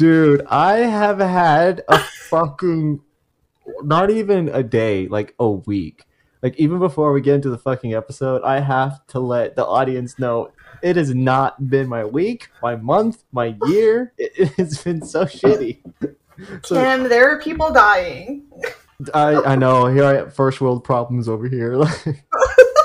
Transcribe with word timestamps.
Dude, 0.00 0.40
I 0.46 0.76
have 0.78 1.18
had 1.18 1.82
a 1.86 1.98
fucking 1.98 3.02
not 3.82 4.08
even 4.08 4.48
a 4.48 4.62
day, 4.62 5.06
like 5.08 5.34
a 5.38 5.50
week. 5.50 6.04
Like 6.40 6.56
even 6.56 6.78
before 6.78 7.12
we 7.12 7.20
get 7.20 7.34
into 7.34 7.50
the 7.50 7.58
fucking 7.58 7.92
episode, 7.92 8.40
I 8.42 8.60
have 8.60 9.06
to 9.08 9.20
let 9.20 9.56
the 9.56 9.66
audience 9.66 10.18
know 10.18 10.52
it 10.82 10.96
has 10.96 11.14
not 11.14 11.68
been 11.68 11.86
my 11.86 12.06
week, 12.06 12.48
my 12.62 12.76
month, 12.76 13.24
my 13.30 13.54
year. 13.66 14.14
It, 14.16 14.48
has 14.54 14.82
been 14.82 15.04
so 15.04 15.26
shitty. 15.26 15.80
So 16.64 16.76
Kim, 16.76 17.10
there 17.10 17.28
are 17.28 17.38
people 17.38 17.70
dying. 17.70 18.50
I 19.12 19.34
I 19.34 19.54
know 19.54 19.84
here 19.84 20.04
I 20.04 20.14
have 20.14 20.34
first 20.34 20.62
world 20.62 20.82
problems 20.82 21.28
over 21.28 21.46
here. 21.46 21.78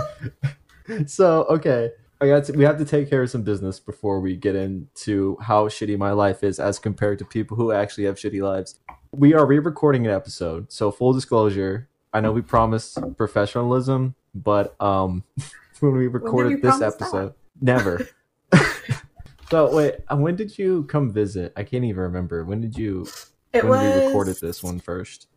so 1.07 1.45
okay, 1.45 1.91
I 2.25 2.29
got 2.29 2.45
to, 2.45 2.53
we 2.53 2.63
have 2.63 2.79
to 2.79 2.85
take 2.85 3.07
care 3.07 3.21
of 3.21 3.29
some 3.29 3.43
business 3.43 3.79
before 3.79 4.19
we 4.19 4.35
get 4.35 4.55
into 4.55 5.37
how 5.41 5.67
shitty 5.67 5.95
my 5.95 6.11
life 6.11 6.43
is 6.43 6.59
as 6.59 6.79
compared 6.79 7.19
to 7.19 7.25
people 7.25 7.55
who 7.55 7.71
actually 7.71 8.05
have 8.05 8.15
shitty 8.15 8.41
lives. 8.41 8.79
We 9.11 9.35
are 9.35 9.45
re-recording 9.45 10.07
an 10.07 10.11
episode, 10.11 10.71
so 10.71 10.89
full 10.91 11.13
disclosure. 11.13 11.87
I 12.13 12.21
know 12.21 12.31
we 12.31 12.41
promised 12.41 12.97
professionalism, 13.15 14.15
but 14.33 14.75
um, 14.81 15.23
when 15.81 15.93
we 15.93 16.07
recorded 16.07 16.49
we 16.49 16.55
this 16.55 16.77
promise 16.77 16.95
that? 16.95 17.03
episode, 17.03 17.33
never. 17.61 18.07
so 19.51 19.75
wait, 19.75 19.95
uh, 20.07 20.17
when 20.17 20.35
did 20.35 20.57
you 20.57 20.85
come 20.85 21.11
visit? 21.11 21.53
I 21.55 21.61
can't 21.61 21.83
even 21.83 22.01
remember. 22.01 22.43
When 22.43 22.59
did 22.59 22.75
you? 22.75 23.07
It 23.53 23.63
when 23.63 23.73
was 23.73 23.81
we 23.81 24.01
recorded 24.05 24.37
this 24.41 24.63
one 24.63 24.79
first? 24.79 25.27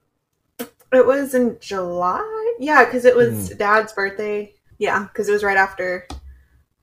It 0.59 1.07
was 1.07 1.35
in 1.35 1.59
July. 1.61 2.55
Yeah, 2.59 2.87
because 2.87 3.05
it 3.05 3.15
was 3.15 3.51
Hmm. 3.51 3.59
Dad's 3.59 3.93
birthday. 3.93 4.55
Yeah, 4.79 5.03
because 5.03 5.29
it 5.29 5.33
was 5.33 5.45
right 5.45 5.59
after 5.59 6.09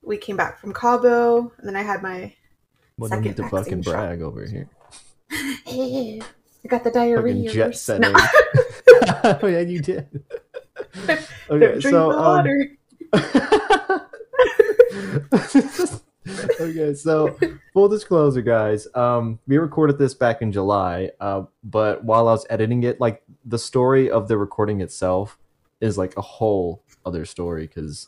we 0.06 0.17
came 0.17 0.38
back 0.38 0.59
from 0.59 0.73
Cabo, 0.73 1.52
and 1.58 1.67
then 1.67 1.75
I 1.75 1.81
had 1.84 2.02
my. 2.03 2.34
Well, 2.98 3.09
no 3.09 3.16
Second 3.17 3.23
need 3.25 3.38
to 3.38 3.50
fucking 3.50 3.81
shot. 3.81 3.92
brag 3.92 4.22
over 4.22 4.45
here. 4.45 4.70
I 5.31 6.22
got 6.67 6.84
the 6.84 6.92
diarrhea. 6.92 7.34
Fucking 7.36 7.50
jet 7.52 7.75
setting. 7.78 8.09
snot. 8.16 9.42
oh 9.44 9.47
yeah, 9.47 9.59
you 9.62 9.80
did. 9.81 10.08
Don't 11.08 11.20
Okay, 11.64 11.80
drink 11.80 11.84
so 11.84 12.12
the 12.12 12.17
um, 12.17 12.25
water. 12.25 12.72
okay, 16.59 16.94
so 16.94 17.38
full 17.73 17.88
disclosure, 17.90 18.42
guys. 18.42 18.88
Um, 18.95 19.40
we 19.47 19.58
recorded 19.58 19.97
this 19.97 20.14
back 20.14 20.42
in 20.42 20.52
July. 20.52 21.12
Uh, 21.19 21.44
but 21.64 22.03
while 22.03 22.28
I 22.28 22.31
was 22.31 22.45
editing 22.50 22.84
it, 22.84 23.00
like 23.00 23.22
the 23.45 23.59
story 23.59 24.09
of 24.09 24.28
the 24.28 24.38
recording 24.38 24.81
itself 24.81 25.38
is 25.81 25.97
like 25.97 26.16
a 26.17 26.22
whole 26.22 26.84
other 27.06 27.25
story 27.25 27.67
because, 27.67 28.08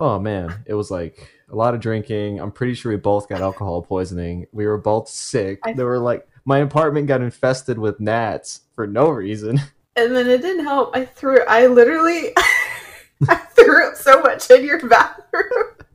oh 0.00 0.18
man, 0.18 0.54
it 0.66 0.74
was 0.74 0.90
like 0.90 1.30
a 1.50 1.56
lot 1.56 1.74
of 1.74 1.80
drinking. 1.80 2.40
I'm 2.40 2.50
pretty 2.52 2.74
sure 2.74 2.92
we 2.92 2.96
both 2.96 3.28
got 3.28 3.40
alcohol 3.40 3.82
poisoning. 3.82 4.46
We 4.52 4.66
were 4.66 4.78
both 4.78 5.08
sick. 5.08 5.60
I- 5.64 5.72
There 5.72 5.86
were 5.86 5.98
like 5.98 6.26
my 6.44 6.58
apartment 6.58 7.06
got 7.06 7.22
infested 7.22 7.78
with 7.78 8.00
gnats 8.00 8.62
for 8.74 8.86
no 8.86 9.08
reason. 9.08 9.60
And 9.96 10.12
then 10.16 10.28
it 10.28 10.42
didn't 10.42 10.64
help. 10.64 10.90
I 10.96 11.04
threw. 11.04 11.38
I 11.46 11.66
literally. 11.68 12.32
I 13.28 13.36
threw 13.36 13.86
up 13.86 13.94
so 13.94 14.20
much 14.22 14.50
in 14.50 14.64
your 14.64 14.84
bathroom. 14.88 15.44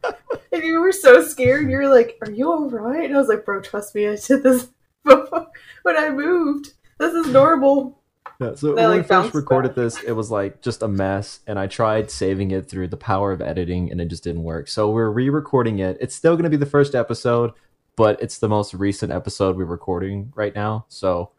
And 0.54 0.64
you 0.64 0.80
were 0.80 0.94
so 0.94 1.22
scared. 1.22 1.70
You 1.70 1.78
were 1.78 1.94
like, 1.94 2.18
Are 2.22 2.32
you 2.32 2.50
alright? 2.50 3.04
And 3.04 3.16
I 3.16 3.20
was 3.20 3.28
like, 3.28 3.44
Bro, 3.44 3.62
trust 3.62 3.94
me. 3.94 4.08
I 4.08 4.16
did 4.16 4.42
this 4.42 4.70
before 5.04 5.48
when 5.84 5.98
I 5.98 6.10
moved. 6.12 6.74
This 6.98 7.14
is 7.14 7.28
normal. 7.28 7.99
Yeah, 8.40 8.56
so 8.56 8.74
when 8.74 8.92
we 8.92 9.04
first 9.04 9.34
recorded 9.34 9.76
this, 9.76 10.02
it 10.02 10.14
was 10.14 10.32
like 10.32 10.62
just 10.62 10.82
a 10.82 10.88
mess, 10.88 11.42
and 11.46 11.60
I 11.60 11.68
tried 11.68 12.10
saving 12.10 12.52
it 12.52 12.70
through 12.70 12.88
the 12.88 12.96
power 12.98 13.34
of 13.34 13.42
editing, 13.42 13.92
and 13.92 14.00
it 14.00 14.08
just 14.08 14.24
didn't 14.24 14.44
work. 14.44 14.70
So 14.70 14.90
we're 14.90 15.10
re-recording 15.10 15.80
it. 15.80 15.98
It's 16.00 16.16
still 16.16 16.36
going 16.36 16.46
to 16.46 16.50
be 16.50 16.56
the 16.56 16.66
first 16.66 16.96
episode, 16.96 17.52
but 17.98 18.22
it's 18.22 18.38
the 18.38 18.48
most 18.48 18.74
recent 18.74 19.12
episode 19.12 19.58
we're 19.58 19.66
recording 19.66 20.32
right 20.36 20.56
now. 20.56 20.86
So 20.88 21.32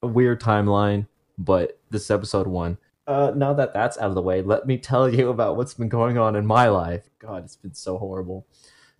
a 0.00 0.06
weird 0.06 0.40
timeline, 0.40 1.08
but 1.36 1.80
this 1.90 2.02
is 2.02 2.10
episode 2.12 2.46
one. 2.46 2.78
Uh, 3.08 3.32
now 3.34 3.52
that 3.54 3.74
that's 3.74 3.98
out 3.98 4.10
of 4.10 4.14
the 4.14 4.22
way, 4.22 4.40
let 4.40 4.64
me 4.64 4.78
tell 4.78 5.12
you 5.12 5.30
about 5.30 5.56
what's 5.56 5.74
been 5.74 5.88
going 5.88 6.18
on 6.18 6.36
in 6.36 6.46
my 6.46 6.68
life. 6.68 7.10
God, 7.18 7.42
it's 7.42 7.56
been 7.56 7.74
so 7.74 7.98
horrible. 7.98 8.46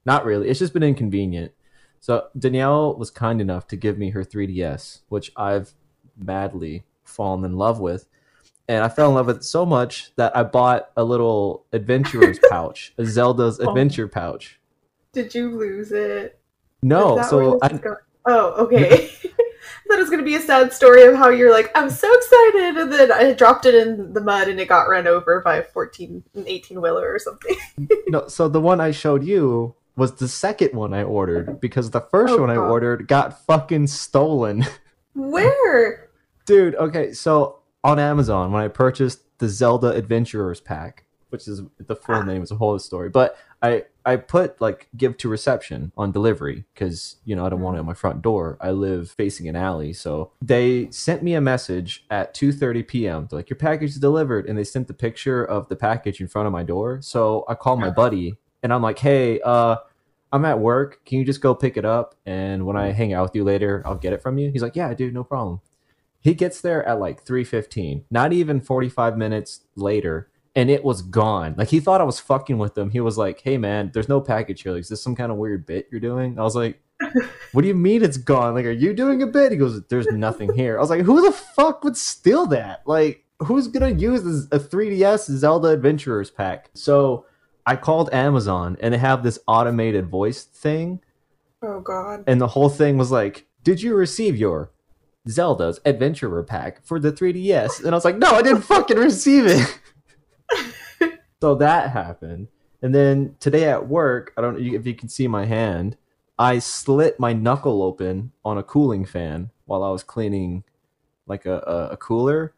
Not 0.05 0.25
really. 0.25 0.49
It's 0.49 0.59
just 0.59 0.73
been 0.73 0.83
inconvenient. 0.83 1.53
So 2.01 2.29
Danielle 2.37 2.97
was 2.97 3.11
kind 3.13 3.41
enough 3.41 3.69
to 3.69 3.77
give 3.77 3.97
me 3.97 4.11
her 4.11 4.25
3DS, 4.25 5.01
which 5.09 5.31
I've 5.37 5.75
madly 6.17 6.85
fallen 7.09 7.45
in 7.45 7.57
love 7.57 7.81
with. 7.81 8.07
And 8.69 8.85
I 8.85 8.89
fell 8.89 9.09
in 9.09 9.15
love 9.15 9.27
with 9.29 9.37
it 9.39 9.45
so 9.45 9.65
much 9.65 10.15
that 10.17 10.37
I 10.37 10.43
bought 10.43 10.91
a 10.97 11.03
little 11.05 11.65
adventurer's 11.73 12.39
pouch, 12.51 12.93
a 12.99 13.05
Zelda's 13.07 13.59
Oh. 13.61 13.69
adventure 13.71 14.07
pouch. 14.09 14.61
Did 15.13 15.35
you 15.35 15.57
lose 15.57 15.91
it? 15.91 16.39
No, 16.83 17.21
so 17.23 17.59
I, 17.63 17.69
going? 17.69 17.97
Oh, 18.27 18.51
okay. 18.65 19.11
I 19.25 19.91
thought 19.95 19.99
it 19.99 20.03
was 20.03 20.11
going 20.11 20.21
to 20.21 20.25
be 20.25 20.35
a 20.35 20.41
sad 20.41 20.71
story 20.75 21.05
of 21.05 21.17
how 21.17 21.31
you're 21.31 21.51
like, 21.51 21.71
I'm 21.75 21.89
so 21.89 22.13
excited, 22.13 22.77
and 22.77 22.93
then 22.93 23.11
I 23.11 23.33
dropped 23.33 23.65
it 23.65 23.75
in 23.75 24.13
the 24.13 24.21
mud 24.21 24.49
and 24.49 24.61
it 24.61 24.69
got 24.69 24.83
run 24.83 25.07
over 25.07 25.41
by 25.41 25.57
a 25.57 25.63
14, 25.63 26.23
an 26.35 26.45
18 26.47 26.81
wheeler 26.83 27.11
or 27.11 27.19
something. 27.19 27.57
no, 28.09 28.29
so 28.29 28.49
the 28.49 28.61
one 28.61 28.81
I 28.83 28.91
showed 28.91 29.25
you 29.25 29.75
was 29.97 30.13
the 30.17 30.29
second 30.29 30.75
one 30.75 30.93
I 30.93 31.05
ordered 31.05 31.59
because 31.59 31.91
the 31.91 32.03
first 32.03 32.35
Oh, 32.35 32.43
one 32.43 32.51
I 32.51 32.57
ordered 32.57 33.09
got 33.09 33.45
fucking 33.47 33.87
stolen. 33.87 34.67
Where? 35.15 36.08
Dude, 36.49 36.77
okay, 36.77 37.13
so 37.13 37.59
on 37.85 37.99
Amazon 37.99 38.53
when 38.53 38.63
I 38.63 38.69
purchased 38.69 39.21
the 39.37 39.51
Zelda 39.51 39.89
Adventurers 39.89 40.63
pack, 40.63 41.05
which 41.29 41.47
is 41.47 41.61
the 41.77 41.95
full 41.95 42.23
name 42.23 42.43
is 42.43 42.51
a 42.51 42.57
whole 42.57 42.79
story, 42.79 43.11
but 43.11 43.37
I 43.61 43.85
I 44.07 44.17
put 44.17 44.59
like 44.59 44.89
give 44.97 45.19
to 45.19 45.29
reception 45.29 45.93
on 45.99 46.11
delivery 46.11 46.65
because 46.73 47.17
you 47.27 47.37
know 47.37 47.45
I 47.45 47.51
don't 47.51 47.61
want 47.61 47.77
it 47.77 47.81
on 47.81 47.85
my 47.85 47.93
front 47.93 48.23
door. 48.23 48.57
I 48.63 48.71
live 48.71 49.11
facing 49.11 49.47
an 49.47 49.57
alley, 49.57 49.93
so 49.93 50.33
they 50.41 50.91
sent 50.91 51.23
me 51.23 51.35
a 51.35 51.41
message 51.43 52.07
at 52.09 52.33
2:30 52.33 52.89
p.m. 52.89 53.29
They're 53.29 53.41
like 53.41 53.51
your 53.51 53.59
package 53.59 53.91
is 53.91 53.99
delivered, 53.99 54.49
and 54.49 54.57
they 54.57 54.65
sent 54.65 54.89
the 54.89 54.95
picture 54.95 55.45
of 55.45 55.69
the 55.69 55.77
package 55.77 56.19
in 56.19 56.29
front 56.29 56.47
of 56.47 56.53
my 56.53 56.63
door. 56.63 57.03
So 57.03 57.45
I 57.47 57.57
called 57.57 57.79
my 57.79 57.91
buddy 57.91 58.37
and 58.63 58.73
I'm 58.73 58.83
like, 58.83 58.99
hey, 58.99 59.41
uh. 59.45 59.77
I'm 60.31 60.45
at 60.45 60.59
work. 60.61 61.07
Can 61.07 61.17
you 61.19 61.25
just 61.25 61.41
go 61.41 61.55
pick 61.55 61.79
it 61.79 61.87
up? 61.87 62.15
And 62.27 62.67
when 62.67 62.77
I 62.77 62.93
hang 62.93 63.15
out 63.15 63.23
with 63.23 63.35
you 63.35 63.45
later, 63.45 63.83
I'll 63.87 63.95
get 63.95 64.13
it 64.13 64.21
from 64.21 64.37
you. 64.37 64.51
He's 64.51 64.61
like, 64.61 64.77
Yeah, 64.77 64.93
dude, 64.93 65.15
no 65.15 65.25
problem. 65.25 65.63
He 66.29 66.35
gets 66.35 66.61
there 66.61 66.87
at 66.87 67.01
like 67.01 67.25
3:15, 67.25 68.05
not 68.11 68.33
even 68.35 68.61
45 68.61 69.17
minutes 69.17 69.61
later, 69.77 70.29
and 70.55 70.69
it 70.69 70.85
was 70.85 71.01
gone. 71.01 71.55
Like 71.57 71.69
he 71.69 71.81
thought 71.81 72.03
I 72.03 72.05
was 72.05 72.21
fucking 72.21 72.59
with 72.59 72.77
him. 72.77 72.91
He 72.91 73.01
was 73.01 73.17
like, 73.17 73.41
"Hey 73.41 73.57
man, 73.57 73.91
there's 73.95 74.11
no 74.11 74.21
package 74.21 74.63
here. 74.63 74.73
Like, 74.73 74.83
is 74.83 74.89
this 74.91 75.03
some 75.03 75.17
kind 75.17 75.33
of 75.33 75.39
weird 75.39 75.65
bit 75.65 75.89
you're 75.91 76.01
doing?" 76.01 76.39
I 76.39 76.43
was 76.43 76.55
like, 76.55 76.81
"What 77.53 77.63
do 77.63 77.69
you 77.69 77.75
mean 77.75 78.03
it's 78.03 78.19
gone? 78.19 78.55
Like, 78.55 78.67
are 78.67 78.71
you 78.71 78.93
doing 78.93 79.23
a 79.23 79.27
bit?" 79.27 79.53
He 79.53 79.57
goes, 79.59 79.83
"There's 79.87 80.07
nothing 80.09 80.53
here." 80.55 80.77
I 80.77 80.81
was 80.83 80.91
like, 80.91 81.01
"Who 81.03 81.23
the 81.23 81.33
fuck 81.33 81.83
would 81.83 81.97
steal 81.97 82.45
that? 82.49 82.83
Like, 82.87 83.25
who's 83.41 83.67
gonna 83.69 83.91
use 83.91 84.23
this, 84.23 84.45
a 84.53 84.59
3DS 84.63 85.31
Zelda 85.31 85.69
Adventurers 85.69 86.31
pack?" 86.31 86.71
So 86.75 87.25
I 87.65 87.77
called 87.77 88.13
Amazon, 88.13 88.77
and 88.81 88.93
they 88.93 88.99
have 88.99 89.23
this 89.23 89.39
automated 89.47 90.09
voice 90.09 90.45
thing 90.45 91.01
Oh, 91.63 91.81
God. 91.81 92.25
and 92.27 92.39
the 92.41 92.49
whole 92.49 92.69
thing 92.69 92.99
was 92.99 93.11
like, 93.11 93.47
"Did 93.65 93.81
you 93.83 93.95
receive 93.95 94.37
your 94.37 94.73
Zelda's 95.29 95.81
Adventurer 95.85 96.43
pack 96.43 96.85
for 96.85 96.99
the 97.01 97.13
3DS?" 97.13 97.81
And 97.81 97.89
I 97.89 97.95
was 97.95 98.05
like, 98.05 98.19
"No, 98.19 98.31
I 98.31 98.43
didn't 98.43 98.63
fucking 98.63 98.99
receive 98.99 99.45
it." 99.47 99.81
so 101.41 101.55
that 101.57 101.91
happened, 101.91 102.49
and 102.83 102.95
then 102.95 103.37
today 103.41 103.69
at 103.69 103.89
work, 103.89 104.33
I 104.37 104.41
don't 104.41 104.55
know 104.55 104.75
if 104.75 104.87
you 104.87 104.95
can 104.95 105.09
see 105.09 105.29
my 105.29 105.47
hand. 105.47 105.97
I 106.39 106.61
slit 106.61 107.19
my 107.19 107.33
knuckle 107.33 107.83
open 107.83 108.33
on 108.45 108.59
a 108.59 108.63
cooling 108.63 109.05
fan 109.05 109.51
while 109.65 109.83
I 109.83 109.91
was 109.91 110.03
cleaning, 110.03 110.65
like 111.27 111.47
a 111.47 111.59
a, 111.59 111.89
a 111.93 111.97
cooler. 111.97 112.55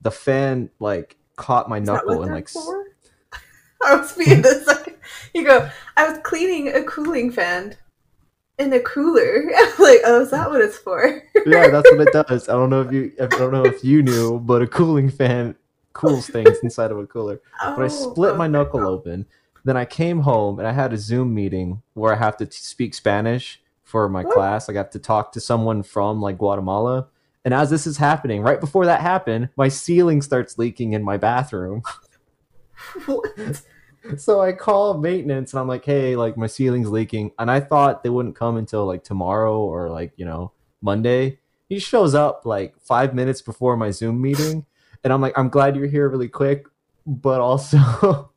The 0.00 0.10
fan 0.10 0.70
like 0.78 1.16
caught 1.36 1.68
my 1.68 1.78
Is 1.78 1.86
knuckle 1.86 2.22
and 2.22 2.32
like 2.32 2.48
for? 2.48 2.86
I 3.84 3.96
was 3.96 4.12
being 4.12 4.42
the 4.42 4.60
second. 4.64 4.96
You 5.34 5.44
go, 5.44 5.70
I 5.96 6.08
was 6.08 6.18
cleaning 6.22 6.68
a 6.68 6.82
cooling 6.82 7.30
fan 7.30 7.76
in 8.58 8.72
a 8.72 8.80
cooler. 8.80 9.42
I'm 9.56 9.72
like, 9.78 10.00
oh, 10.04 10.20
is 10.22 10.30
that 10.30 10.50
what 10.50 10.60
it's 10.60 10.78
for? 10.78 11.22
yeah, 11.46 11.68
that's 11.68 11.90
what 11.90 12.00
it 12.00 12.12
does. 12.28 12.48
I 12.48 12.52
don't 12.52 12.70
know 12.70 12.82
if 12.82 12.92
you, 12.92 13.12
I 13.20 13.26
don't 13.26 13.52
know 13.52 13.64
if 13.66 13.82
you 13.84 14.02
knew, 14.02 14.38
but 14.40 14.62
a 14.62 14.66
cooling 14.66 15.10
fan 15.10 15.54
cools 15.92 16.28
things 16.28 16.58
inside 16.62 16.90
of 16.90 16.98
a 16.98 17.06
cooler. 17.06 17.40
But 17.60 17.78
I 17.82 17.84
Oh, 17.86 17.88
split 17.88 18.36
my 18.36 18.46
knuckle 18.46 18.86
open. 18.86 19.26
Then 19.64 19.76
I 19.76 19.84
came 19.84 20.20
home 20.20 20.58
and 20.58 20.68
I 20.68 20.72
had 20.72 20.92
a 20.92 20.98
Zoom 20.98 21.34
meeting 21.34 21.82
where 21.94 22.12
I 22.12 22.16
have 22.16 22.36
to 22.38 22.46
t- 22.46 22.52
speak 22.52 22.94
Spanish 22.94 23.60
for 23.84 24.08
my 24.08 24.22
What? 24.22 24.34
class. 24.34 24.68
I 24.68 24.72
got 24.72 24.92
to 24.92 24.98
talk 24.98 25.32
to 25.32 25.40
someone 25.40 25.82
from 25.82 26.20
like 26.20 26.38
Guatemala. 26.38 27.08
And 27.44 27.52
as 27.54 27.70
this 27.70 27.86
is 27.86 27.96
happening, 27.96 28.42
right 28.42 28.60
before 28.60 28.84
that 28.86 29.00
happened, 29.00 29.48
my 29.56 29.68
ceiling 29.68 30.22
starts 30.22 30.58
leaking 30.58 30.92
in 30.92 31.02
my 31.02 31.16
bathroom. 31.16 31.82
So 34.16 34.40
I 34.40 34.52
call 34.52 34.98
maintenance 34.98 35.52
and 35.52 35.60
I'm 35.60 35.68
like, 35.68 35.84
hey, 35.84 36.16
like 36.16 36.36
my 36.36 36.46
ceiling's 36.46 36.90
leaking. 36.90 37.32
And 37.38 37.50
I 37.50 37.60
thought 37.60 38.02
they 38.02 38.10
wouldn't 38.10 38.36
come 38.36 38.56
until 38.56 38.86
like 38.86 39.04
tomorrow 39.04 39.58
or 39.58 39.90
like, 39.90 40.12
you 40.16 40.24
know, 40.24 40.52
Monday. 40.80 41.38
He 41.68 41.78
shows 41.78 42.14
up 42.14 42.46
like 42.46 42.74
five 42.80 43.14
minutes 43.14 43.42
before 43.42 43.76
my 43.76 43.90
Zoom 43.90 44.20
meeting. 44.20 44.64
And 45.04 45.12
I'm 45.12 45.20
like, 45.20 45.36
I'm 45.36 45.48
glad 45.48 45.76
you're 45.76 45.86
here 45.86 46.08
really 46.08 46.28
quick, 46.28 46.66
but 47.06 47.40
also 47.40 47.78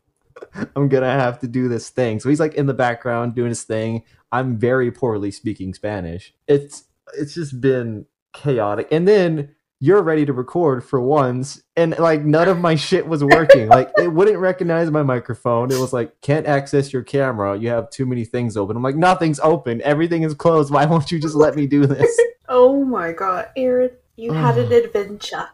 I'm 0.76 0.90
going 0.90 1.04
to 1.04 1.10
have 1.10 1.40
to 1.40 1.48
do 1.48 1.68
this 1.68 1.90
thing. 1.90 2.20
So 2.20 2.30
he's 2.30 2.40
like 2.40 2.56
in 2.56 2.66
the 2.66 2.74
background 2.74 3.36
doing 3.36 3.50
his 3.50 3.64
thing. 3.64 4.04
I'm 4.32 4.58
very 4.58 4.92
poorly 4.92 5.32
speaking 5.32 5.74
Spanish. 5.74 6.34
It's 6.48 6.86
it's 7.18 7.34
just 7.34 7.60
been 7.60 8.06
chaotic. 8.34 8.88
And 8.92 9.08
then 9.08 9.56
you're 9.84 10.04
ready 10.04 10.28
to 10.28 10.32
record 10.32 10.84
for 10.86 11.02
once, 11.02 11.62
and 11.76 11.98
like 11.98 12.24
none 12.24 12.48
of 12.48 12.60
my 12.60 12.76
shit 12.76 13.08
was 13.08 13.24
working. 13.24 13.68
like 13.68 13.90
it 13.98 14.14
wouldn't 14.14 14.38
recognize 14.38 14.92
my 14.92 15.02
microphone. 15.02 15.72
It 15.72 15.80
was 15.80 15.92
like 15.92 16.22
can't 16.22 16.46
access 16.46 16.94
your 16.94 17.02
camera. 17.02 17.58
You 17.58 17.70
have 17.70 17.90
too 17.90 18.06
many 18.06 18.24
things 18.24 18.56
open. 18.56 18.78
I'm 18.78 18.84
like 18.84 18.96
nothing's 18.96 19.40
open. 19.40 19.82
Everything 19.82 20.22
is 20.22 20.36
closed. 20.36 20.72
Why 20.72 20.86
won't 20.86 21.12
you 21.12 21.20
just 21.20 21.36
let 21.36 21.56
me 21.56 21.68
do 21.68 21.86
this? 21.86 22.16
Oh 22.54 22.84
my 22.84 23.14
god, 23.14 23.48
Aaron, 23.56 23.92
you 24.18 24.34
had 24.46 24.58
an 24.58 24.74
adventure. 24.74 25.48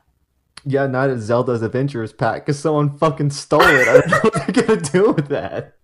yeah, 0.65 0.88
not 0.88 1.12
a 1.12 1.19
Zelda's 1.19 1.62
Adventures 1.62 2.12
pack 2.12 2.44
because 2.44 2.57
someone 2.57 2.97
fucking 2.97 3.30
stole 3.30 3.62
it. 3.62 3.88
I 3.88 3.94
don't 4.00 4.09
know 4.09 4.19
what 4.23 4.33
they're 4.33 4.65
gonna 4.65 4.81
do 4.81 5.12
with 5.12 5.27
that. 5.27 5.75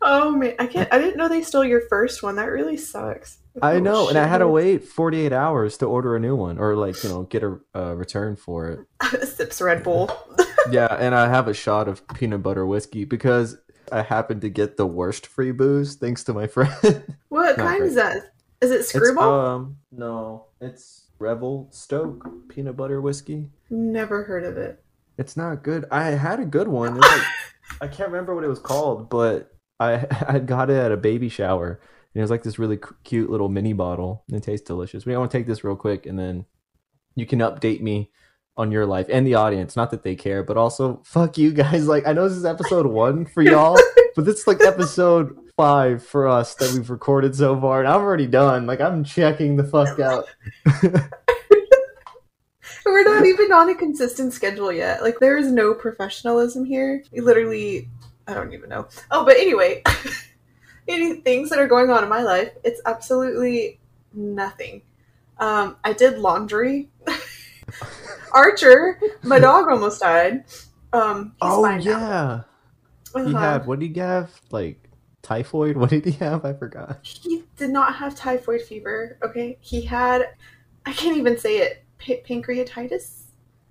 Oh 0.00 0.30
man, 0.30 0.54
I 0.60 0.66
can't. 0.66 0.88
I 0.94 0.98
didn't 0.98 1.16
know 1.16 1.28
they 1.28 1.42
stole 1.42 1.64
your 1.64 1.82
first 1.88 2.22
one. 2.22 2.36
That 2.36 2.52
really 2.52 2.76
sucks. 2.76 3.38
I 3.62 3.74
Oh, 3.74 3.78
know, 3.80 4.08
and 4.08 4.18
I 4.18 4.26
had 4.26 4.38
to 4.38 4.48
wait 4.48 4.84
48 4.84 5.32
hours 5.32 5.76
to 5.78 5.86
order 5.86 6.16
a 6.16 6.20
new 6.20 6.36
one 6.36 6.58
or 6.58 6.74
like 6.76 7.02
you 7.02 7.08
know 7.10 7.22
get 7.24 7.42
a 7.42 7.58
uh, 7.74 7.94
return 7.94 8.36
for 8.36 8.68
it. 9.02 9.26
Sips 9.28 9.60
Red 9.60 9.82
Bull. 9.82 10.10
Yeah, 10.70 10.88
and 11.00 11.14
I 11.14 11.28
have 11.30 11.48
a 11.48 11.54
shot 11.54 11.88
of 11.88 12.06
peanut 12.08 12.42
butter 12.42 12.66
whiskey 12.66 13.04
because 13.06 13.56
I 13.90 14.02
happened 14.02 14.42
to 14.42 14.50
get 14.50 14.76
the 14.76 14.86
worst 14.86 15.26
free 15.26 15.50
booze 15.50 15.94
thanks 15.94 16.24
to 16.24 16.34
my 16.34 16.46
friend. 16.54 17.16
What 17.30 17.56
kind 17.56 17.78
great. 17.78 17.88
is 17.88 17.94
that? 17.94 18.16
Is 18.60 18.70
it 18.70 18.80
It's, 18.80 18.88
Screwball? 18.92 19.46
um, 19.46 19.76
no, 19.92 20.44
it's 20.60 21.06
Revel 21.18 21.68
Stoke 21.70 22.28
peanut 22.50 22.76
butter 22.76 23.00
whiskey. 23.00 23.48
Never 23.70 24.24
heard 24.24 24.44
of 24.44 24.58
it. 24.58 24.82
It's 25.16 25.38
not 25.38 25.62
good. 25.62 25.86
I 25.90 26.10
had 26.10 26.38
a 26.38 26.44
good 26.44 26.68
one. 26.68 26.98
Like, 26.98 27.22
I 27.80 27.86
can't 27.88 28.10
remember 28.10 28.34
what 28.34 28.44
it 28.44 28.48
was 28.48 28.58
called, 28.58 29.08
but 29.08 29.54
I 29.80 30.04
I 30.28 30.38
got 30.38 30.68
it 30.68 30.76
at 30.76 30.92
a 30.92 30.98
baby 30.98 31.30
shower. 31.30 31.80
And 32.14 32.20
it 32.20 32.22
was 32.22 32.30
like 32.30 32.42
this 32.42 32.58
really 32.58 32.78
cu- 32.78 32.96
cute 33.04 33.30
little 33.30 33.48
mini 33.48 33.72
bottle. 33.72 34.24
And 34.28 34.36
it 34.36 34.42
tastes 34.42 34.66
delicious. 34.66 35.06
We 35.06 35.16
want 35.16 35.30
to 35.30 35.38
take 35.38 35.46
this 35.46 35.64
real 35.64 35.76
quick, 35.76 36.06
and 36.06 36.18
then 36.18 36.46
you 37.14 37.26
can 37.26 37.40
update 37.40 37.80
me 37.80 38.10
on 38.56 38.72
your 38.72 38.86
life 38.86 39.06
and 39.10 39.26
the 39.26 39.34
audience. 39.34 39.76
Not 39.76 39.90
that 39.92 40.02
they 40.02 40.16
care, 40.16 40.42
but 40.42 40.56
also 40.56 41.02
fuck 41.04 41.38
you 41.38 41.52
guys. 41.52 41.86
Like 41.86 42.06
I 42.06 42.12
know 42.12 42.28
this 42.28 42.36
is 42.36 42.44
episode 42.44 42.86
one 43.04 43.26
for 43.26 43.42
y'all, 43.42 43.78
but 44.16 44.24
this 44.24 44.40
is 44.40 44.46
like 44.46 44.60
episode 44.62 45.36
five 45.56 46.04
for 46.04 46.28
us 46.28 46.54
that 46.56 46.72
we've 46.72 46.90
recorded 46.90 47.34
so 47.34 47.60
far, 47.60 47.80
and 47.80 47.88
I'm 47.88 48.00
already 48.00 48.26
done. 48.26 48.66
Like 48.66 48.80
I'm 48.80 49.04
checking 49.04 49.56
the 49.56 49.64
fuck 49.64 49.98
out. 50.00 50.26
We're 52.84 53.04
not 53.04 53.26
even 53.26 53.52
on 53.52 53.68
a 53.68 53.74
consistent 53.74 54.32
schedule 54.32 54.72
yet. 54.72 55.02
Like 55.02 55.18
there 55.20 55.36
is 55.36 55.52
no 55.52 55.74
professionalism 55.74 56.64
here. 56.64 57.02
We 57.12 57.20
literally, 57.20 57.88
I 58.26 58.34
don't 58.34 58.52
even 58.52 58.70
know. 58.70 58.88
Oh, 59.10 59.24
but 59.24 59.36
anyway, 59.36 59.82
any 60.88 61.14
things 61.20 61.50
that 61.50 61.58
are 61.58 61.66
going 61.68 61.90
on 61.90 62.02
in 62.02 62.08
my 62.08 62.22
life, 62.22 62.50
it's 62.64 62.80
absolutely 62.86 63.78
nothing. 64.12 64.82
Um, 65.38 65.76
I 65.84 65.92
did 65.92 66.18
laundry. 66.18 66.88
Archer, 68.32 69.00
my 69.22 69.38
dog 69.48 69.68
almost 69.68 70.00
died. 70.00 70.44
Um, 70.92 71.34
oh 71.40 71.62
fine 71.62 71.84
now. 71.84 72.44
yeah, 73.14 73.22
he 73.24 73.34
Uh-huh. 73.34 73.38
had 73.38 73.66
what 73.66 73.78
did 73.78 73.94
he 73.94 74.00
have? 74.00 74.30
Like 74.50 74.88
typhoid? 75.22 75.76
What 75.80 75.90
did 75.90 76.04
he 76.04 76.12
have? 76.12 76.44
I 76.44 76.52
forgot. 76.54 76.98
He 77.02 77.44
did 77.56 77.70
not 77.70 77.94
have 77.96 78.14
typhoid 78.14 78.62
fever. 78.62 79.18
Okay, 79.22 79.58
he 79.60 79.82
had. 79.82 80.30
I 80.86 80.92
can't 80.92 81.16
even 81.16 81.38
say 81.38 81.58
it. 81.58 81.84
Pa- 81.98 82.22
pancreatitis 82.26 83.22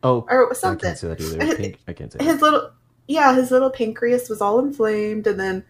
Oh, 0.03 0.25
or 0.29 0.51
I 0.51 0.53
something. 0.53 0.87
can't 0.89 0.97
say 0.99 1.07
that 1.07 1.19
either. 1.21 1.75
I 1.87 1.93
can't 1.93 2.11
say 2.11 2.23
his 2.23 2.35
that. 2.37 2.41
little 2.41 2.71
yeah 3.07 3.33
his 3.33 3.51
little 3.51 3.69
pancreas 3.71 4.29
was 4.29 4.41
all 4.41 4.59
inflamed 4.59 5.25
and 5.27 5.39
then 5.39 5.63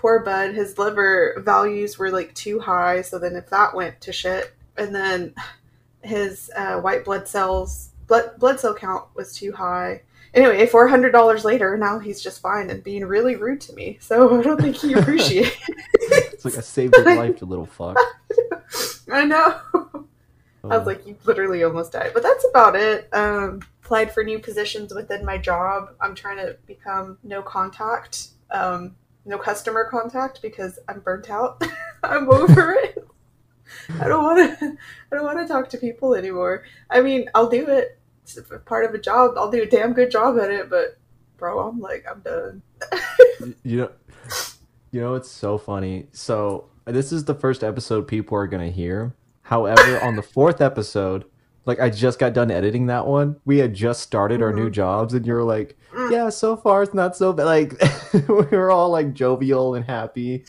poor 0.00 0.20
bud 0.20 0.54
his 0.54 0.78
liver 0.78 1.34
values 1.44 1.98
were 1.98 2.10
like 2.10 2.32
too 2.34 2.58
high 2.58 3.02
so 3.02 3.18
then 3.18 3.36
if 3.36 3.50
that 3.50 3.74
went 3.74 4.00
to 4.00 4.12
shit 4.12 4.54
and 4.78 4.94
then 4.94 5.34
his 6.02 6.50
uh, 6.56 6.80
white 6.80 7.04
blood 7.04 7.28
cells 7.28 7.90
blood 8.06 8.30
blood 8.38 8.58
cell 8.58 8.74
count 8.74 9.04
was 9.14 9.34
too 9.34 9.52
high 9.52 10.00
anyway 10.32 10.66
$400 10.66 11.44
later 11.44 11.76
now 11.76 11.98
he's 11.98 12.22
just 12.22 12.40
fine 12.40 12.70
and 12.70 12.82
being 12.82 13.04
really 13.04 13.36
rude 13.36 13.60
to 13.60 13.74
me 13.74 13.98
so 14.00 14.38
i 14.40 14.42
don't 14.42 14.60
think 14.60 14.76
he 14.76 14.94
appreciates 14.94 15.56
It's 16.32 16.44
like 16.46 16.56
I 16.56 16.60
saved 16.62 16.96
his 16.96 17.04
life, 17.04 17.38
you 17.42 17.46
little 17.46 17.66
fuck. 17.66 17.98
i 19.12 19.24
know 19.26 19.60
I 19.74 20.66
was 20.76 20.82
Oh. 20.82 20.84
like, 20.86 21.06
you 21.06 21.16
literally 21.24 21.62
almost 21.64 21.92
died. 21.92 22.10
But 22.14 22.22
that's 22.22 22.44
about 22.50 22.76
it. 22.76 23.08
Um, 23.14 23.60
applied 23.82 24.12
for 24.12 24.22
new 24.24 24.38
positions 24.38 24.92
within 24.94 25.24
my 25.24 25.36
job. 25.38 25.90
I'm 26.00 26.14
trying 26.14 26.36
to 26.38 26.56
become 26.66 27.16
no 27.22 27.40
contact, 27.42 28.28
um, 28.50 28.94
no 29.24 29.38
customer 29.38 29.88
contact 29.90 30.42
because 30.42 30.78
I'm 30.88 31.00
burnt 31.00 31.30
out. 31.30 31.62
I'm 32.02 32.30
over 32.30 32.72
it. 32.72 33.06
I 34.00 34.08
don't 34.08 34.24
want 34.24 34.58
to. 34.58 34.76
I 35.12 35.16
don't 35.16 35.24
want 35.24 35.38
to 35.38 35.52
talk 35.52 35.68
to 35.70 35.78
people 35.78 36.14
anymore. 36.14 36.64
I 36.90 37.00
mean, 37.00 37.28
I'll 37.34 37.48
do 37.48 37.68
it. 37.68 37.98
It's 38.22 38.38
part 38.64 38.84
of 38.84 38.94
a 38.94 38.98
job. 38.98 39.32
I'll 39.36 39.50
do 39.50 39.62
a 39.62 39.66
damn 39.66 39.92
good 39.92 40.10
job 40.10 40.38
at 40.38 40.50
it. 40.50 40.70
But, 40.70 40.98
bro, 41.36 41.68
I'm 41.68 41.80
like, 41.80 42.04
I'm 42.10 42.20
done. 42.20 42.62
you 43.62 43.78
know, 43.78 43.90
you 44.90 45.00
know, 45.00 45.14
it's 45.14 45.30
so 45.30 45.58
funny. 45.58 46.06
So 46.12 46.68
this 46.86 47.12
is 47.12 47.24
the 47.24 47.34
first 47.34 47.62
episode 47.62 48.08
people 48.08 48.36
are 48.36 48.46
gonna 48.46 48.70
hear. 48.70 49.14
However, 49.42 50.00
on 50.00 50.16
the 50.16 50.22
fourth 50.22 50.60
episode, 50.60 51.24
like 51.66 51.80
I 51.80 51.90
just 51.90 52.18
got 52.18 52.32
done 52.32 52.50
editing 52.50 52.86
that 52.86 53.06
one. 53.06 53.36
We 53.44 53.58
had 53.58 53.74
just 53.74 54.00
started 54.02 54.42
our 54.42 54.52
new 54.52 54.70
jobs, 54.70 55.14
and 55.14 55.26
you're 55.26 55.44
like, 55.44 55.76
Mm. 55.92 56.12
"Yeah, 56.12 56.28
so 56.28 56.56
far 56.56 56.82
it's 56.82 56.94
not 56.94 57.16
so 57.16 57.32
bad." 57.32 57.44
Like 57.44 57.74
we 58.28 58.56
were 58.56 58.70
all 58.70 58.90
like 58.90 59.12
jovial 59.12 59.74
and 59.74 59.84
happy. 59.84 60.44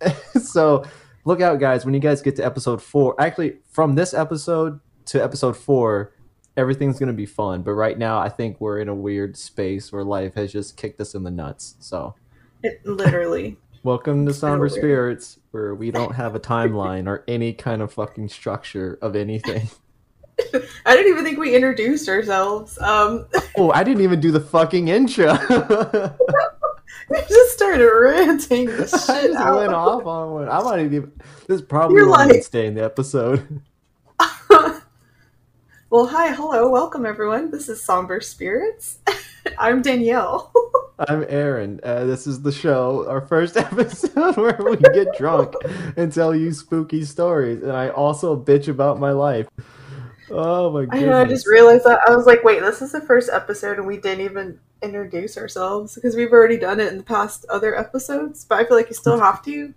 so 0.40 0.84
look 1.24 1.40
out, 1.40 1.60
guys, 1.60 1.84
when 1.84 1.94
you 1.94 2.00
guys 2.00 2.22
get 2.22 2.36
to 2.36 2.44
episode 2.44 2.82
four. 2.82 3.20
Actually, 3.20 3.58
from 3.70 3.94
this 3.94 4.12
episode 4.14 4.80
to 5.06 5.22
episode 5.22 5.56
four, 5.56 6.12
everything's 6.56 6.98
gonna 6.98 7.12
be 7.12 7.26
fun. 7.26 7.62
But 7.62 7.72
right 7.72 7.98
now, 7.98 8.18
I 8.18 8.28
think 8.28 8.60
we're 8.60 8.78
in 8.78 8.88
a 8.88 8.94
weird 8.94 9.36
space 9.36 9.92
where 9.92 10.04
life 10.04 10.34
has 10.34 10.52
just 10.52 10.76
kicked 10.76 11.00
us 11.00 11.14
in 11.14 11.22
the 11.22 11.30
nuts. 11.30 11.76
So. 11.80 12.14
It, 12.62 12.84
literally. 12.84 13.56
Welcome 13.82 14.26
to 14.26 14.34
Somber. 14.34 14.68
Spirits, 14.68 15.38
where 15.52 15.74
we 15.74 15.90
don't 15.90 16.14
have 16.14 16.34
a 16.34 16.40
timeline 16.40 17.06
or 17.06 17.24
any 17.26 17.54
kind 17.54 17.80
of 17.80 17.90
fucking 17.94 18.28
structure 18.28 18.98
of 19.00 19.16
anything. 19.16 19.70
I 20.86 20.94
didn't 20.96 21.12
even 21.12 21.24
think 21.24 21.38
we 21.38 21.54
introduced 21.54 22.08
ourselves. 22.08 22.78
Um, 22.80 23.26
Oh, 23.56 23.70
I 23.72 23.82
didn't 23.84 24.02
even 24.02 24.20
do 24.20 24.30
the 24.30 24.40
fucking 24.40 24.88
intro. 24.88 25.32
we 27.10 27.16
just 27.28 27.52
started 27.52 27.84
ranting 27.86 28.66
the 28.66 28.84
I 28.84 28.86
shit 28.86 29.30
just 29.32 29.36
out. 29.38 29.56
went 29.58 29.72
off 29.74 30.06
on 30.06 30.30
one. 30.32 30.48
I 30.48 30.62
might 30.62 30.80
even. 30.80 31.12
This 31.48 31.60
probably 31.60 31.96
You're 31.96 32.08
won't 32.08 32.30
like- 32.30 32.42
stay 32.44 32.66
in 32.66 32.74
the 32.74 32.84
episode. 32.84 33.60
well, 35.90 36.06
hi, 36.06 36.32
hello, 36.32 36.68
welcome 36.70 37.04
everyone. 37.04 37.50
This 37.50 37.68
is 37.68 37.82
Somber 37.82 38.20
Spirits. 38.20 38.98
I'm 39.58 39.82
Danielle. 39.82 40.52
I'm 41.00 41.24
Aaron. 41.28 41.80
Uh, 41.82 42.04
this 42.04 42.26
is 42.26 42.42
the 42.42 42.52
show, 42.52 43.06
our 43.08 43.20
first 43.22 43.56
episode 43.56 44.36
where 44.36 44.58
we 44.62 44.76
get 44.76 45.16
drunk 45.18 45.54
and 45.96 46.12
tell 46.12 46.34
you 46.34 46.52
spooky 46.52 47.04
stories, 47.04 47.62
and 47.62 47.72
I 47.72 47.88
also 47.88 48.36
bitch 48.40 48.68
about 48.68 49.00
my 49.00 49.10
life. 49.12 49.48
Oh 50.30 50.70
my 50.70 50.86
I 50.90 51.20
I 51.20 51.24
just 51.24 51.46
realized 51.46 51.84
that. 51.84 52.00
I 52.08 52.14
was 52.14 52.26
like, 52.26 52.44
wait, 52.44 52.60
this 52.60 52.82
is 52.82 52.92
the 52.92 53.00
first 53.00 53.30
episode 53.30 53.78
and 53.78 53.86
we 53.86 53.96
didn't 53.96 54.24
even 54.24 54.58
introduce 54.82 55.36
ourselves 55.36 55.94
because 55.94 56.16
we've 56.16 56.32
already 56.32 56.56
done 56.56 56.80
it 56.80 56.90
in 56.92 56.98
the 56.98 57.04
past 57.04 57.44
other 57.50 57.76
episodes, 57.76 58.44
but 58.44 58.58
I 58.58 58.64
feel 58.64 58.76
like 58.76 58.88
you 58.88 58.94
still 58.94 59.18
have 59.18 59.42
to. 59.44 59.74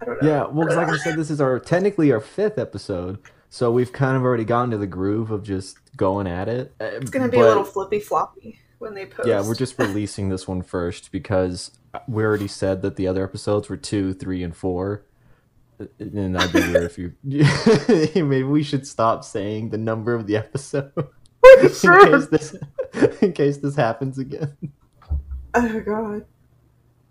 I 0.00 0.04
don't 0.04 0.22
know. 0.22 0.28
Yeah, 0.28 0.46
well, 0.46 0.66
'cause 0.66 0.76
like 0.76 0.88
I 0.88 0.96
said, 0.96 1.16
this 1.16 1.30
is 1.30 1.40
our 1.40 1.58
technically 1.58 2.12
our 2.12 2.20
fifth 2.20 2.58
episode, 2.58 3.18
so 3.50 3.70
we've 3.72 3.92
kind 3.92 4.16
of 4.16 4.22
already 4.22 4.44
gotten 4.44 4.70
to 4.70 4.78
the 4.78 4.86
groove 4.86 5.30
of 5.30 5.42
just 5.42 5.76
going 5.96 6.26
at 6.26 6.48
it. 6.48 6.72
It's 6.80 7.10
going 7.10 7.24
to 7.24 7.30
be 7.30 7.40
a 7.40 7.44
little 7.46 7.64
flippy 7.64 7.98
floppy 7.98 8.60
when 8.78 8.94
they 8.94 9.06
post. 9.06 9.28
Yeah, 9.28 9.44
we're 9.44 9.56
just 9.56 9.76
releasing 9.78 10.28
this 10.28 10.46
one 10.46 10.62
first 10.62 11.10
because 11.10 11.72
we 12.06 12.22
already 12.24 12.46
said 12.46 12.82
that 12.82 12.94
the 12.96 13.08
other 13.08 13.24
episodes 13.24 13.68
were 13.68 13.76
two, 13.76 14.14
three, 14.14 14.44
and 14.44 14.54
four. 14.56 15.02
And 15.98 16.34
that'd 16.34 16.52
be 16.52 16.60
weird 16.60 16.84
if 16.84 16.98
you. 16.98 17.12
Maybe 18.24 18.42
we 18.42 18.62
should 18.62 18.86
stop 18.86 19.24
saying 19.24 19.70
the 19.70 19.78
number 19.78 20.14
of 20.14 20.26
the 20.26 20.36
episode 20.36 20.92
in 21.62 21.68
case 21.68 22.26
this 22.26 22.56
in 23.22 23.32
case 23.32 23.58
this 23.58 23.76
happens 23.76 24.18
again. 24.18 24.56
Oh, 25.54 25.80
God. 25.80 26.24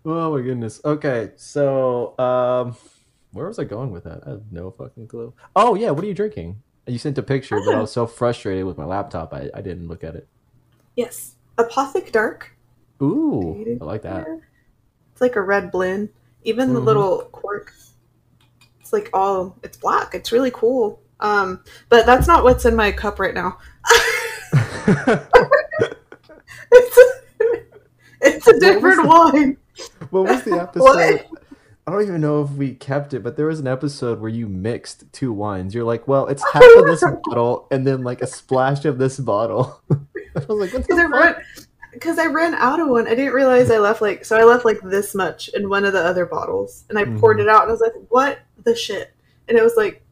Oh 0.04 0.36
my 0.36 0.42
goodness. 0.42 0.80
Okay, 0.84 1.32
so 1.36 2.18
um, 2.18 2.76
where 3.32 3.46
was 3.46 3.58
I 3.58 3.64
going 3.64 3.90
with 3.90 4.04
that? 4.04 4.22
I 4.26 4.30
have 4.30 4.42
no 4.50 4.70
fucking 4.70 5.08
clue. 5.08 5.34
Oh 5.56 5.74
yeah, 5.74 5.90
what 5.90 6.04
are 6.04 6.06
you 6.06 6.14
drinking? 6.14 6.62
You 6.86 6.98
sent 6.98 7.18
a 7.18 7.22
picture, 7.22 7.60
but 7.64 7.74
I 7.74 7.80
was 7.80 7.92
so 7.92 8.06
frustrated 8.06 8.64
with 8.64 8.78
my 8.78 8.84
laptop, 8.86 9.34
I, 9.34 9.50
I 9.52 9.60
didn't 9.60 9.88
look 9.88 10.02
at 10.02 10.14
it. 10.14 10.26
Yes. 10.96 11.34
Apothic 11.58 12.12
Dark. 12.12 12.56
Ooh, 13.02 13.78
I 13.80 13.84
like 13.84 14.02
that. 14.02 14.26
It's 15.12 15.20
like 15.20 15.36
a 15.36 15.42
red 15.42 15.70
blend. 15.70 16.08
Even 16.44 16.72
the 16.72 16.80
Mhm. 16.80 16.84
little 16.84 17.18
cork, 17.32 17.74
it's 18.88 18.92
like 18.94 19.10
all 19.12 19.54
it's 19.62 19.76
black. 19.76 20.14
It's 20.14 20.32
really 20.32 20.50
cool. 20.50 21.00
Um, 21.20 21.62
but 21.90 22.06
that's 22.06 22.26
not 22.26 22.42
what's 22.44 22.64
in 22.64 22.74
my 22.74 22.90
cup 22.90 23.18
right 23.20 23.34
now. 23.34 23.58
it's 26.72 26.98
a, 26.98 27.04
it's 28.22 28.46
a 28.46 28.58
different 28.60 29.06
wine. 29.06 29.56
what 30.10 30.24
was 30.24 30.42
the 30.44 30.52
episode? 30.60 31.26
I 31.86 31.90
don't 31.90 32.02
even 32.02 32.20
know 32.20 32.42
if 32.42 32.50
we 32.50 32.74
kept 32.74 33.14
it, 33.14 33.22
but 33.22 33.36
there 33.36 33.46
was 33.46 33.60
an 33.60 33.66
episode 33.66 34.20
where 34.20 34.30
you 34.30 34.46
mixed 34.48 35.10
two 35.12 35.32
wines. 35.32 35.74
You're 35.74 35.84
like, 35.84 36.06
well, 36.08 36.26
it's 36.28 36.44
half 36.52 36.62
of 36.78 36.86
this 36.86 37.04
bottle 37.24 37.66
and 37.70 37.86
then 37.86 38.04
like 38.04 38.22
a 38.22 38.26
splash 38.26 38.84
of 38.84 38.98
this 38.98 39.18
bottle. 39.18 39.80
I 39.90 39.96
was 40.48 40.72
like, 40.72 40.72
what 40.72 40.72
the 40.72 40.78
Because 40.80 40.98
I 40.98 41.02
fuck? 41.02 41.12
ran, 41.12 41.34
because 41.92 42.18
I 42.18 42.26
ran 42.26 42.54
out 42.54 42.80
of 42.80 42.88
one. 42.88 43.06
I 43.06 43.14
didn't 43.14 43.32
realize 43.32 43.70
I 43.70 43.78
left 43.78 44.00
like 44.02 44.24
so. 44.24 44.36
I 44.38 44.44
left 44.44 44.64
like 44.64 44.80
this 44.82 45.14
much 45.14 45.48
in 45.48 45.68
one 45.68 45.84
of 45.84 45.92
the 45.92 46.00
other 46.04 46.26
bottles, 46.26 46.84
and 46.90 46.98
I 46.98 47.04
poured 47.18 47.38
Mhm. 47.38 47.42
it 47.42 47.48
out, 47.48 47.62
and 47.62 47.70
I 47.70 47.72
was 47.72 47.80
like, 47.80 47.92
"What 48.10 48.38
the 48.68 48.76
shit?" 48.76 49.12
And 49.48 49.56
it 49.58 49.62
was 49.62 49.76
like 49.76 50.02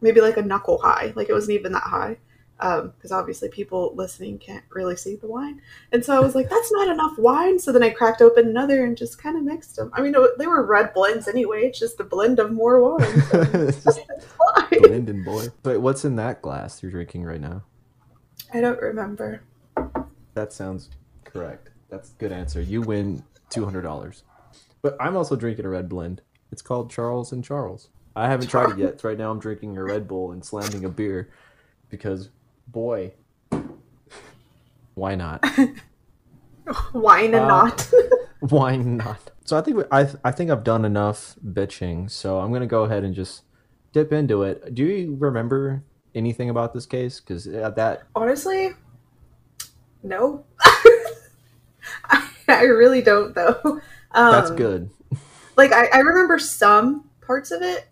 maybe 0.00 0.20
like 0.20 0.36
a 0.36 0.42
knuckle 0.42 0.78
high. 0.78 1.12
Like 1.16 1.28
it 1.28 1.32
wasn't 1.32 1.58
even 1.58 1.72
that 1.72 1.82
high, 1.84 2.18
um, 2.60 2.92
because 2.96 3.12
obviously 3.12 3.48
people 3.48 3.92
listening 3.94 4.38
can't 4.38 4.64
really 4.70 4.96
see 4.96 5.16
the 5.16 5.26
wine. 5.26 5.60
And 5.92 6.04
so 6.04 6.14
I 6.16 6.20
was 6.20 6.34
like, 6.34 6.50
"That's 6.50 6.70
not 6.72 6.88
enough 6.88 7.16
wine." 7.18 7.58
So 7.58 7.72
then 7.72 7.82
I 7.82 7.90
cracked 7.90 8.20
open 8.22 8.48
another 8.48 8.84
and 8.84 8.96
just 8.96 9.20
kind 9.22 9.36
of 9.36 9.44
mixed 9.44 9.76
them. 9.76 9.90
I 9.94 10.02
mean, 10.02 10.14
it- 10.16 10.38
they 10.38 10.46
were 10.46 10.64
red 10.64 10.92
blends 10.94 11.26
anyway. 11.28 11.62
It's 11.62 11.78
just 11.78 11.98
a 12.00 12.04
blend 12.04 12.38
of 12.38 12.52
more 12.52 12.80
wine. 12.82 13.20
So 13.30 13.40
It's 13.52 13.82
just 13.84 14.00
it's 14.08 14.26
fine. 14.26 14.82
Linden 14.82 15.22
boy. 15.24 15.46
But 15.62 15.80
what's 15.80 16.04
in 16.04 16.16
that 16.16 16.42
glass 16.42 16.82
you're 16.82 16.92
drinking 16.92 17.24
right 17.24 17.40
now? 17.40 17.62
I 18.52 18.60
don't 18.60 18.80
remember. 18.80 19.42
That 20.34 20.52
sounds 20.52 20.90
correct. 21.24 21.70
That's 21.88 22.10
a 22.10 22.14
good 22.14 22.32
answer. 22.32 22.60
You 22.60 22.82
win 22.82 23.22
two 23.50 23.64
hundred 23.64 23.82
dollars. 23.82 24.24
But 24.82 24.96
I'm 25.00 25.16
also 25.16 25.36
drinking 25.36 25.64
a 25.64 25.68
red 25.68 25.88
blend. 25.88 26.20
It's 26.50 26.60
called 26.62 26.90
Charles 26.90 27.32
and 27.32 27.42
Charles. 27.44 27.88
I 28.14 28.28
haven't 28.28 28.48
tried 28.48 28.70
it 28.72 28.78
yet. 28.78 29.04
Right 29.04 29.16
now 29.18 29.30
I'm 29.30 29.38
drinking 29.38 29.76
a 29.76 29.82
Red 29.82 30.06
Bull 30.06 30.32
and 30.32 30.44
slamming 30.44 30.84
a 30.84 30.88
beer 30.88 31.30
because 31.88 32.30
boy 32.68 33.12
why 34.94 35.14
not? 35.14 35.44
Wine 36.92 37.34
and 37.34 37.44
Uh, 37.44 37.48
not. 37.48 37.90
Why 38.40 38.76
not? 38.76 39.30
So 39.44 39.56
I 39.56 39.60
think 39.60 39.76
we, 39.76 39.84
I 39.92 40.08
I 40.24 40.32
think 40.32 40.50
I've 40.50 40.64
done 40.64 40.84
enough 40.84 41.36
bitching. 41.46 42.10
So 42.10 42.40
I'm 42.40 42.52
gonna 42.52 42.66
go 42.66 42.82
ahead 42.82 43.04
and 43.04 43.14
just 43.14 43.42
dip 43.92 44.12
into 44.12 44.42
it. 44.42 44.74
Do 44.74 44.84
you 44.84 45.16
remember 45.18 45.84
anything 46.14 46.50
about 46.50 46.74
this 46.74 46.84
case? 46.84 47.20
Because 47.20 47.46
at 47.46 47.76
that 47.76 48.02
Honestly, 48.16 48.70
no. 50.02 50.44
I, 50.60 52.28
I 52.48 52.62
really 52.64 53.00
don't, 53.02 53.34
though. 53.34 53.80
Um, 54.10 54.32
that's 54.32 54.50
good. 54.50 54.90
Like, 55.56 55.72
I, 55.72 55.86
I 55.92 55.98
remember 55.98 56.38
some 56.38 57.08
parts 57.20 57.50
of 57.50 57.62
it, 57.62 57.88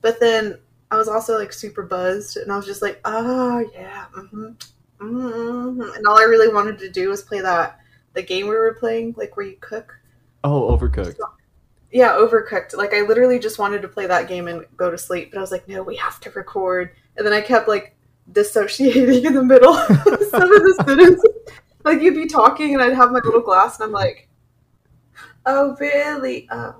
but 0.00 0.20
then 0.20 0.58
I 0.90 0.96
was 0.96 1.08
also 1.08 1.38
like 1.38 1.52
super 1.52 1.82
buzzed, 1.82 2.36
and 2.36 2.50
I 2.50 2.56
was 2.56 2.66
just 2.66 2.82
like, 2.82 3.00
oh, 3.04 3.64
yeah. 3.72 4.06
hmm 4.12 4.50
hmm 4.98 5.80
And 5.80 6.06
all 6.06 6.18
I 6.18 6.24
really 6.24 6.52
wanted 6.52 6.78
to 6.80 6.90
do 6.90 7.08
was 7.08 7.22
play 7.22 7.40
that 7.40 7.80
the 8.14 8.22
game 8.22 8.46
we 8.46 8.54
were 8.54 8.74
playing, 8.74 9.14
like 9.16 9.36
where 9.36 9.46
you 9.46 9.56
cook. 9.60 9.98
Oh, 10.44 10.76
overcooked. 10.76 11.16
Yeah, 11.92 12.12
overcooked. 12.12 12.76
Like 12.76 12.94
I 12.94 13.02
literally 13.02 13.38
just 13.38 13.58
wanted 13.58 13.82
to 13.82 13.88
play 13.88 14.06
that 14.06 14.28
game 14.28 14.48
and 14.48 14.64
go 14.76 14.90
to 14.90 14.98
sleep, 14.98 15.30
but 15.32 15.38
I 15.38 15.40
was 15.40 15.50
like, 15.50 15.66
no, 15.68 15.82
we 15.82 15.96
have 15.96 16.20
to 16.20 16.30
record. 16.30 16.92
And 17.16 17.26
then 17.26 17.32
I 17.32 17.40
kept 17.40 17.68
like 17.68 17.96
dissociating 18.32 19.24
in 19.26 19.34
the 19.34 19.42
middle 19.42 19.74
of 19.74 19.86
some 19.86 20.52
of 20.52 20.62
the 20.62 20.74
sentences. 20.86 21.24
Like 21.84 22.00
you'd 22.00 22.14
be 22.14 22.26
talking 22.26 22.74
and 22.74 22.82
I'd 22.82 22.94
have 22.94 23.10
my 23.10 23.20
little 23.24 23.40
glass 23.40 23.80
and 23.80 23.86
I'm 23.86 23.92
like, 23.92 24.28
oh 25.46 25.76
really? 25.80 26.48
Oh. 26.50 26.76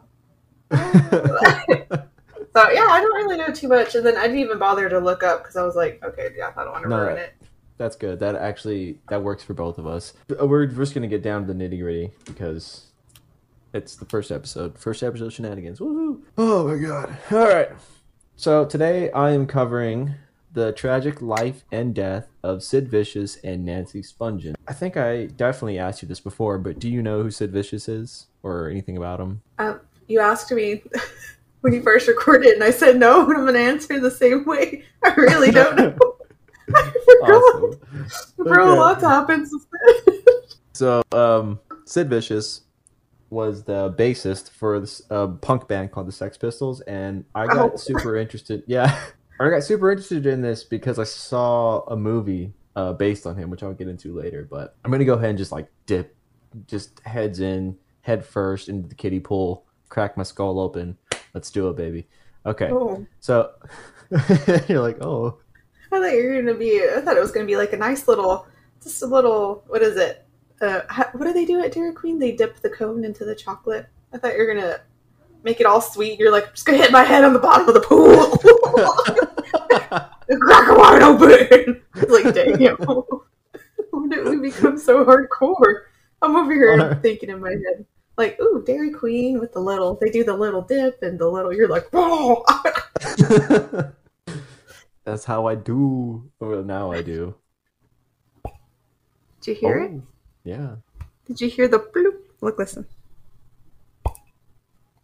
So 2.55 2.69
yeah, 2.71 2.87
I 2.89 3.01
don't 3.01 3.15
really 3.15 3.37
know 3.37 3.49
too 3.53 3.69
much. 3.69 3.95
And 3.95 4.05
then 4.05 4.17
I 4.17 4.23
didn't 4.23 4.41
even 4.41 4.59
bother 4.59 4.89
to 4.89 4.99
look 4.99 5.23
up 5.23 5.43
because 5.43 5.57
I 5.57 5.63
was 5.63 5.77
like, 5.77 6.03
okay, 6.05 6.31
yeah, 6.37 6.51
I 6.57 6.65
don't 6.65 6.73
want 6.73 6.83
to 6.85 6.89
No. 6.89 7.01
ruin 7.01 7.17
it. 7.19 7.35
That's 7.79 7.97
good. 7.97 8.19
That 8.21 8.35
actually 8.35 8.99
that 9.09 9.23
works 9.23 9.43
for 9.43 9.55
both 9.55 9.79
of 9.79 9.87
us. 9.87 10.13
We're 10.29 10.67
just 10.67 10.93
gonna 10.95 11.07
get 11.07 11.23
down 11.23 11.47
to 11.47 11.53
the 11.53 11.59
nitty 11.65 11.81
gritty 11.81 12.13
because 12.25 12.87
it's 13.73 13.97
the 13.97 14.05
first 14.07 14.31
episode. 14.31 14.79
First 14.79 15.03
episode 15.03 15.27
of 15.27 15.33
shenanigans. 15.33 15.79
Woohoo! 15.79 16.21
Oh 16.37 16.67
my 16.67 16.77
god! 16.77 17.17
All 17.31 17.39
right. 17.49 17.71
So 18.37 18.65
today 18.65 19.11
I 19.13 19.31
am 19.31 19.47
covering 19.47 20.15
the 20.53 20.73
tragic 20.73 21.23
life 21.23 21.65
and 21.71 21.95
death 21.95 22.27
of 22.43 22.63
Sid 22.65 22.89
Vicious 22.89 23.37
and 23.45 23.65
Nancy 23.65 24.03
Spungen. 24.03 24.57
I 24.67 24.73
think 24.73 24.97
I 24.97 25.27
definitely 25.27 25.79
asked 25.79 26.03
you 26.03 26.09
this 26.09 26.19
before, 26.21 26.59
but 26.59 26.81
do 26.81 26.89
you 26.89 27.01
know 27.03 27.23
who 27.23 27.31
Sid 27.31 27.53
Vicious 27.53 27.89
is 27.89 28.27
or 28.43 28.69
anything 28.69 28.97
about 28.97 29.21
him? 29.21 29.41
Um, 29.59 29.81
you 30.09 30.19
asked 30.21 30.51
me 30.51 30.83
when 31.63 31.73
you 31.73 31.83
first 31.83 32.09
recorded, 32.09 32.55
and 32.55 32.65
I 32.65 32.71
said 32.71 32.99
no, 32.99 33.23
and 33.25 33.33
I'm 33.37 33.43
going 33.43 33.55
to 33.55 33.61
answer 33.61 34.01
the 34.01 34.11
same 34.11 34.45
way. 34.45 34.85
I 35.05 35.13
really 35.15 35.51
don't 35.51 35.77
know. 35.77 35.97
I 36.75 36.93
forgot. 37.05 37.43
Awesome. 37.43 37.81
Bro, 38.39 38.71
Okay. 38.71 38.79
lots 38.79 39.03
happens. 39.03 39.51
since. 39.51 39.67
So, 40.73 41.03
um, 41.13 41.61
Sid 41.85 42.09
Vicious 42.09 42.63
was 43.29 43.63
the 43.65 43.93
bassist 43.99 44.51
for 44.51 44.81
this 44.81 45.03
uh, 45.11 45.27
punk 45.29 45.69
band 45.69 45.93
called 45.93 46.09
the 46.09 46.13
Sex 46.13 46.37
Pistols, 46.39 46.81
and 46.83 47.25
I 47.35 47.47
got 47.47 47.73
Oh. 47.75 47.77
super 47.77 48.17
interested. 48.17 48.63
Yeah, 48.67 48.99
I 49.41 49.51
got 49.51 49.63
super 49.63 49.91
interested 49.91 50.27
in 50.27 50.41
this 50.43 50.65
because 50.65 50.99
I 50.99 51.05
saw 51.05 51.81
a 51.87 51.97
movie 51.97 52.53
uh, 52.77 52.93
based 52.95 53.27
on 53.27 53.37
him, 53.37 53.51
which 53.51 53.63
I'll 53.63 53.75
get 53.75 53.89
into 53.89 54.17
later. 54.19 54.47
But 54.51 54.75
I'm 54.85 54.91
gonna 54.91 55.05
go 55.05 55.15
ahead 55.15 55.31
and 55.31 55.39
just 55.39 55.53
like 55.53 55.69
dip, 55.87 56.15
just 56.67 57.01
heads 57.05 57.41
in, 57.41 57.77
head 58.03 58.25
first 58.25 58.69
into 58.69 58.89
the 58.89 58.95
kiddie 58.95 59.21
pool, 59.21 59.65
crack 59.89 60.17
my 60.17 60.23
skull 60.23 60.59
open. 60.59 60.97
Let's 61.35 61.51
do 61.51 61.69
it, 61.69 61.77
baby. 61.77 62.09
Okay, 62.47 62.71
Oh, 62.73 63.07
so 63.21 63.51
you're 64.69 64.81
like, 64.81 64.99
oh, 65.03 65.39
I 65.93 65.99
thought 65.99 66.13
you 66.13 66.29
were 66.29 66.43
to 66.43 66.55
be, 66.55 66.83
I 66.97 67.01
thought 67.01 67.17
it 67.17 67.21
was 67.21 67.33
going 67.33 67.47
to 67.47 67.51
be 67.51 67.57
like 67.57 67.73
a 67.73 67.77
nice 67.77 68.09
little, 68.09 68.47
just 68.83 69.03
a 69.03 69.07
little, 69.07 69.65
what 69.67 69.83
is 69.83 69.97
it? 69.97 70.25
Uh, 70.61 70.81
how, 70.89 71.05
what 71.13 71.27
do 71.27 71.33
they 71.33 71.45
do 71.45 71.61
at 71.61 71.73
Dairy 71.73 71.93
Queen? 71.93 72.19
They 72.19 72.33
dip 72.33 72.61
the 72.61 72.71
cone 72.71 73.05
into 73.05 73.25
the 73.25 73.35
chocolate. 73.35 73.87
I 74.13 74.19
thought 74.19 74.33
you 74.33 74.39
were 74.39 74.53
going 74.53 74.65
to 74.67 74.81
make 75.43 75.61
it 75.61 75.67
all 75.67 75.81
sweet. 75.81 76.19
You're 76.19 76.33
like, 76.33 76.49
I'm 76.49 76.55
just 76.55 76.67
to 76.67 76.77
hit 76.77 76.93
my 76.93 77.03
head 77.03 77.25
on 77.25 77.33
the 77.33 77.39
bottom 77.39 77.69
of 77.69 77.75
the 77.75 77.81
pool. 77.81 78.11
and 80.29 80.41
crack 80.41 80.69
it 80.69 80.79
wide 80.79 81.03
open. 81.03 81.83
like, 82.09 82.35
damn. 82.35 82.77
when 83.91 84.09
did 84.09 84.29
we 84.29 84.37
become 84.51 84.79
so 84.79 85.05
hardcore? 85.05 85.83
I'm 86.23 86.37
over 86.37 86.53
here 86.53 86.73
Alright. 86.81 87.03
thinking 87.03 87.31
in 87.31 87.41
my 87.41 87.51
head, 87.51 87.87
like, 88.21 88.39
ooh, 88.39 88.63
Dairy 88.67 88.91
Queen 88.91 89.41
with 89.41 89.53
the 89.53 89.61
little, 89.61 89.95
they 89.99 90.11
do 90.11 90.23
the 90.23 90.35
little 90.35 90.61
dip 90.61 91.03
and 91.03 91.19
the 91.19 91.27
little, 91.27 91.55
you're 91.55 91.69
like, 91.69 91.89
whoa. 91.91 92.45
That's 95.05 95.25
how 95.25 95.47
I 95.47 95.55
do. 95.55 96.31
Well, 96.39 96.63
now 96.63 96.93
I 96.93 97.01
do. 97.01 97.35
Did 99.41 99.47
you 99.47 99.55
hear 99.55 99.79
oh, 99.79 99.85
it? 99.85 99.91
Oh, 99.95 100.03
Yeah. 100.45 100.75
Did 101.25 101.41
you 101.41 101.49
hear 101.49 101.67
the 101.67 101.79
bloop? 101.79 102.19
Look, 102.43 102.59
listen. 102.59 102.85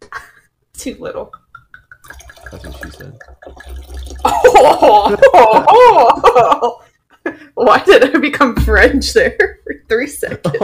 Too 0.73 0.95
little. 0.99 1.33
That's 2.51 2.67
what 2.67 2.77
she 2.83 2.91
said. 2.91 3.17
Oh 4.25 5.17
Why 7.55 7.83
did 7.83 8.15
I 8.15 8.19
become 8.19 8.55
French 8.57 9.11
there 9.13 9.59
for 9.63 9.73
three 9.89 10.05
seconds? 10.05 10.55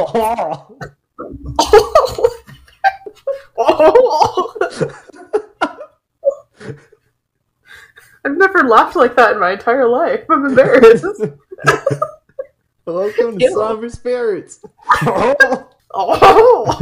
I've 8.26 8.38
never 8.38 8.64
laughed 8.64 8.96
like 8.96 9.16
that 9.16 9.34
in 9.34 9.40
my 9.40 9.52
entire 9.54 9.88
life. 9.88 10.24
I'm 10.30 10.46
embarrassed. 10.46 11.06
Welcome 12.86 13.38
to 13.40 13.46
Ew. 13.46 13.54
Somber 13.54 13.90
Spirits. 13.90 14.60
Oh, 15.06 15.70
oh. 15.94 16.74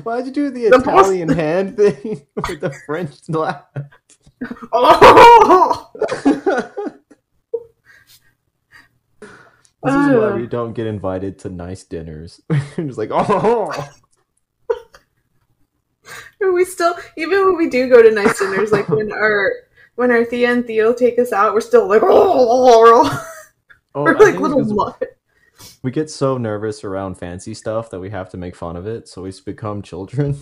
Why'd 0.02 0.26
you 0.26 0.32
do 0.32 0.50
the 0.50 0.68
The 0.70 0.76
Italian 0.78 1.28
hand 1.28 1.76
thing 1.76 2.26
with 2.48 2.60
the 2.60 2.72
French 2.86 3.16
laugh? 3.28 3.64
oh. 4.72 5.90
This 9.82 9.94
is 9.94 10.08
why 10.08 10.14
Uh. 10.14 10.36
we 10.36 10.46
don't 10.46 10.74
get 10.74 10.86
invited 10.86 11.38
to 11.40 11.48
nice 11.48 11.84
dinners. 11.84 12.40
We're 12.50 12.84
just 12.86 12.98
like, 12.98 13.10
oh, 13.12 13.72
we 16.48 16.64
still, 16.64 16.94
even 17.16 17.44
when 17.44 17.56
we 17.56 17.68
do 17.68 17.88
go 17.88 18.02
to 18.02 18.10
nice 18.10 18.38
dinners, 18.38 18.72
like 18.72 18.88
when 18.88 19.12
our 19.20 19.52
when 19.96 20.10
our 20.10 20.24
Thea 20.24 20.52
and 20.52 20.66
Theo 20.66 20.94
take 20.94 21.18
us 21.18 21.32
out, 21.32 21.52
we're 21.52 21.60
still 21.60 21.86
like, 21.88 22.02
oh, 22.02 23.22
oh 23.94 24.02
we're 24.02 24.18
like 24.18 24.40
little 24.40 24.64
mud. 24.64 25.06
we 25.82 25.90
get 25.90 26.10
so 26.10 26.38
nervous 26.38 26.84
around 26.84 27.16
fancy 27.16 27.52
stuff 27.54 27.90
that 27.90 28.00
we 28.00 28.10
have 28.10 28.30
to 28.30 28.36
make 28.36 28.56
fun 28.56 28.76
of 28.76 28.86
it, 28.86 29.08
so 29.08 29.22
we 29.22 29.32
become 29.44 29.82
children. 29.82 30.40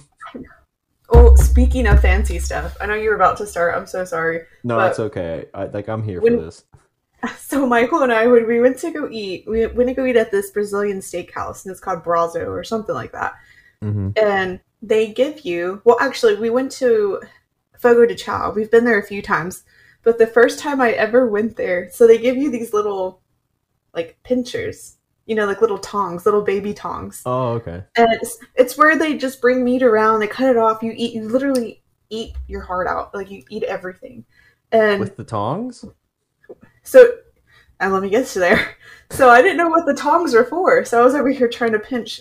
Oh, 1.11 1.35
speaking 1.37 1.87
of 1.87 2.01
fancy 2.01 2.39
stuff, 2.39 2.77
I 2.81 2.87
know 2.87 2.95
you 2.95 3.11
were 3.11 3.17
about 3.17 3.39
to 3.39 3.47
start. 3.47 3.75
I'm 3.75 3.87
so 3.87 4.05
sorry. 4.05 4.43
No, 4.63 4.79
it's 4.81 4.99
okay. 4.99 5.47
I, 5.55 5.65
like 5.65 5.89
I'm 5.89 6.03
here 6.03 6.21
When- 6.21 6.39
for 6.39 6.45
this. 6.45 6.65
So 7.39 7.67
Michael 7.67 8.03
and 8.03 8.13
I, 8.13 8.29
when 8.29 8.47
we 8.47 8.61
went 8.61 8.79
to 8.79 8.93
go 8.93 9.09
eat, 9.11 9.45
we 9.49 9.67
went 9.67 9.89
to 9.89 9.95
go 9.95 10.05
eat 10.05 10.15
at 10.15 10.31
this 10.31 10.53
Brazilian 10.53 11.01
steakhouse, 11.01 11.65
and 11.65 11.73
it's 11.73 11.81
called 11.81 12.05
Brazo 12.05 12.47
or 12.47 12.63
something 12.63 12.95
like 12.95 13.11
that. 13.11 13.33
Mm-hmm. 13.83 14.11
And 14.17 14.61
they 14.83 15.13
give 15.13 15.45
you, 15.45 15.83
well, 15.85 15.99
actually, 16.01 16.37
we 16.37 16.51
went 16.51 16.71
to 16.73 17.21
Fogo 17.79 18.07
de 18.07 18.15
Chao. 18.15 18.53
We've 18.53 18.71
been 18.71 18.85
there 18.85 18.99
a 18.99 19.07
few 19.07 19.23
times, 19.23 19.65
but 20.03 20.19
the 20.19 20.27
first 20.27 20.59
time 20.59 20.81
I 20.81 20.93
ever 20.93 21.27
went 21.29 21.57
there, 21.57 21.91
so 21.91 22.07
they 22.07 22.19
give 22.19 22.37
you 22.37 22.51
these 22.51 22.73
little, 22.73 23.21
like 23.95 24.19
pinchers, 24.23 24.97
you 25.27 25.35
know, 25.35 25.47
like 25.47 25.61
little 25.61 25.79
tongs, 25.79 26.25
little 26.25 26.43
baby 26.43 26.73
tongs. 26.73 27.23
Oh, 27.27 27.53
okay. 27.55 27.83
And 27.97 28.13
it's 28.13 28.39
it's 28.55 28.79
where 28.79 28.97
they 28.97 29.17
just 29.17 29.41
bring 29.41 29.65
meat 29.65 29.83
around, 29.83 30.21
they 30.21 30.27
cut 30.27 30.51
it 30.51 30.57
off, 30.57 30.83
you 30.83 30.93
eat 30.97 31.15
you 31.15 31.29
literally 31.29 31.83
eat 32.11 32.35
your 32.47 32.63
heart 32.63 32.87
out. 32.87 33.15
Like 33.15 33.31
you 33.31 33.43
eat 33.51 33.65
everything. 33.65 34.25
And 34.73 35.01
With 35.01 35.17
the 35.17 35.25
tongs? 35.25 35.85
so 36.83 37.13
and 37.81 37.93
let 37.93 38.03
me 38.03 38.11
get 38.11 38.27
to 38.29 38.39
there. 38.39 38.77
So 39.11 39.31
I 39.31 39.41
didn't 39.41 39.57
know 39.57 39.71
what 39.71 39.87
the 39.87 39.95
tongs 39.95 40.35
were 40.35 40.45
for. 40.45 40.85
So 40.85 41.01
I 41.01 41.03
was 41.03 41.15
over 41.15 41.31
here 41.31 41.49
trying 41.49 41.73
to 41.73 41.79
pinch 41.79 42.21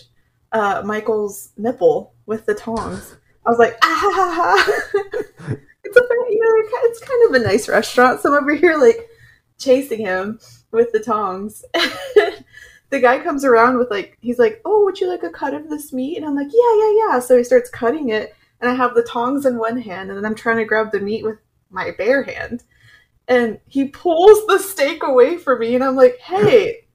uh, 0.52 0.80
Michael's 0.86 1.50
nipple 1.58 2.14
with 2.28 2.46
the 2.46 2.54
tongs. 2.54 3.16
I 3.44 3.50
was 3.50 3.58
like, 3.58 3.76
ah 3.82 3.98
ha 4.00 4.32
ha 4.36 4.76
it's 5.84 5.96
a 5.96 6.00
you 6.30 6.40
know, 6.40 6.78
it's 6.84 7.00
kind 7.00 7.28
of 7.28 7.40
a 7.40 7.44
nice 7.44 7.68
restaurant. 7.68 8.20
So 8.20 8.28
I'm 8.28 8.42
over 8.42 8.54
here 8.54 8.78
like 8.78 9.08
chasing 9.58 9.98
him 9.98 10.38
with 10.70 10.92
the 10.92 11.00
tongs. 11.00 11.64
the 12.90 13.00
guy 13.00 13.18
comes 13.18 13.44
around 13.44 13.78
with 13.78 13.90
like 13.90 14.16
he's 14.20 14.38
like, 14.38 14.60
Oh, 14.64 14.84
would 14.84 15.00
you 15.00 15.08
like 15.08 15.24
a 15.24 15.30
cut 15.30 15.54
of 15.54 15.68
this 15.68 15.92
meat? 15.92 16.18
And 16.18 16.26
I'm 16.26 16.36
like, 16.36 16.52
Yeah, 16.52 16.76
yeah, 16.76 16.92
yeah. 17.06 17.18
So 17.18 17.36
he 17.36 17.42
starts 17.42 17.70
cutting 17.70 18.10
it 18.10 18.34
and 18.60 18.70
I 18.70 18.74
have 18.74 18.94
the 18.94 19.02
tongs 19.02 19.46
in 19.46 19.58
one 19.58 19.80
hand 19.80 20.10
and 20.10 20.16
then 20.16 20.24
I'm 20.24 20.36
trying 20.36 20.58
to 20.58 20.64
grab 20.64 20.92
the 20.92 21.00
meat 21.00 21.24
with 21.24 21.38
my 21.70 21.90
bare 21.98 22.22
hand 22.22 22.62
and 23.28 23.60
he 23.66 23.88
pulls 23.88 24.46
the 24.46 24.58
steak 24.58 25.02
away 25.02 25.36
from 25.36 25.60
me 25.60 25.74
and 25.74 25.84
i'm 25.84 25.96
like 25.96 26.18
hey 26.18 26.87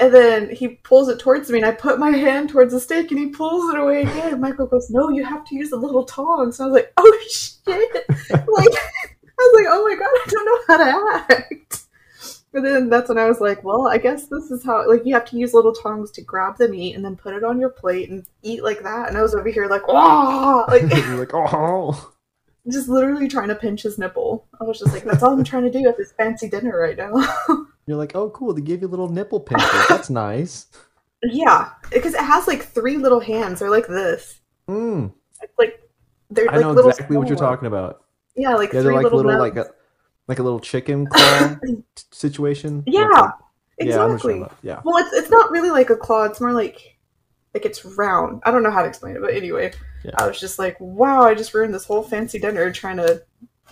and 0.00 0.14
then 0.14 0.48
he 0.50 0.68
pulls 0.68 1.08
it 1.08 1.18
towards 1.18 1.50
me 1.50 1.58
and 1.58 1.66
i 1.66 1.70
put 1.70 1.98
my 1.98 2.10
hand 2.10 2.48
towards 2.48 2.72
the 2.72 2.80
steak 2.80 3.10
and 3.10 3.20
he 3.20 3.26
pulls 3.28 3.72
it 3.72 3.78
away 3.78 4.02
again 4.02 4.32
and 4.32 4.40
michael 4.40 4.66
goes 4.66 4.90
no 4.90 5.10
you 5.10 5.24
have 5.24 5.44
to 5.44 5.54
use 5.54 5.70
the 5.70 5.76
little 5.76 6.04
tongs 6.04 6.56
so 6.56 6.64
i 6.64 6.66
was 6.66 6.74
like 6.74 6.92
oh 6.96 7.18
shit 7.30 7.66
like 7.68 8.08
i 8.32 8.44
was 9.38 9.52
like 9.54 9.66
oh 9.68 9.86
my 9.88 9.94
god 9.94 10.08
i 10.08 10.26
don't 10.28 10.46
know 10.46 10.60
how 10.66 10.76
to 10.76 11.32
act 11.32 11.84
but 12.52 12.62
then 12.62 12.88
that's 12.88 13.08
when 13.08 13.18
i 13.18 13.26
was 13.26 13.40
like 13.40 13.62
well 13.62 13.86
i 13.88 13.98
guess 13.98 14.26
this 14.26 14.50
is 14.50 14.64
how 14.64 14.88
like 14.88 15.02
you 15.04 15.14
have 15.14 15.24
to 15.24 15.36
use 15.36 15.54
little 15.54 15.74
tongs 15.74 16.10
to 16.10 16.22
grab 16.22 16.56
the 16.56 16.68
meat 16.68 16.94
and 16.94 17.04
then 17.04 17.14
put 17.14 17.34
it 17.34 17.44
on 17.44 17.60
your 17.60 17.70
plate 17.70 18.08
and 18.08 18.24
eat 18.42 18.64
like 18.64 18.82
that 18.82 19.08
and 19.08 19.18
i 19.18 19.22
was 19.22 19.34
over 19.34 19.48
here 19.48 19.66
like 19.68 19.86
wow 19.86 20.64
like 20.68 20.82
like, 20.92 21.30
oh. 21.34 22.12
just 22.70 22.88
literally 22.88 23.28
trying 23.28 23.48
to 23.48 23.54
pinch 23.54 23.82
his 23.82 23.98
nipple. 23.98 24.46
I 24.60 24.64
was 24.64 24.78
just 24.78 24.92
like, 24.92 25.04
that's 25.04 25.22
all 25.22 25.32
I'm 25.32 25.42
trying 25.42 25.64
to 25.64 25.70
do 25.70 25.88
at 25.88 25.96
this 25.96 26.12
fancy 26.12 26.48
dinner 26.48 26.78
right 26.78 26.96
now. 26.96 27.10
You're 27.90 27.98
like, 27.98 28.14
oh, 28.14 28.30
cool. 28.30 28.54
They 28.54 28.60
gave 28.62 28.82
you 28.82 28.86
little 28.86 29.08
nipple 29.08 29.40
pinchers. 29.40 29.88
That's 29.88 30.08
nice. 30.28 30.66
yeah, 31.24 31.70
because 31.92 32.14
it 32.14 32.20
has 32.20 32.46
like 32.46 32.62
three 32.62 32.96
little 32.96 33.18
hands. 33.18 33.58
They're 33.58 33.68
like 33.68 33.88
this. 33.88 34.40
Mm. 34.68 35.12
It's 35.42 35.52
like 35.58 35.82
they're 36.30 36.48
I 36.48 36.54
like 36.58 36.60
know 36.62 36.70
little 36.72 36.90
exactly 36.90 37.16
what 37.16 37.26
you're 37.26 37.36
talking 37.36 37.66
about. 37.66 38.04
Yeah, 38.36 38.54
like 38.54 38.68
Yeah, 38.72 38.82
three 38.82 38.82
they're 38.84 38.92
like 38.94 39.02
little, 39.02 39.18
little, 39.24 39.40
like 39.40 39.56
a 39.56 39.66
like 40.28 40.38
a 40.38 40.42
little 40.44 40.60
chicken 40.60 41.06
claw 41.08 41.56
situation. 42.12 42.84
yeah, 42.86 43.08
like- 43.08 43.30
yeah, 43.80 43.94
I 43.94 43.98
know 43.98 44.08
what 44.08 44.08
you're 44.08 44.12
exactly. 44.12 44.36
about. 44.38 44.56
Yeah. 44.62 44.80
well, 44.84 44.98
it's 44.98 45.12
it's 45.14 45.30
not 45.30 45.50
really 45.50 45.70
like 45.70 45.90
a 45.90 45.96
claw. 45.96 46.24
It's 46.26 46.40
more 46.40 46.52
like 46.52 46.96
like 47.54 47.64
it's 47.64 47.84
round. 47.84 48.40
I 48.44 48.52
don't 48.52 48.62
know 48.62 48.70
how 48.70 48.82
to 48.82 48.88
explain 48.88 49.16
it, 49.16 49.20
but 49.20 49.34
anyway, 49.34 49.72
Yeah. 50.04 50.12
I 50.16 50.28
was 50.28 50.38
just 50.38 50.60
like, 50.60 50.76
wow, 50.78 51.22
I 51.22 51.34
just 51.34 51.52
ruined 51.54 51.74
this 51.74 51.86
whole 51.86 52.04
fancy 52.04 52.38
dinner 52.38 52.70
trying 52.70 52.98
to 52.98 53.22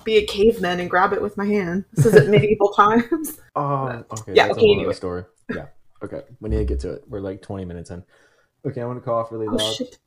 be 0.08 0.16
a 0.16 0.26
caveman 0.26 0.80
and 0.80 0.88
grab 0.88 1.12
it 1.12 1.20
with 1.20 1.36
my 1.36 1.44
hand. 1.44 1.84
This 1.92 2.06
is 2.06 2.14
at 2.14 2.28
medieval 2.34 2.70
times. 2.70 3.40
Oh, 3.54 4.04
okay. 4.12 4.32
Yeah, 4.34 4.46
that's 4.48 4.58
okay, 4.58 4.66
a 4.66 4.68
whole 4.68 4.78
anyway. 4.78 4.92
story. 4.94 5.24
Yeah. 5.54 5.66
Okay. 6.02 6.22
We 6.40 6.48
need 6.48 6.58
to 6.58 6.64
get 6.64 6.80
to 6.80 6.92
it. 6.94 7.04
We're 7.08 7.20
like 7.20 7.42
20 7.42 7.64
minutes 7.64 7.90
in. 7.90 8.02
Okay, 8.66 8.80
I'm 8.80 8.88
gonna 8.88 9.00
cough 9.00 9.30
really 9.30 9.46
Oh 9.48 9.52
loud. 9.54 9.74
shit! 9.74 9.98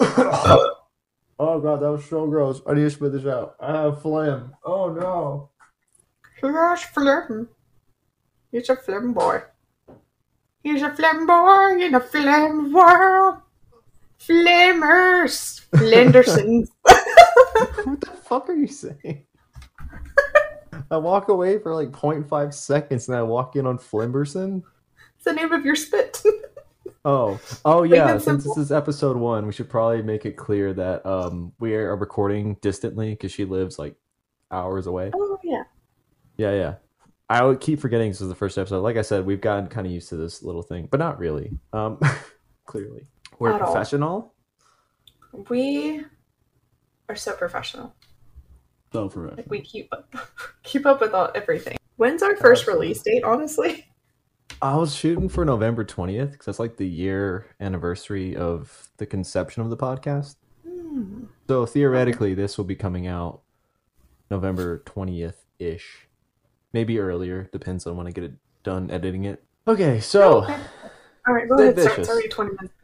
oh 0.00 1.60
god, 1.60 1.80
that 1.80 1.90
was 1.90 2.04
so 2.04 2.26
gross. 2.26 2.60
I 2.66 2.74
need 2.74 2.82
to 2.82 2.90
spit 2.90 3.12
this 3.12 3.26
out. 3.26 3.56
I 3.60 3.82
have 3.82 4.02
phlegm. 4.02 4.54
Oh 4.64 4.90
no. 4.92 5.50
Here's 6.40 6.82
Flim. 6.82 7.48
He's 8.50 8.68
a 8.68 8.76
Flim 8.76 9.12
boy. 9.14 9.42
He's 10.62 10.82
a 10.82 10.90
Flim 10.94 11.26
boy 11.26 11.78
in 11.80 11.94
a 11.94 12.00
Flim 12.00 12.72
world. 12.72 13.36
Flamers. 14.18 15.64
Flendersons. 15.72 16.68
what 17.84 18.00
the 18.00 18.06
fuck 18.06 18.48
are 18.48 18.54
you 18.54 18.66
saying? 18.66 19.24
I 20.90 20.96
walk 20.96 21.28
away 21.28 21.58
for 21.58 21.74
like 21.74 21.90
0.5 21.90 22.54
seconds 22.54 23.08
and 23.08 23.16
I 23.16 23.22
walk 23.22 23.56
in 23.56 23.66
on 23.66 23.78
Flimberson. 23.78 24.62
It's 25.16 25.24
the 25.24 25.32
name 25.32 25.52
of 25.52 25.64
your 25.64 25.76
spit. 25.76 26.22
Oh, 27.04 27.40
oh 27.64 27.82
yeah. 27.82 28.16
Since 28.18 28.44
this 28.44 28.56
is 28.56 28.70
episode 28.70 29.16
one, 29.16 29.44
we 29.44 29.52
should 29.52 29.68
probably 29.68 30.02
make 30.02 30.24
it 30.24 30.36
clear 30.36 30.72
that 30.74 31.04
um 31.04 31.52
we 31.58 31.74
are 31.74 31.96
recording 31.96 32.56
distantly 32.60 33.10
because 33.10 33.32
she 33.32 33.44
lives 33.44 33.76
like 33.76 33.96
hours 34.52 34.86
away. 34.86 35.10
oh, 35.12 35.36
yeah. 35.42 35.64
Yeah, 36.36 36.52
yeah. 36.52 36.74
I 37.28 37.42
would 37.42 37.60
keep 37.60 37.80
forgetting 37.80 38.10
this 38.10 38.20
is 38.20 38.28
the 38.28 38.36
first 38.36 38.56
episode. 38.56 38.82
Like 38.82 38.96
I 38.96 39.02
said, 39.02 39.26
we've 39.26 39.40
gotten 39.40 39.66
kind 39.66 39.84
of 39.84 39.92
used 39.92 40.10
to 40.10 40.16
this 40.16 40.44
little 40.44 40.62
thing, 40.62 40.86
but 40.92 41.00
not 41.00 41.18
really. 41.18 41.50
Um, 41.72 41.98
clearly, 42.66 43.08
we're 43.40 43.50
At 43.52 43.62
all. 43.62 43.72
professional. 43.72 44.34
We 45.48 46.04
are 47.12 47.16
so 47.16 47.32
professional. 47.34 47.94
So 48.92 49.02
Like, 49.04 49.12
professional. 49.12 49.44
we 49.48 49.60
keep 49.60 49.92
up, 49.92 50.14
keep 50.62 50.86
up 50.86 51.00
with 51.00 51.12
all, 51.14 51.30
everything. 51.34 51.76
When's 51.96 52.22
our 52.22 52.36
first 52.36 52.62
Absolutely. 52.62 52.86
release 52.88 53.02
date, 53.02 53.22
honestly? 53.24 53.86
I 54.60 54.76
was 54.76 54.94
shooting 54.94 55.28
for 55.28 55.44
November 55.44 55.84
twentieth 55.84 56.32
because 56.32 56.46
that's 56.46 56.58
like 56.60 56.76
the 56.76 56.86
year 56.86 57.46
anniversary 57.60 58.36
of 58.36 58.88
the 58.96 59.06
conception 59.06 59.62
of 59.62 59.70
the 59.70 59.76
podcast. 59.76 60.36
Hmm. 60.66 61.24
So 61.48 61.66
theoretically, 61.66 62.34
this 62.34 62.56
will 62.58 62.64
be 62.64 62.76
coming 62.76 63.06
out 63.06 63.40
November 64.30 64.78
twentieth 64.86 65.44
ish, 65.58 66.06
maybe 66.72 66.98
earlier. 66.98 67.48
Depends 67.52 67.86
on 67.86 67.96
when 67.96 68.06
I 68.06 68.10
get 68.10 68.24
it 68.24 68.32
done 68.62 68.90
editing 68.90 69.24
it. 69.24 69.42
Okay, 69.66 70.00
so 70.00 70.44
Okay. 70.44 70.56
All 71.26 71.34
right, 71.34 71.48
go 71.48 71.56
ahead. 71.58 71.78
Start. 71.80 71.98
It's 72.00 72.08
already 72.08 72.28
20 72.28 72.50
minutes. 72.56 72.74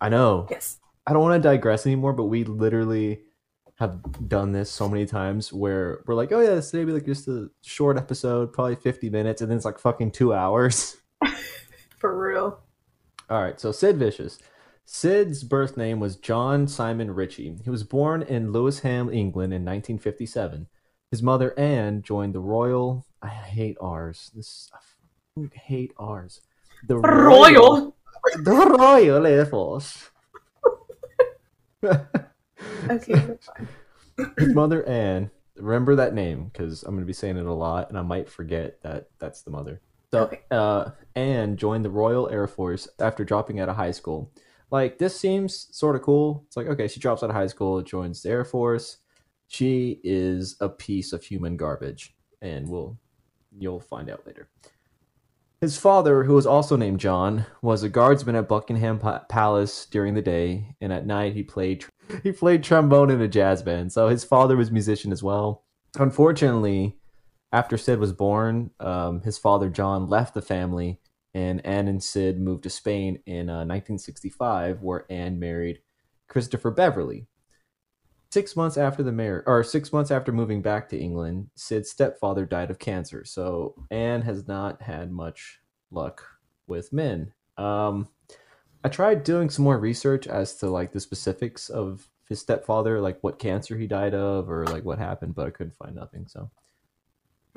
I 0.00 0.08
know 0.08 0.46
Yes. 0.50 0.78
I 1.06 1.12
don't 1.12 1.22
want 1.22 1.40
to 1.42 1.48
digress 1.48 1.86
anymore, 1.86 2.12
but 2.12 2.24
we 2.24 2.44
literally 2.44 3.22
have 3.78 4.28
done 4.28 4.52
this 4.52 4.70
so 4.70 4.88
many 4.88 5.06
times 5.06 5.52
where 5.52 6.02
we're 6.06 6.14
like, 6.14 6.32
oh 6.32 6.40
yeah, 6.40 6.54
this 6.56 6.70
today 6.70 6.84
be 6.84 6.92
like 6.92 7.06
just 7.06 7.28
a 7.28 7.48
short 7.62 7.96
episode, 7.96 8.52
probably 8.52 8.74
50 8.74 9.08
minutes, 9.08 9.40
and 9.40 9.50
then 9.50 9.56
it's 9.56 9.64
like 9.64 9.78
fucking 9.78 10.10
two 10.10 10.34
hours. 10.34 10.96
For 11.98 12.18
real. 12.18 12.60
All 13.30 13.40
right, 13.40 13.60
so 13.60 13.70
Sid 13.70 13.96
Vicious. 13.96 14.38
Sid's 14.84 15.44
birth 15.44 15.76
name 15.76 16.00
was 16.00 16.16
John 16.16 16.66
Simon 16.66 17.12
Ritchie. 17.12 17.58
He 17.62 17.70
was 17.70 17.84
born 17.84 18.22
in 18.22 18.52
Lewisham, 18.52 19.10
England 19.10 19.52
in 19.52 19.62
1957. 19.64 20.66
His 21.10 21.22
mother, 21.22 21.56
Anne, 21.58 22.02
joined 22.02 22.34
the 22.34 22.40
Royal. 22.40 23.06
I 23.22 23.28
hate 23.28 23.76
R's. 23.80 24.30
This 24.34 24.70
I 24.74 25.46
hate 25.52 25.92
R's. 25.98 26.40
The 26.86 26.96
Royal. 26.98 27.94
The 28.42 28.50
Royal 28.50 29.26
Air 29.26 29.46
Force. 29.46 30.10
Okay, 32.90 33.36
his 34.38 34.54
mother 34.54 34.86
Anne. 34.88 35.30
Remember 35.56 35.96
that 35.96 36.14
name 36.14 36.50
because 36.52 36.84
I'm 36.84 36.92
going 36.92 37.02
to 37.02 37.06
be 37.06 37.12
saying 37.12 37.36
it 37.36 37.44
a 37.44 37.52
lot, 37.52 37.88
and 37.88 37.98
I 37.98 38.02
might 38.02 38.28
forget 38.28 38.80
that 38.82 39.08
that's 39.18 39.42
the 39.42 39.50
mother. 39.50 39.80
So, 40.12 40.22
Okay. 40.24 40.40
uh, 40.52 40.90
Anne 41.16 41.56
joined 41.56 41.84
the 41.84 41.90
Royal 41.90 42.28
Air 42.30 42.46
Force 42.46 42.86
after 43.00 43.24
dropping 43.24 43.58
out 43.60 43.68
of 43.68 43.74
high 43.76 43.90
school. 43.90 44.32
Like 44.70 44.98
this 44.98 45.18
seems 45.18 45.68
sort 45.72 45.96
of 45.96 46.02
cool. 46.02 46.44
It's 46.46 46.56
like 46.56 46.66
okay, 46.68 46.86
she 46.88 47.00
drops 47.00 47.22
out 47.22 47.30
of 47.30 47.36
high 47.36 47.46
school, 47.48 47.82
joins 47.82 48.22
the 48.22 48.30
Air 48.30 48.44
Force. 48.44 48.98
She 49.48 50.00
is 50.04 50.56
a 50.60 50.68
piece 50.68 51.12
of 51.12 51.24
human 51.24 51.56
garbage, 51.56 52.14
and 52.42 52.68
we'll 52.68 52.98
you'll 53.58 53.80
find 53.80 54.10
out 54.10 54.26
later. 54.26 54.48
His 55.60 55.76
father, 55.76 56.22
who 56.22 56.34
was 56.34 56.46
also 56.46 56.76
named 56.76 57.00
John, 57.00 57.46
was 57.62 57.82
a 57.82 57.88
guardsman 57.88 58.36
at 58.36 58.48
Buckingham 58.48 59.00
Palace 59.28 59.86
during 59.86 60.14
the 60.14 60.22
day, 60.22 60.76
and 60.80 60.92
at 60.92 61.04
night 61.04 61.34
he 61.34 61.42
played 61.42 61.84
he 62.22 62.30
played 62.30 62.62
trombone 62.62 63.10
in 63.10 63.20
a 63.20 63.26
jazz 63.26 63.62
band. 63.62 63.92
So 63.92 64.08
his 64.08 64.22
father 64.22 64.56
was 64.56 64.68
a 64.68 64.72
musician 64.72 65.10
as 65.10 65.22
well. 65.22 65.64
Unfortunately, 65.98 66.96
after 67.50 67.76
Sid 67.76 67.98
was 67.98 68.12
born, 68.12 68.70
um, 68.78 69.22
his 69.22 69.36
father 69.36 69.68
John 69.68 70.06
left 70.06 70.34
the 70.34 70.42
family, 70.42 71.00
and 71.34 71.64
Anne 71.66 71.88
and 71.88 72.02
Sid 72.02 72.40
moved 72.40 72.62
to 72.62 72.70
Spain 72.70 73.20
in 73.26 73.50
uh, 73.50 73.66
1965, 73.66 74.82
where 74.82 75.06
Anne 75.10 75.40
married 75.40 75.80
Christopher 76.28 76.70
Beverley. 76.70 77.26
Six 78.30 78.56
months 78.56 78.76
after 78.76 79.02
the 79.02 79.12
mayor 79.12 79.42
or 79.46 79.64
six 79.64 79.92
months 79.92 80.10
after 80.10 80.32
moving 80.32 80.60
back 80.60 80.88
to 80.90 80.98
England, 80.98 81.48
Sid's 81.54 81.90
stepfather 81.90 82.44
died 82.44 82.70
of 82.70 82.78
cancer. 82.78 83.24
So 83.24 83.74
Anne 83.90 84.22
has 84.22 84.46
not 84.46 84.82
had 84.82 85.10
much 85.10 85.60
luck 85.90 86.22
with 86.66 86.92
men. 86.92 87.32
Um, 87.56 88.08
I 88.84 88.88
tried 88.90 89.24
doing 89.24 89.48
some 89.48 89.64
more 89.64 89.78
research 89.78 90.26
as 90.26 90.56
to 90.56 90.68
like 90.68 90.92
the 90.92 91.00
specifics 91.00 91.70
of 91.70 92.08
his 92.28 92.40
stepfather, 92.40 93.00
like 93.00 93.18
what 93.22 93.38
cancer 93.38 93.78
he 93.78 93.86
died 93.86 94.14
of, 94.14 94.50
or 94.50 94.66
like 94.66 94.84
what 94.84 94.98
happened, 94.98 95.34
but 95.34 95.46
I 95.46 95.50
couldn't 95.50 95.76
find 95.76 95.94
nothing. 95.94 96.26
So, 96.28 96.50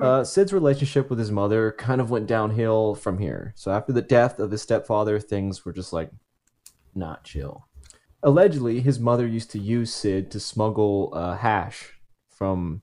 uh, 0.00 0.24
Sid's 0.24 0.52
relationship 0.52 1.10
with 1.10 1.18
his 1.18 1.30
mother 1.30 1.72
kind 1.78 2.00
of 2.00 2.10
went 2.10 2.26
downhill 2.26 2.94
from 2.94 3.18
here. 3.18 3.52
So 3.56 3.70
after 3.70 3.92
the 3.92 4.02
death 4.02 4.40
of 4.40 4.50
his 4.50 4.62
stepfather, 4.62 5.20
things 5.20 5.64
were 5.64 5.72
just 5.72 5.92
like 5.92 6.10
not 6.94 7.24
chill. 7.24 7.68
Allegedly, 8.22 8.80
his 8.80 9.00
mother 9.00 9.26
used 9.26 9.50
to 9.52 9.58
use 9.58 9.92
Sid 9.92 10.30
to 10.30 10.40
smuggle 10.40 11.10
uh, 11.12 11.36
hash 11.36 11.92
from 12.30 12.82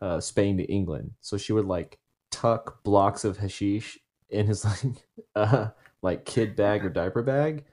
uh, 0.00 0.20
Spain 0.20 0.56
to 0.58 0.64
England. 0.64 1.12
So 1.20 1.36
she 1.36 1.52
would 1.52 1.66
like 1.66 1.98
tuck 2.30 2.82
blocks 2.82 3.24
of 3.24 3.38
hashish 3.38 3.98
in 4.30 4.46
his 4.46 4.64
like 4.64 4.80
uh, 5.34 5.68
like 6.02 6.24
kid 6.24 6.56
bag 6.56 6.84
or 6.84 6.88
diaper 6.90 7.22
bag. 7.22 7.64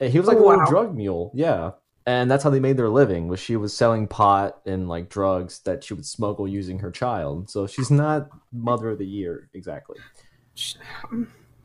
And 0.00 0.12
he 0.12 0.18
was 0.18 0.26
like 0.28 0.38
Oh, 0.38 0.40
a 0.40 0.44
little 0.46 0.58
wow. 0.58 0.66
drug 0.66 0.94
mule, 0.96 1.30
yeah. 1.34 1.72
And 2.08 2.30
that's 2.30 2.44
how 2.44 2.50
they 2.50 2.60
made 2.60 2.76
their 2.76 2.88
living. 2.88 3.28
Was 3.28 3.40
she 3.40 3.56
was 3.56 3.76
selling 3.76 4.06
pot 4.06 4.60
and 4.66 4.88
like 4.88 5.08
drugs 5.08 5.60
that 5.60 5.82
she 5.84 5.94
would 5.94 6.06
smuggle 6.06 6.46
using 6.48 6.78
her 6.80 6.90
child. 6.90 7.50
So 7.50 7.66
she's 7.66 7.90
not 7.90 8.28
mother 8.52 8.90
of 8.90 8.98
the 8.98 9.06
year 9.06 9.48
exactly. 9.54 9.98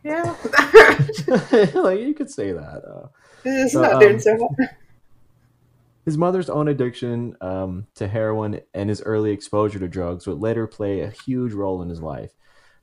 Yeah. 0.03 0.35
like 1.75 1.99
you 1.99 2.13
could 2.15 2.29
say 2.29 2.51
that. 2.53 2.83
Uh, 2.85 3.07
it's 3.43 3.73
So, 3.73 3.81
not 3.81 3.93
um, 3.93 3.99
doing 3.99 4.19
so 4.19 4.37
hot. 4.37 4.69
His 6.05 6.17
mother's 6.17 6.49
own 6.49 6.67
addiction 6.67 7.35
um, 7.41 7.85
to 7.95 8.07
heroin 8.07 8.59
and 8.73 8.89
his 8.89 9.01
early 9.03 9.31
exposure 9.31 9.79
to 9.79 9.87
drugs 9.87 10.25
would 10.25 10.39
later 10.39 10.65
play 10.65 11.01
a 11.01 11.11
huge 11.11 11.53
role 11.53 11.81
in 11.81 11.89
his 11.89 12.01
life. 12.01 12.31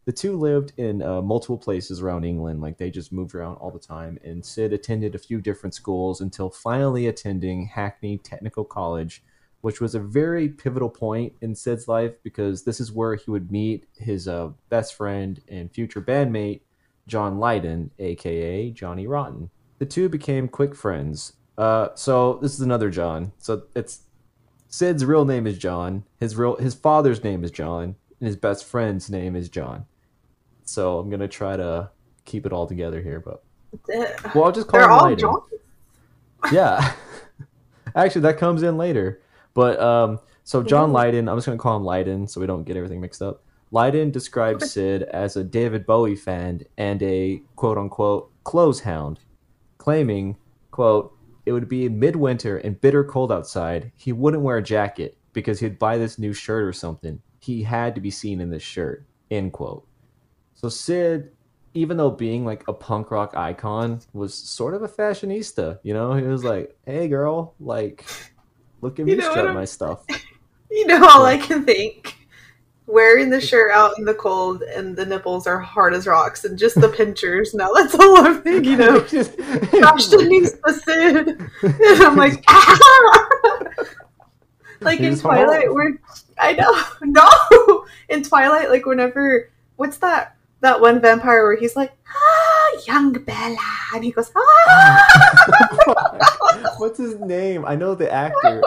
The 0.04 0.12
two 0.12 0.38
lived 0.38 0.72
in 0.78 1.02
uh, 1.02 1.20
multiple 1.20 1.58
places 1.58 2.00
around 2.00 2.24
England, 2.24 2.62
like 2.62 2.78
they 2.78 2.90
just 2.90 3.12
moved 3.12 3.34
around 3.34 3.56
all 3.56 3.70
the 3.70 3.78
time. 3.78 4.18
And 4.24 4.42
Sid 4.42 4.72
attended 4.72 5.14
a 5.14 5.18
few 5.18 5.40
different 5.40 5.74
schools 5.74 6.20
until 6.20 6.48
finally 6.48 7.08
attending 7.08 7.66
Hackney 7.66 8.16
Technical 8.18 8.64
College, 8.64 9.22
which 9.60 9.80
was 9.80 9.94
a 9.94 10.00
very 10.00 10.48
pivotal 10.48 10.88
point 10.88 11.34
in 11.42 11.54
Sid's 11.54 11.88
life 11.88 12.14
because 12.22 12.62
this 12.62 12.80
is 12.80 12.92
where 12.92 13.16
he 13.16 13.30
would 13.30 13.52
meet 13.52 13.86
his 13.98 14.28
uh, 14.28 14.50
best 14.70 14.94
friend 14.94 15.42
and 15.48 15.70
future 15.70 16.00
bandmate, 16.00 16.62
John 17.06 17.38
Lydon, 17.38 17.90
aka 17.98 18.70
Johnny 18.70 19.06
Rotten. 19.06 19.50
The 19.78 19.86
two 19.86 20.08
became 20.08 20.48
quick 20.48 20.74
friends. 20.74 21.34
Uh, 21.58 21.88
so 21.96 22.38
this 22.40 22.54
is 22.54 22.60
another 22.60 22.88
John. 22.88 23.32
So 23.38 23.64
it's 23.74 24.02
Sid's 24.68 25.04
real 25.04 25.24
name 25.24 25.46
is 25.46 25.58
John. 25.58 26.04
His 26.20 26.36
real 26.36 26.56
his 26.56 26.74
father's 26.74 27.24
name 27.24 27.42
is 27.42 27.50
John, 27.50 27.96
and 28.20 28.26
his 28.26 28.36
best 28.36 28.64
friend's 28.64 29.10
name 29.10 29.34
is 29.34 29.48
John. 29.48 29.84
So 30.64 30.98
I'm 30.98 31.10
gonna 31.10 31.26
try 31.28 31.56
to 31.56 31.90
keep 32.24 32.46
it 32.46 32.52
all 32.52 32.66
together 32.66 33.02
here, 33.02 33.18
but 33.18 33.42
well, 34.34 34.44
I'll 34.44 34.52
just 34.52 34.68
call 34.68 34.80
They're 34.80 34.88
him 34.88 34.98
all. 34.98 35.16
John. 35.16 35.40
Yeah. 36.52 36.92
Actually, 37.96 38.20
that 38.20 38.38
comes 38.38 38.62
in 38.62 38.78
later. 38.78 39.20
But 39.54 39.80
um, 39.80 40.20
so 40.44 40.62
John. 40.62 40.92
Lydon, 40.92 41.28
I'm 41.28 41.36
just 41.36 41.46
gonna 41.46 41.58
call 41.58 41.76
him 41.76 41.84
Lydon 41.84 42.28
so 42.28 42.40
we 42.40 42.46
don't 42.46 42.62
get 42.62 42.76
everything 42.76 43.00
mixed 43.00 43.20
up. 43.20 43.42
Lydon 43.72 44.12
described 44.12 44.62
Sid 44.62 45.02
as 45.02 45.36
a 45.36 45.42
David 45.42 45.84
Bowie 45.84 46.14
fan 46.14 46.62
and 46.76 47.02
a 47.02 47.42
quote 47.56 47.76
unquote 47.76 48.30
clothes 48.44 48.80
hound, 48.80 49.18
claiming, 49.78 50.36
quote, 50.70 51.17
it 51.48 51.52
would 51.52 51.68
be 51.68 51.88
midwinter 51.88 52.58
and 52.58 52.78
bitter 52.78 53.02
cold 53.02 53.32
outside. 53.32 53.90
He 53.96 54.12
wouldn't 54.12 54.42
wear 54.42 54.58
a 54.58 54.62
jacket 54.62 55.16
because 55.32 55.58
he'd 55.58 55.78
buy 55.78 55.96
this 55.96 56.18
new 56.18 56.34
shirt 56.34 56.62
or 56.62 56.74
something. 56.74 57.22
He 57.40 57.62
had 57.62 57.94
to 57.94 58.02
be 58.02 58.10
seen 58.10 58.40
in 58.40 58.50
this 58.50 58.62
shirt. 58.62 59.06
End 59.30 59.54
quote. 59.54 59.86
So 60.52 60.68
Sid, 60.68 61.32
even 61.72 61.96
though 61.96 62.10
being 62.10 62.44
like 62.44 62.68
a 62.68 62.72
punk 62.74 63.10
rock 63.10 63.34
icon, 63.34 64.00
was 64.12 64.34
sort 64.34 64.74
of 64.74 64.82
a 64.82 64.88
fashionista. 64.88 65.78
You 65.82 65.94
know, 65.94 66.12
he 66.12 66.22
was 66.24 66.44
like, 66.44 66.76
"Hey, 66.84 67.08
girl, 67.08 67.54
like, 67.60 68.04
look 68.82 68.98
at 68.98 69.06
me 69.06 69.12
You 69.12 69.18
know 69.18 69.30
strut 69.30 69.54
my 69.54 69.64
stuff." 69.64 70.04
You 70.70 70.86
know 70.86 71.02
all 71.08 71.24
I 71.24 71.38
can 71.38 71.64
think. 71.64 72.27
Wearing 72.88 73.28
the 73.28 73.38
shirt 73.38 73.70
out 73.70 73.98
in 73.98 74.06
the 74.06 74.14
cold 74.14 74.62
and 74.62 74.96
the 74.96 75.04
nipples 75.04 75.46
are 75.46 75.60
hard 75.60 75.92
as 75.92 76.06
rocks 76.06 76.46
and 76.46 76.58
just 76.58 76.80
the 76.80 76.88
pinchers. 76.96 77.52
Now 77.52 77.70
that's 77.72 77.94
all 77.94 78.26
I'm 78.26 78.40
thinking 78.42 78.80
of. 78.80 79.06
Just- 79.08 79.36
Gosh, 79.36 80.06
Denise 80.06 80.54
the 80.64 80.72
Sid. 80.72 81.28
And 81.62 82.02
I'm 82.06 82.16
like, 82.16 82.42
ah! 82.48 83.58
like 84.80 85.00
in 85.00 85.18
Twilight, 85.18 85.72
where 85.72 86.00
I 86.38 86.52
know, 86.54 86.82
no, 87.02 87.84
in 88.08 88.22
Twilight, 88.22 88.70
like 88.70 88.86
whenever 88.86 89.50
what's 89.76 89.98
that 89.98 90.36
that 90.60 90.80
one 90.80 91.00
vampire 91.00 91.44
where 91.44 91.56
he's 91.56 91.76
like, 91.76 91.92
ah, 92.08 92.80
young 92.86 93.12
Bella, 93.12 93.56
and 93.94 94.02
he 94.02 94.10
goes, 94.12 94.32
ah, 94.34 95.94
What's 96.78 96.98
his 96.98 97.18
name? 97.20 97.64
I 97.64 97.76
know 97.76 97.94
the 97.94 98.10
actor, 98.10 98.62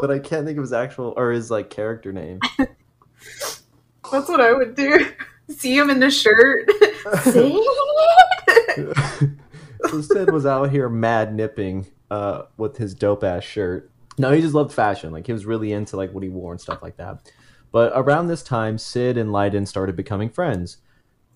but 0.00 0.10
I 0.10 0.18
can't 0.18 0.46
think 0.46 0.58
of 0.58 0.62
his 0.62 0.72
actual 0.72 1.14
or 1.16 1.32
his 1.32 1.50
like 1.50 1.70
character 1.70 2.12
name. 2.12 2.40
That's 4.10 4.28
what 4.28 4.40
I 4.40 4.52
would 4.52 4.74
do. 4.74 5.10
See 5.50 5.76
him 5.76 5.90
in 5.90 6.00
the 6.00 6.10
shirt. 6.10 6.70
So 9.90 10.00
Sid 10.00 10.32
was 10.32 10.46
out 10.46 10.70
here 10.70 10.88
mad 10.88 11.34
nipping 11.34 11.86
uh, 12.10 12.44
with 12.56 12.76
his 12.76 12.94
dope 12.94 13.22
ass 13.22 13.44
shirt. 13.44 13.90
No, 14.18 14.30
he 14.30 14.40
just 14.40 14.54
loved 14.54 14.72
fashion. 14.72 15.12
Like 15.12 15.26
he 15.26 15.32
was 15.32 15.46
really 15.46 15.72
into 15.72 15.96
like 15.96 16.12
what 16.12 16.22
he 16.22 16.28
wore 16.28 16.52
and 16.52 16.60
stuff 16.60 16.82
like 16.82 16.96
that. 16.96 17.30
But 17.72 17.92
around 17.94 18.28
this 18.28 18.42
time, 18.42 18.78
Sid 18.78 19.18
and 19.18 19.32
Lydon 19.32 19.66
started 19.66 19.96
becoming 19.96 20.30
friends. 20.30 20.78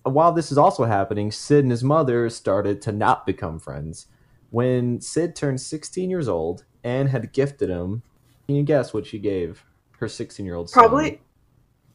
While 0.03 0.31
this 0.31 0.51
is 0.51 0.57
also 0.57 0.85
happening, 0.85 1.31
Sid 1.31 1.65
and 1.65 1.71
his 1.71 1.83
mother 1.83 2.29
started 2.29 2.81
to 2.83 2.91
not 2.91 3.25
become 3.25 3.59
friends. 3.59 4.07
When 4.49 5.01
Sid 5.01 5.35
turned 5.35 5.61
16 5.61 6.09
years 6.09 6.27
old, 6.27 6.63
Anne 6.83 7.07
had 7.07 7.33
gifted 7.33 7.69
him. 7.69 8.03
Can 8.47 8.55
you 8.55 8.63
guess 8.63 8.93
what 8.93 9.05
she 9.05 9.19
gave 9.19 9.63
her 9.99 10.07
16 10.07 10.45
year 10.45 10.55
old 10.55 10.69
son? 10.69 10.83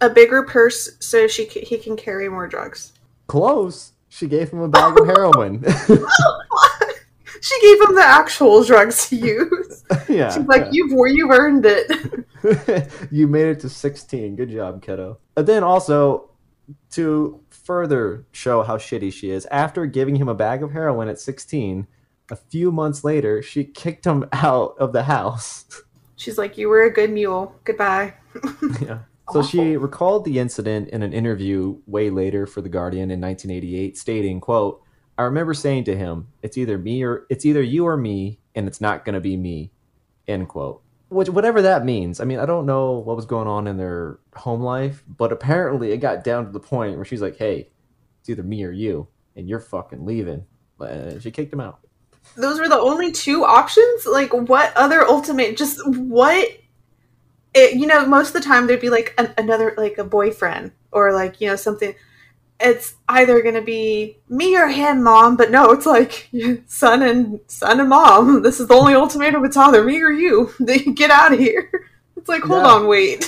A 0.05 0.11
bigger 0.11 0.43
purse 0.43 0.91
so 1.01 1.27
she 1.27 1.49
c- 1.49 1.61
he 1.65 1.79
can 1.79 1.97
carry 1.97 2.29
more 2.29 2.47
drugs. 2.47 2.93
close. 3.27 3.93
She 4.09 4.27
gave 4.29 4.51
him 4.51 4.61
a 4.61 4.69
bag 4.69 4.99
of 5.01 5.07
heroin. 5.13 5.65
She 7.41 7.61
gave 7.61 7.89
him 7.89 7.95
the 7.97 8.03
actual 8.03 8.65
drugs 8.65 9.09
to 9.11 9.17
use. 9.17 9.85
yeah. 10.09 10.31
She's 10.33 10.47
like, 10.47 10.63
yeah. 10.63 10.71
you've 10.73 10.93
you've 11.15 11.31
earned 11.31 11.67
it. 11.67 12.91
you 13.11 13.29
made 13.29 13.49
it 13.49 13.61
to 13.61 13.69
16. 13.69 14.37
Good 14.37 14.49
job, 14.49 14.81
kiddo. 14.83 15.19
But 15.35 15.45
then 15.45 15.63
also, 15.63 16.31
to 16.93 17.41
further 17.51 18.25
show 18.33 18.63
how 18.63 18.79
shitty 18.79 19.13
she 19.13 19.31
is, 19.31 19.45
after 19.51 19.85
giving 19.85 20.17
him 20.17 20.29
a 20.29 20.35
bag 20.35 20.63
of 20.63 20.71
heroin 20.73 21.09
at 21.09 21.21
16, 21.21 21.87
a 22.31 22.37
few 22.37 22.73
months 22.73 23.05
later, 23.05 23.43
she 23.43 23.63
kicked 23.65 24.07
him 24.07 24.25
out 24.33 24.75
of 24.79 24.95
the 24.95 25.03
house. 25.03 25.67
She's 26.17 26.39
like, 26.39 26.57
you 26.57 26.71
were 26.71 26.85
a 26.85 26.91
good 26.91 27.11
mule. 27.11 27.55
Goodbye. 27.65 28.15
yeah. 28.81 29.01
So 29.33 29.43
she 29.43 29.77
recalled 29.77 30.25
the 30.25 30.39
incident 30.39 30.91
in 30.91 31.03
an 31.03 31.13
interview 31.13 31.79
way 31.87 32.11
later 32.11 32.47
for 32.47 32.61
The 32.61 32.69
Guardian 32.69 33.11
in 33.11 33.21
1988, 33.21 33.97
stating, 33.97 34.41
quote, 34.41 34.83
I 35.17 35.23
remember 35.23 35.55
saying 35.55 35.85
to 35.85 35.97
him, 35.97 36.29
it's 36.43 36.59
either 36.59 36.77
me 36.77 37.03
or 37.03 37.27
it's 37.31 37.47
either 37.47 37.63
you 37.63 37.87
or 37.87 37.97
me, 37.97 38.41
and 38.55 38.67
it's 38.67 38.81
not 38.81 39.05
going 39.05 39.15
to 39.15 39.21
be 39.21 39.37
me, 39.37 39.73
end 40.27 40.49
quote. 40.49 40.83
Which, 41.09 41.29
whatever 41.29 41.63
that 41.63 41.85
means. 41.85 42.21
I 42.21 42.25
mean, 42.25 42.39
I 42.39 42.47
don't 42.47 42.67
know 42.67 42.93
what 42.93 43.17
was 43.17 43.27
going 43.27 43.47
on 43.47 43.67
in 43.67 43.77
their 43.77 44.19
home 44.35 44.61
life, 44.61 45.05
but 45.07 45.33
apparently 45.33 45.93
it 45.93 45.99
got 45.99 46.25
down 46.25 46.47
to 46.47 46.51
the 46.51 46.61
point 46.61 46.97
where 46.97 47.05
she's 47.05 47.23
like, 47.23 47.37
hey, 47.37 47.71
it's 48.21 48.29
either 48.29 48.43
me 48.43 48.65
or 48.65 48.73
you, 48.73 49.07
and 49.37 49.49
you're 49.49 49.61
fucking 49.61 50.05
leaving. 50.05 50.45
And 50.81 51.17
uh, 51.17 51.21
she 51.21 51.31
kicked 51.31 51.53
him 51.53 51.61
out. 51.61 51.81
Those 52.37 52.59
were 52.59 52.69
the 52.69 52.79
only 52.79 53.13
two 53.13 53.45
options. 53.45 54.07
Like, 54.07 54.33
what 54.33 54.77
other 54.77 55.07
ultimate? 55.07 55.57
Just 55.57 55.87
what? 55.87 56.49
It, 57.55 57.77
you 57.77 57.87
know, 57.87 58.05
most 58.07 58.29
of 58.29 58.35
the 58.35 58.41
time 58.49 58.67
there'd 58.67 58.81
be 58.81 58.91
like 58.91 59.15
an, 59.19 59.33
another, 59.39 59.75
like 59.77 59.99
a 59.99 60.05
boyfriend 60.05 60.73
or 60.93 61.13
like 61.13 61.41
you 61.41 61.49
know 61.49 61.57
something. 61.57 61.95
It's 62.61 62.95
either 63.09 63.43
gonna 63.43 63.63
be 63.63 64.19
me 64.29 64.57
or 64.57 64.69
him, 64.69 65.03
mom. 65.03 65.37
But 65.37 65.51
no, 65.51 65.71
it's 65.71 65.87
like 65.87 66.31
son 66.67 67.03
and 67.03 67.41
son 67.47 67.81
and 67.81 67.89
mom. 67.89 68.43
This 68.45 68.61
is 68.61 68.69
the 68.69 68.75
only 68.75 68.95
ultimatum. 68.95 69.45
It's 69.45 69.57
either 69.57 69.85
me 69.85 70.01
or 70.03 70.11
you. 70.11 70.51
Get 70.95 71.11
out 71.11 71.33
of 71.33 71.39
here. 71.39 71.71
It's 72.17 72.29
like, 72.29 72.43
hold 72.43 72.63
Yeah. 72.63 72.69
on, 72.73 72.87
wait. 72.87 73.25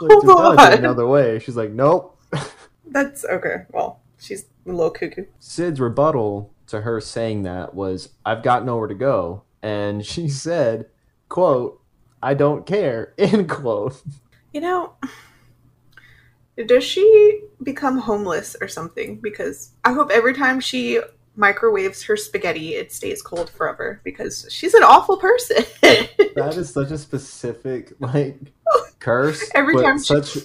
Hold 0.00 0.10
"There's 0.10 0.24
gotta 0.24 0.56
be 0.56 0.62
on. 0.62 0.78
another 0.78 1.06
way. 1.06 1.38
She's 1.38 1.56
like, 1.56 1.70
nope. 1.70 2.18
That's 2.86 3.24
okay. 3.24 3.64
Well, 3.70 4.00
she's 4.20 4.44
a 4.66 4.70
little 4.72 4.90
cuckoo. 4.90 5.24
Sid's 5.38 5.80
rebuttal 5.80 6.52
to 6.68 6.80
her 6.82 7.00
saying 7.00 7.42
that 7.44 7.74
was, 7.74 8.10
I've 8.24 8.42
got 8.42 8.64
nowhere 8.64 8.88
to 8.88 8.94
go. 8.94 9.42
And 9.62 10.04
she 10.04 10.28
said, 10.28 10.86
quote, 11.28 11.80
I 12.24 12.32
don't 12.32 12.64
care, 12.64 13.12
end 13.18 13.48
quote. 13.50 14.02
You 14.52 14.62
know, 14.62 14.94
does 16.66 16.82
she 16.84 17.40
become 17.62 17.98
homeless 17.98 18.56
or 18.60 18.66
something? 18.68 19.20
Because 19.20 19.72
I 19.84 19.92
hope 19.92 20.10
every 20.10 20.34
time 20.34 20.58
she 20.58 21.00
microwaves 21.36 22.02
her 22.04 22.16
spaghetti, 22.16 22.76
it 22.76 22.92
stays 22.92 23.20
cold 23.20 23.50
forever. 23.50 24.00
Because 24.04 24.46
she's 24.50 24.72
an 24.72 24.82
awful 24.82 25.18
person. 25.18 25.64
That 26.34 26.56
is 26.56 26.68
such 26.68 26.90
a 26.90 26.98
specific, 26.98 27.92
like, 28.00 28.36
curse. 28.98 29.48
Every 29.54 29.76
time 29.80 29.98
she- 29.98 30.20
such, 30.20 30.38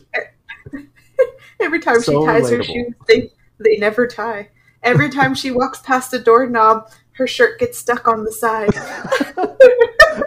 every 1.59 1.79
time 1.79 1.99
So 1.99 2.21
she 2.21 2.25
ties 2.27 2.49
her 2.51 2.61
shoes, 2.61 2.93
they 3.07 3.31
they 3.59 3.77
never 3.77 4.05
tie. 4.05 4.49
Every 4.83 5.09
time 5.09 5.33
she 5.33 5.49
walks 5.49 5.79
past 5.79 6.13
a 6.13 6.19
doorknob, 6.19 6.91
her 7.13 7.25
shirt 7.25 7.59
gets 7.59 7.79
stuck 7.79 8.07
on 8.07 8.23
the 8.23 8.31
side. 8.31 8.69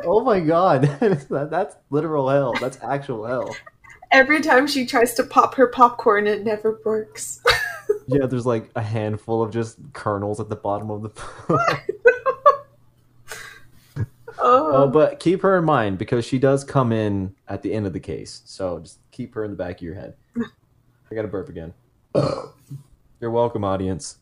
Oh 0.05 0.21
my 0.21 0.41
god. 0.41 0.83
that, 1.01 1.49
that's 1.51 1.77
literal 1.91 2.29
hell. 2.29 2.55
That's 2.61 2.79
actual 2.83 3.27
hell. 3.27 3.55
Every 4.11 4.41
time 4.41 4.67
she 4.67 4.85
tries 4.87 5.15
to 5.15 5.23
pop 5.23 5.55
her 5.55 5.67
popcorn, 5.67 6.27
it 6.27 6.45
never 6.45 6.81
works. 6.85 7.41
Yeah, 8.09 8.27
there's 8.27 8.47
like 8.47 8.69
a 8.75 8.83
handful 8.83 9.43
of 9.43 9.53
just 9.53 9.79
kernels 9.93 10.41
at 10.41 10.49
the 10.49 10.57
bottom 10.57 10.91
of 10.91 11.03
the. 11.03 11.11
Oh, 14.45 14.73
Uh, 14.73 14.87
but 14.89 15.21
keep 15.21 15.41
her 15.43 15.57
in 15.57 15.65
mind 15.65 15.99
because 15.99 16.25
she 16.25 16.37
does 16.39 16.65
come 16.65 16.91
in 16.91 17.33
at 17.47 17.63
the 17.63 17.73
end 17.73 17.87
of 17.87 17.93
the 17.93 18.01
case. 18.01 18.43
So 18.45 18.81
just 18.81 18.99
keep 19.13 19.35
her 19.35 19.45
in 19.45 19.53
the 19.53 19.57
back 19.57 19.77
of 19.77 19.83
your 19.83 19.95
head. 19.95 20.15
I 20.37 21.15
got 21.15 21.23
to 21.23 21.29
burp 21.29 21.49
again. 21.49 21.73
You're 23.21 23.31
welcome, 23.31 23.63
audience. 23.63 24.19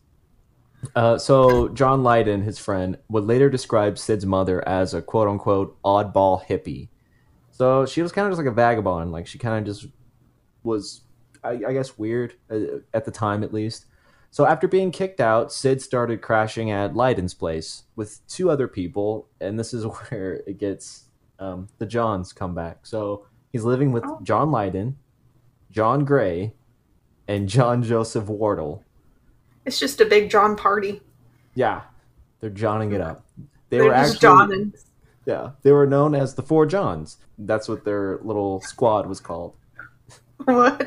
Uh, 0.95 1.19
so 1.19 1.69
John 1.69 2.03
Lydon, 2.03 2.43
his 2.43 2.59
friend, 2.59 2.97
would 3.09 3.25
later 3.25 3.51
describe 3.51 3.99
Sid's 3.99 4.25
mother 4.27 4.67
as 4.67 4.95
a 4.95 5.03
quote 5.03 5.29
unquote 5.29 5.81
oddball 5.83 6.45
hippie. 6.47 6.89
So 7.51 7.85
she 7.87 8.01
was 8.03 8.13
kind 8.13 8.27
of 8.27 8.33
just 8.33 8.39
like 8.39 8.51
a 8.51 8.55
vagabond. 8.55 9.13
Like 9.13 9.27
she 9.27 9.39
kind 9.39 9.59
of 9.59 9.65
just 9.65 9.87
was, 10.63 11.03
I, 11.45 11.61
I 11.69 11.73
guess, 11.73 11.99
weird 11.99 12.35
uh, 12.51 12.79
at 12.95 13.05
the 13.05 13.11
time 13.11 13.43
at 13.43 13.53
least. 13.53 13.87
So 14.31 14.47
after 14.47 14.69
being 14.69 14.91
kicked 14.93 15.21
out, 15.21 15.53
Sid 15.53 15.83
started 15.83 16.23
crashing 16.23 16.71
at 16.71 16.95
Lydon's 16.95 17.35
place 17.35 17.83
with 17.97 18.21
two 18.29 18.49
other 18.49 18.69
people, 18.69 19.29
and 19.41 19.59
this 19.59 19.75
is 19.75 19.85
where 20.09 20.43
it 20.47 20.59
gets 20.59 21.05
um, 21.39 21.69
the 21.79 21.87
Johns 21.87 22.33
come 22.33 22.55
back. 22.55 22.87
So 22.87 23.27
he's 23.53 23.65
living 23.65 23.93
with 23.93 24.05
Oh. 24.07 24.21
John 24.23 24.51
Lydon, 24.51 24.97
John 25.71 26.05
Gray, 26.05 26.55
and 27.29 27.49
John 27.49 27.83
Joseph 27.83 28.29
Wardle. 28.29 28.85
It's 29.71 29.79
just 29.79 30.01
a 30.01 30.05
big 30.05 30.31
John 30.31 30.57
party. 30.57 31.01
Yeah, 31.55 31.83
they're 32.41 32.51
Johning 32.51 32.93
it 32.93 33.01
up. 33.01 33.25
They 33.69 33.77
They're 33.79 33.87
were 33.87 33.95
actually 33.95 34.19
Johning. 34.19 34.73
yeah, 35.27 35.51
they 35.63 35.71
were 35.71 35.87
known 35.87 36.17
as 36.17 36.35
the 36.35 36.43
Four 36.43 36.67
Johns. 36.67 37.19
That's 37.39 37.69
what 37.69 37.85
their 37.85 38.19
little 38.23 38.61
squad 38.63 39.07
was 39.07 39.21
called. 39.21 39.55
What? 40.39 40.81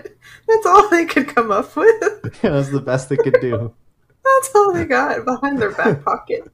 That's 0.50 0.65
all 0.65 0.89
they 0.89 1.06
could 1.06 1.34
come 1.34 1.50
up 1.50 1.74
with. 1.78 2.41
Yeah, 2.43 2.50
that's 2.50 2.72
the 2.72 2.82
best 2.82 3.08
they 3.08 3.15
could 3.15 3.39
do. 3.39 3.74
That's 4.22 4.54
all 4.54 4.74
they 4.74 4.84
got 4.84 5.24
behind 5.24 5.60
their 5.60 5.72
back 5.72 6.04
pocket. 6.04 6.52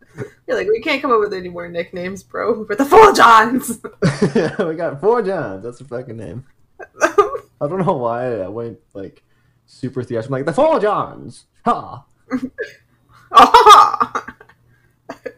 You're 0.47 0.55
like, 0.55 0.67
we 0.67 0.81
can't 0.81 1.01
come 1.01 1.11
up 1.11 1.19
with 1.19 1.33
any 1.33 1.49
more 1.49 1.67
nicknames, 1.67 2.21
bro. 2.21 2.63
We're 2.69 2.75
the 2.75 2.85
Four 2.85 3.11
Johns. 3.13 3.79
yeah, 4.35 4.63
we 4.63 4.75
got 4.75 5.01
Four 5.01 5.23
Johns. 5.23 5.63
That's 5.63 5.81
a 5.81 5.85
fucking 5.85 6.17
name. 6.17 6.45
I 7.01 7.67
don't 7.67 7.83
know 7.83 7.93
why 7.97 8.39
I 8.39 8.49
went 8.49 8.77
like 8.93 9.23
super 9.65 10.03
theatrical. 10.03 10.35
I'm 10.35 10.39
like 10.41 10.45
the 10.45 10.53
Four 10.53 10.79
Johns. 10.79 11.45
Ha. 11.65 12.05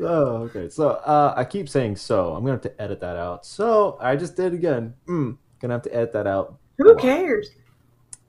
Oh, 0.04 0.50
okay. 0.50 0.68
So 0.70 0.90
uh, 0.90 1.34
I 1.38 1.44
keep 1.44 1.70
saying 1.70 1.96
so. 1.98 2.34
I'm 2.34 2.42
gonna 2.42 2.54
have 2.54 2.62
to 2.62 2.82
edit 2.82 3.00
that 3.02 3.18
out. 3.18 3.46
So 3.46 3.98
I 4.02 4.16
just 4.16 4.36
did 4.36 4.54
it 4.54 4.56
again. 4.56 4.96
Mm, 5.08 5.38
gonna 5.60 5.74
have 5.74 5.84
to 5.84 5.96
edit 5.96 6.14
that 6.14 6.28
out. 6.28 6.58
Who 6.78 6.96
cares? 6.96 7.52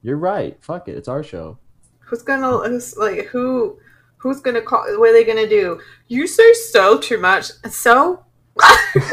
You're 0.03 0.19
right. 0.19 0.57
Fuck 0.63 0.89
it. 0.89 0.97
It's 0.97 1.09
our 1.09 1.23
show. 1.23 1.59
Who's 2.01 2.23
gonna 2.23 2.69
who's, 2.69 2.97
like 2.97 3.27
who? 3.27 3.79
Who's 4.19 4.41
gonna 4.41 4.61
call? 4.61 4.85
What 4.99 5.11
are 5.11 5.13
they 5.13 5.25
gonna 5.25 5.49
do? 5.49 5.81
You 6.09 6.27
say 6.27 6.53
so 6.53 6.99
too 6.99 7.19
much. 7.19 7.51
So 7.71 8.25
that's 8.57 9.07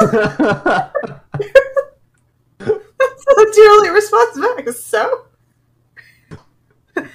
the 2.59 3.67
only 3.71 3.89
response 3.89 4.39
back. 4.39 4.67
So 4.69 5.25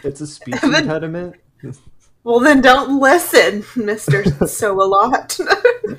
it's 0.03 0.23
a 0.23 0.27
speech 0.27 0.57
impediment. 0.62 1.37
Well, 2.24 2.40
then 2.40 2.60
don't 2.60 2.98
listen, 3.00 3.64
Mister 3.76 4.24
So 4.46 4.72
a 4.72 4.84
lot. 4.84 5.38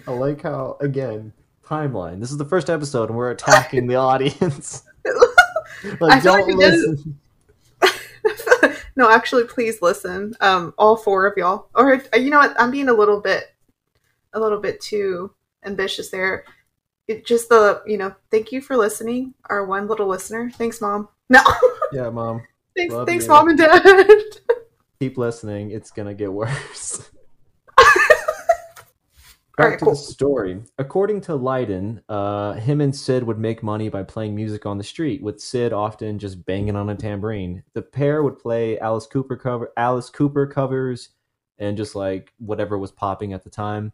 I 0.07 0.11
like 0.11 0.41
how 0.41 0.77
again 0.81 1.31
timeline. 1.65 2.19
This 2.19 2.31
is 2.31 2.37
the 2.37 2.45
first 2.45 2.69
episode, 2.69 3.09
and 3.09 3.17
we're 3.17 3.31
attacking 3.31 3.87
the 3.87 3.95
audience. 3.95 4.83
like, 5.99 6.11
I 6.13 6.19
don't 6.19 6.47
did- 6.47 6.57
listen. 6.57 7.19
no, 8.95 9.09
actually, 9.11 9.43
please 9.45 9.81
listen. 9.81 10.33
Um, 10.41 10.73
all 10.77 10.95
four 10.97 11.25
of 11.27 11.33
y'all, 11.37 11.67
or 11.75 12.01
you 12.15 12.29
know 12.29 12.39
what? 12.39 12.59
I'm 12.59 12.71
being 12.71 12.89
a 12.89 12.93
little 12.93 13.19
bit, 13.21 13.53
a 14.33 14.39
little 14.39 14.59
bit 14.59 14.81
too 14.81 15.33
ambitious 15.63 16.09
there. 16.09 16.45
It 17.07 17.25
just 17.25 17.49
the 17.49 17.83
you 17.85 17.97
know, 17.97 18.15
thank 18.31 18.51
you 18.51 18.61
for 18.61 18.75
listening. 18.77 19.33
Our 19.49 19.65
one 19.65 19.87
little 19.87 20.07
listener. 20.07 20.49
Thanks, 20.51 20.81
mom. 20.81 21.07
No, 21.29 21.41
Yeah, 21.91 22.09
mom. 22.09 22.41
thanks, 22.75 22.93
Love 22.93 23.07
thanks, 23.07 23.25
you. 23.25 23.29
mom 23.31 23.49
and 23.49 23.57
dad. 23.57 24.19
Keep 24.99 25.17
listening. 25.17 25.71
It's 25.71 25.91
gonna 25.91 26.13
get 26.13 26.31
worse. 26.31 27.09
Back 29.57 29.69
right, 29.69 29.79
to 29.79 29.85
cool. 29.85 29.93
the 29.93 29.97
story. 29.97 30.61
According 30.77 31.21
to 31.21 31.35
Lydon, 31.35 32.01
uh, 32.09 32.53
him 32.55 32.81
and 32.81 32.93
Sid 32.93 33.23
would 33.23 33.39
make 33.39 33.63
money 33.63 33.87
by 33.87 34.03
playing 34.03 34.35
music 34.35 34.65
on 34.65 34.77
the 34.77 34.83
street, 34.83 35.23
with 35.23 35.39
Sid 35.39 35.71
often 35.71 36.19
just 36.19 36.45
banging 36.45 36.75
on 36.75 36.89
a 36.89 36.95
tambourine. 36.95 37.63
The 37.73 37.81
pair 37.81 38.21
would 38.21 38.37
play 38.37 38.77
Alice 38.79 39.07
Cooper 39.07 39.37
cover 39.37 39.71
Alice 39.77 40.09
Cooper 40.09 40.45
covers 40.45 41.09
and 41.57 41.77
just 41.77 41.95
like 41.95 42.33
whatever 42.37 42.77
was 42.77 42.91
popping 42.91 43.31
at 43.31 43.45
the 43.45 43.49
time. 43.49 43.93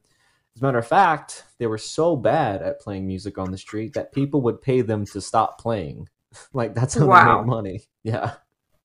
As 0.56 0.64
a 0.64 0.66
matter 0.66 0.80
of 0.80 0.88
fact, 0.88 1.44
they 1.60 1.68
were 1.68 1.78
so 1.78 2.16
bad 2.16 2.64
at 2.64 2.82
playing 2.82 3.06
music 3.06 3.38
on 3.38 3.52
the 3.52 3.58
street 3.58 3.94
that 3.94 4.14
people 4.14 4.42
would 4.42 4.64
pay 4.64 4.82
them 4.82 5.06
to 5.06 5.22
stop 5.22 5.60
playing. 5.62 6.10
like 6.54 6.74
that's 6.74 6.96
how 6.96 7.02
they 7.02 7.06
Wow. 7.08 7.42
made 7.42 7.48
money. 7.48 7.82
Yeah. 8.04 8.32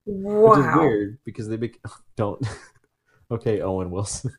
Which 0.06 0.58
is 0.58 0.64
Wow. 0.64 0.80
weird 0.80 1.18
because 1.24 1.48
they 1.48 1.56
bec- 1.56 1.80
don't. 2.16 2.44
okay, 3.30 3.60
Owen 3.60 3.90
Wilson. 3.90 4.32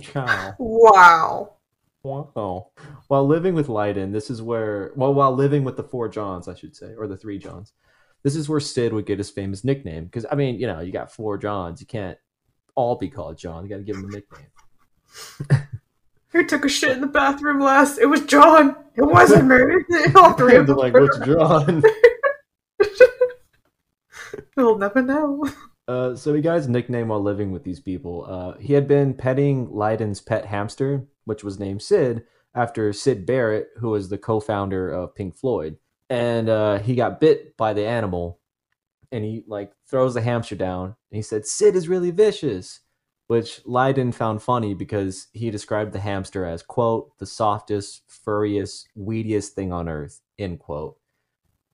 Ciao. 0.00 0.54
Wow. 0.58 1.54
Wow. 2.02 2.70
While 3.08 3.26
living 3.26 3.54
with 3.54 3.68
Lydon, 3.68 4.12
this 4.12 4.30
is 4.30 4.40
where, 4.40 4.92
well, 4.96 5.12
while 5.12 5.34
living 5.34 5.64
with 5.64 5.76
the 5.76 5.82
four 5.82 6.08
Johns, 6.08 6.48
I 6.48 6.54
should 6.54 6.74
say, 6.76 6.94
or 6.96 7.06
the 7.06 7.16
three 7.16 7.38
Johns, 7.38 7.72
this 8.22 8.36
is 8.36 8.48
where 8.48 8.60
Sid 8.60 8.92
would 8.92 9.06
get 9.06 9.18
his 9.18 9.30
famous 9.30 9.64
nickname. 9.64 10.04
Because, 10.04 10.24
I 10.30 10.34
mean, 10.34 10.58
you 10.58 10.66
know, 10.66 10.80
you 10.80 10.92
got 10.92 11.12
four 11.12 11.36
Johns. 11.38 11.80
You 11.80 11.86
can't 11.86 12.16
all 12.74 12.96
be 12.96 13.08
called 13.10 13.36
John. 13.38 13.64
You 13.64 13.68
got 13.70 13.76
to 13.78 13.82
give 13.82 13.96
them 13.96 14.06
a 14.06 14.12
nickname. 14.12 14.46
Who 16.28 16.46
took 16.46 16.64
a 16.64 16.68
shit 16.68 16.92
in 16.92 17.00
the 17.00 17.06
bathroom 17.08 17.60
last? 17.60 17.98
It 17.98 18.06
was 18.06 18.24
John. 18.24 18.76
It 18.94 19.02
wasn't 19.02 19.48
me. 19.48 19.56
All 20.14 20.32
three 20.34 20.54
of 20.56 20.68
them. 20.68 20.76
like, 20.76 20.94
what's 20.94 21.18
John? 21.18 21.82
We'll 24.56 24.78
never 24.78 25.02
know. 25.02 25.48
Uh, 25.88 26.14
so 26.14 26.32
he 26.32 26.40
got 26.40 26.54
his 26.54 26.68
nickname 26.68 27.08
while 27.08 27.20
living 27.20 27.50
with 27.50 27.64
these 27.64 27.80
people. 27.80 28.24
Uh, 28.28 28.56
he 28.58 28.74
had 28.74 28.86
been 28.86 29.12
petting 29.12 29.68
Lydon's 29.72 30.20
pet 30.20 30.44
hamster, 30.44 31.04
which 31.24 31.42
was 31.42 31.58
named 31.58 31.82
Sid, 31.82 32.22
after 32.54 32.92
Syd 32.92 33.26
Barrett, 33.26 33.70
who 33.76 33.90
was 33.90 34.08
the 34.08 34.16
co-founder 34.16 34.88
of 34.88 35.16
Pink 35.16 35.36
Floyd. 35.36 35.78
And 36.08 36.48
uh, 36.48 36.78
he 36.78 36.94
got 36.94 37.18
bit 37.18 37.56
by 37.56 37.72
the 37.72 37.88
animal, 37.88 38.38
and 39.10 39.24
he 39.24 39.42
like 39.48 39.72
throws 39.88 40.14
the 40.14 40.20
hamster 40.20 40.54
down, 40.54 40.84
and 40.84 41.16
he 41.16 41.22
said, 41.22 41.44
"Sid 41.44 41.74
is 41.74 41.88
really 41.88 42.12
vicious," 42.12 42.82
which 43.26 43.60
Lydon 43.66 44.12
found 44.12 44.42
funny 44.42 44.74
because 44.74 45.26
he 45.32 45.50
described 45.50 45.92
the 45.92 45.98
hamster 45.98 46.44
as 46.44 46.62
quote 46.62 47.18
the 47.18 47.26
softest, 47.26 48.02
furriest, 48.06 48.86
weediest 48.96 49.48
thing 49.54 49.72
on 49.72 49.88
earth 49.88 50.20
end 50.38 50.60
quote 50.60 50.99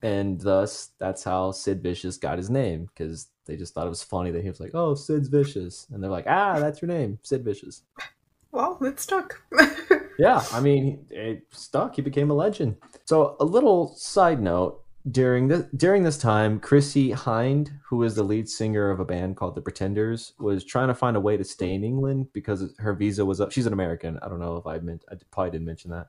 and 0.07 0.39
thus 0.39 0.91
that's 0.99 1.23
how 1.23 1.51
Sid 1.51 1.83
Vicious 1.83 2.17
got 2.17 2.37
his 2.37 2.49
name 2.49 2.85
because 2.85 3.27
they 3.45 3.57
just 3.57 3.73
thought 3.73 3.85
it 3.85 3.89
was 3.89 4.03
funny 4.03 4.31
that 4.31 4.41
he 4.41 4.49
was 4.49 4.59
like, 4.59 4.71
"Oh, 4.73 4.95
Sid's 4.95 5.27
Vicious," 5.27 5.87
and 5.91 6.01
they're 6.01 6.09
like, 6.09 6.25
"Ah, 6.27 6.59
that's 6.59 6.81
your 6.81 6.87
name, 6.87 7.19
Sid 7.23 7.43
Vicious." 7.43 7.83
Well, 8.51 8.77
it 8.81 8.99
stuck. 8.99 9.41
Yeah, 10.19 10.43
I 10.51 10.61
mean, 10.61 11.05
it 11.11 11.43
stuck. 11.51 11.95
He 11.95 12.01
became 12.01 12.31
a 12.31 12.33
legend. 12.33 12.77
So, 13.05 13.35
a 13.39 13.45
little 13.45 13.93
side 13.95 14.41
note: 14.41 14.81
during 15.11 15.47
this 15.47 15.65
during 15.75 16.01
this 16.01 16.17
time, 16.17 16.59
Chrissie 16.59 17.11
Hynde, 17.11 17.69
who 17.87 18.01
is 18.01 18.15
the 18.15 18.23
lead 18.23 18.49
singer 18.49 18.89
of 18.89 18.99
a 18.99 19.05
band 19.05 19.37
called 19.37 19.53
The 19.53 19.61
Pretenders, 19.61 20.33
was 20.39 20.63
trying 20.63 20.87
to 20.87 20.95
find 20.95 21.15
a 21.15 21.19
way 21.21 21.37
to 21.37 21.43
stay 21.43 21.71
in 21.71 21.83
England 21.83 22.33
because 22.33 22.73
her 22.79 22.93
visa 22.95 23.23
was 23.23 23.39
up. 23.39 23.51
She's 23.51 23.67
an 23.67 23.73
American. 23.73 24.17
I 24.23 24.27
don't 24.27 24.39
know 24.39 24.57
if 24.57 24.65
I 24.65 24.79
meant 24.79 25.05
I 25.11 25.15
probably 25.29 25.51
didn't 25.51 25.67
mention 25.67 25.91
that. 25.91 26.07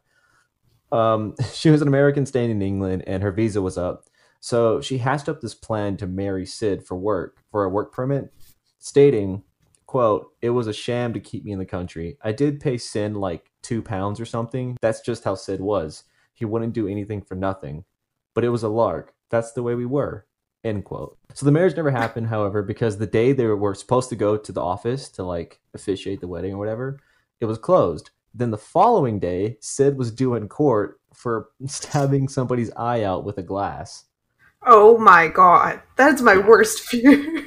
Um, 0.93 1.35
she 1.53 1.71
was 1.71 1.83
an 1.83 1.89
American 1.89 2.27
staying 2.27 2.51
in 2.51 2.63
England, 2.63 3.05
and 3.07 3.23
her 3.23 3.33
visa 3.33 3.63
was 3.63 3.79
up. 3.79 4.05
So 4.41 4.81
she 4.81 4.99
hatched 4.99 5.29
up 5.29 5.41
this 5.41 5.55
plan 5.55 5.97
to 5.97 6.07
marry 6.07 6.47
Sid 6.47 6.87
for 6.87 6.97
work 6.97 7.43
for 7.51 7.65
a 7.65 7.69
work 7.69 7.93
permit, 7.93 8.33
stating, 8.79 9.43
"quote 9.87 10.33
It 10.41 10.51
was 10.51 10.67
a 10.67 10.73
sham 10.73 11.13
to 11.15 11.21
keep 11.21 11.45
me 11.45 11.53
in 11.53 11.59
the 11.59 11.67
country. 11.67 12.19
I 12.23 12.33
did 12.33 12.61
pay 12.61 12.79
Sid 12.79 13.15
like 13.15 13.51
two 13.63 13.83
pounds 13.83 14.21
or 14.21 14.27
something. 14.27 14.77
That's 14.81 15.01
just 15.01 15.25
how 15.25 15.35
Sid 15.35 15.61
was. 15.61 16.05
He 16.35 16.45
wouldn't 16.45 16.73
do 16.73 16.87
anything 16.87 17.23
for 17.23 17.35
nothing. 17.35 17.85
But 18.35 18.45
it 18.45 18.51
was 18.51 18.63
a 18.63 18.69
lark. 18.69 19.15
That's 19.31 19.53
the 19.53 19.63
way 19.63 19.75
we 19.75 19.87
were." 19.87 20.27
End 20.65 20.85
quote. 20.85 21.17
So 21.35 21.47
the 21.47 21.53
marriage 21.53 21.77
never 21.77 21.91
happened, 21.91 22.27
however, 22.29 22.63
because 22.63 22.99
the 22.99 23.07
day 23.07 23.33
they 23.33 23.47
were 23.47 23.75
supposed 23.75 24.09
to 24.11 24.17
go 24.17 24.37
to 24.37 24.53
the 24.53 24.63
office 24.63 25.09
to 25.11 25.23
like 25.23 25.61
officiate 25.75 26.21
the 26.21 26.29
wedding 26.29 26.55
or 26.55 26.59
whatever, 26.59 26.99
it 27.41 27.47
was 27.47 27.59
closed. 27.59 28.11
Then 28.35 28.51
the 28.51 28.59
following 28.59 29.19
day, 29.19 29.57
Sid 29.61 29.97
was 29.99 30.13
due 30.13 30.35
in 30.35 30.49
court 30.49 31.01
for 31.15 31.49
stabbing 31.67 32.29
somebody's 32.29 32.71
eye 32.77 33.03
out 33.05 33.25
with 33.25 33.39
a 33.39 33.43
glass. 33.43 34.05
oh 34.67 34.99
my 34.99 35.29
god. 35.29 35.81
That's 35.97 36.21
my 36.23 36.37
worst 36.39 36.81
fear. 36.81 37.45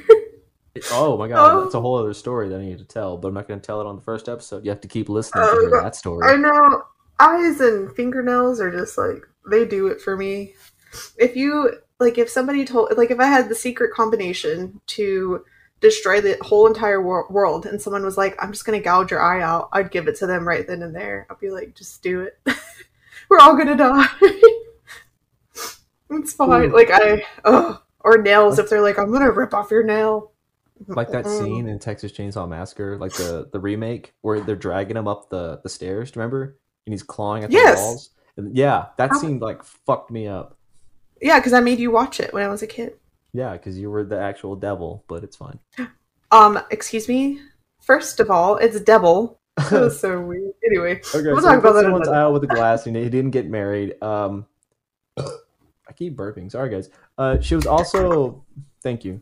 Oh 0.90 1.18
my 1.18 1.28
god, 1.28 1.52
Oh. 1.54 1.62
that's 1.62 1.74
a 1.74 1.78
oh. 1.78 1.82
whole 1.82 1.98
other 1.98 2.14
story 2.14 2.48
that 2.48 2.58
I 2.58 2.64
need 2.64 2.78
to 2.78 2.84
tell, 2.84 3.18
but 3.18 3.28
I'm 3.28 3.34
not 3.34 3.46
going 3.46 3.60
to 3.60 3.66
tell 3.66 3.80
it 3.82 3.86
on 3.86 3.96
the 3.96 4.02
first 4.02 4.28
episode. 4.28 4.64
You 4.64 4.70
have 4.70 4.80
to 4.80 4.88
keep 4.88 5.08
listening 5.10 5.44
Oh, 5.46 5.54
to 5.54 5.60
hear 5.68 5.82
that 5.82 5.94
story. 5.94 6.26
I 6.26 6.36
know 6.36 6.82
eyes 7.20 7.60
and 7.60 7.94
fingernails 7.94 8.58
are 8.60 8.70
just 8.70 8.96
like 8.96 9.22
they 9.50 9.64
do 9.66 9.86
it 9.88 10.00
for 10.00 10.16
me. 10.16 10.54
If 11.18 11.36
you 11.36 11.72
like 12.00 12.16
if 12.18 12.28
somebody 12.30 12.64
told 12.64 12.96
like 12.96 13.10
if 13.10 13.20
I 13.20 13.26
had 13.26 13.48
the 13.48 13.54
secret 13.54 13.92
combination 13.92 14.80
to 14.88 15.44
destroy 15.82 16.20
the 16.20 16.38
whole 16.40 16.66
entire 16.66 17.02
wor- 17.02 17.28
world 17.28 17.66
and 17.66 17.82
someone 17.82 18.04
was 18.04 18.16
like 18.16 18.42
I'm 18.42 18.52
just 18.52 18.64
going 18.64 18.78
to 18.78 18.84
gouge 18.84 19.10
your 19.10 19.20
eye 19.20 19.42
out, 19.42 19.68
I'd 19.72 19.90
give 19.90 20.08
it 20.08 20.16
to 20.16 20.26
them 20.26 20.48
right 20.48 20.66
then 20.66 20.82
and 20.82 20.94
there. 20.94 21.26
I'd 21.28 21.40
be 21.40 21.50
like 21.50 21.74
just 21.74 22.02
do 22.02 22.22
it. 22.22 22.38
We're 23.28 23.40
all 23.40 23.54
going 23.54 23.68
to 23.68 23.76
die. 23.76 24.06
it's 26.10 26.32
fine. 26.32 26.70
Ooh. 26.70 26.74
Like 26.74 26.90
I 26.90 27.22
oh 27.44 27.82
or 28.00 28.18
nails 28.18 28.58
if 28.58 28.70
they're 28.70 28.80
like 28.80 28.98
I'm 28.98 29.10
going 29.10 29.22
to 29.22 29.32
rip 29.32 29.52
off 29.52 29.70
your 29.70 29.82
nail. 29.82 30.32
like 30.88 31.10
that 31.10 31.26
scene 31.26 31.68
in 31.68 31.78
Texas 31.78 32.12
Chainsaw 32.12 32.48
Massacre, 32.48 32.96
like 32.98 33.12
the 33.14 33.48
the 33.52 33.60
remake 33.60 34.14
where 34.22 34.40
they're 34.40 34.56
dragging 34.56 34.96
him 34.96 35.08
up 35.08 35.28
the 35.30 35.60
the 35.62 35.68
stairs. 35.68 36.14
Remember? 36.16 36.58
And 36.86 36.92
he's 36.94 37.02
clawing 37.02 37.44
at 37.44 37.50
the 37.50 37.56
Yes. 37.56 37.78
walls. 37.78 38.10
And 38.36 38.56
yeah, 38.56 38.86
that 38.96 39.14
scene 39.16 39.38
like 39.38 39.62
fucked 39.62 40.10
me 40.10 40.26
up. 40.26 40.56
Yeah, 41.20 41.38
because 41.38 41.52
I 41.52 41.60
made 41.60 41.78
you 41.78 41.90
watch 41.90 42.18
it 42.18 42.32
when 42.32 42.42
I 42.42 42.48
was 42.48 42.62
a 42.62 42.66
kid. 42.66 42.94
Yeah, 43.32 43.52
because 43.52 43.78
you 43.78 43.90
were 43.90 44.04
the 44.04 44.18
actual 44.18 44.56
devil, 44.56 45.04
but 45.08 45.24
it's 45.24 45.36
fine. 45.36 45.58
Um, 46.30 46.58
excuse 46.70 47.08
me. 47.08 47.40
First 47.80 48.20
of 48.20 48.30
all, 48.30 48.56
it's 48.56 48.80
Devil. 48.80 49.38
That 49.70 49.82
was 49.82 50.00
so 50.00 50.18
weird. 50.20 50.52
Anyway, 50.64 51.00
Okay, 51.14 51.26
We'll 51.26 51.42
so 51.42 51.48
talk 51.48 51.58
about 51.58 51.74
that 51.74 51.82
someone's 51.82 52.08
out 52.08 52.32
with 52.32 52.42
a 52.44 52.46
glass 52.46 52.86
and 52.86 52.96
he 52.96 53.08
didn't 53.10 53.32
get 53.32 53.50
married. 53.50 54.02
Um, 54.02 54.46
I 55.18 55.92
keep 55.94 56.16
burping. 56.16 56.50
Sorry, 56.50 56.70
guys. 56.70 56.88
Uh, 57.18 57.38
she 57.40 57.54
was 57.54 57.66
also. 57.66 58.44
Thank 58.82 59.04
you. 59.04 59.20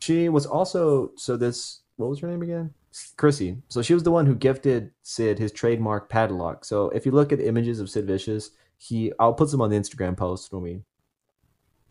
She 0.00 0.28
was 0.28 0.46
also 0.46 1.12
so 1.16 1.36
this. 1.36 1.82
What 1.96 2.10
was 2.10 2.18
her 2.20 2.28
name 2.28 2.42
again? 2.42 2.74
Chrissie. 3.16 3.58
So 3.68 3.82
she 3.82 3.94
was 3.94 4.02
the 4.02 4.10
one 4.10 4.26
who 4.26 4.34
gifted 4.34 4.90
Sid 5.02 5.38
his 5.38 5.52
trademark 5.52 6.08
padlock. 6.08 6.64
So 6.64 6.88
if 6.90 7.06
you 7.06 7.12
look 7.12 7.32
at 7.32 7.40
images 7.40 7.78
of 7.78 7.88
Sid 7.88 8.06
Vicious, 8.06 8.50
he 8.78 9.12
I'll 9.20 9.32
put 9.32 9.48
some 9.48 9.60
on 9.60 9.70
the 9.70 9.76
Instagram 9.76 10.16
post 10.16 10.52
when 10.52 10.62
we 10.62 10.80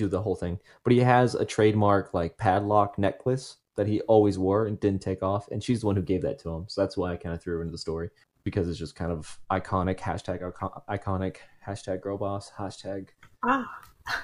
do 0.05 0.09
the 0.09 0.21
whole 0.21 0.35
thing. 0.35 0.59
But 0.83 0.93
he 0.93 0.99
has 0.99 1.35
a 1.35 1.45
trademark 1.45 2.13
like 2.13 2.37
padlock 2.37 2.97
necklace 2.97 3.57
that 3.77 3.87
he 3.87 4.01
always 4.01 4.37
wore 4.37 4.67
and 4.67 4.79
didn't 4.79 5.01
take 5.01 5.23
off, 5.23 5.47
and 5.49 5.63
she's 5.63 5.81
the 5.81 5.85
one 5.87 5.95
who 5.95 6.01
gave 6.01 6.21
that 6.23 6.39
to 6.39 6.49
him. 6.49 6.65
So 6.67 6.81
that's 6.81 6.97
why 6.97 7.13
I 7.13 7.15
kind 7.17 7.33
of 7.33 7.41
threw 7.41 7.55
her 7.55 7.61
into 7.61 7.71
the 7.71 7.77
story 7.77 8.09
because 8.43 8.67
it's 8.67 8.79
just 8.79 8.95
kind 8.95 9.11
of 9.11 9.39
iconic 9.51 9.99
hashtag 9.99 10.41
icon- 10.45 10.81
iconic 10.89 11.37
hashtag 11.65 12.01
girl 12.01 12.17
boss 12.17 12.51
hashtag. 12.57 13.07
ah, 13.45 13.65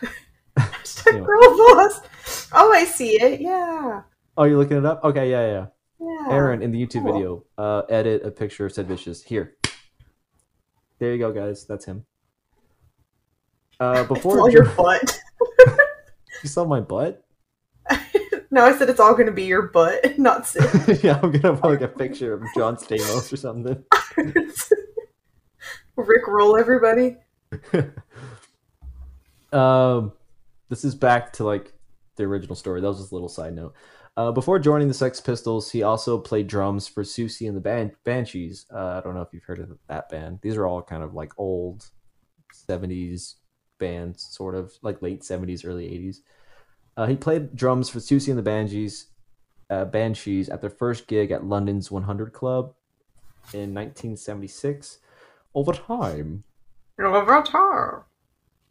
hashtag 0.57 1.07
Anyway. 1.07 1.25
girl 1.25 1.57
boss. 1.57 2.47
Oh, 2.53 2.73
I 2.73 2.83
see 2.85 3.21
it. 3.21 3.39
Yeah, 3.41 4.01
Oh, 4.35 4.43
you're 4.43 4.57
looking 4.57 4.77
it 4.77 4.85
up? 4.85 5.03
Okay, 5.03 5.29
yeah, 5.31 5.47
yeah. 5.47 5.65
yeah. 5.99 6.33
Aaron 6.33 6.61
in 6.61 6.71
the 6.71 6.83
YouTube 6.85 7.03
cool. 7.03 7.13
video, 7.13 7.45
uh, 7.57 7.81
edit 7.89 8.23
a 8.25 8.31
picture 8.31 8.65
of 8.65 8.73
Sid 8.73 8.87
Vicious. 8.87 9.23
Here. 9.23 9.55
There 10.99 11.11
you 11.13 11.19
go, 11.19 11.31
guys. 11.31 11.65
That's 11.65 11.85
him. 11.85 12.05
Uh, 13.79 14.03
before 14.13 14.49
your 14.51 14.65
butt. 14.77 15.19
You 16.43 16.50
saw 16.50 16.65
my 16.65 16.80
butt, 16.80 17.28
no, 18.52 18.63
I 18.63 18.78
said 18.78 18.89
it's 18.89 19.00
all 19.00 19.13
going 19.13 19.28
to 19.28 19.32
be 19.32 19.45
your 19.45 19.63
butt, 19.63 20.17
not 20.17 20.47
Sid. 20.47 21.00
yeah, 21.04 21.19
I'm 21.21 21.32
gonna 21.32 21.58
put 21.58 21.71
like 21.71 21.82
a 21.82 21.88
picture 21.88 22.34
of 22.34 22.43
John 22.56 22.76
Stamos 22.76 23.32
or 23.32 23.38
something. 23.38 23.84
Rick 25.95 26.28
roll 26.28 26.58
everybody. 26.58 27.17
um, 29.52 30.12
this 30.69 30.84
is 30.84 30.95
back 30.95 31.34
to 31.34 31.43
like 31.43 31.73
the 32.15 32.23
original 32.23 32.56
story. 32.56 32.82
That 32.82 32.88
was 32.88 33.00
just 33.00 33.12
a 33.12 33.15
little 33.15 33.30
side 33.30 33.54
note. 33.54 33.73
Uh, 34.15 34.32
before 34.32 34.58
joining 34.58 34.88
the 34.88 34.93
Sex 34.95 35.21
Pistols, 35.21 35.71
he 35.71 35.84
also 35.84 36.17
played 36.17 36.47
drums 36.47 36.88
for 36.88 37.04
Siouxsie 37.04 37.47
and 37.47 37.56
the 37.56 37.62
Ban- 37.62 37.95
Banshees. 38.04 38.65
Uh, 38.73 38.97
I 38.97 39.02
don't 39.02 39.13
know 39.13 39.21
if 39.21 39.28
you've 39.32 39.43
heard 39.43 39.60
of 39.60 39.78
that 39.88 40.10
band. 40.10 40.39
These 40.41 40.56
are 40.56 40.65
all 40.65 40.82
kind 40.82 41.04
of 41.04 41.13
like 41.13 41.34
old 41.38 41.86
'70s 42.67 43.36
bands, 43.79 44.23
sort 44.23 44.55
of 44.55 44.73
like 44.81 45.01
late 45.01 45.21
'70s, 45.21 45.65
early 45.65 45.87
'80s. 45.87 46.19
Uh, 46.95 47.05
he 47.05 47.15
played 47.15 47.55
drums 47.55 47.89
for 47.89 47.99
Siouxsie 47.99 48.29
and 48.29 48.37
the 48.37 48.43
Banshees, 48.43 49.07
uh, 49.69 49.85
Banshees 49.85 50.49
at 50.49 50.61
their 50.61 50.69
first 50.69 51.07
gig 51.07 51.29
at 51.31 51.45
London's 51.45 51.91
100 51.91 52.33
Club 52.33 52.73
in 53.53 53.73
1976. 53.73 54.99
Over 55.53 55.73
time, 55.73 56.43
Avatar. 56.99 58.05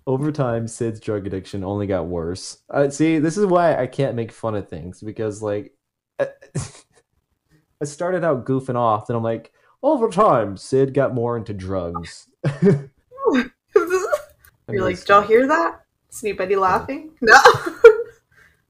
over 0.07 0.33
time, 0.33 0.67
Sid's 0.67 1.01
drug 1.01 1.27
addiction 1.27 1.63
only 1.65 1.87
got 1.87 2.07
worse. 2.07 2.59
Uh, 2.69 2.91
see, 2.91 3.19
this 3.19 3.37
is 3.37 3.47
why 3.47 3.77
I 3.77 3.87
can't 3.87 4.17
make 4.17 4.33
fun 4.33 4.55
of 4.55 4.69
things 4.69 5.01
because, 5.01 5.43
like, 5.43 5.73
I 6.19 7.85
started 7.85 8.25
out 8.25 8.45
goofing 8.45 8.77
off, 8.77 9.09
and 9.09 9.17
I'm 9.17 9.23
like, 9.23 9.53
over 9.83 10.09
time, 10.09 10.57
Sid 10.57 10.95
got 10.95 11.15
more 11.15 11.37
into 11.37 11.53
drugs. 11.55 12.29
You're 14.71 14.83
like, 14.83 14.99
did 14.99 15.09
y'all 15.09 15.23
hear 15.23 15.47
that? 15.47 15.83
Is 16.13 16.25
anybody 16.25 16.57
laughing? 16.57 17.13
No. 17.23 17.37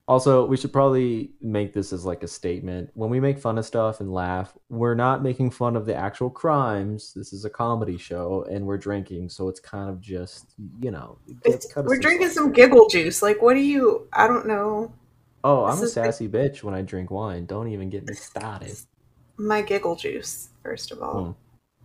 Also, 0.08 0.46
we 0.46 0.56
should 0.56 0.72
probably 0.72 1.32
make 1.40 1.72
this 1.72 1.92
as 1.92 2.04
like 2.04 2.22
a 2.22 2.28
statement. 2.28 2.90
When 2.94 3.10
we 3.10 3.18
make 3.18 3.40
fun 3.40 3.58
of 3.58 3.66
stuff 3.66 3.98
and 3.98 4.12
laugh, 4.12 4.56
we're 4.68 4.94
not 4.94 5.20
making 5.20 5.50
fun 5.50 5.74
of 5.74 5.84
the 5.84 5.96
actual 5.96 6.30
crimes. 6.30 7.12
This 7.12 7.32
is 7.32 7.44
a 7.44 7.50
comedy 7.50 7.98
show, 7.98 8.46
and 8.48 8.64
we're 8.64 8.78
drinking, 8.78 9.30
so 9.30 9.48
it's 9.48 9.58
kind 9.58 9.90
of 9.90 10.00
just, 10.00 10.54
you 10.80 10.92
know, 10.92 11.18
we're 11.76 11.98
drinking 11.98 12.28
some 12.28 12.52
giggle 12.52 12.86
juice. 12.88 13.20
Like, 13.20 13.42
what 13.42 13.54
do 13.54 13.60
you? 13.60 14.06
I 14.12 14.28
don't 14.28 14.46
know. 14.46 14.92
Oh, 15.42 15.64
I'm 15.64 15.72
this 15.72 15.80
a 15.80 15.84
is 15.86 15.96
like- 15.96 16.04
sassy 16.06 16.28
bitch 16.28 16.62
when 16.62 16.74
I 16.74 16.82
drink 16.82 17.10
wine. 17.10 17.44
Don't 17.44 17.66
even 17.66 17.90
get 17.90 18.06
me 18.06 18.14
started. 18.14 18.76
My 19.38 19.60
giggle 19.60 19.96
juice, 19.96 20.50
first 20.62 20.92
of 20.92 21.02
all. 21.02 21.24
Hmm. 21.24 21.30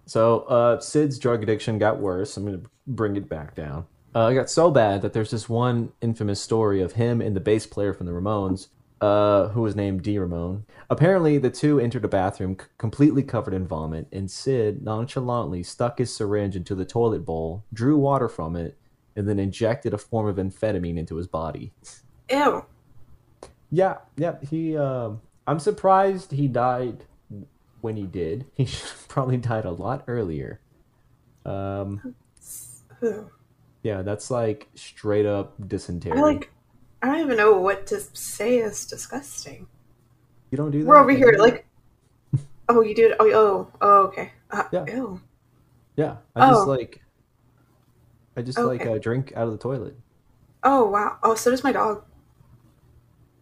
So 0.06 0.41
uh, 0.41 0.80
Sid's 0.80 1.17
drug 1.17 1.41
addiction 1.41 1.80
got 1.80 2.00
worse. 2.00 2.38
I'm 2.38 2.45
going 2.45 2.62
to 2.62 2.69
bring 2.86 3.15
it 3.15 3.28
back 3.28 3.56
down. 3.56 3.88
Uh, 4.13 4.30
it 4.32 4.36
got 4.36 4.50
so 4.50 4.69
bad 4.69 5.02
that 5.02 5.13
there's 5.13 5.32
this 5.32 5.47
one 5.47 5.91
infamous 6.02 6.41
story 6.41 6.82
of 6.82 6.93
him 6.93 7.21
and 7.21 7.36
the 7.36 7.39
bass 7.39 7.65
player 7.65 7.93
from 7.93 8.06
the 8.06 8.12
Ramones, 8.12 8.67
uh, 9.00 9.47
who 9.50 9.62
was 9.62 9.76
named 9.76 10.04
D. 10.04 10.19
Ramone. 10.19 10.65
Apparently, 10.89 11.38
the 11.38 11.50
two 11.50 11.80
entered 11.80 12.04
a 12.04 12.10
bathroom 12.10 12.58
c- 12.60 12.67
completely 12.78 13.24
covered 13.24 13.54
in 13.54 13.65
vomit, 13.65 14.08
and 14.12 14.30
Sid 14.30 14.84
nonchalantly 14.84 15.63
stuck 15.63 15.97
his 15.97 16.13
syringe 16.13 16.56
into 16.56 16.76
the 16.76 16.86
toilet 16.86 17.26
bowl, 17.26 17.63
drew 17.74 17.97
water 17.97 18.28
from 18.28 18.56
it, 18.56 18.78
and 19.15 19.28
then 19.28 19.39
injected 19.39 19.93
a 19.93 19.97
form 19.97 20.28
of 20.28 20.36
amphetamine 20.36 20.97
into 20.97 21.15
his 21.15 21.28
body. 21.28 21.71
Ew. 22.30 22.65
Yeah, 23.71 23.97
yeah. 24.17 24.36
He. 24.50 24.78
Um, 24.78 25.21
I'm 25.47 25.60
surprised 25.60 26.32
he 26.32 26.47
died 26.47 27.06
when 27.80 27.95
he 27.95 28.06
did. 28.06 28.45
He 28.56 28.65
should 28.65 28.89
have 28.89 29.08
probably 29.08 29.38
died 29.38 29.65
a 29.65 29.71
lot 29.71 30.04
earlier. 30.08 30.60
Um. 31.45 32.15
Yeah, 33.84 34.02
that's 34.02 34.30
like 34.32 34.67
straight 34.76 35.26
up 35.26 35.54
dysentery. 35.67 36.17
I 36.17 36.22
like. 36.22 36.52
I 37.02 37.08
don't 37.08 37.20
even 37.20 37.38
know 37.38 37.54
what 37.60 37.88
to 37.88 38.00
say. 38.00 38.58
Is 38.58 38.86
disgusting. 38.86 39.67
you 40.52 40.58
don't 40.58 40.72
do 40.72 40.80
that. 40.84 40.88
We're 40.88 40.98
over 40.98 41.12
here, 41.12 41.36
like. 41.39 41.65
Oh, 42.70 42.82
you 42.82 42.96
did. 42.96 43.13
Oh, 43.20 43.30
oh, 43.34 43.67
oh 43.82 44.02
okay. 44.08 44.32
Uh, 44.52 44.63
Yeah. 44.72 44.86
Ew. 44.88 45.22
Yeah, 45.98 46.17
I 46.36 46.50
just 46.50 46.62
Oh. 46.62 46.70
like. 46.70 47.02
I 48.38 48.41
just 48.41 48.58
like 48.58 48.82
Okay. 48.82 48.94
uh, 48.96 48.98
drink 48.98 49.34
out 49.36 49.46
of 49.48 49.52
the 49.52 49.58
toilet. 49.58 49.96
Oh 50.63 50.86
wow. 50.89 51.17
Oh, 51.24 51.36
so 51.36 51.52
does 51.52 51.63
my 51.63 51.72
dog. 51.72 52.04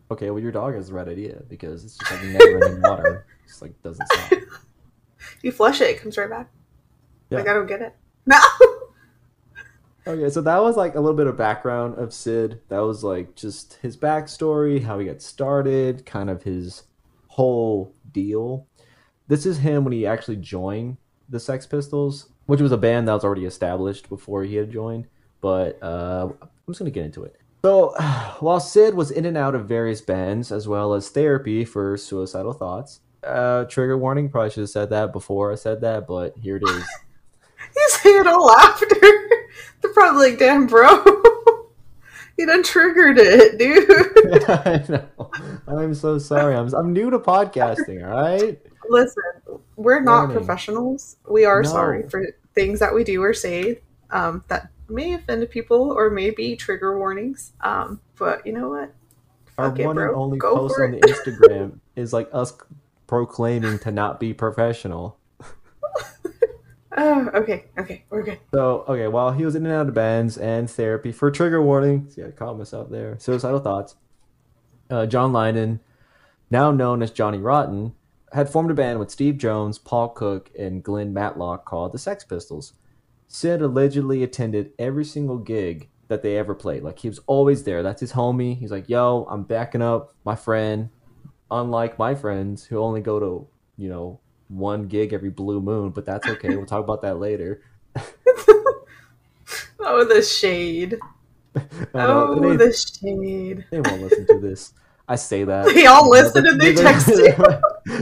Okay, 0.09 0.31
well 0.31 0.39
your 0.41 0.51
dog 0.51 0.73
has 0.73 0.87
the 0.87 0.95
right 0.95 1.07
idea 1.07 1.43
because 1.47 1.83
it's 1.83 1.97
just 1.97 2.11
like 2.11 2.23
never 2.23 2.63
ending 2.65 2.81
water. 2.81 3.25
Just 3.47 3.61
like 3.63 3.79
doesn't 3.83 4.05
stop. 4.11 4.31
You 5.41 5.51
flush 5.51 5.81
it, 5.81 5.89
it 5.89 6.01
comes 6.01 6.17
right 6.17 6.29
back. 6.29 6.49
Yeah. 7.29 7.39
Like 7.39 7.47
I 7.47 7.53
don't 7.53 7.67
get 7.67 7.81
it. 7.81 7.95
No. 8.25 8.37
Okay, 10.09 10.31
so 10.31 10.41
that 10.41 10.59
was 10.59 10.75
like 10.75 10.95
a 10.95 10.99
little 10.99 11.15
bit 11.15 11.27
of 11.27 11.37
background 11.37 11.99
of 11.99 12.11
Sid. 12.11 12.61
That 12.69 12.79
was 12.79 13.03
like 13.03 13.35
just 13.35 13.75
his 13.75 13.95
backstory, 13.95 14.81
how 14.81 14.97
he 14.97 15.05
got 15.05 15.21
started, 15.21 16.03
kind 16.03 16.31
of 16.31 16.41
his 16.41 16.81
whole 17.27 17.93
deal. 18.11 18.65
This 19.27 19.45
is 19.45 19.59
him 19.59 19.83
when 19.83 19.93
he 19.93 20.07
actually 20.07 20.37
joined 20.37 20.97
the 21.29 21.39
Sex 21.39 21.67
Pistols, 21.67 22.29
which 22.47 22.59
was 22.59 22.71
a 22.71 22.77
band 22.77 23.07
that 23.07 23.13
was 23.13 23.23
already 23.23 23.45
established 23.45 24.09
before 24.09 24.43
he 24.43 24.55
had 24.55 24.71
joined. 24.71 25.05
But 25.41 25.77
uh, 25.83 26.29
I'm 26.41 26.49
just 26.67 26.79
gonna 26.79 26.89
get 26.89 27.05
into 27.05 27.23
it. 27.23 27.35
So 27.63 27.89
while 28.39 28.59
Sid 28.59 28.95
was 28.95 29.11
in 29.11 29.25
and 29.25 29.37
out 29.37 29.53
of 29.53 29.67
various 29.67 30.01
bands 30.01 30.51
as 30.51 30.67
well 30.67 30.95
as 30.95 31.09
therapy 31.09 31.65
for 31.65 31.97
suicidal 31.97 32.53
thoughts, 32.53 33.01
uh, 33.23 33.65
trigger 33.65 33.95
warning. 33.95 34.27
Probably 34.29 34.49
should 34.49 34.61
have 34.61 34.71
said 34.71 34.89
that 34.89 35.13
before 35.13 35.51
I 35.51 35.55
said 35.55 35.81
that, 35.81 36.07
but 36.07 36.35
here 36.35 36.55
it 36.55 36.63
is. 36.67 36.83
Say 37.89 38.09
it 38.09 38.25
all 38.25 38.49
after. 38.49 38.87
They're 39.81 39.93
probably 39.93 40.31
like, 40.31 40.39
damn, 40.39 40.67
bro. 40.67 40.89
you 42.37 42.45
done 42.45 42.63
triggered 42.63 43.17
it, 43.17 43.57
dude. 43.57 43.89
I 44.49 44.83
know. 44.89 45.31
I'm 45.67 45.93
so 45.93 46.17
sorry. 46.17 46.55
I'm 46.55 46.73
I'm 46.73 46.93
new 46.93 47.09
to 47.09 47.19
podcasting. 47.19 48.03
All 48.07 48.21
right. 48.21 48.59
Listen, 48.89 49.23
we're 49.75 50.01
not 50.01 50.27
Warning. 50.29 50.37
professionals. 50.37 51.17
We 51.29 51.45
are 51.45 51.61
No. 51.61 51.69
sorry 51.69 52.09
for 52.09 52.25
things 52.55 52.79
that 52.79 52.93
we 52.93 53.03
do 53.03 53.21
or 53.23 53.33
say 53.33 53.79
um, 54.09 54.43
that 54.47 54.69
may 54.89 55.13
offend 55.13 55.47
people 55.49 55.91
or 55.91 56.09
may 56.09 56.31
be 56.31 56.55
trigger 56.55 56.97
warnings. 56.97 57.53
Um, 57.61 58.01
but 58.17 58.45
you 58.45 58.53
know 58.53 58.69
what? 58.69 58.93
Our 59.57 59.67
it, 59.77 59.85
one 59.85 59.97
and 59.97 60.15
only 60.15 60.39
post 60.39 60.79
on 60.79 60.91
the. 60.91 60.99
Instagram 61.01 61.79
is 61.95 62.13
like 62.13 62.29
us 62.33 62.53
proclaiming 63.07 63.79
to 63.79 63.91
not 63.91 64.19
be 64.19 64.33
professional. 64.33 65.17
Oh, 66.97 67.29
okay, 67.35 67.65
okay, 67.77 68.03
we're 68.09 68.23
good. 68.23 68.39
So 68.53 68.83
okay, 68.87 69.07
while 69.07 69.31
he 69.31 69.45
was 69.45 69.55
in 69.55 69.65
and 69.65 69.73
out 69.73 69.87
of 69.87 69.93
bands 69.93 70.37
and 70.37 70.69
therapy 70.69 71.11
for 71.11 71.29
trigger 71.29 71.61
warning, 71.61 72.09
see 72.09 72.23
I 72.23 72.31
caught 72.31 72.57
myself 72.57 72.89
there. 72.89 73.17
Suicidal 73.19 73.59
thoughts. 73.59 73.95
Uh, 74.89 75.05
John 75.05 75.31
Lydon, 75.31 75.81
now 76.49 76.71
known 76.71 77.03
as 77.03 77.11
Johnny 77.11 77.37
Rotten, 77.37 77.93
had 78.33 78.49
formed 78.49 78.71
a 78.71 78.73
band 78.73 78.97
with 78.97 79.11
Steve 79.11 79.37
Jones, 79.37 79.77
Paul 79.77 80.09
Cook, 80.09 80.49
and 80.57 80.83
Glenn 80.83 81.13
Matlock 81.13 81.65
called 81.65 81.91
the 81.91 81.99
Sex 81.99 82.23
Pistols. 82.23 82.73
Sid 83.27 83.61
allegedly 83.61 84.23
attended 84.23 84.71
every 84.79 85.05
single 85.05 85.37
gig 85.37 85.89
that 86.07 86.23
they 86.23 86.37
ever 86.37 86.55
played. 86.55 86.81
Like 86.81 86.97
he 86.97 87.07
was 87.07 87.19
always 87.27 87.63
there. 87.63 87.83
That's 87.83 88.01
his 88.01 88.13
homie. 88.13 88.57
He's 88.57 88.71
like, 88.71 88.89
"Yo, 88.89 89.27
I'm 89.29 89.43
backing 89.43 89.83
up 89.83 90.15
my 90.25 90.35
friend 90.35 90.89
unlike 91.51 91.97
my 91.97 92.15
friends 92.15 92.65
who 92.65 92.79
only 92.79 93.01
go 93.01 93.19
to, 93.19 93.47
you 93.77 93.89
know, 93.89 94.19
one 94.49 94.87
gig 94.87 95.13
every 95.13 95.29
blue 95.29 95.61
moon, 95.61 95.91
but 95.91 96.05
that's 96.05 96.27
okay. 96.27 96.49
We'll 96.55 96.65
talk 96.65 96.83
about 96.83 97.01
that 97.03 97.17
later. 97.19 97.61
oh, 99.79 100.03
the 100.05 100.21
shade. 100.21 100.99
oh, 101.93 102.39
they- 102.39 102.55
the 102.57 102.73
shade. 102.73 103.65
They 103.71 103.79
won't 103.81 104.01
listen 104.01 104.27
to 104.27 104.39
this. 104.39 104.73
I 105.07 105.15
say 105.15 105.43
that. 105.45 105.65
They 105.73 105.85
all 105.87 106.09
listen 106.09 106.45
and 106.45 106.59
they 106.61 106.73
They're- 106.73 106.83
text 106.83 107.07
you. 107.07 107.33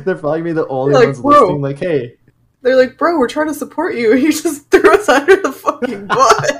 They're 0.01 0.15
probably 0.15 0.41
be 0.41 0.51
the 0.53 0.67
only 0.67 0.93
Like, 0.93 1.05
ones 1.05 1.21
bro. 1.21 1.31
listening. 1.41 1.61
Like, 1.61 1.79
hey, 1.79 2.15
They're 2.61 2.75
like, 2.75 2.97
bro, 2.97 3.17
we're 3.17 3.29
trying 3.29 3.47
to 3.47 3.53
support 3.53 3.95
you. 3.95 4.13
You 4.15 4.31
just 4.31 4.69
threw 4.71 4.93
us 4.93 5.07
under 5.07 5.35
the 5.41 5.51
fucking 5.53 6.07
bus. 6.07 6.51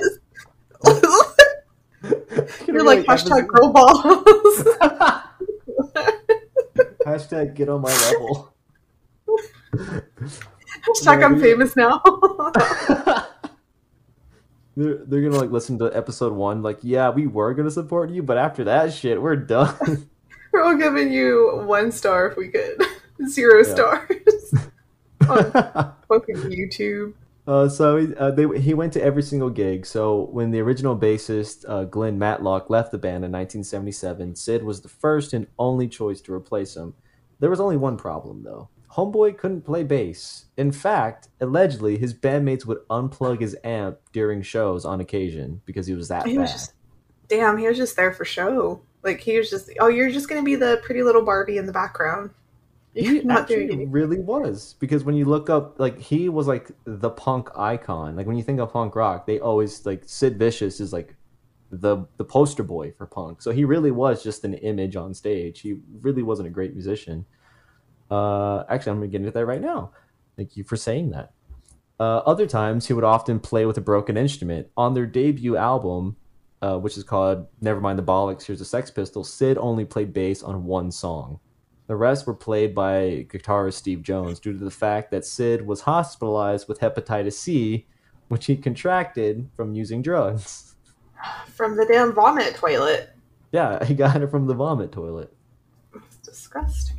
You're 2.66 2.84
like 2.84 3.04
hashtag 3.06 3.46
girl 3.48 3.72
balls. 3.72 4.64
hashtag 7.04 7.54
get 7.54 7.68
on 7.68 7.80
my 7.82 7.92
level. 8.12 8.52
Hashtag 9.74 11.24
I'm 11.24 11.40
famous 11.40 11.76
now. 11.76 12.00
they're, 14.76 15.04
they're 15.04 15.22
gonna 15.22 15.38
like 15.40 15.50
listen 15.50 15.78
to 15.78 15.86
episode 15.96 16.32
one. 16.32 16.62
Like, 16.62 16.78
yeah, 16.82 17.10
we 17.10 17.26
were 17.26 17.54
gonna 17.54 17.70
support 17.70 18.10
you, 18.10 18.22
but 18.22 18.38
after 18.38 18.64
that 18.64 18.92
shit, 18.92 19.20
we're 19.20 19.36
done. 19.36 20.08
we're 20.52 20.62
all 20.62 20.76
giving 20.76 21.12
you 21.12 21.62
one 21.66 21.90
star 21.92 22.26
if 22.28 22.36
we 22.36 22.48
could. 22.48 22.82
Zero 23.28 23.58
Yeah. 23.64 23.74
stars. 23.74 24.54
on 25.28 25.52
fucking 26.08 26.36
YouTube. 26.50 27.12
Uh, 27.46 27.66
so 27.68 27.96
he, 27.96 28.14
uh, 28.16 28.30
they, 28.30 28.46
he 28.60 28.74
went 28.74 28.92
to 28.92 29.02
every 29.02 29.22
single 29.22 29.48
gig. 29.48 29.86
So 29.86 30.28
when 30.32 30.50
the 30.50 30.60
original 30.60 30.96
bassist 30.96 31.64
uh, 31.66 31.84
Glenn 31.84 32.18
Matlock 32.18 32.68
left 32.68 32.92
the 32.92 32.98
band 32.98 33.24
in 33.24 33.32
1977, 33.32 34.36
Sid 34.36 34.62
was 34.62 34.82
the 34.82 34.88
first 34.88 35.32
and 35.32 35.46
only 35.58 35.88
choice 35.88 36.20
to 36.22 36.34
replace 36.34 36.76
him. 36.76 36.92
There 37.40 37.48
was 37.48 37.58
only 37.58 37.78
one 37.78 37.96
problem 37.96 38.42
though. 38.42 38.68
Homeboy 38.98 39.38
couldn't 39.38 39.60
play 39.62 39.84
bass. 39.84 40.46
In 40.56 40.72
fact, 40.72 41.28
allegedly, 41.40 41.98
his 41.98 42.12
bandmates 42.12 42.66
would 42.66 42.78
unplug 42.88 43.40
his 43.40 43.56
amp 43.62 43.98
during 44.12 44.42
shows 44.42 44.84
on 44.84 45.00
occasion 45.00 45.62
because 45.64 45.86
he 45.86 45.94
was 45.94 46.08
that 46.08 46.26
He 46.26 46.34
bad. 46.34 46.42
was 46.42 46.52
just 46.52 46.72
damn, 47.28 47.56
he 47.58 47.68
was 47.68 47.76
just 47.76 47.94
there 47.94 48.12
for 48.12 48.24
show. 48.24 48.82
Like 49.04 49.20
he 49.20 49.38
was 49.38 49.50
just 49.50 49.70
oh, 49.78 49.86
you're 49.86 50.10
just 50.10 50.28
gonna 50.28 50.42
be 50.42 50.56
the 50.56 50.80
pretty 50.84 51.04
little 51.04 51.22
Barbie 51.22 51.58
in 51.58 51.66
the 51.66 51.72
background. 51.72 52.30
He 52.92 53.20
not 53.20 53.42
actually 53.42 53.86
really 53.86 54.18
was 54.18 54.74
because 54.80 55.04
when 55.04 55.14
you 55.14 55.26
look 55.26 55.48
up, 55.48 55.78
like 55.78 56.00
he 56.00 56.28
was 56.28 56.48
like 56.48 56.72
the 56.84 57.10
punk 57.10 57.50
icon. 57.56 58.16
Like 58.16 58.26
when 58.26 58.36
you 58.36 58.42
think 58.42 58.58
of 58.58 58.72
punk 58.72 58.96
rock, 58.96 59.26
they 59.26 59.38
always 59.38 59.86
like 59.86 60.02
Sid 60.06 60.40
Vicious 60.40 60.80
is 60.80 60.92
like 60.92 61.14
the 61.70 62.04
the 62.16 62.24
poster 62.24 62.64
boy 62.64 62.90
for 62.98 63.06
punk. 63.06 63.42
So 63.42 63.52
he 63.52 63.64
really 63.64 63.92
was 63.92 64.24
just 64.24 64.44
an 64.44 64.54
image 64.54 64.96
on 64.96 65.14
stage. 65.14 65.60
He 65.60 65.78
really 66.00 66.24
wasn't 66.24 66.48
a 66.48 66.50
great 66.50 66.72
musician. 66.72 67.26
Uh, 68.10 68.64
actually, 68.68 68.92
I'm 68.92 68.98
gonna 68.98 69.08
get 69.08 69.20
into 69.20 69.30
that 69.30 69.46
right 69.46 69.60
now. 69.60 69.92
Thank 70.36 70.56
you 70.56 70.64
for 70.64 70.76
saying 70.76 71.10
that. 71.10 71.32
Uh, 72.00 72.18
other 72.18 72.46
times, 72.46 72.86
he 72.86 72.92
would 72.92 73.04
often 73.04 73.40
play 73.40 73.66
with 73.66 73.76
a 73.76 73.80
broken 73.80 74.16
instrument. 74.16 74.68
On 74.76 74.94
their 74.94 75.06
debut 75.06 75.56
album, 75.56 76.16
uh, 76.62 76.78
which 76.78 76.96
is 76.96 77.04
called 77.04 77.46
Nevermind 77.62 77.96
the 77.96 78.02
Bollocks, 78.02 78.44
Here's 78.44 78.60
a 78.60 78.64
Sex 78.64 78.90
Pistol, 78.90 79.24
Sid 79.24 79.58
only 79.58 79.84
played 79.84 80.12
bass 80.12 80.42
on 80.42 80.64
one 80.64 80.90
song. 80.92 81.40
The 81.88 81.96
rest 81.96 82.26
were 82.26 82.34
played 82.34 82.74
by 82.74 83.26
guitarist 83.30 83.74
Steve 83.74 84.02
Jones 84.02 84.38
due 84.38 84.52
to 84.52 84.64
the 84.64 84.70
fact 84.70 85.10
that 85.10 85.24
Sid 85.24 85.66
was 85.66 85.80
hospitalized 85.80 86.68
with 86.68 86.80
hepatitis 86.80 87.32
C, 87.32 87.86
which 88.28 88.46
he 88.46 88.56
contracted 88.56 89.48
from 89.56 89.74
using 89.74 90.02
drugs. 90.02 90.76
From 91.48 91.76
the 91.76 91.84
damn 91.84 92.12
vomit 92.12 92.54
toilet. 92.54 93.10
Yeah, 93.50 93.84
he 93.84 93.94
got 93.94 94.22
it 94.22 94.30
from 94.30 94.46
the 94.46 94.54
vomit 94.54 94.92
toilet. 94.92 95.32
It's 95.92 96.16
disgusting. 96.18 96.97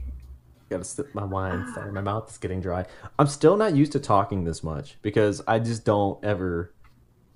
Gotta 0.70 0.84
sip 0.84 1.14
my 1.16 1.24
wine. 1.24 1.66
Sorry, 1.74 1.92
my 1.92 2.02
mouth 2.02 2.30
is 2.30 2.38
getting 2.38 2.62
dry. 2.62 2.86
I'm 3.18 3.26
still 3.28 3.58
not 3.58 3.76
used 3.76 3.92
to 3.94 4.00
talking 4.00 4.44
this 4.44 4.64
much 4.64 4.98
because 5.02 5.42
I 5.48 5.58
just 5.60 5.84
don't 5.84 6.24
ever 6.24 6.74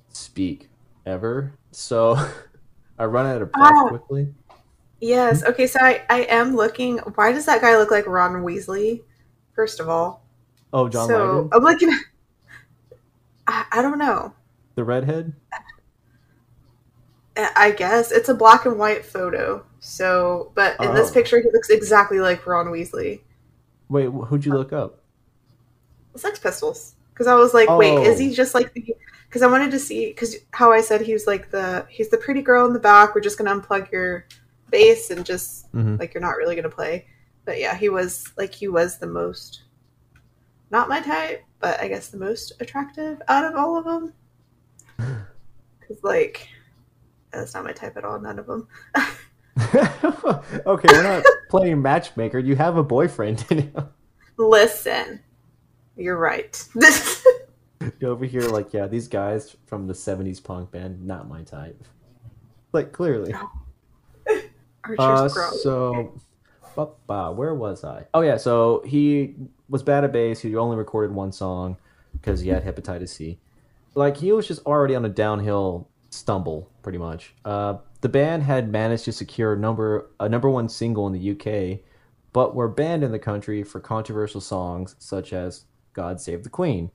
speak 0.10 0.70
ever. 1.06 1.54
So 1.72 2.16
I 3.00 3.06
run 3.06 3.26
out 3.26 3.42
of 3.42 3.52
breath 3.52 3.74
Ah. 3.76 3.88
quickly. 3.90 4.34
Yes. 5.02 5.44
Okay. 5.44 5.66
So 5.68 5.80
I, 5.82 6.04
I 6.10 6.22
am 6.24 6.56
looking. 6.56 7.00
Why 7.16 7.32
does 7.32 7.46
that 7.48 7.62
guy 7.62 7.76
look 7.78 7.90
like 7.92 8.06
Ron 8.08 8.44
Weasley? 8.44 9.02
First 9.56 9.80
of 9.80 9.90
all, 9.90 10.24
Oh, 10.72 10.88
John 10.88 11.08
so 11.08 11.50
I'm 11.54 11.64
looking. 11.64 11.90
I, 13.48 13.66
I 13.72 13.82
don't 13.82 13.98
know. 13.98 14.34
the 14.76 14.84
redhead. 14.84 15.34
I 17.36 17.72
guess 17.72 18.12
it's 18.12 18.30
a 18.30 18.34
black 18.34 18.66
and 18.66 18.78
white 18.78 19.06
photo. 19.06 19.66
So, 19.80 20.52
but 20.56 20.80
in 20.82 20.94
this 20.94 21.10
Oh. 21.10 21.14
picture, 21.14 21.40
he 21.42 21.50
looks 21.52 21.70
exactly 21.70 22.20
like 22.20 22.46
Ron 22.46 22.68
Weasley. 22.68 23.22
Wait, 23.90 24.06
who'd 24.06 24.46
you 24.46 24.54
look 24.54 24.72
up? 24.72 25.00
Sex 26.16 26.40
Pistols. 26.40 26.96
Because 27.14 27.28
I 27.28 27.36
was 27.36 27.54
like, 27.54 27.70
wait, 27.70 27.98
is 28.08 28.18
Oh. 28.18 28.24
he 28.24 28.34
just 28.34 28.54
like 28.54 28.74
the? 28.74 28.96
Because 29.28 29.42
I 29.42 29.48
wanted 29.48 29.72
to 29.72 29.80
see. 29.80 30.08
Because 30.08 30.36
how 30.52 30.72
I 30.72 30.82
said 30.82 31.02
he 31.02 31.14
was 31.14 31.26
like 31.28 31.50
the 31.50 31.86
he's 31.90 32.10
the 32.10 32.18
pretty 32.18 32.42
girl 32.42 32.66
in 32.68 32.74
the 32.74 32.80
back. 32.80 33.14
We're 33.16 33.22
just 33.22 33.38
gonna 33.38 33.60
unplug 33.60 33.92
your 33.92 34.26
bass 34.70 35.10
and 35.10 35.26
just 35.26 35.72
Mhm. 35.74 36.00
like 36.00 36.14
you're 36.14 36.22
not 36.22 36.38
really 36.38 36.56
gonna 36.56 36.70
play. 36.70 37.08
But 37.46 37.60
yeah, 37.60 37.76
he 37.76 37.90
was 37.90 38.32
like 38.38 38.54
he 38.54 38.68
was 38.68 38.98
the 39.00 39.08
most 39.08 39.64
not 40.72 40.90
my 40.90 41.02
type, 41.02 41.44
but 41.60 41.80
I 41.82 41.88
guess 41.88 42.08
the 42.08 42.18
most 42.18 42.54
attractive 42.60 43.22
out 43.28 43.46
of 43.46 43.56
all 43.56 43.76
of 43.78 43.86
them. 43.86 44.14
Because 45.80 45.98
like 46.04 46.48
that's 47.34 47.54
not 47.54 47.64
my 47.64 47.72
type 47.72 47.98
at 47.98 48.06
all. 48.06 48.20
None 48.20 48.40
of 48.40 48.46
them. 48.46 48.68
okay, 49.60 50.88
we're 50.92 51.04
not 51.04 51.24
playing 51.50 51.82
matchmaker. 51.82 52.40
You 52.40 52.56
have 52.56 52.78
a 52.78 52.84
boyfriend. 52.84 53.46
Listen, 54.38 55.20
you're 55.96 56.18
right. 56.18 56.68
You're 58.00 58.12
over 58.12 58.26
here 58.26 58.44
like, 58.44 58.74
yeah, 58.74 58.88
these 58.88 59.08
guys 59.08 59.56
from 59.66 59.88
the 59.88 59.94
'70s 59.94 60.44
punk 60.44 60.72
band, 60.72 61.06
not 61.06 61.28
my 61.28 61.42
type. 61.44 61.84
Like 62.72 62.92
clearly. 62.92 63.34
Archer's 64.86 65.38
Uh, 65.38 65.52
so, 65.52 66.22
where 67.06 67.54
was 67.54 67.84
I? 67.84 68.06
Oh 68.14 68.22
yeah, 68.22 68.38
so 68.38 68.84
he 68.86 69.36
was 69.70 69.84
bad 69.84 70.04
at 70.04 70.12
bass. 70.12 70.40
He 70.40 70.56
only 70.56 70.78
recorded 70.78 71.14
one 71.14 71.32
song 71.32 71.78
because 72.14 72.42
he 72.42 72.50
had 72.50 72.64
hepatitis 72.64 73.10
C. 73.10 73.40
Like 73.96 74.18
he 74.18 74.32
was 74.32 74.48
just 74.48 74.66
already 74.66 74.96
on 74.96 75.06
a 75.06 75.10
downhill 75.10 75.88
stumble, 76.14 76.70
pretty 76.82 76.98
much. 76.98 77.34
Uh, 77.44 77.78
the 78.02 78.10
band 78.10 78.44
had 78.44 78.72
managed 78.72 79.06
to 79.06 79.12
secure 79.12 79.56
number 79.56 80.10
a 80.20 80.30
number 80.30 80.50
one 80.50 80.70
single 80.70 81.08
in 81.08 81.14
the 81.14 81.32
UK, 81.32 81.80
but 82.32 82.56
were 82.56 82.68
banned 82.68 83.04
in 83.04 83.12
the 83.12 83.20
country 83.20 83.64
for 83.64 83.80
controversial 83.80 84.42
songs 84.42 84.96
such 85.00 85.34
as 85.34 85.66
"God 85.94 86.22
Save 86.22 86.44
the 86.44 86.50
Queen." 86.50 86.92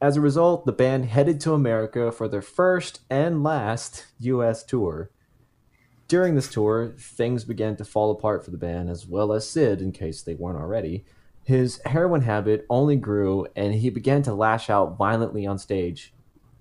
As 0.00 0.16
a 0.16 0.20
result, 0.20 0.66
the 0.66 0.72
band 0.72 1.06
headed 1.06 1.40
to 1.40 1.54
America 1.54 2.12
for 2.12 2.28
their 2.28 2.42
first 2.42 3.00
and 3.08 3.42
last 3.42 4.06
U.S. 4.18 4.62
tour. 4.62 5.10
During 6.08 6.34
this 6.34 6.50
tour, 6.50 6.94
things 6.98 7.44
began 7.44 7.76
to 7.76 7.84
fall 7.84 8.10
apart 8.10 8.44
for 8.44 8.50
the 8.50 8.58
band, 8.58 8.90
as 8.90 9.06
well 9.06 9.32
as 9.32 9.48
Sid, 9.48 9.80
in 9.80 9.92
case 9.92 10.22
they 10.22 10.34
weren't 10.34 10.60
already. 10.60 11.04
His 11.42 11.80
heroin 11.86 12.22
habit 12.22 12.66
only 12.68 12.96
grew, 12.96 13.46
and 13.56 13.74
he 13.74 13.90
began 13.90 14.22
to 14.22 14.34
lash 14.34 14.68
out 14.68 14.98
violently 14.98 15.46
on 15.46 15.58
stage. 15.58 16.12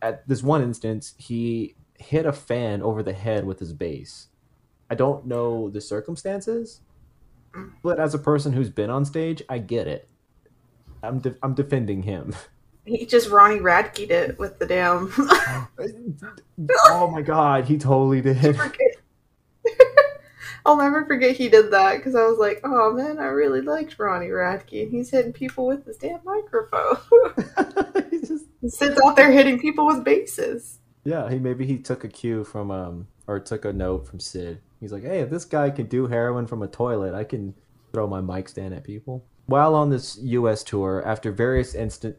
At 0.01 0.27
this 0.27 0.43
one 0.43 0.61
instance, 0.61 1.13
he 1.17 1.75
hit 1.97 2.25
a 2.25 2.33
fan 2.33 2.81
over 2.81 3.03
the 3.03 3.13
head 3.13 3.45
with 3.45 3.59
his 3.59 3.73
bass. 3.73 4.27
I 4.89 4.95
don't 4.95 5.25
know 5.25 5.69
the 5.69 5.81
circumstances, 5.81 6.81
but 7.81 7.99
as 7.99 8.13
a 8.13 8.19
person 8.19 8.53
who's 8.53 8.69
been 8.69 8.89
on 8.89 9.05
stage, 9.05 9.41
I 9.49 9.59
get 9.59 9.87
it. 9.87 10.07
I'm 11.01 11.19
de- 11.19 11.35
I'm 11.43 11.53
defending 11.53 12.03
him. 12.03 12.35
He 12.85 13.05
just 13.05 13.29
Ronnie 13.29 13.59
Radke 13.59 14.07
did 14.07 14.31
it 14.31 14.39
with 14.39 14.59
the 14.59 14.65
damn. 14.65 15.11
oh 16.87 17.07
my 17.09 17.21
god, 17.21 17.65
he 17.65 17.77
totally 17.77 18.21
did. 18.21 18.57
I'll 20.65 20.77
never 20.77 21.05
forget 21.05 21.35
he 21.35 21.49
did 21.49 21.71
that 21.71 21.97
because 21.97 22.15
I 22.15 22.23
was 22.25 22.37
like, 22.37 22.61
oh 22.63 22.93
man, 22.93 23.19
I 23.19 23.25
really 23.25 23.59
liked 23.61 23.99
Ronnie 23.99 24.27
Radke. 24.27 24.89
He's 24.89 25.09
hitting 25.09 25.33
people 25.33 25.65
with 25.65 25.85
his 25.85 25.97
damn 25.97 26.19
microphone. 26.23 26.97
He 28.11 28.19
just- 28.19 28.45
he 28.61 28.69
sits 28.69 28.99
out 29.03 29.17
there 29.17 29.31
hitting 29.31 29.59
people 29.59 29.85
with 29.85 30.05
basses. 30.05 30.79
Yeah, 31.03 31.29
he 31.29 31.39
maybe 31.39 31.65
he 31.65 31.77
took 31.77 32.03
a 32.03 32.07
cue 32.07 32.43
from 32.43 32.71
um 32.71 33.07
or 33.27 33.39
took 33.39 33.65
a 33.65 33.73
note 33.73 34.07
from 34.07 34.19
Sid. 34.19 34.59
He's 34.79 34.91
like, 34.91 35.03
hey, 35.03 35.19
if 35.19 35.29
this 35.29 35.45
guy 35.45 35.69
can 35.69 35.87
do 35.87 36.07
heroin 36.07 36.45
from 36.45 36.61
a 36.61 36.67
toilet, 36.67 37.13
I 37.13 37.23
can 37.23 37.53
throw 37.93 38.07
my 38.07 38.21
mic 38.21 38.49
stand 38.49 38.73
at 38.73 38.83
people. 38.83 39.25
While 39.45 39.75
on 39.75 39.89
this 39.89 40.17
U.S. 40.21 40.63
tour, 40.63 41.03
after 41.05 41.31
various 41.31 41.75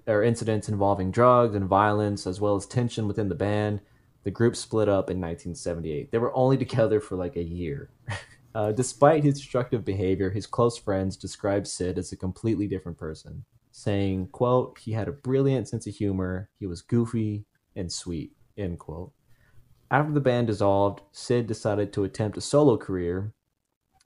or 0.07 0.23
incidents 0.23 0.69
involving 0.69 1.11
drugs 1.11 1.55
and 1.55 1.67
violence, 1.67 2.27
as 2.27 2.41
well 2.41 2.57
as 2.57 2.67
tension 2.67 3.09
within 3.09 3.29
the 3.29 3.35
band, 3.35 3.81
the 4.25 4.31
group 4.31 4.57
split 4.57 4.89
up 4.89 5.11
in 5.11 5.21
1978. 5.21 6.11
They 6.11 6.19
were 6.19 6.35
only 6.37 6.57
together 6.65 7.01
for 7.01 7.17
like 7.17 7.37
a 7.37 7.43
year. 7.43 7.91
Uh, 8.57 8.71
despite 8.71 9.25
his 9.25 9.35
destructive 9.35 9.85
behavior, 9.85 10.31
his 10.31 10.47
close 10.47 10.79
friends 10.79 11.17
described 11.17 11.67
Sid 11.67 11.99
as 11.99 12.13
a 12.13 12.17
completely 12.17 12.69
different 12.69 12.97
person, 12.97 13.45
saying, 13.73 14.29
"quote 14.29 14.79
He 14.79 14.93
had 14.93 15.09
a 15.09 15.13
brilliant 15.13 15.67
sense 15.67 15.89
of 15.89 15.95
humor. 15.97 16.49
He 16.61 16.67
was 16.67 16.81
goofy 16.81 17.47
and 17.75 17.91
sweet." 17.91 18.31
End 18.57 18.79
quote. 18.79 19.13
After 19.91 20.13
the 20.13 20.21
band 20.21 20.47
dissolved, 20.49 21.03
Sid 21.13 21.47
decided 21.47 21.93
to 21.93 22.05
attempt 22.05 22.37
a 22.37 22.41
solo 22.41 22.77
career 22.77 23.33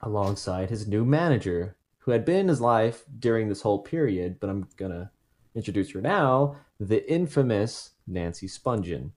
alongside 0.00 0.70
his 0.70 0.86
new 0.86 1.04
manager, 1.04 1.76
who 1.98 2.10
had 2.12 2.24
been 2.24 2.40
in 2.40 2.48
his 2.48 2.60
life 2.60 3.04
during 3.18 3.48
this 3.48 3.62
whole 3.62 3.80
period, 3.80 4.38
but 4.40 4.50
I'm 4.50 4.68
gonna 4.76 5.10
introduce 5.54 5.90
her 5.92 6.00
now, 6.00 6.56
the 6.78 7.10
infamous 7.10 7.90
Nancy 8.06 8.46
Spungen. 8.46 9.12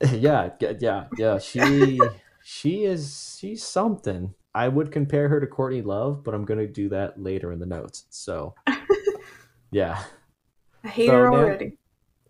yeah, 0.12 0.50
yeah, 0.80 1.06
yeah. 1.16 1.38
She 1.38 2.00
she 2.42 2.84
is 2.84 3.36
she's 3.38 3.64
something. 3.64 4.34
I 4.54 4.68
would 4.68 4.92
compare 4.92 5.28
her 5.28 5.40
to 5.40 5.46
Courtney 5.46 5.82
Love, 5.82 6.22
but 6.22 6.34
I'm 6.34 6.44
gonna 6.44 6.66
do 6.66 6.88
that 6.90 7.20
later 7.20 7.52
in 7.52 7.58
the 7.58 7.66
notes. 7.66 8.04
So 8.10 8.54
yeah. 9.70 10.02
I 10.82 10.88
hate 10.88 11.06
So 11.06 11.12
her 11.12 11.30
Nan- 11.30 11.40
already. 11.40 11.78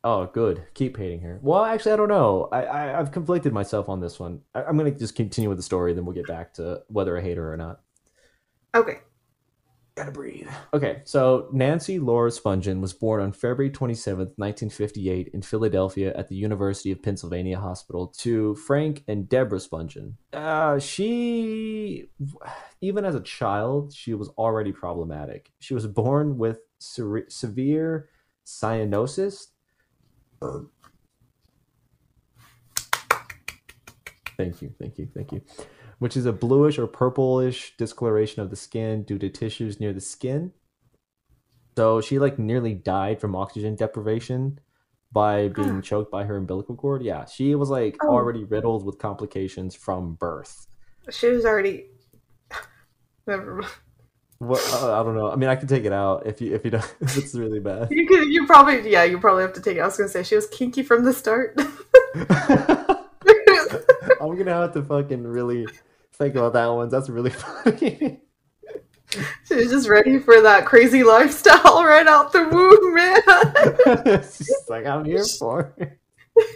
Oh, 0.05 0.27
good. 0.27 0.63
Keep 0.75 0.99
hating 0.99 1.21
her. 1.21 1.41
Well, 1.43 1.65
actually, 1.65 1.93
I 1.93 1.97
don't 1.97 2.09
know. 2.09 2.51
I, 2.53 2.65
I 2.65 3.01
I've 3.01 3.11
conflicted 3.11 3.55
myself 3.55 3.89
on 3.89 4.01
this 4.01 4.21
one. 4.21 4.43
I, 4.55 4.63
I'm 4.63 4.77
gonna 4.77 4.91
just 4.91 5.17
continue 5.17 5.49
with 5.49 5.59
the 5.59 5.63
story, 5.63 5.95
then 5.95 6.05
we'll 6.05 6.15
get 6.15 6.29
back 6.29 6.53
to 6.55 6.83
whether 6.89 7.19
I 7.19 7.23
hate 7.23 7.39
her 7.39 7.53
or 7.53 7.57
not. 7.57 7.81
Okay. 8.75 8.99
Gotta 9.97 10.11
breathe. 10.11 10.49
Okay, 10.75 11.03
so 11.05 11.49
Nancy 11.53 12.01
Laura 12.01 12.29
Spungen 12.29 12.81
was 12.81 12.93
born 12.93 13.23
on 13.23 13.33
February 13.33 13.71
27th, 13.71 14.35
1958, 14.37 15.31
in 15.33 15.41
Philadelphia 15.41 16.13
at 16.17 16.29
the 16.29 16.35
University 16.35 16.91
of 16.91 17.01
Pennsylvania 17.01 17.61
Hospital 17.61 18.09
to 18.19 18.57
Frank 18.57 19.05
and 19.07 19.29
Deborah 19.29 19.61
Spungen. 19.61 20.15
Uh, 20.33 20.81
she, 20.81 22.11
even 22.81 23.05
as 23.05 23.15
a 23.15 23.21
child, 23.21 23.95
she 23.95 24.15
was 24.15 24.29
already 24.31 24.73
problematic. 24.73 25.53
She 25.61 25.75
was 25.75 25.87
born 25.87 26.39
with 26.39 26.59
severe 26.81 28.09
cyanosis. 28.45 29.47
Thank 34.37 34.63
you, 34.63 34.75
thank 34.79 34.99
you, 34.99 35.09
thank 35.15 35.33
you 35.33 35.43
which 35.99 36.17
is 36.17 36.27
a 36.27 36.33
bluish 36.33 36.79
or 36.79 36.87
purplish 36.87 37.77
discoloration 37.77 38.43
of 38.43 38.51
the 38.51 38.57
skin 38.57 39.03
due 39.05 39.19
to 39.19 39.29
tissues 39.29 39.81
near 39.81 39.93
the 39.93 40.01
skin. 40.01 40.53
So 41.77 42.01
she 42.01 42.19
like 42.19 42.39
nearly 42.39 42.75
died 42.75 43.21
from 43.21 43.35
oxygen 43.35 43.75
deprivation 43.75 44.61
by 45.13 45.49
being 45.49 45.83
choked 45.83 46.11
by 46.11 46.25
her 46.25 46.37
umbilical 46.37 46.77
cord. 46.77 47.03
Yeah, 47.03 47.25
she 47.25 47.55
was 47.55 47.71
like 47.71 47.97
Oh. 48.03 48.09
already 48.09 48.45
riddled 48.45 48.85
with 48.85 48.99
complications 48.99 49.75
from 49.75 50.15
birth. 50.15 50.67
She 51.11 51.29
was 51.29 51.45
already. 51.45 51.87
Never 53.27 53.57
mind. 53.57 53.73
What 54.47 54.61
uh, 54.75 55.01
I 55.01 55.03
don't 55.03 55.15
know. 55.15 55.31
I 55.31 55.37
mean, 55.37 55.49
I 55.49 55.57
can 55.57 55.69
take 55.69 55.85
it 55.85 55.93
out 55.93 56.27
if 56.27 56.41
you 56.41 56.55
if 56.55 56.65
you 56.65 56.71
don't 56.71 56.95
if 57.01 57.17
it's 57.17 57.35
really 57.35 57.61
bad. 57.61 57.89
You 57.91 58.07
could. 58.07 58.29
You 58.29 58.47
probably. 58.47 58.91
Yeah. 58.91 59.05
You 59.05 59.19
probably 59.19 59.43
have 59.43 59.53
to 59.55 59.61
take 59.61 59.77
it. 59.77 59.81
I 59.81 59.87
was 59.87 59.97
gonna 59.97 60.09
say 60.09 60.23
she 60.23 60.37
was 60.37 60.47
kinky 60.49 60.83
from 60.83 61.05
the 61.05 61.13
start. 61.13 61.59
I'm 64.21 64.37
gonna 64.39 64.55
have 64.55 64.73
to 64.75 64.83
fucking 64.83 65.23
really 65.25 65.67
think 66.15 66.35
about 66.35 66.53
that 66.55 66.67
one. 66.67 66.89
That's 66.89 67.09
really 67.09 67.31
funny. 67.31 68.21
she 69.45 69.55
was 69.55 69.71
just 69.71 69.89
ready 69.89 70.19
for 70.19 70.41
that 70.41 70.67
crazy 70.67 71.05
lifestyle 71.05 71.85
right 71.85 72.07
out 72.07 72.33
the 72.33 72.49
womb, 72.49 72.95
man. 72.95 74.23
She's 74.23 74.69
like, 74.69 74.87
I'm 74.87 75.05
here 75.05 75.25
for. 75.25 75.75
it. 75.79 75.99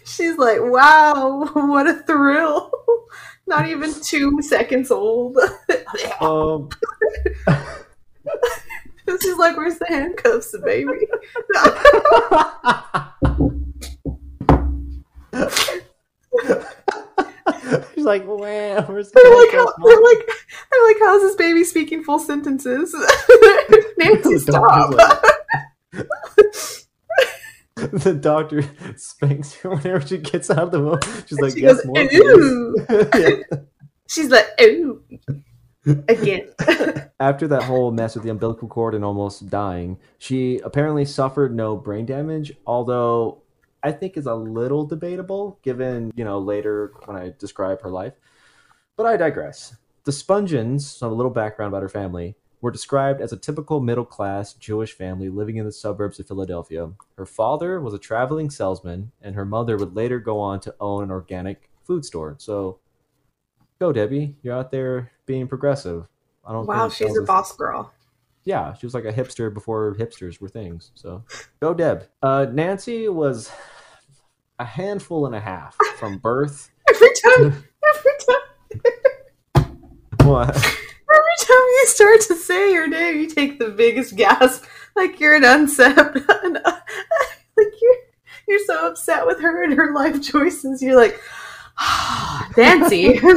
She's 0.05 0.37
like, 0.39 0.59
wow, 0.61 1.51
what 1.55 1.87
a 1.87 2.03
thrill. 2.03 2.71
Not 3.49 3.67
even 3.67 3.95
two 4.03 4.41
seconds 4.43 4.91
old. 4.91 5.39
Um, 6.21 6.69
is 9.07 9.39
like, 9.39 9.57
where's 9.57 9.79
the 9.79 9.87
handcuffs, 9.89 10.55
baby? 10.65 10.93
She's 17.95 18.05
like, 18.05 18.27
wow, 18.27 18.85
where's 18.87 19.11
They're 19.13 19.35
like, 19.35 19.51
how, 19.53 19.57
handcuffs, 19.57 19.79
they're 19.83 20.03
like, 20.03 20.29
they're 20.71 20.87
like, 20.87 20.97
how's 21.01 21.23
this 21.23 21.37
baby 21.37 21.65
speaking 21.65 22.05
full 22.05 22.19
sentences? 22.19 22.95
Nancy, 23.97 24.35
The 24.35 24.41
stop. 24.41 24.93
Doctor's 27.79 28.05
the 28.05 28.15
doctor 28.15 28.63
spanks 28.97 29.55
her 29.55 29.71
whenever 29.71 30.07
she 30.07 30.19
gets 30.19 30.51
out 30.51 30.59
of 30.59 30.71
the 30.71 30.81
womb. 30.81 31.01
She's 31.27 31.41
like, 31.41 31.55
She 31.55 31.63
yes, 31.63 31.77
goes, 31.77 31.87
more, 31.87 31.99
"Ew." 32.01 32.85
please." 32.87 33.09
Yeah. 33.51 33.59
She's 34.11 34.31
like, 34.31 34.47
ooh, 34.63 35.03
again. 36.09 36.49
After 37.21 37.47
that 37.49 37.65
whole 37.65 37.91
mess 37.91 38.15
with 38.15 38.25
the 38.25 38.31
umbilical 38.31 38.67
cord 38.67 38.95
and 38.95 39.05
almost 39.05 39.51
dying, 39.51 39.99
she 40.17 40.61
apparently 40.65 41.05
suffered 41.05 41.55
no 41.55 41.77
brain 41.77 42.07
damage, 42.07 42.53
although 42.67 43.43
I 43.83 43.93
think 43.93 44.17
is 44.17 44.25
a 44.25 44.35
little 44.35 44.87
debatable 44.87 45.59
given, 45.63 46.11
you 46.17 46.25
know, 46.25 46.39
later 46.39 46.95
when 47.05 47.19
I 47.19 47.35
describe 47.39 47.83
her 47.83 47.91
life. 47.91 48.15
But 48.97 49.05
I 49.05 49.19
digress. 49.19 49.77
The 50.05 50.13
Spungens, 50.13 50.81
so 50.83 51.09
a 51.09 51.13
little 51.13 51.31
background 51.31 51.71
about 51.73 51.83
her 51.83 51.89
family, 51.91 52.35
were 52.61 52.71
described 52.71 53.21
as 53.21 53.33
a 53.33 53.37
typical 53.37 53.81
middle 53.81 54.05
class 54.05 54.53
Jewish 54.55 54.93
family 54.93 55.29
living 55.29 55.57
in 55.57 55.65
the 55.65 55.73
suburbs 55.73 56.19
of 56.19 56.27
Philadelphia. 56.27 56.91
Her 57.17 57.27
father 57.27 57.81
was 57.81 57.95
a 57.95 57.99
traveling 57.99 58.51
salesman, 58.51 59.13
and 59.23 59.35
her 59.35 59.45
mother 59.45 59.77
would 59.77 59.95
later 59.95 60.19
go 60.19 60.41
on 60.41 60.61
to 60.61 60.75
own 60.81 61.05
an 61.05 61.11
organic 61.11 61.71
food 61.85 62.05
store. 62.05 62.35
So, 62.39 62.81
go, 63.79 63.93
Debbie. 63.93 64.35
You're 64.43 64.57
out 64.57 64.71
there 64.71 65.13
being 65.27 65.47
progressive. 65.47 66.07
I 66.45 66.53
don't 66.53 66.67
Wow, 66.67 66.89
she's 66.89 67.17
a 67.17 67.23
boss 67.23 67.55
girl. 67.57 67.93
yeah, 68.45 68.73
she 68.75 68.87
was 68.87 68.95
like 68.95 69.05
a 69.05 69.13
hipster 69.13 69.53
before 69.53 69.95
hipsters 69.97 70.41
were 70.41 70.49
things. 70.49 70.91
So 70.95 71.23
go 71.61 71.75
Deb. 71.75 72.09
Uh, 72.23 72.47
Nancy 72.51 73.09
was 73.09 73.51
a 74.59 74.65
handful 74.65 75.27
and 75.27 75.35
a 75.35 75.41
half 75.41 75.77
from 75.99 76.19
birth. 76.19 76.71
Every 76.89 77.09
time, 77.23 77.65
every 77.95 78.13
time, 79.55 79.79
What? 80.27 80.79
Every 82.01 82.19
time 82.19 82.19
you 82.19 82.23
start 82.23 82.39
to 82.39 82.45
say 82.45 82.75
her 82.75 82.87
name, 82.87 83.21
you 83.21 83.29
take 83.29 83.59
the 83.59 83.69
biggest 83.69 84.17
gasp, 84.17 84.65
like 84.97 85.21
you're 85.21 85.37
an 85.37 85.45
uncept, 85.45 86.17
like 86.29 87.73
you're 87.81 87.97
you're 88.49 88.65
so 88.65 88.89
upset 88.89 89.27
with 89.27 89.41
her 89.41 89.63
and 89.63 89.75
her 89.75 89.95
life 89.95 90.23
choices. 90.23 90.83
You're 90.83 90.97
like, 90.97 91.21
Nancy. 92.57 93.21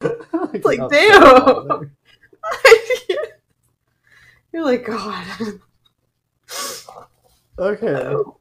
It's 0.52 0.66
like, 0.66 0.78
oh, 0.80 0.88
damn. 0.88 1.90
you're 4.52 4.64
like, 4.64 4.84
God. 4.84 5.26
Okay. 7.58 7.94
Oh. 7.94 8.36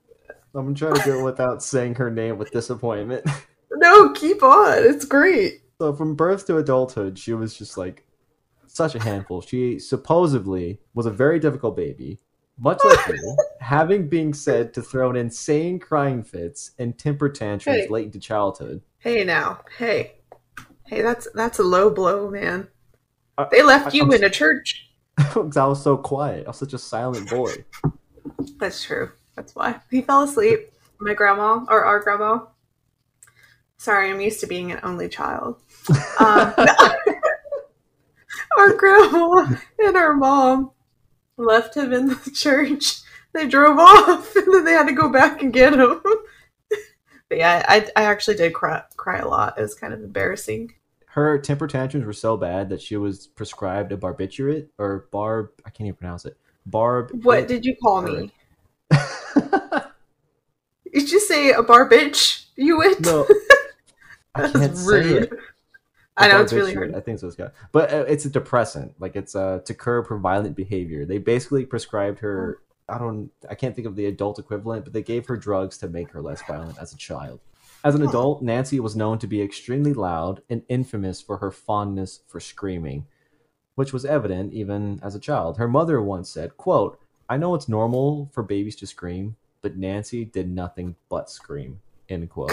I'm 0.55 0.65
gonna 0.65 0.75
try 0.75 0.93
to 0.93 1.05
go 1.05 1.23
without 1.23 1.63
saying 1.63 1.95
her 1.95 2.11
name 2.11 2.37
with 2.37 2.51
disappointment. 2.51 3.25
No, 3.71 4.11
keep 4.11 4.43
on. 4.43 4.83
It's 4.83 5.05
great. 5.05 5.61
So 5.79 5.93
from 5.93 6.15
birth 6.15 6.45
to 6.47 6.57
adulthood, 6.57 7.17
she 7.17 7.33
was 7.33 7.57
just 7.57 7.77
like 7.77 8.02
such 8.73 8.95
a 8.95 8.99
handful. 8.99 9.41
She 9.41 9.79
supposedly 9.79 10.79
was 10.93 11.05
a 11.05 11.11
very 11.11 11.39
difficult 11.39 11.75
baby, 11.75 12.19
much 12.57 12.79
like 12.83 13.07
you, 13.07 13.37
having 13.61 14.07
been 14.09 14.33
said 14.33 14.73
to 14.73 14.81
throw 14.81 15.09
in 15.11 15.15
insane 15.15 15.79
crying 15.79 16.23
fits 16.23 16.71
and 16.79 16.97
temper 16.97 17.29
tantrums 17.29 17.79
Hey. 17.83 17.87
late 17.87 18.05
into 18.05 18.19
childhood. 18.19 18.81
Hey 18.99 19.23
now, 19.23 19.59
hey, 19.77 20.13
hey, 20.85 21.01
that's 21.01 21.27
that's 21.35 21.59
a 21.59 21.63
low 21.63 21.89
blow, 21.89 22.29
man. 22.29 22.67
They 23.51 23.63
left 23.63 23.87
I- 23.93 23.97
you 23.97 24.03
I'm 24.03 24.11
in 24.13 24.23
a 24.23 24.29
church. 24.29 24.89
Because 25.33 25.57
I 25.57 25.65
was 25.65 25.83
so 25.83 25.95
quiet. 25.95 26.45
I 26.47 26.49
was 26.49 26.57
such 26.57 26.73
a 26.73 26.79
silent 26.79 27.29
boy. 27.29 27.51
That's 28.57 28.83
true. 28.83 29.11
That's 29.35 29.53
why 29.55 29.79
he 29.91 30.01
fell 30.01 30.23
asleep. 30.23 30.71
My 30.99 31.13
grandma 31.13 31.63
or 31.69 31.83
our 31.85 31.99
grandma. 31.99 32.45
Sorry, 33.77 34.09
I'm 34.09 34.21
used 34.21 34.39
to 34.39 34.47
being 34.47 34.71
an 34.71 34.79
only 34.83 35.09
child. 35.09 35.61
Um, 36.19 36.53
our 38.57 38.73
grandma 38.73 39.55
and 39.79 39.95
our 39.95 40.13
mom 40.13 40.71
left 41.37 41.75
him 41.75 41.93
in 41.93 42.07
the 42.07 42.31
church. 42.35 43.01
They 43.33 43.47
drove 43.47 43.79
off, 43.79 44.35
and 44.35 44.53
then 44.53 44.65
they 44.65 44.73
had 44.73 44.87
to 44.87 44.93
go 44.93 45.09
back 45.09 45.41
and 45.41 45.51
get 45.51 45.73
him. 45.73 46.01
but 47.29 47.37
yeah, 47.37 47.65
I, 47.67 47.89
I 47.95 48.03
actually 48.03 48.37
did 48.37 48.53
cry, 48.53 48.83
cry 48.95 49.19
a 49.19 49.27
lot. 49.27 49.57
It 49.57 49.61
was 49.61 49.75
kind 49.75 49.93
of 49.93 50.03
embarrassing. 50.03 50.73
Her 51.07 51.37
temper 51.39 51.67
tantrums 51.67 52.05
were 52.05 52.13
so 52.13 52.37
bad 52.37 52.69
that 52.69 52.81
she 52.81 52.97
was 52.97 53.27
prescribed 53.27 53.91
a 53.91 53.97
barbiturate 53.97 54.67
or 54.77 55.07
barb. 55.11 55.49
I 55.65 55.69
can't 55.69 55.87
even 55.87 55.95
pronounce 55.95 56.25
it. 56.25 56.37
Barb. 56.65 57.11
What 57.23 57.47
did 57.47 57.65
you 57.65 57.75
call 57.75 58.01
me? 58.01 58.31
Did 60.93 61.11
you 61.11 61.19
say 61.19 61.51
a 61.51 61.63
bar 61.63 61.89
bitch? 61.89 62.45
You 62.55 62.77
went? 62.77 63.01
no, 63.01 63.27
I 64.35 64.41
That's 64.41 64.53
can't 64.53 64.77
say 64.77 65.03
rude. 65.03 65.23
it. 65.23 65.33
I 66.15 66.27
know 66.27 66.41
it's 66.41 66.53
really 66.53 66.73
hard. 66.73 66.93
I 66.95 66.99
think 66.99 67.19
so. 67.19 67.27
It's 67.27 67.35
got, 67.35 67.53
but 67.71 67.91
uh, 67.91 68.05
it's 68.07 68.25
a 68.25 68.29
depressant. 68.29 68.93
Like 68.99 69.15
it's 69.15 69.35
uh, 69.35 69.59
to 69.65 69.73
curb 69.73 70.07
her 70.07 70.17
violent 70.17 70.55
behavior. 70.55 71.05
They 71.05 71.17
basically 71.17 71.65
prescribed 71.65 72.19
her. 72.19 72.59
I 72.87 72.97
don't. 72.97 73.31
I 73.49 73.55
can't 73.55 73.75
think 73.75 73.87
of 73.87 73.95
the 73.95 74.05
adult 74.05 74.37
equivalent, 74.37 74.83
but 74.85 74.93
they 74.93 75.01
gave 75.01 75.25
her 75.27 75.37
drugs 75.37 75.77
to 75.79 75.87
make 75.87 76.11
her 76.11 76.21
less 76.21 76.41
violent 76.43 76.77
as 76.77 76.93
a 76.93 76.97
child. 76.97 77.39
As 77.83 77.95
an 77.95 78.03
adult, 78.03 78.41
Nancy 78.41 78.79
was 78.79 78.95
known 78.95 79.19
to 79.19 79.27
be 79.27 79.41
extremely 79.41 79.93
loud 79.93 80.41
and 80.49 80.63
infamous 80.69 81.21
for 81.21 81.37
her 81.37 81.51
fondness 81.51 82.21
for 82.27 82.39
screaming, 82.39 83.07
which 83.75 83.91
was 83.91 84.05
evident 84.05 84.53
even 84.53 84.99
as 85.03 85.15
a 85.15 85.19
child. 85.19 85.57
Her 85.57 85.67
mother 85.67 86.01
once 86.01 86.29
said, 86.29 86.57
"quote 86.57 86.99
I 87.27 87.37
know 87.37 87.55
it's 87.55 87.67
normal 87.67 88.29
for 88.31 88.43
babies 88.43 88.75
to 88.77 88.87
scream, 88.87 89.35
but 89.61 89.77
Nancy 89.77 90.25
did 90.25 90.49
nothing 90.49 90.95
but 91.09 91.29
scream." 91.29 91.81
End 92.07 92.29
quote. 92.29 92.51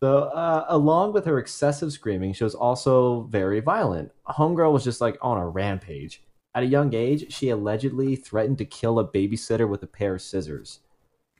So, 0.00 0.24
uh, 0.24 0.66
along 0.68 1.12
with 1.12 1.24
her 1.26 1.38
excessive 1.38 1.92
screaming, 1.92 2.32
she 2.32 2.44
was 2.44 2.54
also 2.54 3.22
very 3.22 3.60
violent. 3.60 4.12
Homegirl 4.28 4.72
was 4.72 4.84
just 4.84 5.00
like 5.00 5.18
on 5.20 5.38
a 5.38 5.48
rampage. 5.48 6.22
At 6.54 6.62
a 6.62 6.66
young 6.66 6.94
age, 6.94 7.32
she 7.32 7.50
allegedly 7.50 8.16
threatened 8.16 8.58
to 8.58 8.64
kill 8.64 8.98
a 8.98 9.06
babysitter 9.06 9.68
with 9.68 9.82
a 9.82 9.86
pair 9.88 10.14
of 10.14 10.22
scissors. 10.22 10.80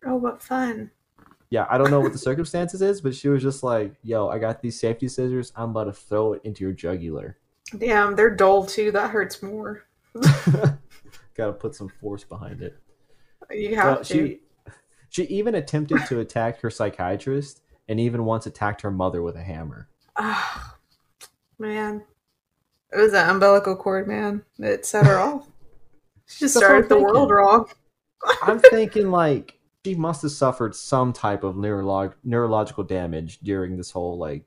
Oh, 0.04 0.16
what 0.16 0.42
fun. 0.42 0.90
Yeah, 1.50 1.66
I 1.70 1.78
don't 1.78 1.90
know 1.90 2.00
what 2.00 2.12
the 2.12 2.18
circumstances 2.18 2.82
is, 2.82 3.00
but 3.00 3.14
she 3.14 3.28
was 3.28 3.42
just 3.42 3.62
like, 3.62 3.94
"Yo, 4.02 4.28
I 4.28 4.38
got 4.38 4.60
these 4.60 4.78
safety 4.78 5.08
scissors. 5.08 5.52
I'm 5.56 5.70
about 5.70 5.84
to 5.84 5.92
throw 5.92 6.34
it 6.34 6.42
into 6.44 6.62
your 6.62 6.72
jugular." 6.74 7.38
Damn, 7.78 8.16
they're 8.16 8.34
dull 8.34 8.66
too. 8.66 8.90
That 8.92 9.10
hurts 9.10 9.42
more. 9.42 9.84
Got 11.34 11.46
to 11.46 11.52
put 11.52 11.74
some 11.74 11.88
force 11.88 12.24
behind 12.24 12.60
it. 12.62 12.76
You 13.50 13.70
So 13.70 13.76
have 13.76 14.02
to. 14.02 14.04
she 14.04 14.40
she 15.08 15.24
even 15.24 15.54
attempted 15.54 16.04
to 16.06 16.20
attack 16.20 16.60
her 16.60 16.70
psychiatrist 16.70 17.62
and 17.88 17.98
even 18.00 18.24
once 18.24 18.46
attacked 18.46 18.82
her 18.82 18.90
mother 18.90 19.22
with 19.22 19.36
a 19.36 19.42
hammer. 19.42 19.88
Ah, 20.16 20.76
man. 21.58 22.02
It 22.92 22.96
was 22.98 23.12
an 23.12 23.28
umbilical 23.28 23.76
cord, 23.76 24.08
man. 24.08 24.42
It 24.58 24.86
set 24.86 25.06
her 25.06 25.18
off. 25.18 25.46
She 26.26 26.40
just 26.40 26.54
That's 26.54 26.66
started 26.66 26.88
the 26.88 26.98
world 27.00 27.30
wrong. 27.30 27.66
I'm 28.42 28.58
thinking 28.58 29.10
like 29.10 29.58
she 29.86 29.94
must 29.94 30.22
have 30.22 30.32
suffered 30.32 30.74
some 30.74 31.12
type 31.12 31.44
of 31.44 31.54
neurolog- 31.54 32.14
neurological 32.24 32.84
damage 32.84 33.38
during 33.40 33.76
this 33.76 33.90
whole 33.90 34.18
like 34.18 34.44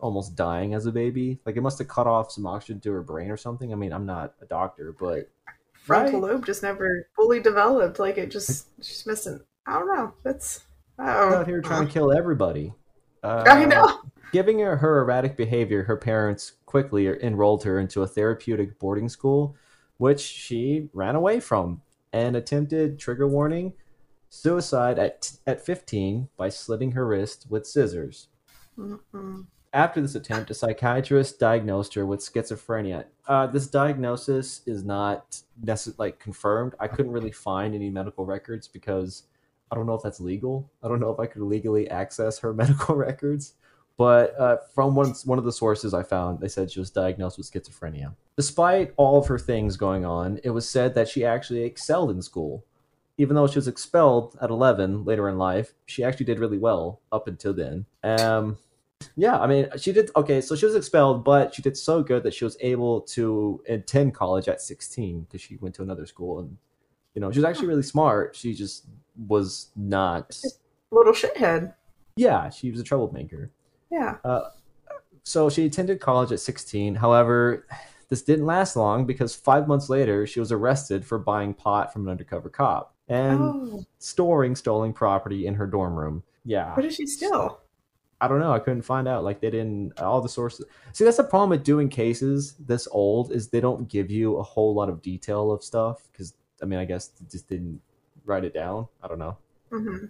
almost 0.00 0.34
dying 0.36 0.72
as 0.74 0.86
a 0.86 0.92
baby. 0.92 1.38
Like 1.44 1.56
it 1.56 1.60
must 1.60 1.78
have 1.78 1.88
cut 1.88 2.06
off 2.06 2.30
some 2.32 2.46
oxygen 2.46 2.80
to 2.80 2.92
her 2.92 3.02
brain 3.02 3.30
or 3.30 3.36
something. 3.36 3.72
I 3.72 3.76
mean, 3.76 3.92
I'm 3.92 4.06
not 4.06 4.34
a 4.40 4.46
doctor, 4.46 4.94
but 4.98 5.28
Frontal 5.74 6.20
Right. 6.20 6.32
lobe 6.32 6.46
just 6.46 6.62
never 6.62 7.08
fully 7.16 7.40
developed. 7.40 7.98
Like 7.98 8.16
it 8.16 8.30
just, 8.30 8.68
she's 8.82 9.04
missing. 9.06 9.40
I 9.66 9.74
don't 9.74 9.88
know. 9.94 10.14
That's. 10.22 10.64
Oh. 11.00 11.34
out 11.34 11.46
here 11.46 11.60
trying 11.60 11.86
to 11.86 11.92
kill 11.92 12.12
everybody. 12.12 12.72
Uh, 13.22 13.44
I 13.46 13.64
know. 13.64 14.00
Giving 14.32 14.60
her 14.60 14.76
her 14.76 15.00
erratic 15.00 15.36
behavior, 15.36 15.82
her 15.84 15.96
parents 15.96 16.52
quickly 16.66 17.08
enrolled 17.08 17.64
her 17.64 17.80
into 17.80 18.02
a 18.02 18.06
therapeutic 18.06 18.78
boarding 18.78 19.08
school, 19.08 19.56
which 19.96 20.20
she 20.20 20.88
ran 20.92 21.16
away 21.16 21.40
from 21.40 21.82
and 22.12 22.36
attempted 22.36 22.98
trigger 22.98 23.26
warning 23.26 23.72
suicide 24.28 24.98
at 24.98 25.32
at 25.46 25.64
15 25.64 26.28
by 26.36 26.48
slitting 26.48 26.92
her 26.92 27.06
wrist 27.06 27.46
with 27.50 27.66
scissors. 27.66 28.28
Mm-mm. 28.78 29.46
After 29.72 30.00
this 30.00 30.14
attempt, 30.14 30.50
a 30.50 30.54
psychiatrist 30.54 31.38
diagnosed 31.38 31.94
her 31.94 32.04
with 32.04 32.20
schizophrenia. 32.20 33.04
Uh, 33.26 33.46
this 33.46 33.68
diagnosis 33.68 34.62
is 34.66 34.84
not 34.84 35.40
necess- 35.64 35.98
like 35.98 36.18
confirmed. 36.18 36.74
I 36.80 36.88
couldn't 36.88 37.12
really 37.12 37.30
find 37.30 37.74
any 37.74 37.88
medical 37.88 38.26
records 38.26 38.66
because 38.66 39.24
I 39.70 39.76
don't 39.76 39.86
know 39.86 39.94
if 39.94 40.02
that's 40.02 40.20
legal. 40.20 40.70
I 40.82 40.88
don't 40.88 41.00
know 41.00 41.10
if 41.10 41.20
I 41.20 41.26
could 41.26 41.42
legally 41.42 41.88
access 41.88 42.38
her 42.40 42.52
medical 42.62 42.94
records. 42.94 43.54
But 44.00 44.34
uh, 44.40 44.56
from 44.74 44.94
one 44.94 45.12
one 45.26 45.38
of 45.38 45.44
the 45.44 45.52
sources 45.52 45.92
I 45.92 46.02
found, 46.02 46.40
they 46.40 46.48
said 46.48 46.70
she 46.70 46.80
was 46.80 46.90
diagnosed 46.90 47.36
with 47.36 47.50
schizophrenia. 47.50 48.14
Despite 48.34 48.94
all 48.96 49.18
of 49.18 49.26
her 49.26 49.38
things 49.38 49.76
going 49.76 50.06
on, 50.06 50.40
it 50.42 50.50
was 50.50 50.66
said 50.66 50.94
that 50.94 51.06
she 51.06 51.22
actually 51.22 51.64
excelled 51.64 52.10
in 52.10 52.22
school. 52.22 52.64
Even 53.18 53.36
though 53.36 53.46
she 53.46 53.58
was 53.58 53.68
expelled 53.68 54.38
at 54.40 54.48
11 54.48 55.04
later 55.04 55.28
in 55.28 55.36
life, 55.36 55.74
she 55.84 56.02
actually 56.02 56.24
did 56.24 56.38
really 56.38 56.56
well 56.56 57.02
up 57.12 57.28
until 57.28 57.52
then. 57.52 57.84
Um, 58.02 58.56
yeah, 59.16 59.38
I 59.38 59.46
mean, 59.46 59.68
she 59.76 59.92
did 59.92 60.10
okay. 60.16 60.40
So 60.40 60.56
she 60.56 60.64
was 60.64 60.74
expelled, 60.74 61.22
but 61.22 61.54
she 61.54 61.60
did 61.60 61.76
so 61.76 62.02
good 62.02 62.22
that 62.22 62.32
she 62.32 62.44
was 62.44 62.56
able 62.60 63.02
to 63.02 63.62
attend 63.68 64.14
college 64.14 64.48
at 64.48 64.62
16 64.62 65.22
because 65.24 65.42
she 65.42 65.56
went 65.56 65.74
to 65.74 65.82
another 65.82 66.06
school, 66.06 66.40
and 66.40 66.56
you 67.14 67.20
know, 67.20 67.30
she 67.30 67.38
was 67.38 67.44
actually 67.44 67.68
really 67.68 67.82
smart. 67.82 68.34
She 68.34 68.54
just 68.54 68.86
was 69.28 69.68
not. 69.76 70.38
Little 70.90 71.12
shithead. 71.12 71.74
Yeah, 72.16 72.50
she 72.50 72.70
was 72.70 72.80
a 72.80 72.84
troublemaker. 72.84 73.50
Yeah. 73.90 74.16
Uh, 74.24 74.50
so 75.22 75.48
she 75.48 75.66
attended 75.66 76.00
college 76.00 76.32
at 76.32 76.40
16. 76.40 76.94
However, 76.94 77.66
this 78.08 78.22
didn't 78.22 78.46
last 78.46 78.76
long 78.76 79.06
because 79.06 79.34
five 79.34 79.68
months 79.68 79.88
later, 79.88 80.26
she 80.26 80.40
was 80.40 80.52
arrested 80.52 81.04
for 81.04 81.18
buying 81.18 81.54
pot 81.54 81.92
from 81.92 82.02
an 82.02 82.10
undercover 82.10 82.48
cop 82.48 82.94
and 83.08 83.40
oh. 83.40 83.84
storing 83.98 84.54
stolen 84.54 84.92
property 84.92 85.46
in 85.46 85.54
her 85.54 85.66
dorm 85.66 85.94
room. 85.94 86.22
Yeah. 86.44 86.74
What 86.74 86.82
did 86.82 86.94
she 86.94 87.06
steal? 87.06 87.60
I 88.20 88.28
don't 88.28 88.40
know. 88.40 88.52
I 88.52 88.58
couldn't 88.58 88.82
find 88.82 89.08
out. 89.08 89.24
Like 89.24 89.40
they 89.40 89.50
didn't 89.50 89.98
all 89.98 90.20
the 90.20 90.28
sources. 90.28 90.66
See, 90.92 91.04
that's 91.04 91.16
the 91.16 91.24
problem 91.24 91.50
with 91.50 91.64
doing 91.64 91.88
cases 91.88 92.54
this 92.58 92.86
old 92.90 93.32
is 93.32 93.48
they 93.48 93.60
don't 93.60 93.88
give 93.88 94.10
you 94.10 94.36
a 94.36 94.42
whole 94.42 94.74
lot 94.74 94.88
of 94.88 95.00
detail 95.00 95.50
of 95.50 95.64
stuff 95.64 96.08
because 96.12 96.34
I 96.62 96.66
mean 96.66 96.78
I 96.78 96.84
guess 96.84 97.08
they 97.08 97.26
just 97.30 97.48
didn't 97.48 97.80
write 98.24 98.44
it 98.44 98.54
down. 98.54 98.88
I 99.02 99.08
don't 99.08 99.18
know. 99.18 99.36
Mm-hmm. 99.72 100.06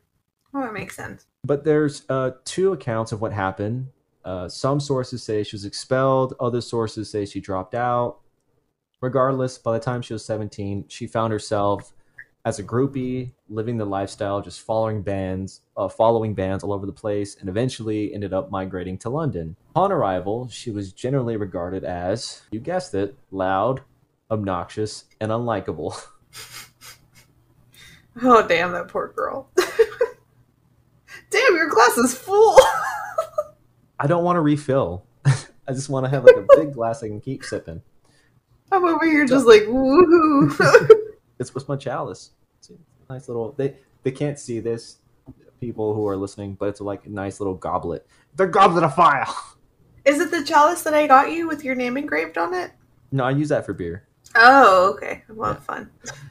Well, 0.52 0.64
that 0.64 0.72
makes 0.72 0.96
sense. 0.96 1.26
But 1.44 1.64
there's 1.64 2.04
uh, 2.08 2.32
two 2.44 2.72
accounts 2.72 3.12
of 3.12 3.20
what 3.20 3.32
happened. 3.32 3.88
Uh, 4.24 4.48
some 4.48 4.80
sources 4.80 5.22
say 5.22 5.42
she 5.42 5.56
was 5.56 5.64
expelled. 5.64 6.34
Other 6.40 6.60
sources 6.60 7.10
say 7.10 7.24
she 7.24 7.40
dropped 7.40 7.74
out. 7.74 8.18
Regardless, 9.00 9.56
by 9.56 9.72
the 9.72 9.80
time 9.80 10.02
she 10.02 10.12
was 10.12 10.24
17, 10.24 10.84
she 10.88 11.06
found 11.06 11.32
herself 11.32 11.92
as 12.44 12.58
a 12.58 12.64
groupie, 12.64 13.32
living 13.48 13.76
the 13.76 13.84
lifestyle, 13.84 14.40
just 14.40 14.60
following 14.62 15.02
bands, 15.02 15.60
uh, 15.76 15.88
following 15.88 16.34
bands 16.34 16.64
all 16.64 16.72
over 16.72 16.86
the 16.86 16.92
place, 16.92 17.36
and 17.36 17.48
eventually 17.48 18.14
ended 18.14 18.32
up 18.32 18.50
migrating 18.50 18.96
to 18.98 19.10
London. 19.10 19.56
Upon 19.70 19.92
arrival, 19.92 20.48
she 20.48 20.70
was 20.70 20.92
generally 20.92 21.36
regarded 21.36 21.84
as, 21.84 22.42
you 22.50 22.60
guessed 22.60 22.94
it, 22.94 23.14
loud, 23.30 23.82
obnoxious, 24.30 25.04
and 25.20 25.30
unlikable. 25.30 26.00
Oh, 28.22 28.46
damn, 28.46 28.72
that 28.72 28.88
poor 28.88 29.08
girl. 29.08 29.50
damn, 31.30 31.54
your 31.54 31.68
glass 31.68 31.96
is 31.98 32.14
full. 32.14 32.58
I 33.98 34.06
don't 34.06 34.24
want 34.24 34.36
to 34.36 34.40
refill. 34.40 35.04
I 35.24 35.72
just 35.72 35.88
want 35.88 36.06
to 36.06 36.10
have 36.10 36.24
like 36.24 36.36
a 36.36 36.46
big 36.56 36.74
glass 36.74 37.02
I 37.02 37.08
can 37.08 37.20
keep 37.20 37.44
sipping. 37.44 37.82
I'm 38.72 38.84
over 38.84 39.04
here 39.06 39.26
just 39.26 39.46
like, 39.46 39.62
woohoo. 39.62 40.90
It's 41.38 41.54
what's 41.54 41.68
my 41.68 41.76
chalice. 41.76 42.32
It's 42.58 42.68
a 42.68 42.74
nice 43.10 43.26
little. 43.26 43.52
They 43.52 43.74
they 44.02 44.10
can't 44.10 44.38
see 44.38 44.60
this, 44.60 44.98
people 45.58 45.94
who 45.94 46.06
are 46.06 46.16
listening, 46.16 46.54
but 46.54 46.68
it's 46.68 46.82
like 46.82 47.06
a 47.06 47.08
nice 47.08 47.40
little 47.40 47.54
goblet. 47.54 48.06
The 48.36 48.46
goblet 48.46 48.84
of 48.84 48.94
fire. 48.94 49.24
Is 50.04 50.20
it 50.20 50.30
the 50.30 50.44
chalice 50.44 50.82
that 50.82 50.92
I 50.92 51.06
got 51.06 51.32
you 51.32 51.48
with 51.48 51.64
your 51.64 51.74
name 51.74 51.96
engraved 51.96 52.36
on 52.36 52.52
it? 52.52 52.72
No, 53.10 53.24
I 53.24 53.30
use 53.30 53.48
that 53.48 53.64
for 53.64 53.72
beer. 53.72 54.06
Oh, 54.36 54.92
okay. 54.94 55.24
Well, 55.28 55.54
Yeah. 55.54 55.60
fun. 55.60 55.90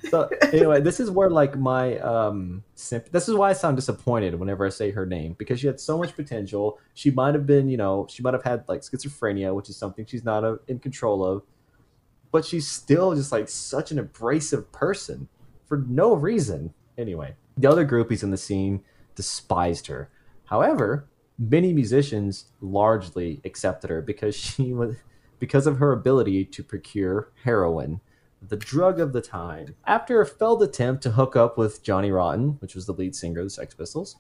So 0.10 0.30
anyway, 0.54 0.82
this 0.82 1.00
is 1.00 1.12
where 1.12 1.30
like 1.30 1.58
my 1.58 1.97
um. 2.00 2.64
Simp- 2.76 3.12
this 3.12 3.28
is 3.28 3.36
why 3.36 3.50
I 3.50 3.54
sound 3.54 3.76
disappointed 3.76 4.36
whenever 4.36 4.66
I 4.66 4.70
say 4.70 4.91
her 4.91 5.06
name 5.06 5.36
because 5.38 5.60
she 5.60 5.68
had 5.68 5.80
so 5.80 5.97
much 5.97 6.16
potential. 6.16 6.80
She 6.93 7.12
might 7.12 7.36
have 7.36 7.45
been, 7.45 7.68
you 7.70 7.76
know, 7.78 8.08
she 8.10 8.24
might 8.24 8.34
have 8.34 8.43
had 8.43 8.64
like 8.70 8.82
schizophrenia, 8.82 9.54
which 9.54 9.70
is 9.70 9.76
something 9.78 10.06
she's 10.06 10.24
not 10.24 10.43
uh, 10.45 10.58
in 10.68 10.80
control 10.80 11.26
of. 11.26 11.43
But 12.32 12.45
she's 12.45 12.68
still 12.68 13.16
just 13.16 13.32
like 13.32 13.50
such 13.50 13.91
an 13.91 14.00
abrasive 14.00 14.72
person 14.72 15.28
for 15.68 15.78
no 15.88 16.14
reason. 16.14 16.74
Anyway, 16.97 17.36
the 17.58 17.70
other 17.70 17.86
groupies 17.86 18.24
in 18.24 18.32
the 18.32 18.38
scene 18.38 18.82
despised 19.16 19.88
her. 19.88 20.10
However, 20.45 21.08
many 21.38 21.74
musicians 21.74 22.45
largely 22.62 23.41
accepted 23.43 23.89
her 23.89 24.02
because 24.02 24.36
she 24.36 24.72
was 24.74 24.95
because 25.40 25.66
of 25.66 25.78
her 25.78 25.92
ability 25.92 26.46
to 26.46 26.64
procure 26.64 27.32
heroin, 27.44 28.02
the 28.48 28.58
drug 28.58 29.00
of 29.00 29.14
the 29.14 29.22
time. 29.22 29.76
After 29.86 30.22
a 30.22 30.26
failed 30.26 30.64
attempt 30.64 31.04
to 31.04 31.12
hook 31.12 31.36
up 31.36 31.58
with 31.58 31.84
Johnny 31.84 32.12
Rotten, 32.12 32.58
which 32.60 32.76
was 32.76 32.86
the 32.86 32.94
lead 32.94 33.16
singer 33.16 33.40
of 33.40 33.46
the 33.46 33.50
Sex 33.50 33.74
Pistols, 33.74 34.18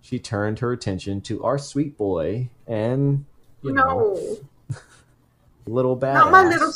she 0.00 0.18
turned 0.18 0.58
her 0.58 0.72
attention 0.72 1.20
to 1.22 1.42
our 1.44 1.58
sweet 1.58 1.96
boy 1.96 2.50
and 2.66 3.24
you 3.62 3.72
know 3.72 4.38
little 5.66 5.96
badass. 5.96 6.14
not 6.14 6.32
my 6.32 6.44
little 6.44 6.72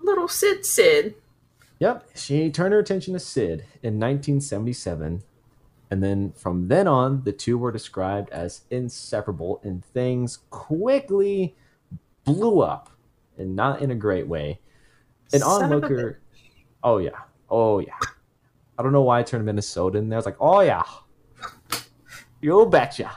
little 0.00 0.28
Sid 0.28 0.64
Sid. 0.64 1.14
Yep, 1.78 2.10
she 2.14 2.50
turned 2.50 2.74
her 2.74 2.78
attention 2.78 3.14
to 3.14 3.20
Sid 3.20 3.64
in 3.82 3.98
1977, 3.98 5.22
and 5.90 6.02
then 6.02 6.32
from 6.32 6.68
then 6.68 6.86
on, 6.86 7.24
the 7.24 7.32
two 7.32 7.56
were 7.56 7.72
described 7.72 8.28
as 8.30 8.62
inseparable, 8.70 9.60
and 9.64 9.82
things 9.82 10.40
quickly 10.50 11.56
blew 12.24 12.60
up, 12.60 12.90
and 13.40 13.56
not 13.56 13.80
in 13.82 13.90
a 13.90 13.94
great 13.94 14.28
way. 14.28 14.60
An 15.32 15.40
Son 15.40 15.62
onlooker, 15.72 16.20
oh 16.82 16.98
yeah, 16.98 17.18
oh 17.48 17.78
yeah. 17.80 17.94
I 18.78 18.82
don't 18.82 18.92
know 18.92 19.02
why 19.02 19.20
I 19.20 19.22
turned 19.22 19.44
Minnesota 19.44 19.98
in 19.98 20.08
there. 20.08 20.16
I 20.16 20.20
was 20.20 20.26
like, 20.26 20.36
oh 20.40 20.60
yeah, 20.60 20.82
you 22.40 22.66
betcha. 22.66 23.10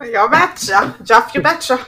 You 0.00 0.28
betcha, 0.30 0.96
Jeff. 1.02 1.34
You 1.34 1.40
betcha. 1.42 1.86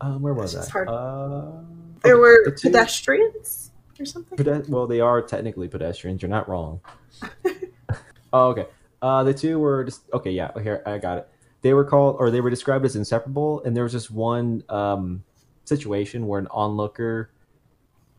Um, 0.00 0.22
where 0.22 0.32
was 0.34 0.54
I? 0.56 0.60
Uh, 0.84 1.60
There 2.02 2.14
okay, 2.14 2.20
were 2.20 2.42
the 2.44 2.50
two- 2.52 2.68
pedestrians 2.70 3.70
or 4.00 4.04
something. 4.04 4.36
Pede- 4.38 4.68
well, 4.68 4.86
they 4.86 5.00
are 5.00 5.20
technically 5.22 5.68
pedestrians. 5.68 6.22
You're 6.22 6.30
not 6.30 6.48
wrong. 6.48 6.80
oh, 8.32 8.48
okay. 8.50 8.66
Uh, 9.02 9.22
the 9.24 9.34
two 9.34 9.58
were 9.58 9.84
just 9.84 10.02
okay. 10.12 10.30
Yeah, 10.30 10.50
here 10.62 10.82
I 10.86 10.98
got 10.98 11.18
it. 11.18 11.28
They 11.62 11.74
were 11.74 11.84
called, 11.84 12.16
or 12.18 12.30
they 12.30 12.40
were 12.40 12.50
described 12.50 12.84
as 12.84 12.96
inseparable, 12.96 13.62
and 13.64 13.76
there 13.76 13.82
was 13.82 13.92
just 13.92 14.10
one 14.10 14.62
um, 14.68 15.24
situation 15.66 16.26
where 16.26 16.40
an 16.40 16.48
onlooker 16.50 17.30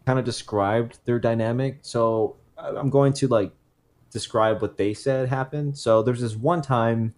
kind 0.05 0.19
of 0.19 0.25
described 0.25 0.99
their 1.05 1.19
dynamic. 1.19 1.79
So 1.81 2.35
I'm 2.57 2.89
going 2.89 3.13
to 3.13 3.27
like 3.27 3.51
describe 4.11 4.61
what 4.61 4.77
they 4.77 4.93
said 4.93 5.29
happened. 5.29 5.77
So 5.77 6.01
there's 6.01 6.21
this 6.21 6.35
one 6.35 6.61
time 6.61 7.13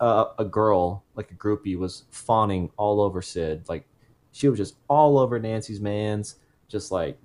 uh, 0.00 0.26
a 0.38 0.44
girl, 0.44 1.04
like 1.14 1.30
a 1.30 1.34
groupie, 1.34 1.76
was 1.76 2.04
fawning 2.10 2.70
all 2.76 3.00
over 3.00 3.22
Sid. 3.22 3.68
Like 3.68 3.86
she 4.32 4.48
was 4.48 4.58
just 4.58 4.76
all 4.88 5.18
over 5.18 5.38
Nancy's 5.38 5.80
man's, 5.80 6.36
just 6.68 6.90
like 6.90 7.18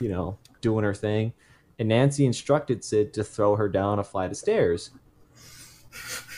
you 0.00 0.08
know, 0.08 0.38
doing 0.60 0.84
her 0.84 0.94
thing. 0.94 1.32
And 1.78 1.88
Nancy 1.88 2.24
instructed 2.24 2.84
Sid 2.84 3.12
to 3.14 3.24
throw 3.24 3.56
her 3.56 3.68
down 3.68 3.98
a 3.98 4.04
flight 4.04 4.30
of 4.30 4.36
stairs, 4.36 4.90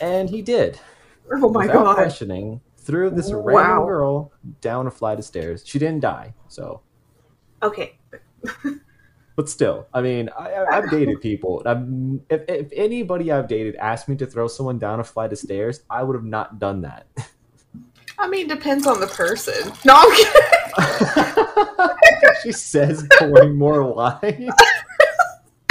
and 0.01 0.31
he 0.31 0.43
did. 0.43 0.79
Oh 1.33 1.51
my 1.51 1.67
god. 1.67 1.97
questioning, 1.97 2.61
threw 2.87 3.11
this 3.11 3.31
Wow. 3.31 3.41
random 3.43 3.87
girl 3.87 4.33
down 4.61 4.87
a 4.87 4.91
flight 4.91 5.19
of 5.19 5.25
stairs. 5.25 5.63
She 5.67 5.79
didn't 5.79 6.01
die, 6.01 6.35
so. 6.49 6.81
Okay. 7.63 7.99
But 9.37 9.51
still, 9.51 9.87
I 9.93 10.01
mean, 10.01 10.31
I, 10.39 10.51
I- 10.51 10.79
I've 10.79 10.91
dated 10.91 11.21
people. 11.21 11.63
If, 12.31 12.41
if 12.49 12.69
anybody 12.75 13.31
I've 13.31 13.49
dated 13.49 13.77
asked 13.77 14.09
me 14.09 14.17
to 14.17 14.25
throw 14.25 14.49
someone 14.49 14.79
down 14.79 14.99
a 14.99 15.05
flight 15.05 15.31
of 15.31 15.37
stairs, 15.39 15.83
I 15.91 16.03
would 16.05 16.15
have 16.17 16.25
not 16.25 16.59
done 16.59 16.81
that. 16.81 17.07
I 18.19 18.29
mean, 18.29 18.49
depends 18.49 18.87
on 18.87 18.99
the 18.99 19.09
person. 19.09 19.53
No, 19.85 19.93
I'm 19.95 20.11
kidding. 20.17 21.97
she 22.43 22.53
says, 22.53 23.07
pouring 23.19 23.57
more 23.59 23.83
wine. 23.83 24.49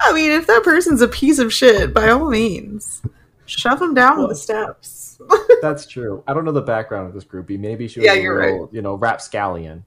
I 0.00 0.12
mean, 0.12 0.30
if 0.30 0.46
that 0.46 0.62
person's 0.62 1.00
a 1.02 1.08
piece 1.08 1.40
of 1.40 1.52
shit, 1.52 1.92
by 1.92 2.08
all 2.10 2.30
means, 2.30 3.02
shove 3.46 3.78
them 3.80 3.94
down 3.94 4.26
the 4.28 4.34
steps. 4.34 5.20
That's 5.62 5.86
true. 5.90 6.22
I 6.26 6.34
don't 6.34 6.44
know 6.44 6.52
the 6.52 6.62
background 6.62 7.08
of 7.08 7.14
this 7.14 7.24
groupie. 7.24 7.58
Maybe 7.58 7.88
she 7.88 8.00
was 8.00 8.06
Yeah, 8.06 8.14
a 8.14 8.20
you're 8.20 8.38
real, 8.38 8.68
you 8.72 8.82
know, 8.82 8.94
rapscallion. 8.94 9.84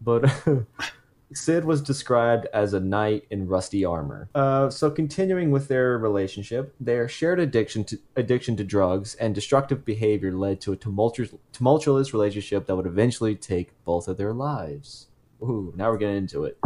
But 0.00 0.30
Sid 1.34 1.64
was 1.64 1.80
described 1.80 2.46
as 2.52 2.74
a 2.74 2.80
knight 2.80 3.24
in 3.30 3.46
rusty 3.46 3.84
armor. 3.84 4.28
Uh, 4.34 4.68
so 4.68 4.90
continuing 4.90 5.50
with 5.50 5.68
their 5.68 5.96
relationship, 5.98 6.74
their 6.80 7.08
shared 7.08 7.38
addiction 7.40 7.84
to 7.84 7.98
addiction 8.16 8.56
to 8.56 8.64
drugs 8.64 9.14
and 9.14 9.34
destructive 9.34 9.84
behavior 9.84 10.32
led 10.32 10.60
to 10.62 10.72
a 10.72 10.76
tumultuous, 10.76 11.34
tumultuous 11.52 12.12
relationship 12.12 12.66
that 12.66 12.76
would 12.76 12.86
eventually 12.86 13.34
take 13.34 13.72
both 13.84 14.08
of 14.08 14.16
their 14.16 14.32
lives. 14.34 15.06
Ooh, 15.42 15.72
now 15.76 15.90
we're 15.90 15.96
getting 15.98 16.16
into 16.18 16.44
it, 16.44 16.58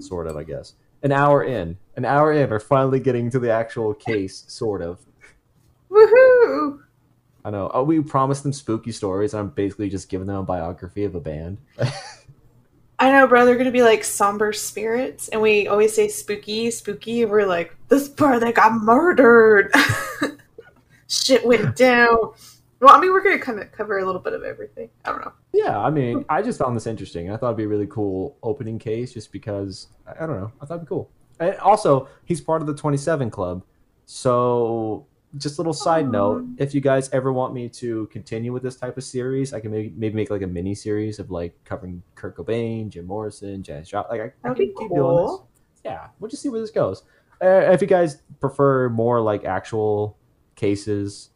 sort 0.00 0.26
of, 0.26 0.36
I 0.36 0.42
guess. 0.44 0.74
An 1.02 1.12
hour 1.12 1.44
in, 1.44 1.76
an 1.96 2.04
hour 2.06 2.32
in, 2.32 2.48
we're 2.48 2.58
finally 2.58 2.98
getting 3.00 3.30
to 3.30 3.38
the 3.38 3.50
actual 3.52 3.92
case, 3.92 4.44
sort 4.48 4.80
of. 4.80 4.98
Woohoo! 5.94 6.80
I 7.44 7.50
know. 7.50 7.70
Oh, 7.72 7.82
we 7.82 8.00
promised 8.00 8.42
them 8.42 8.52
spooky 8.52 8.90
stories, 8.90 9.34
and 9.34 9.40
I'm 9.40 9.48
basically 9.50 9.90
just 9.90 10.08
giving 10.08 10.26
them 10.26 10.36
a 10.36 10.42
biography 10.42 11.04
of 11.04 11.14
a 11.14 11.20
band. 11.20 11.58
I 12.98 13.10
know, 13.10 13.26
bro. 13.26 13.44
They're 13.44 13.56
gonna 13.56 13.70
be 13.70 13.82
like 13.82 14.02
somber 14.02 14.52
spirits, 14.52 15.28
and 15.28 15.42
we 15.42 15.68
always 15.68 15.94
say 15.94 16.08
spooky, 16.08 16.70
spooky. 16.70 17.22
And 17.22 17.30
we're 17.30 17.46
like, 17.46 17.76
this 17.88 18.08
brother 18.08 18.50
got 18.52 18.72
murdered. 18.72 19.72
Shit 21.08 21.44
went 21.44 21.76
down. 21.76 22.16
Well, 22.80 22.94
I 22.94 23.00
mean, 23.00 23.12
we're 23.12 23.22
gonna 23.22 23.38
kind 23.38 23.60
of 23.60 23.70
cover 23.72 23.98
a 23.98 24.06
little 24.06 24.20
bit 24.20 24.32
of 24.32 24.42
everything. 24.42 24.88
I 25.04 25.10
don't 25.10 25.20
know. 25.20 25.32
yeah, 25.52 25.78
I 25.78 25.90
mean, 25.90 26.24
I 26.28 26.40
just 26.40 26.58
found 26.58 26.74
this 26.74 26.86
interesting. 26.86 27.30
I 27.30 27.36
thought 27.36 27.48
it'd 27.48 27.58
be 27.58 27.64
a 27.64 27.68
really 27.68 27.86
cool 27.86 28.38
opening 28.42 28.78
case, 28.78 29.12
just 29.12 29.32
because 29.32 29.88
I, 30.06 30.24
I 30.24 30.26
don't 30.26 30.40
know. 30.40 30.52
I 30.62 30.66
thought 30.66 30.76
it'd 30.76 30.86
be 30.86 30.88
cool. 30.88 31.10
And 31.40 31.56
also, 31.56 32.08
he's 32.24 32.40
part 32.40 32.62
of 32.62 32.68
the 32.68 32.74
27 32.74 33.28
Club, 33.30 33.64
so 34.06 35.06
just 35.38 35.58
a 35.58 35.60
little 35.60 35.72
side 35.72 36.06
Aw. 36.06 36.10
note: 36.10 36.44
if 36.58 36.74
you 36.74 36.80
guys 36.80 37.10
ever 37.10 37.32
want 37.32 37.54
me 37.54 37.68
to 37.68 38.06
continue 38.06 38.52
with 38.52 38.62
this 38.62 38.76
type 38.76 38.96
of 38.96 39.04
series, 39.04 39.52
I 39.52 39.60
can 39.60 39.70
maybe 39.70 39.92
maybe 39.96 40.14
make 40.14 40.30
like 40.30 40.42
a 40.42 40.46
mini 40.46 40.74
series 40.74 41.18
of 41.18 41.30
like 41.30 41.54
covering 41.64 42.02
Kurt 42.14 42.36
Cobain, 42.36 42.88
Jim 42.88 43.06
Morrison, 43.06 43.62
Janis 43.62 43.88
Joplin. 43.88 44.18
Like 44.18 44.34
I, 44.44 44.50
I 44.50 44.54
can 44.54 44.66
keep 44.66 44.90
doing 44.90 45.26
this. 45.26 45.40
yeah, 45.84 46.08
we'll 46.18 46.30
just 46.30 46.42
see 46.42 46.48
where 46.48 46.60
this 46.60 46.70
goes. 46.70 47.02
Uh, 47.42 47.72
if 47.72 47.80
you 47.80 47.86
guys 47.86 48.22
prefer 48.40 48.88
more 48.88 49.20
like 49.20 49.44
actual 49.44 50.16
cases, 50.54 51.30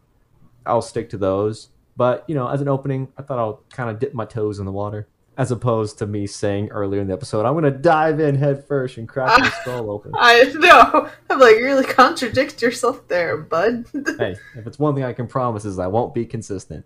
I'll 0.64 0.82
stick 0.82 1.10
to 1.10 1.18
those. 1.18 1.68
But 1.96 2.24
you 2.28 2.34
know, 2.34 2.48
as 2.48 2.60
an 2.60 2.68
opening, 2.68 3.08
I 3.18 3.22
thought 3.22 3.38
I'll 3.38 3.64
kind 3.70 3.90
of 3.90 3.98
dip 3.98 4.14
my 4.14 4.24
toes 4.24 4.60
in 4.60 4.66
the 4.66 4.72
water, 4.72 5.08
as 5.38 5.52
opposed 5.52 5.98
to 5.98 6.06
me 6.06 6.26
saying 6.26 6.68
earlier 6.70 7.00
in 7.00 7.06
the 7.06 7.12
episode, 7.12 7.46
I'm 7.46 7.54
gonna 7.54 7.70
dive 7.70 8.18
in 8.18 8.34
head 8.34 8.66
first 8.66 8.98
and 8.98 9.08
crack 9.08 9.38
my 9.38 9.48
skull 9.62 9.88
open. 9.88 10.10
I 10.16 10.42
know. 10.54 11.08
I'm 11.30 11.38
like, 11.38 11.56
you 11.56 11.64
really 11.64 11.84
contradict 11.84 12.60
yourself 12.60 13.06
there, 13.06 13.38
bud. 13.38 13.86
hey, 14.18 14.36
if 14.56 14.66
it's 14.66 14.80
one 14.80 14.96
thing 14.96 15.04
I 15.04 15.12
can 15.12 15.28
promise 15.28 15.64
is 15.64 15.78
I 15.78 15.86
won't 15.86 16.12
be 16.12 16.26
consistent. 16.26 16.84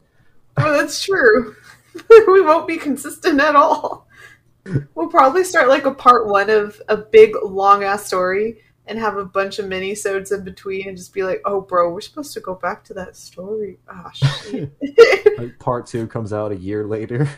well, 0.59 0.76
that's 0.76 1.03
true. 1.03 1.57
we 2.11 2.42
won't 2.42 2.68
be 2.68 2.76
consistent 2.76 3.40
at 3.40 3.57
all. 3.57 4.07
We'll 4.94 5.09
probably 5.09 5.44
start 5.44 5.68
like 5.68 5.86
a 5.86 5.94
part 5.94 6.28
one 6.28 6.50
of 6.50 6.80
a 6.88 6.96
big 6.96 7.34
long 7.42 7.82
ass 7.84 8.07
story 8.07 8.59
and 8.86 8.98
have 8.98 9.16
a 9.16 9.24
bunch 9.24 9.61
of 9.61 9.66
mini 9.66 9.94
sodes 9.94 10.30
in 10.30 10.44
between 10.44 10.88
and 10.88 10.96
just 10.96 11.14
be 11.14 11.22
like, 11.22 11.40
oh 11.46 11.62
bro, 11.62 11.90
we're 11.90 12.03
supposed 12.03 12.34
to 12.34 12.40
go 12.40 12.55
back 12.55 12.84
to 12.84 12.94
that 12.94 13.16
story. 13.16 13.78
Ah 13.88 14.11
shit. 14.12 14.70
Like, 15.38 15.59
part 15.59 15.86
two 15.86 16.07
comes 16.07 16.34
out 16.34 16.53
a 16.53 16.57
year 16.57 16.86
later. 16.86 17.28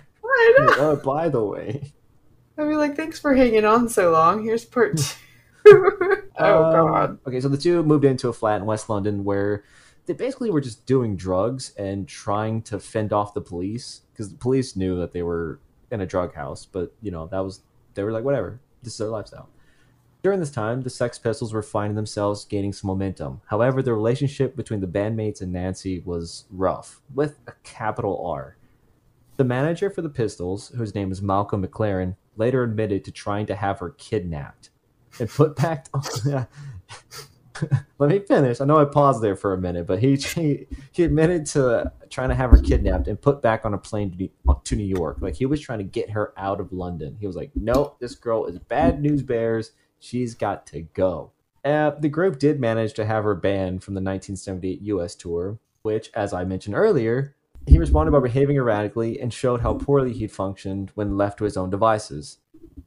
I 0.45 0.55
know. 0.59 0.75
oh, 0.79 0.97
by 0.97 1.29
the 1.29 1.43
way, 1.45 1.93
I'd 2.59 2.69
be 2.69 2.77
like, 2.77 2.97
thanks 2.97 3.19
for 3.19 3.35
hanging 3.35 3.65
on 3.65 3.89
so 3.89 4.11
long. 4.11 4.45
Here's 4.45 4.65
part 4.65 4.97
two. 5.67 6.25
oh 6.39 6.65
Um, 6.65 6.73
god. 6.73 7.19
Okay, 7.27 7.41
so 7.41 7.49
the 7.49 7.57
two 7.59 7.83
moved 7.83 8.05
into 8.05 8.29
a 8.29 8.33
flat 8.33 8.61
in 8.61 8.67
West 8.67 8.89
London 8.89 9.25
where 9.25 9.65
they 10.07 10.13
basically 10.13 10.51
were 10.51 10.61
just 10.61 10.85
doing 10.87 11.17
drugs 11.17 11.73
and 11.79 12.07
trying 12.07 12.63
to 12.63 12.79
fend 12.79 13.13
off 13.13 13.35
the 13.35 13.41
police 13.41 14.03
because 14.13 14.31
the 14.31 14.37
police 14.37 14.77
knew 14.77 14.97
that 15.01 15.13
they 15.13 15.23
were 15.23 15.59
in 15.91 16.01
a 16.01 16.07
drug 16.07 16.35
house, 16.35 16.67
but 16.67 16.93
you 17.01 17.11
know 17.11 17.27
that 17.29 17.41
was 17.41 17.61
they 17.95 18.03
were 18.03 18.13
like 18.13 18.25
whatever, 18.25 18.61
this 18.83 18.93
is 18.93 18.99
their 18.99 19.09
lifestyle. 19.09 19.49
During 20.23 20.41
this 20.41 20.51
time, 20.51 20.81
the 20.81 20.89
Sex 20.91 21.19
Pistols 21.19 21.53
were 21.53 21.63
finding 21.63 21.97
themselves 21.97 22.47
gaining 22.47 22.73
some 22.73 22.89
momentum. 22.89 23.43
However, 23.47 23.83
the 23.83 23.93
relationship 23.93 24.57
between 24.57 24.81
the 24.81 24.87
bandmates 24.87 25.43
and 25.43 25.53
Nancy 25.53 26.01
was 26.05 26.47
rough, 26.51 27.03
with 27.15 27.39
a 27.47 27.53
capital 27.63 28.25
R. 28.27 28.57
The 29.37 29.45
manager 29.45 29.91
for 29.91 30.03
the 30.03 30.09
Pistols, 30.09 30.68
whose 30.76 30.95
name 30.95 31.11
is 31.11 31.20
Malcolm 31.20 31.66
McLaren, 31.66 32.16
later 32.37 32.62
admitted 32.62 33.05
to 33.05 33.11
trying 33.11 33.47
to 33.47 33.57
have 33.57 33.80
her 33.80 33.91
kidnapped 33.91 34.70
and 35.18 35.28
put 35.28 35.57
back. 35.57 35.89
Let 37.99 38.11
me 38.11 38.18
finish. 38.20 38.61
I 38.61 38.64
know 38.64 38.78
I 38.78 38.85
paused 38.85 39.22
there 39.22 39.37
for 39.37 39.53
a 39.53 39.59
minute, 39.59 39.87
but 39.87 40.01
he 40.01 40.16
he, 40.93 41.03
admitted 41.03 41.47
to 41.47 41.93
trying 42.11 42.28
to 42.30 42.35
have 42.35 42.51
her 42.51 42.61
kidnapped 42.61 43.09
and 43.09 43.20
put 43.20 43.43
back 43.43 43.64
on 43.64 43.74
a 43.74 43.78
plane 43.78 44.11
to, 44.11 44.16
New- 44.16 44.61
to 44.64 44.76
New 44.76 44.85
York. 44.85 45.18
Like 45.20 45.35
he 45.35 45.47
was 45.47 45.61
trying 45.61 45.78
to 45.78 45.85
get 45.85 46.11
her 46.11 46.32
out 46.37 46.61
of 46.61 46.72
London. 46.72 47.16
He 47.20 47.26
was 47.26 47.37
like, 47.37 47.51
"Nope, 47.55 47.99
this 48.01 48.14
girl 48.14 48.47
is 48.47 48.59
bad 48.59 49.01
news 49.01 49.22
bears. 49.22 49.72
She's 49.99 50.35
got 50.35 50.66
to 50.68 50.82
go." 50.82 51.32
Uh, 51.64 51.91
the 51.91 52.09
group 52.09 52.39
did 52.39 52.61
manage 52.61 52.93
to 52.95 53.07
have 53.07 53.24
her 53.24 53.35
banned 53.35 53.82
from 53.82 53.95
the 53.95 54.01
1978 54.01 54.82
U.S. 54.82 55.14
tour, 55.14 55.59
which, 55.82 56.11
as 56.14 56.32
I 56.32 56.45
mentioned 56.45 56.74
earlier, 56.74 57.37
he 57.67 57.79
responded 57.79 58.12
by 58.12 58.21
behaving 58.21 58.57
erratically 58.57 59.21
and 59.21 59.33
showed 59.33 59.61
how 59.61 59.75
poorly 59.75 60.12
he'd 60.12 60.33
functioned 60.33 60.91
when 60.95 61.17
left 61.17 61.39
to 61.39 61.45
his 61.45 61.57
own 61.57 61.71
devices. 61.71 62.39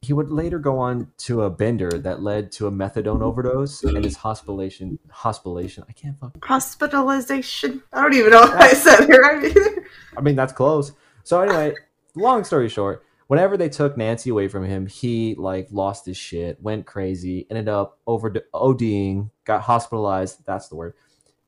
He 0.02 0.12
would 0.12 0.30
later 0.30 0.58
go 0.58 0.78
on 0.78 1.10
to 1.18 1.42
a 1.42 1.50
bender 1.50 1.90
that 1.90 2.22
led 2.22 2.52
to 2.52 2.66
a 2.66 2.70
methadone 2.70 3.22
overdose 3.22 3.82
and 3.82 4.04
his 4.04 4.16
hospitalization. 4.16 4.98
Hospitalization. 5.10 5.84
I 5.88 5.92
can't 5.92 6.18
fuck. 6.18 6.44
Hospitalization. 6.44 7.82
I 7.92 8.02
don't 8.02 8.14
even 8.14 8.30
know 8.30 8.40
what 8.40 8.54
I 8.54 8.72
said 8.74 9.06
here 9.06 9.24
either. 9.24 9.84
I 10.16 10.20
mean, 10.20 10.36
that's 10.36 10.52
close. 10.52 10.92
So 11.24 11.40
anyway, 11.40 11.74
long 12.14 12.44
story 12.44 12.68
short, 12.68 13.04
whenever 13.26 13.56
they 13.56 13.68
took 13.68 13.96
Nancy 13.96 14.30
away 14.30 14.46
from 14.46 14.64
him, 14.64 14.86
he 14.86 15.34
like 15.36 15.68
lost 15.72 16.06
his 16.06 16.16
shit, 16.16 16.62
went 16.62 16.86
crazy, 16.86 17.46
ended 17.50 17.68
up 17.68 17.98
over 18.06 18.30
ODing, 18.30 19.30
got 19.44 19.62
hospitalized. 19.62 20.44
That's 20.46 20.68
the 20.68 20.76
word 20.76 20.94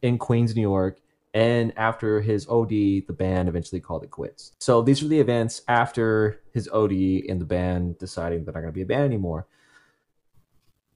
in 0.03 0.19
Queens, 0.19 0.57
New 0.57 0.63
York. 0.63 0.99
And 1.33 1.73
after 1.77 2.21
his 2.21 2.49
OD, 2.49 2.69
the 2.71 3.15
band 3.17 3.49
eventually 3.49 3.81
called 3.81 4.03
it 4.03 4.11
quits. 4.11 4.53
So 4.59 4.83
these 4.83 5.03
were 5.03 5.09
the 5.09 5.21
events 5.21 5.63
after 5.69 6.41
his 6.53 6.69
OD 6.69 6.93
and 7.29 7.41
the 7.41 7.45
band 7.45 7.99
deciding 7.99 8.45
they're 8.45 8.55
not 8.55 8.61
going 8.61 8.73
to 8.73 8.77
be 8.77 8.83
a 8.83 8.87
band 8.87 9.05
anymore. 9.05 9.47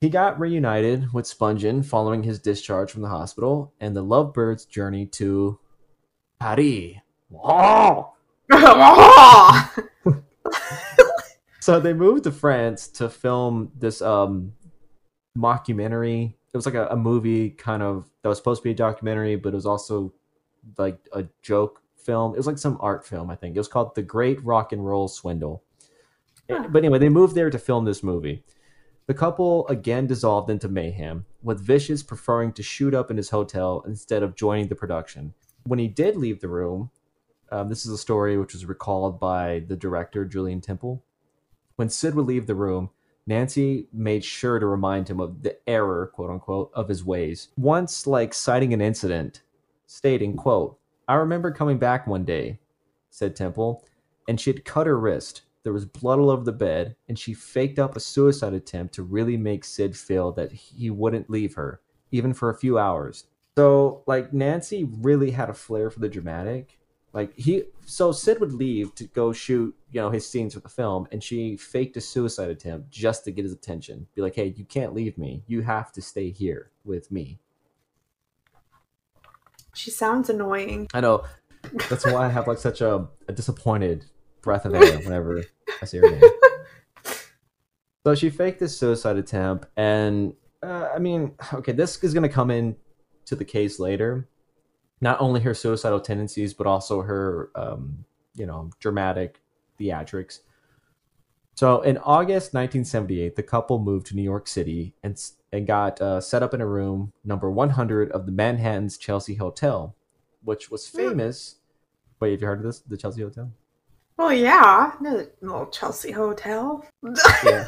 He 0.01 0.09
got 0.09 0.41
reunited 0.41 1.12
with 1.12 1.24
Spungen 1.24 1.85
following 1.85 2.24
his 2.24 2.41
discharge 2.41 2.91
from 2.91 3.03
the 3.03 3.09
hospital, 3.09 3.72
and 3.80 3.97
the 3.97 4.03
Lovebirds' 4.03 4.66
journey 4.66 5.07
to 5.07 5.59
Paris. 6.39 6.97
Oh! 7.32 8.12
So 11.64 11.80
they 11.80 11.95
moved 11.95 12.24
to 12.24 12.30
France 12.30 12.89
to 12.89 13.09
film 13.09 13.72
this 13.74 14.03
um 14.03 14.53
mockumentary. 15.35 16.35
It 16.53 16.57
was 16.59 16.66
like 16.66 16.74
a, 16.74 16.89
a 16.89 16.97
movie 16.97 17.49
kind 17.49 17.82
of 17.82 18.05
that 18.20 18.28
was 18.28 18.37
supposed 18.37 18.61
to 18.61 18.64
be 18.64 18.72
a 18.72 18.74
documentary, 18.74 19.37
but 19.37 19.55
it 19.55 19.57
was 19.57 19.64
also 19.64 20.12
like 20.79 20.99
a 21.12 21.25
joke 21.43 21.83
film. 21.97 22.35
It 22.35 22.39
was 22.39 22.47
like 22.47 22.59
some 22.59 22.79
art 22.81 23.07
film, 23.07 23.31
I 23.31 23.37
think. 23.37 23.57
It 23.57 23.61
was 23.61 23.69
called 23.69 23.95
The 23.95 24.03
Great 24.03 24.43
Rock 24.45 24.73
and 24.73 24.85
Roll 24.87 25.09
Swindle. 25.09 25.62
Huh. 26.51 26.67
But 26.69 26.79
anyway, 26.79 26.99
they 26.99 27.09
moved 27.09 27.35
there 27.35 27.51
to 27.51 27.59
film 27.59 27.85
this 27.85 28.03
movie. 28.03 28.45
The 29.07 29.15
couple 29.15 29.67
again 29.69 30.07
dissolved 30.07 30.49
into 30.49 30.69
mayhem, 30.69 31.27
with 31.43 31.61
Vicious 31.61 32.03
preferring 32.03 32.53
to 32.55 32.62
shoot 32.62 32.95
up 32.95 33.11
in 33.11 33.17
his 33.17 33.31
hotel 33.31 33.85
instead 33.87 34.23
of 34.23 34.35
joining 34.35 34.69
the 34.69 34.75
production. 34.75 35.35
When 35.65 35.79
he 35.79 35.89
did 35.89 36.17
leave 36.17 36.41
the 36.41 36.49
room, 36.49 36.91
um, 37.51 37.69
this 37.69 37.85
is 37.85 37.93
a 37.93 37.99
story 37.99 38.39
which 38.39 38.55
was 38.55 38.65
recalled 38.65 39.21
by 39.21 39.65
the 39.69 39.77
director, 39.77 40.25
Julien 40.25 40.61
Temple. 40.61 41.05
When 41.77 41.89
Sid 41.89 42.15
would 42.15 42.27
leave 42.27 42.47
the 42.47 42.55
room, 42.55 42.91
Nancy 43.27 43.89
made 43.93 44.25
sure 44.25 44.59
to 44.59 44.67
remind 44.67 45.09
him 45.09 45.21
of 45.21 45.43
the 45.43 45.57
error, 45.69 46.11
quote 46.15 46.31
unquote, 46.31 46.71
of 46.75 46.89
his 46.89 47.05
ways. 47.05 47.49
Once, 47.57 48.07
like, 48.07 48.35
citing 48.35 48.75
an 48.75 48.81
incident 48.81 49.43
stating, 49.95 50.36
quote, 50.36 50.76
I 51.07 51.14
remember 51.14 51.53
coming 51.53 51.78
back 51.78 52.07
one 52.07 52.24
day, 52.24 52.59
said 53.11 53.36
Temple, 53.36 53.84
and 54.26 54.40
she 54.40 54.51
had 54.51 54.64
cut 54.64 54.88
her 54.88 54.99
wrist. 54.99 55.42
There 55.62 55.72
was 55.72 55.84
blood 55.84 56.18
all 56.18 56.30
over 56.30 56.42
the 56.42 56.51
bed, 56.51 56.97
and 57.09 57.16
she 57.16 57.32
faked 57.32 57.78
up 57.78 57.95
a 57.95 58.01
suicide 58.01 58.55
attempt 58.55 58.95
to 58.95 59.05
really 59.05 59.36
make 59.36 59.64
Sid 59.64 59.97
feel 59.97 60.32
that 60.32 60.51
he 60.51 60.90
wouldn't 60.90 61.30
leave 61.30 61.55
her, 61.55 61.80
even 62.11 62.34
for 62.34 62.51
a 62.51 62.59
few 62.59 62.76
hours. 62.76 63.26
So, 63.57 64.03
like, 64.09 64.32
Nancy 64.32 64.82
really 64.82 65.30
had 65.30 65.49
a 65.49 65.55
flair 65.55 65.90
for 65.90 66.01
the 66.01 66.09
dramatic. 66.09 66.76
Like, 67.12 67.32
he, 67.36 67.62
so 67.86 68.11
Sid 68.11 68.40
would 68.40 68.53
leave 68.53 68.97
to 68.97 69.05
go 69.05 69.32
shoot, 69.32 69.76
you 69.92 70.01
know, 70.01 70.11
his 70.11 70.28
scenes 70.28 70.55
for 70.55 70.61
the 70.61 70.68
film, 70.68 71.07
and 71.12 71.22
she 71.22 71.57
faked 71.57 71.97
a 71.97 72.01
suicide 72.01 72.51
attempt 72.51 72.90
just 72.90 73.24
to 73.24 73.30
get 73.30 73.45
his 73.45 73.53
attention. 73.53 74.09
Be 74.16 74.22
like, 74.22 74.34
hey, 74.34 74.53
you 74.57 74.64
can't 74.64 74.92
leave 74.92 75.16
me. 75.16 75.45
You 75.47 75.62
have 75.62 75.92
to 75.92 76.03
stay 76.03 76.30
here 76.30 76.72
with 76.84 77.12
me. 77.12 77.38
She 79.75 79.91
sounds 79.91 80.31
annoying. 80.31 80.89
I 80.95 81.01
know. 81.01 81.25
That's 81.89 82.05
why 82.05 82.27
I 82.27 82.29
have, 82.29 82.47
like, 82.47 82.59
such 82.59 82.81
a, 82.81 83.09
a 83.29 83.33
disappointed 83.33 84.05
breath 84.43 84.64
of 84.64 84.75
air 84.75 84.99
whenever 84.99 85.43
I 85.81 85.87
see 85.87 85.99
her 85.99 86.11
name. 86.11 86.22
So 88.07 88.14
she 88.14 88.29
faked 88.29 88.61
this 88.61 88.77
suicide 88.77 89.16
attempt, 89.16 89.66
and 89.79 90.35
uh, 90.62 90.89
I 90.95 90.99
mean, 90.99 91.33
okay, 91.55 91.72
this 91.72 92.03
is 92.05 92.12
going 92.12 92.22
to 92.22 92.29
come 92.29 92.51
in 92.51 92.77
to 93.25 93.35
the 93.35 93.47
case 93.47 93.79
later. 93.79 94.29
Not 95.01 95.20
only 95.20 95.41
her 95.41 95.55
suicidal 95.55 96.01
tendencies, 96.01 96.53
but 96.53 96.66
also 96.66 97.01
her, 97.01 97.51
um, 97.55 98.05
you 98.35 98.45
know, 98.45 98.70
dramatic 98.79 99.41
theatrics. 99.81 100.41
So 101.55 101.81
in 101.81 101.97
August 101.99 102.53
1978, 102.53 103.37
the 103.37 103.43
couple 103.43 103.79
moved 103.79 104.07
to 104.07 104.16
New 104.16 104.22
York 104.22 104.49
City 104.49 104.95
and 105.03 105.18
and 105.55 105.68
got 105.68 106.00
uh, 106.00 106.20
set 106.20 106.42
up 106.42 106.52
in 106.52 106.61
a 106.61 106.66
room 106.66 107.12
number 107.24 107.48
100 107.48 108.11
of 108.11 108.26
the 108.26 108.32
Manhattan's 108.32 108.98
Chelsea 108.98 109.36
Hotel, 109.36 109.94
which 110.42 110.68
was 110.68 110.88
famous. 110.88 111.57
Wait, 112.18 112.32
have 112.32 112.40
you 112.40 112.46
heard 112.46 112.59
of 112.59 112.64
this? 112.64 112.80
The 112.80 112.96
Chelsea 112.96 113.22
Hotel? 113.22 113.52
Well, 114.16 114.32
yeah, 114.32 114.92
the 115.00 115.30
little 115.40 115.66
Chelsea 115.66 116.11
hotel. 116.11 116.84
Yeah. 117.44 117.66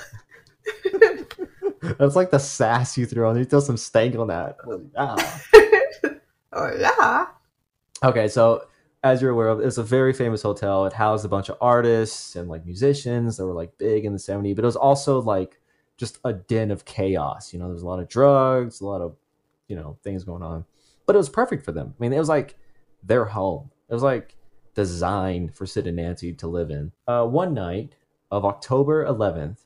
That's 1.99 2.16
like 2.16 2.30
the 2.30 2.39
sass 2.39 2.97
you 2.97 3.07
throw 3.07 3.30
on. 3.30 3.39
You 3.39 3.45
throw 3.45 3.61
some 3.61 3.76
stank 3.76 4.16
on 4.16 4.28
that. 4.28 4.57
Ah. 4.97 5.43
oh 6.53 6.70
yeah. 6.78 7.26
Okay, 8.03 8.28
so 8.28 8.66
as 9.03 9.20
you're 9.20 9.32
aware 9.32 9.49
of, 9.49 9.61
it's 9.61 9.78
a 9.78 9.82
very 9.82 10.12
famous 10.12 10.43
hotel. 10.43 10.87
It 10.87 10.93
housed 10.93 11.24
a 11.24 11.28
bunch 11.28 11.49
of 11.49 11.59
artists 11.61 12.37
and 12.37 12.49
like 12.49 12.64
musicians 12.64 13.37
that 13.37 13.47
were 13.47 13.53
like 13.53 13.76
big 13.78 14.05
in 14.05 14.12
the 14.12 14.18
70s, 14.18 14.55
but 14.55 14.64
it 14.64 14.66
was 14.66 14.76
also 14.76 15.20
like 15.20 15.61
just 15.97 16.19
a 16.25 16.33
den 16.33 16.71
of 16.71 16.85
chaos. 16.85 17.53
You 17.53 17.59
know, 17.59 17.69
there's 17.69 17.83
a 17.83 17.87
lot 17.87 18.01
of 18.01 18.09
drugs, 18.09 18.81
a 18.81 18.87
lot 18.87 19.01
of, 19.01 19.17
you 19.69 19.77
know, 19.77 19.99
things 20.03 20.25
going 20.25 20.43
on. 20.43 20.65
But 21.07 21.15
it 21.15 21.19
was 21.19 21.29
perfect 21.29 21.65
for 21.65 21.73
them. 21.73 21.95
I 21.99 22.03
mean, 22.03 22.13
it 22.13 22.19
was 22.19 22.29
like 22.29 22.57
their 23.03 23.25
home. 23.25 23.71
It 23.89 23.95
was 23.95 24.03
like 24.03 24.37
designed 24.75 25.55
for 25.55 25.67
Sid 25.67 25.87
and 25.87 25.97
Nancy 25.97 26.33
to 26.35 26.47
live 26.47 26.71
in. 26.71 26.93
Uh, 27.07 27.27
one 27.27 27.55
night 27.55 27.95
of 28.31 28.45
October 28.45 29.05
11th, 29.07 29.59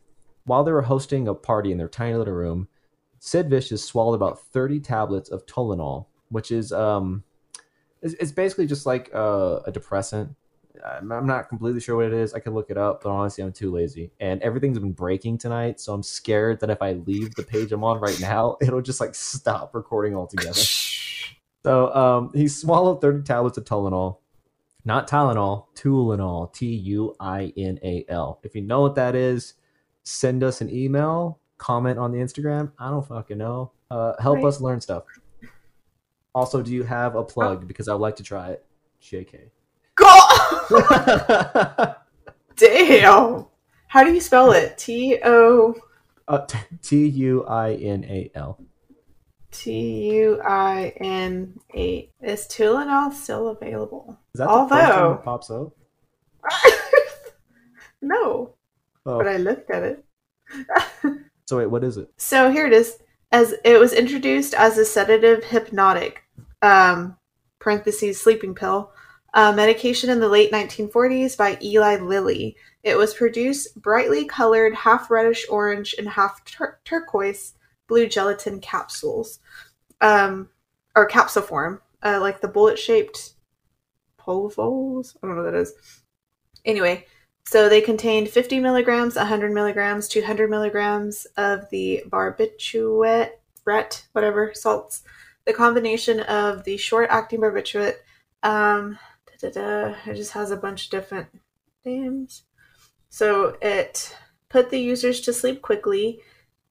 while 0.45 0.65
they 0.65 0.73
were 0.73 0.83
hosting 0.83 1.27
a 1.27 1.35
party 1.35 1.73
in 1.73 1.79
their 1.79 1.89
tiny 1.89 2.15
little 2.15 2.35
room, 2.35 2.69
Sid 3.19 3.51
Vicious 3.51 3.85
swallowed 3.85 4.15
about 4.15 4.41
30 4.41 4.81
tablets 4.81 5.29
of 5.29 5.45
Tylenol, 5.47 6.07
which 6.29 6.51
is 6.51 6.73
um, 6.73 7.25
it's, 8.03 8.15
it's 8.15 8.33
basically 8.33 8.67
just 8.67 8.87
like 8.87 9.11
a, 9.13 9.63
a 9.67 9.73
depressant. 9.73 10.35
I'm, 10.87 11.11
I'm 11.13 11.27
not 11.27 11.49
completely 11.49 11.81
sure 11.81 11.97
what 11.97 12.07
it 12.07 12.13
is. 12.13 12.33
I 12.35 12.39
could 12.41 12.53
look 12.53 12.71
it 12.71 12.79
up, 12.79 13.03
but 13.03 13.11
honestly, 13.11 13.43
I'm 13.45 13.53
too 13.53 13.71
lazy. 13.71 14.11
And 14.21 14.41
everything's 14.43 14.79
been 14.79 14.93
breaking 14.93 15.39
tonight, 15.39 15.81
so 15.81 15.93
I'm 15.93 16.03
scared 16.03 16.61
that 16.61 16.71
if 16.71 16.81
I 16.81 16.93
leave 16.93 17.35
the 17.35 17.43
page 17.43 17.73
I'm 17.73 17.85
on 17.85 18.01
right 18.01 18.19
now, 18.21 18.57
it'll 18.63 18.81
just 18.83 19.01
like 19.01 19.15
stop 19.15 19.75
recording 19.75 20.15
altogether. 20.17 20.61
So 21.63 21.95
um, 21.95 22.31
he 22.35 22.49
swallowed 22.49 23.03
30 23.03 23.23
tablets 23.23 23.59
of 23.59 23.67
Tylenol. 23.67 24.17
Not 24.87 25.07
Tylenol, 25.07 25.67
Tulinol, 25.75 26.51
T 26.55 26.67
U 26.75 27.15
I 27.21 27.53
N 27.55 27.79
A 27.83 28.07
L. 28.09 28.41
If 28.43 28.55
you 28.55 28.63
know 28.63 28.81
what 28.81 28.95
that 28.95 29.15
is, 29.15 29.53
send 30.03 30.43
us 30.43 30.63
an 30.63 30.71
email, 30.75 31.39
comment 31.59 31.99
on 31.99 32.13
the 32.13 32.19
Instagram. 32.19 32.73
I 32.79 32.89
don't 32.89 33.07
fucking 33.07 33.37
know. 33.37 33.73
Uh, 33.91 34.15
help 34.23 34.37
Right. 34.37 34.47
us 34.47 34.63
learn 34.63 34.81
stuff. 34.81 35.03
Also, 36.35 36.63
do 36.63 36.73
you 36.73 36.83
have 36.85 37.15
a 37.15 37.23
plug? 37.23 37.69
Because 37.69 37.89
I'd 37.89 37.95
like 38.01 38.17
to 38.17 38.23
try 38.23 38.53
it. 38.53 38.65
JK. 39.03 39.51
God 40.01 41.97
damn. 42.57 43.47
How 43.89 44.05
do 44.05 44.13
you 44.13 44.21
spell 44.21 44.53
it? 44.53 44.79
T 44.79 45.19
O 45.25 45.75
Uh, 46.29 46.47
T 46.83 47.07
U 47.09 47.45
I 47.45 47.75
N 47.75 48.05
A 48.05 48.31
L. 48.35 48.59
T 49.51 49.73
U 50.13 50.41
I 50.43 50.93
N 51.01 51.59
A. 51.75 52.11
Is 52.23 52.47
Tylenol 52.47 53.13
still 53.13 53.49
available? 53.49 54.19
Is 54.35 54.39
that 54.39 54.47
the 54.47 54.69
first 54.69 54.73
Although- 54.93 55.15
that 55.15 55.25
pops 55.25 55.51
up? 55.51 55.73
no, 58.03 58.55
Oh, 59.07 59.19
but 59.19 59.29
I 59.29 59.37
looked 59.39 59.71
at 59.71 59.83
it. 59.83 60.05
so 61.47 61.59
wait, 61.59 61.67
what 61.67 61.85
is 61.85 61.97
it? 61.97 62.11
So 62.17 62.51
here 62.51 62.67
it 62.67 62.73
is. 62.73 62.99
As 63.33 63.55
it 63.65 63.79
was 63.79 63.93
introduced 63.93 64.55
as 64.55 64.77
a 64.79 64.85
sedative 64.85 65.45
hypnotic, 65.45 66.23
um, 66.63 67.17
parentheses 67.61 68.21
sleeping 68.21 68.55
pill, 68.55 68.93
uh, 69.35 69.53
medication 69.53 70.11
in 70.11 70.21
the 70.21 70.29
late 70.29 70.53
1940s 70.53 71.37
by 71.37 71.59
Eli 71.63 71.97
Lilly. 71.97 72.57
It 72.83 72.97
was 72.97 73.15
produced 73.15 73.81
brightly 73.81 74.25
colored, 74.25 74.75
half 74.75 75.11
reddish 75.11 75.47
orange 75.49 75.95
and 75.99 76.09
half 76.09 76.45
tur- 76.45 76.79
turquoise 76.85 77.55
blue 77.87 78.09
gelatin 78.09 78.61
capsules, 78.61 79.41
um, 80.01 80.49
or 80.97 81.09
capsiform, 81.09 81.81
uh, 82.03 82.19
like 82.21 82.41
the 82.41 82.49
bullet 82.49 82.79
shaped 82.79 83.35
Pulvules. 84.19 85.17
I 85.17 85.27
don't 85.27 85.37
know 85.37 85.43
what 85.43 85.51
that 85.51 85.59
is. 85.59 85.73
Anyway, 86.65 87.07
so 87.45 87.69
they 87.69 87.81
contained 87.81 88.29
50 88.29 88.61
milligrams, 88.61 89.17
100 89.17 89.53
milligrams, 89.53 90.09
200 90.09 90.49
milligrams 90.49 91.27
of 91.37 91.69
the 91.71 92.05
barbiturate, 92.09 93.31
ret, 93.65 94.07
whatever, 94.13 94.53
salts. 94.55 95.03
The 95.47 95.53
combination 95.53 96.21
of 96.21 96.65
the 96.65 96.77
short-acting 96.77 97.41
barbiturate, 97.41 97.97
um, 98.43 98.99
da, 99.41 99.51
da, 99.51 99.95
it 100.07 100.15
just 100.15 100.33
has 100.33 100.51
a 100.51 100.57
bunch 100.57 100.85
of 100.87 100.91
different 100.91 101.29
names. 101.85 102.43
So 103.09 103.57
it 103.63 104.17
put 104.49 104.71
the 104.71 104.81
users 104.81 105.21
to 105.23 105.33
sleep 105.33 105.63
quickly 105.63 106.21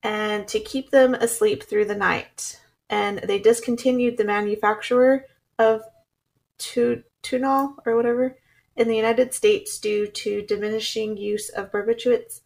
and 0.04 0.48
to 0.48 0.60
keep 0.60 0.92
them 0.92 1.14
asleep 1.14 1.64
through 1.64 1.86
the 1.86 1.96
night. 1.96 2.60
And 2.90 3.20
they 3.20 3.40
discontinued 3.40 4.18
the 4.18 4.24
manufacturer 4.26 5.26
of 5.58 5.82
tu- 6.58 7.04
Tunol 7.24 7.76
or 7.86 7.96
whatever 7.96 8.38
in 8.76 8.88
the 8.88 8.96
United 8.96 9.34
States 9.34 9.78
due 9.80 10.08
to 10.08 10.42
diminishing 10.44 11.18
use 11.18 11.50
of 11.50 11.72
barbiturates. 11.72 12.42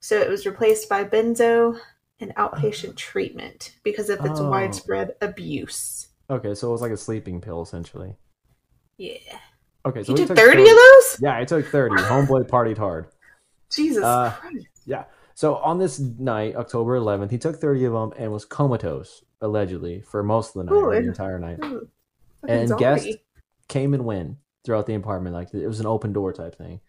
So 0.00 0.18
it 0.20 0.28
was 0.30 0.46
replaced 0.46 0.88
by 0.88 1.04
benzo 1.04 1.78
and 2.20 2.34
outpatient 2.36 2.96
treatment 2.96 3.74
because 3.82 4.08
of 4.08 4.24
its 4.24 4.38
Oh. 4.40 4.48
widespread 4.48 5.14
abuse. 5.20 6.08
Okay, 6.30 6.54
so 6.54 6.68
it 6.68 6.72
was 6.72 6.82
like 6.82 6.92
a 6.92 6.96
sleeping 6.96 7.40
pill 7.40 7.62
essentially. 7.62 8.14
Yeah. 8.96 9.18
Okay, 9.84 10.02
so 10.04 10.12
You 10.16 10.26
took 10.26 10.36
30 10.36 10.62
of 10.62 10.68
those? 10.68 11.18
Yeah, 11.20 11.36
I 11.36 11.44
took 11.44 11.66
30. 11.66 11.96
Homeboy 11.96 12.48
partied 12.48 12.78
hard. 12.78 13.08
Jesus 13.70 14.04
Uh, 14.04 14.30
Christ. 14.32 14.66
So 15.34 15.56
on 15.56 15.78
this 15.78 15.98
night, 15.98 16.54
October 16.56 16.96
11th, 16.98 17.30
he 17.30 17.38
took 17.38 17.56
30 17.56 17.86
of 17.86 17.92
them 17.94 18.12
and 18.18 18.30
was 18.30 18.44
comatose, 18.44 19.24
allegedly, 19.40 20.02
for 20.02 20.22
most 20.22 20.54
of 20.54 20.64
the 20.64 20.70
night, 20.70 20.80
Holy. 20.80 21.00
the 21.00 21.08
entire 21.08 21.38
night. 21.38 21.58
Ooh, 21.64 21.88
And 22.46 22.68
zombie. 22.68 22.80
guessed 22.84 23.08
came 23.68 23.94
and 23.94 24.04
went 24.04 24.36
throughout 24.64 24.86
the 24.86 24.94
apartment. 24.94 25.34
Like 25.34 25.52
it 25.54 25.66
was 25.66 25.80
an 25.80 25.86
open 25.86 26.12
door 26.12 26.32
type 26.34 26.56
thing. 26.56 26.80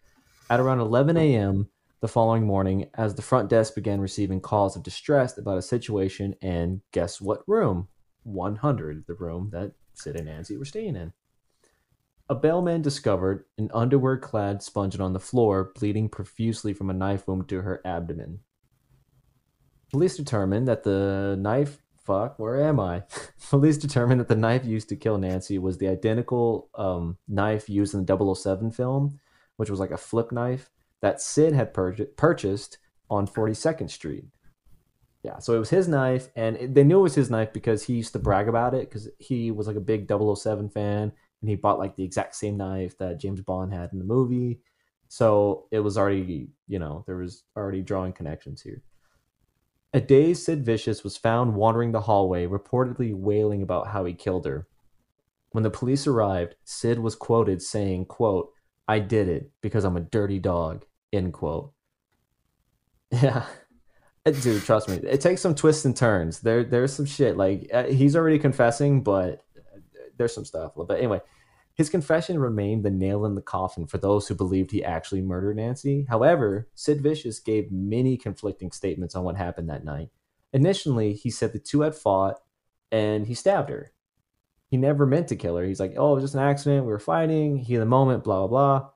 At 0.50 0.60
around 0.60 0.80
11 0.80 1.16
a.m. 1.16 1.68
the 2.00 2.06
following 2.06 2.44
morning, 2.46 2.90
as 2.94 3.14
the 3.14 3.22
front 3.22 3.48
desk 3.48 3.74
began 3.74 4.00
receiving 4.00 4.40
calls 4.42 4.76
of 4.76 4.82
distress 4.82 5.38
about 5.38 5.56
a 5.58 5.62
situation, 5.62 6.34
and 6.42 6.82
guess 6.92 7.20
what 7.22 7.42
room? 7.48 7.88
100, 8.24 9.04
the 9.06 9.14
room 9.14 9.48
that 9.52 9.72
Sid 9.94 10.16
and 10.16 10.26
Nancy 10.26 10.56
were 10.58 10.64
staying 10.66 10.96
in. 10.96 11.12
A 12.30 12.34
bellman 12.34 12.80
discovered 12.80 13.44
an 13.58 13.70
underwear 13.74 14.16
clad 14.16 14.60
Spungen 14.60 15.00
on 15.00 15.12
the 15.12 15.20
floor, 15.20 15.72
bleeding 15.74 16.08
profusely 16.08 16.72
from 16.72 16.88
a 16.88 16.94
knife 16.94 17.28
wound 17.28 17.48
to 17.50 17.60
her 17.60 17.82
abdomen. 17.84 18.40
Police 19.90 20.16
determined 20.16 20.66
that 20.68 20.84
the 20.84 21.36
knife. 21.38 21.80
Fuck, 22.04 22.38
where 22.38 22.62
am 22.62 22.78
I? 22.80 23.02
Police 23.48 23.78
determined 23.78 24.20
that 24.20 24.28
the 24.28 24.36
knife 24.36 24.64
used 24.66 24.90
to 24.90 24.96
kill 24.96 25.16
Nancy 25.16 25.58
was 25.58 25.78
the 25.78 25.88
identical 25.88 26.68
um, 26.74 27.16
knife 27.28 27.70
used 27.70 27.94
in 27.94 28.04
the 28.04 28.34
007 28.34 28.72
film, 28.72 29.20
which 29.56 29.70
was 29.70 29.80
like 29.80 29.90
a 29.90 29.96
flip 29.96 30.30
knife 30.30 30.70
that 31.00 31.22
Sid 31.22 31.54
had 31.54 31.72
pur- 31.72 32.06
purchased 32.16 32.76
on 33.08 33.26
42nd 33.26 33.88
Street. 33.88 34.24
Yeah, 35.22 35.38
so 35.38 35.54
it 35.54 35.58
was 35.58 35.70
his 35.70 35.88
knife, 35.88 36.28
and 36.36 36.56
it- 36.56 36.74
they 36.74 36.84
knew 36.84 36.98
it 36.98 37.04
was 37.04 37.14
his 37.14 37.30
knife 37.30 37.54
because 37.54 37.84
he 37.84 37.94
used 37.94 38.12
to 38.12 38.18
brag 38.18 38.48
about 38.48 38.74
it 38.74 38.90
because 38.90 39.08
he 39.18 39.50
was 39.50 39.66
like 39.66 39.76
a 39.76 39.80
big 39.80 40.06
007 40.06 40.68
fan, 40.68 41.12
and 41.44 41.50
he 41.50 41.56
bought 41.56 41.78
like 41.78 41.94
the 41.94 42.02
exact 42.02 42.34
same 42.34 42.56
knife 42.56 42.96
that 42.96 43.20
James 43.20 43.42
Bond 43.42 43.70
had 43.70 43.92
in 43.92 43.98
the 43.98 44.04
movie. 44.06 44.60
So 45.08 45.66
it 45.70 45.80
was 45.80 45.98
already, 45.98 46.48
you 46.66 46.78
know, 46.78 47.04
there 47.06 47.18
was 47.18 47.44
already 47.54 47.82
drawing 47.82 48.14
connections 48.14 48.62
here. 48.62 48.82
A 49.92 50.00
dazed 50.00 50.42
Sid 50.42 50.64
Vicious 50.64 51.04
was 51.04 51.18
found 51.18 51.54
wandering 51.54 51.92
the 51.92 52.00
hallway, 52.00 52.46
reportedly 52.46 53.14
wailing 53.14 53.60
about 53.60 53.88
how 53.88 54.06
he 54.06 54.14
killed 54.14 54.46
her. 54.46 54.66
When 55.50 55.62
the 55.62 55.70
police 55.70 56.06
arrived, 56.06 56.54
Sid 56.64 56.98
was 56.98 57.14
quoted 57.14 57.60
saying, 57.60 58.06
quote, 58.06 58.50
I 58.88 59.00
did 59.00 59.28
it 59.28 59.50
because 59.60 59.84
I'm 59.84 59.98
a 59.98 60.00
dirty 60.00 60.38
dog, 60.38 60.86
end 61.12 61.34
quote. 61.34 61.72
Yeah. 63.12 63.44
Uh, 64.24 64.30
Dude, 64.30 64.62
trust 64.62 64.88
me, 64.88 64.96
it 64.96 65.20
takes 65.20 65.42
some 65.42 65.54
twists 65.54 65.84
and 65.84 65.94
turns. 65.94 66.40
There, 66.40 66.64
there's 66.64 66.94
some 66.94 67.04
shit. 67.04 67.36
Like 67.36 67.68
uh, 67.70 67.84
he's 67.84 68.16
already 68.16 68.38
confessing, 68.38 69.02
but 69.02 69.44
there's 70.16 70.34
some 70.34 70.44
stuff. 70.44 70.72
But 70.74 70.98
anyway, 70.98 71.20
his 71.74 71.90
confession 71.90 72.38
remained 72.38 72.84
the 72.84 72.90
nail 72.90 73.26
in 73.26 73.34
the 73.34 73.42
coffin 73.42 73.86
for 73.86 73.98
those 73.98 74.28
who 74.28 74.34
believed 74.34 74.70
he 74.70 74.84
actually 74.84 75.22
murdered 75.22 75.56
Nancy. 75.56 76.06
However, 76.08 76.68
Sid 76.76 77.00
Vicious 77.00 77.40
gave 77.40 77.72
many 77.72 78.16
conflicting 78.16 78.70
statements 78.70 79.16
on 79.16 79.24
what 79.24 79.36
happened 79.36 79.68
that 79.68 79.84
night. 79.84 80.10
Initially, 80.52 81.14
he 81.14 81.30
said 81.30 81.52
the 81.52 81.58
two 81.58 81.80
had 81.80 81.96
fought 81.96 82.38
and 82.92 83.26
he 83.26 83.34
stabbed 83.34 83.70
her. 83.70 83.92
He 84.70 84.76
never 84.76 85.04
meant 85.04 85.28
to 85.28 85.36
kill 85.36 85.56
her. 85.56 85.64
He's 85.64 85.80
like, 85.80 85.94
oh, 85.96 86.12
it 86.12 86.14
was 86.14 86.24
just 86.24 86.34
an 86.34 86.40
accident. 86.40 86.86
We 86.86 86.92
were 86.92 87.00
fighting. 87.00 87.58
He 87.58 87.74
in 87.74 87.80
the 87.80 87.86
moment, 87.86 88.22
blah, 88.22 88.46
blah, 88.46 88.78
blah. 88.78 88.90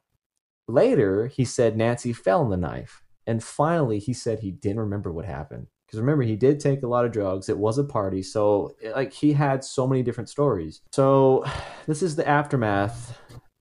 Later, 0.69 1.27
he 1.27 1.45
said 1.45 1.77
Nancy 1.77 2.13
fell 2.13 2.43
on 2.43 2.51
the 2.51 2.57
knife. 2.57 3.03
And 3.27 3.43
finally, 3.43 3.99
he 3.99 4.13
said 4.13 4.39
he 4.39 4.53
didn't 4.53 4.81
remember 4.81 5.13
what 5.13 5.25
happened. 5.25 5.67
Because 5.89 6.01
remember, 6.01 6.23
he 6.23 6.37
did 6.37 6.61
take 6.61 6.83
a 6.83 6.87
lot 6.87 7.07
of 7.07 7.13
drugs. 7.13 7.49
It 7.49 7.57
was 7.57 7.79
a 7.79 7.85
party. 7.85 8.23
So, 8.23 8.77
like, 8.95 9.11
he 9.11 9.33
had 9.33 9.65
so 9.65 9.87
many 9.87 10.03
different 10.03 10.29
stories. 10.29 10.83
So, 10.93 11.47
this 11.87 12.03
is 12.03 12.15
the 12.15 12.29
aftermath 12.29 13.19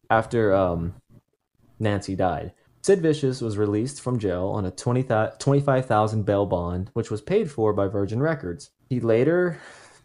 after 0.10 0.54
um, 0.54 0.96
Nancy 1.80 2.18
died. 2.18 2.52
Sid 2.82 3.02
Vicious 3.02 3.42
was 3.42 3.58
released 3.58 4.02
from 4.02 4.20
jail 4.20 4.48
on 4.48 4.66
a 4.66 4.72
20, 4.72 5.04
25,000 5.40 6.26
bail 6.26 6.46
bond, 6.46 6.90
which 6.94 7.10
was 7.10 7.22
paid 7.22 7.50
for 7.50 7.72
by 7.72 7.88
Virgin 7.88 8.22
Records. 8.22 8.72
He 8.90 9.00
later, 9.00 9.60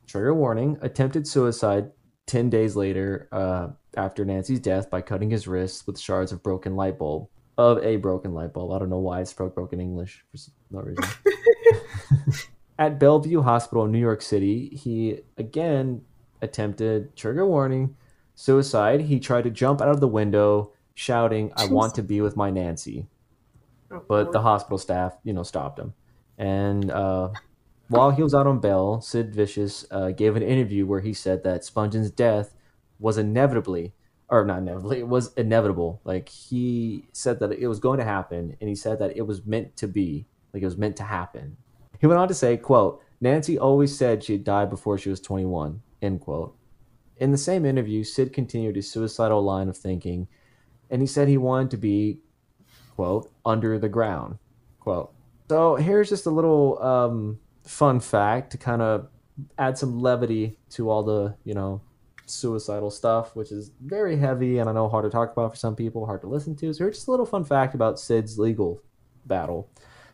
trigger 0.06 0.34
warning, 0.34 0.78
attempted 0.80 1.26
suicide 1.26 1.90
10 2.26 2.50
days 2.50 2.76
later 2.76 3.28
uh, 3.32 3.68
after 3.96 4.24
Nancy's 4.24 4.60
death 4.60 4.90
by 4.90 5.00
cutting 5.00 5.30
his 5.30 5.48
wrists 5.48 5.86
with 5.86 5.98
shards 5.98 6.30
of 6.30 6.42
broken 6.42 6.76
light 6.76 6.98
bulb. 6.98 7.28
Of 7.58 7.84
a 7.84 7.96
broken 7.96 8.32
light 8.32 8.52
bulb. 8.52 8.72
I 8.72 8.78
don't 8.78 8.90
know 8.90 8.98
why 8.98 9.20
I 9.20 9.24
spoke 9.24 9.54
broken 9.54 9.80
English 9.80 10.24
for 10.30 10.38
no 10.70 10.80
reason. 10.80 11.04
At 12.78 12.98
Bellevue 12.98 13.42
Hospital 13.42 13.84
in 13.84 13.92
New 13.92 13.98
York 13.98 14.22
City, 14.22 14.68
he 14.68 15.20
again 15.36 16.02
attempted, 16.40 17.14
trigger 17.16 17.46
warning, 17.46 17.96
suicide. 18.34 19.02
He 19.02 19.20
tried 19.20 19.44
to 19.44 19.50
jump 19.50 19.80
out 19.80 19.88
of 19.88 20.00
the 20.00 20.08
window 20.08 20.72
shouting, 20.94 21.52
I 21.56 21.66
want 21.66 21.94
to 21.96 22.02
be 22.02 22.20
with 22.20 22.36
my 22.36 22.50
Nancy. 22.50 23.06
Oh, 23.90 24.02
But 24.06 24.32
the 24.32 24.40
hospital 24.40 24.78
staff, 24.78 25.16
you 25.22 25.32
know, 25.32 25.42
stopped 25.42 25.78
him. 25.78 25.94
And 26.38 26.90
uh, 26.90 27.30
while 27.88 28.10
he 28.10 28.22
was 28.22 28.34
out 28.34 28.46
on 28.46 28.58
bail, 28.58 29.00
Sid 29.00 29.34
Vicious 29.34 29.84
uh, 29.90 30.10
gave 30.10 30.36
an 30.36 30.42
interview 30.42 30.86
where 30.86 31.00
he 31.00 31.12
said 31.12 31.44
that 31.44 31.64
Spungen's 31.64 32.10
death 32.10 32.54
was 32.98 33.18
inevitably, 33.18 33.92
or 34.28 34.44
not 34.44 34.58
inevitably, 34.58 34.98
it 35.00 35.08
was 35.08 35.32
inevitable. 35.34 36.00
Like 36.04 36.28
he 36.28 37.04
said 37.12 37.38
that 37.40 37.52
it 37.52 37.66
was 37.66 37.80
going 37.80 37.98
to 37.98 38.04
happen, 38.04 38.56
and 38.60 38.68
he 38.68 38.74
said 38.74 38.98
that 39.00 39.16
it 39.16 39.26
was 39.26 39.44
meant 39.44 39.76
to 39.76 39.88
be, 39.88 40.26
like 40.52 40.62
it 40.62 40.66
was 40.66 40.78
meant 40.78 40.96
to 40.96 41.04
happen. 41.04 41.56
He 42.02 42.06
went 42.08 42.18
on 42.18 42.28
to 42.28 42.34
say, 42.34 42.58
"quote 42.58 43.00
Nancy 43.20 43.58
always 43.58 43.96
said 43.96 44.22
she'd 44.22 44.44
die 44.44 44.66
before 44.66 44.98
she 44.98 45.08
was 45.08 45.20
21." 45.20 45.80
End 46.02 46.20
quote. 46.20 46.54
In 47.16 47.30
the 47.30 47.38
same 47.38 47.64
interview, 47.64 48.02
Sid 48.02 48.32
continued 48.32 48.74
his 48.74 48.90
suicidal 48.90 49.42
line 49.42 49.68
of 49.68 49.76
thinking, 49.76 50.26
and 50.90 51.00
he 51.00 51.06
said 51.06 51.28
he 51.28 51.38
wanted 51.38 51.70
to 51.70 51.76
be, 51.76 52.18
quote, 52.96 53.30
under 53.46 53.78
the 53.78 53.88
ground, 53.88 54.38
quote. 54.80 55.12
So 55.48 55.76
here's 55.76 56.08
just 56.08 56.26
a 56.26 56.30
little 56.30 56.82
um, 56.82 57.38
fun 57.62 58.00
fact 58.00 58.50
to 58.50 58.58
kind 58.58 58.82
of 58.82 59.08
add 59.56 59.78
some 59.78 60.00
levity 60.00 60.58
to 60.70 60.90
all 60.90 61.04
the, 61.04 61.36
you 61.44 61.54
know, 61.54 61.80
suicidal 62.26 62.90
stuff, 62.90 63.36
which 63.36 63.52
is 63.52 63.70
very 63.80 64.16
heavy 64.16 64.58
and 64.58 64.68
I 64.68 64.72
know 64.72 64.88
hard 64.88 65.04
to 65.04 65.10
talk 65.10 65.32
about 65.32 65.52
for 65.52 65.56
some 65.56 65.76
people, 65.76 66.06
hard 66.06 66.22
to 66.22 66.26
listen 66.26 66.56
to. 66.56 66.72
So 66.72 66.84
here's 66.84 66.96
just 66.96 67.08
a 67.08 67.10
little 67.10 67.26
fun 67.26 67.44
fact 67.44 67.74
about 67.74 68.00
Sid's 68.00 68.38
legal 68.38 68.82
battle. 69.26 69.70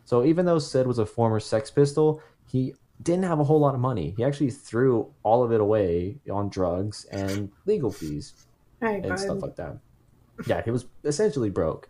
So 0.09 0.25
even 0.25 0.47
though 0.47 0.57
Sid 0.57 0.87
was 0.87 0.97
a 0.97 1.05
former 1.05 1.39
Sex 1.39 1.69
Pistol, 1.69 2.19
he 2.47 2.73
didn't 3.03 3.25
have 3.25 3.39
a 3.39 3.43
whole 3.43 3.59
lot 3.59 3.75
of 3.75 3.79
money. 3.79 4.15
He 4.17 4.23
actually 4.23 4.49
threw 4.49 5.07
all 5.21 5.43
of 5.43 5.51
it 5.51 5.61
away 5.61 6.17
on 6.31 6.49
drugs 6.49 7.05
and 7.11 7.51
legal 7.67 7.91
fees 7.91 8.33
Hey, 8.81 9.01
and 9.03 9.19
stuff 9.19 9.43
like 9.43 9.55
that. 9.57 9.77
Yeah, 10.47 10.63
he 10.63 10.71
was 10.71 10.87
essentially 11.03 11.51
broke. 11.51 11.89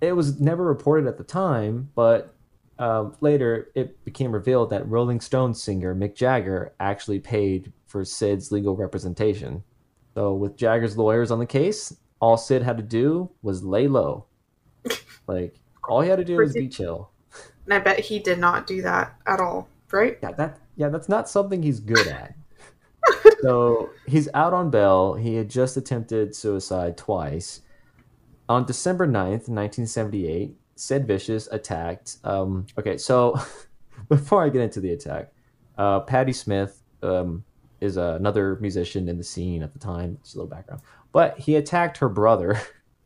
It 0.00 0.10
was 0.16 0.40
never 0.40 0.64
reported 0.64 1.06
at 1.06 1.18
the 1.18 1.22
time, 1.22 1.90
but 1.94 2.34
um, 2.80 3.14
later 3.20 3.70
it 3.76 4.04
became 4.04 4.32
revealed 4.32 4.70
that 4.70 4.88
Rolling 4.88 5.20
Stones 5.20 5.62
singer 5.62 5.94
Mick 5.94 6.16
Jagger 6.16 6.72
actually 6.80 7.20
paid 7.20 7.72
for 7.86 8.04
Sid's 8.04 8.50
legal 8.50 8.74
representation. 8.74 9.62
So, 10.16 10.34
with 10.34 10.56
Jagger's 10.56 10.98
lawyers 10.98 11.30
on 11.30 11.38
the 11.38 11.46
case, 11.46 11.94
all 12.18 12.36
Sid 12.36 12.64
had 12.64 12.76
to 12.78 12.82
do 12.82 13.30
was 13.40 13.62
lay 13.62 13.86
low. 13.86 14.26
Like, 15.28 15.60
all 15.88 16.00
he 16.00 16.08
had 16.08 16.18
to 16.18 16.24
do 16.24 16.38
was 16.38 16.52
be 16.54 16.66
chill. 16.66 17.12
And 17.70 17.80
I 17.80 17.84
bet 17.84 18.00
he 18.00 18.18
did 18.18 18.40
not 18.40 18.66
do 18.66 18.82
that 18.82 19.14
at 19.28 19.38
all, 19.38 19.68
right? 19.92 20.18
Yeah, 20.20 20.32
that 20.32 20.58
yeah, 20.74 20.88
that's 20.88 21.08
not 21.08 21.28
something 21.28 21.62
he's 21.62 21.78
good 21.78 22.08
at. 22.08 22.34
so 23.42 23.90
he's 24.08 24.28
out 24.34 24.52
on 24.52 24.70
bail. 24.70 25.14
He 25.14 25.36
had 25.36 25.48
just 25.48 25.76
attempted 25.76 26.34
suicide 26.34 26.96
twice. 26.96 27.60
On 28.48 28.64
December 28.64 29.06
9th, 29.06 29.46
1978, 29.46 30.56
Sid 30.74 31.06
Vicious 31.06 31.46
attacked. 31.52 32.16
Um, 32.24 32.66
okay, 32.76 32.96
so 32.96 33.40
before 34.08 34.44
I 34.44 34.48
get 34.48 34.62
into 34.62 34.80
the 34.80 34.90
attack, 34.90 35.30
uh, 35.78 36.00
Patti 36.00 36.32
Smith 36.32 36.82
um, 37.04 37.44
is 37.80 37.96
another 37.96 38.58
musician 38.60 39.08
in 39.08 39.16
the 39.16 39.22
scene 39.22 39.62
at 39.62 39.72
the 39.72 39.78
time. 39.78 40.18
Just 40.24 40.34
a 40.34 40.38
little 40.38 40.50
background. 40.50 40.82
But 41.12 41.38
he 41.38 41.54
attacked 41.54 41.98
her 41.98 42.08
brother 42.08 42.60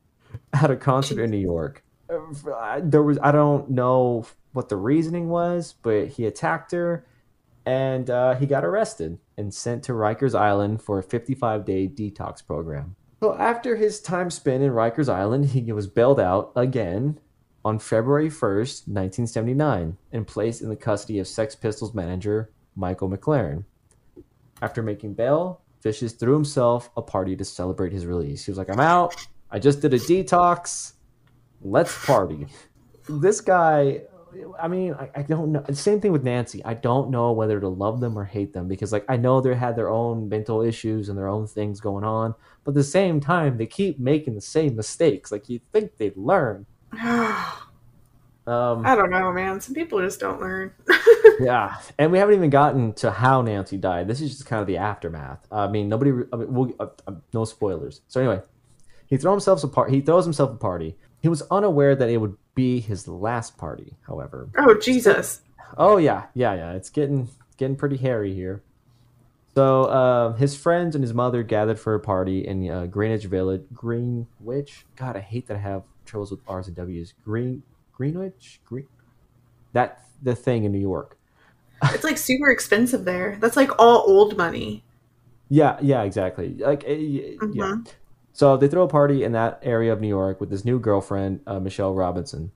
at 0.55 0.71
a 0.71 0.77
concert 0.77 1.23
in 1.23 1.31
New 1.31 1.37
York. 1.37 1.85
Uh, 2.09 2.81
There 2.83 3.03
was 3.03 3.19
I 3.23 3.31
don't 3.31 3.69
know 3.69 4.25
what 4.55 4.69
the 4.69 4.77
reasoning 4.77 5.29
was, 5.29 5.75
but 5.83 6.09
he 6.09 6.25
attacked 6.25 6.73
her 6.73 7.07
and 7.67 8.11
uh, 8.11 8.35
he 8.35 8.47
got 8.47 8.65
arrested 8.65 9.19
and 9.37 9.53
sent 9.53 9.83
to 9.85 9.93
Rikers 9.93 10.39
Island 10.39 10.83
for 10.83 10.99
a 10.99 11.03
55 11.03 11.65
day 11.65 11.89
detox 11.89 12.45
program. 12.45 12.97
So 13.23 13.35
after 13.37 13.77
his 13.77 14.01
time 14.01 14.31
spent 14.31 14.63
in 14.63 14.71
Rikers 14.71 15.13
Island, 15.13 15.47
he 15.47 15.73
was 15.73 15.87
bailed 15.87 16.21
out 16.21 16.53
again 16.57 17.19
on 17.65 17.79
February 17.79 18.29
1st, 18.29 18.89
1979, 18.89 19.97
and 20.13 20.27
placed 20.27 20.61
in 20.61 20.69
the 20.69 20.77
custody 20.77 21.19
of 21.19 21.27
Sex 21.27 21.55
Pistols 21.55 21.95
manager 21.95 22.51
Michael 22.77 23.09
McLaren. 23.09 23.65
After 24.61 24.83
making 24.83 25.15
bail, 25.15 25.63
Vicious 25.83 26.13
threw 26.13 26.35
himself 26.35 26.91
a 26.97 27.03
party 27.03 27.37
to 27.37 27.45
celebrate 27.45 27.93
his 27.93 28.07
release. 28.07 28.45
He 28.45 28.51
was 28.51 28.59
like, 28.59 28.71
I'm 28.71 28.81
out. 28.81 29.15
I 29.51 29.59
just 29.59 29.81
did 29.81 29.95
a 29.95 29.99
detox. 29.99 30.93
Let's 31.63 32.05
party. 32.05 32.47
This 33.09 33.41
guy, 33.41 34.03
I 34.61 34.69
mean, 34.69 34.95
I, 34.95 35.11
I 35.15 35.23
don't 35.23 35.53
know. 35.53 35.65
Same 35.73 36.01
thing 36.01 36.13
with 36.13 36.25
Nancy. 36.25 36.65
I 36.65 36.75
don't 36.75 37.11
know 37.11 37.33
whether 37.33 37.61
to 37.61 37.69
love 37.69 38.01
them 38.01 38.19
or 38.19 38.25
hate 38.25 38.53
them 38.53 38.69
because, 38.69 38.93
like, 38.93 39.05
I 39.09 39.17
know 39.17 39.41
they 39.41 39.55
had 39.55 39.77
their 39.77 39.91
own 39.91 40.29
mental 40.29 40.63
issues 40.63 41.09
and 41.09 41.19
their 41.19 41.29
own 41.29 41.47
things 41.47 41.81
going 41.81 42.05
on, 42.05 42.35
but 42.65 42.73
at 42.73 42.75
the 42.75 42.85
same 42.85 43.21
time, 43.21 43.57
they 43.57 43.67
keep 43.67 43.99
making 43.99 44.35
the 44.35 44.41
same 44.41 44.77
mistakes. 44.77 45.31
Like, 45.31 45.49
you 45.49 45.61
think 45.73 45.97
they'd 45.97 46.17
learn. 46.17 46.67
Um, 48.47 48.85
I 48.85 48.95
don't 48.95 49.09
know, 49.09 49.33
man. 49.33 49.59
Some 49.61 49.75
people 49.75 50.01
just 50.01 50.21
don't 50.21 50.39
learn. 50.39 50.71
yeah, 51.41 51.77
and 51.99 52.13
we 52.13 52.19
haven't 52.19 52.35
even 52.35 52.51
gotten 52.51 52.93
to 52.95 53.11
how 53.11 53.41
Nancy 53.41 53.79
died. 53.79 54.07
This 54.07 54.21
is 54.21 54.33
just 54.33 54.47
kind 54.47 54.61
of 54.61 54.67
the 54.67 54.77
aftermath. 54.77 55.47
I 55.51 55.67
mean, 55.67 55.89
nobody. 55.89 56.11
I 56.31 56.37
mean, 56.37 56.53
we'll, 56.53 56.75
uh, 56.79 56.89
uh, 57.07 57.15
no 57.33 57.47
spoilers. 57.47 58.03
So 58.07 58.21
anyway, 58.21 58.43
he 59.07 59.17
throws 59.17 59.35
himself 59.35 59.65
a 59.65 59.69
par- 59.69 59.89
He 59.89 60.03
throws 60.03 60.25
himself 60.25 60.51
a 60.51 60.57
party. 60.57 60.95
He 61.23 61.29
was 61.31 61.41
unaware 61.51 61.97
that 61.97 62.11
it 62.11 62.19
would 62.19 62.37
be 62.55 62.81
his 62.81 63.09
last 63.09 63.57
party. 63.57 63.97
However, 64.07 64.49
oh, 64.59 64.75
Jesus. 64.79 65.41
oh 65.77 65.97
yeah, 65.97 66.25
yeah, 66.35 66.55
yeah. 66.55 66.73
It's 66.73 66.91
getting 66.91 67.29
getting 67.57 67.77
pretty 67.77 67.97
hairy 67.97 68.35
here. 68.35 68.63
So 69.55 69.85
uh, 69.85 70.33
his 70.33 70.57
friends 70.57 70.97
and 70.97 71.05
his 71.05 71.15
mother 71.15 71.45
gathered 71.45 71.79
for 71.79 71.95
a 71.95 72.01
party 72.01 72.47
in 72.47 72.69
uh, 72.69 72.87
Greenwich 72.87 73.25
Village. 73.27 73.63
Greenwich. 73.73 74.85
God, 74.97 75.17
I 75.17 75.21
hate 75.21 75.47
that 75.47 75.57
I 75.57 75.61
have 75.61 75.85
troubles 76.05 76.31
with 76.33 76.41
R's 76.49 76.67
and 76.67 76.77
W's. 76.77 77.15
Green 77.25 77.63
Greenwich. 77.93 78.61
Green. 78.65 78.89
That 79.73 80.05
the 80.23 80.35
thing 80.35 80.65
in 80.65 80.73
New 80.73 80.81
York. 80.81 81.17
It's 81.85 82.05
like 82.05 82.19
super 82.19 82.51
expensive 82.51 83.05
there. 83.05 83.37
That's 83.41 83.57
like 83.57 83.79
all 83.79 84.05
old 84.07 84.37
money. 84.37 84.85
Yeah, 85.49 85.77
yeah, 85.83 86.03
exactly. 86.03 86.55
Like, 86.55 86.85
uh, 86.85 86.93
y- 86.93 87.37
yeah. 87.53 87.77
So 88.35 88.57
they 88.57 88.67
throw 88.67 88.83
a 88.83 88.89
party 88.89 89.23
in 89.23 89.31
that 89.33 89.61
area 89.63 89.93
of 89.93 90.01
New 90.01 90.09
York 90.09 90.41
with 90.41 90.51
his 90.51 90.65
new 90.65 90.81
girlfriend, 90.81 91.41
uh, 91.47 91.61
Michelle 91.61 91.95
Robinson. 91.95 92.51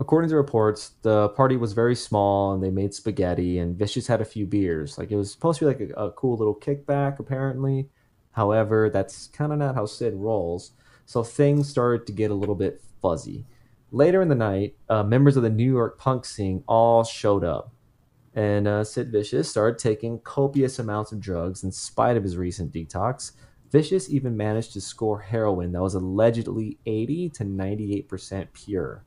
According 0.00 0.30
to 0.30 0.36
reports, 0.36 0.94
the 1.02 1.28
party 1.28 1.56
was 1.56 1.74
very 1.74 1.94
small 1.94 2.52
and 2.52 2.60
they 2.60 2.72
made 2.72 2.92
spaghetti 2.92 3.60
and 3.60 3.78
Vicious 3.78 4.08
had 4.08 4.20
a 4.20 4.24
few 4.24 4.46
beers. 4.46 4.98
Like 4.98 5.12
it 5.12 5.16
was 5.16 5.30
supposed 5.30 5.60
to 5.60 5.66
be 5.66 5.68
like 5.68 5.90
a, 5.96 6.06
a 6.06 6.10
cool 6.10 6.36
little 6.36 6.56
kickback, 6.56 7.20
apparently. 7.20 7.88
However, 8.32 8.90
that's 8.90 9.28
kind 9.28 9.52
of 9.52 9.58
not 9.58 9.76
how 9.76 9.86
Sid 9.86 10.14
rolls. 10.14 10.72
So 11.06 11.22
things 11.22 11.68
started 11.68 12.04
to 12.08 12.12
get 12.12 12.32
a 12.32 12.34
little 12.34 12.56
bit 12.56 12.82
fuzzy. 13.00 13.46
Later 13.92 14.22
in 14.22 14.28
the 14.28 14.34
night, 14.34 14.74
uh, 14.88 15.04
members 15.04 15.36
of 15.36 15.44
the 15.44 15.50
New 15.50 15.70
York 15.70 16.00
punk 16.00 16.24
scene 16.24 16.64
all 16.66 17.04
showed 17.04 17.44
up. 17.44 17.72
And 18.34 18.66
uh, 18.66 18.82
Sid 18.82 19.12
Vicious 19.12 19.48
started 19.48 19.78
taking 19.78 20.18
copious 20.18 20.80
amounts 20.80 21.12
of 21.12 21.20
drugs 21.20 21.62
in 21.62 21.70
spite 21.70 22.16
of 22.16 22.24
his 22.24 22.36
recent 22.36 22.72
detox. 22.72 23.32
Vicious 23.70 24.10
even 24.10 24.36
managed 24.36 24.72
to 24.72 24.80
score 24.80 25.20
heroin 25.20 25.72
that 25.72 25.82
was 25.82 25.94
allegedly 25.94 26.78
80 26.86 27.28
to 27.30 27.44
98% 27.44 28.48
pure. 28.52 29.04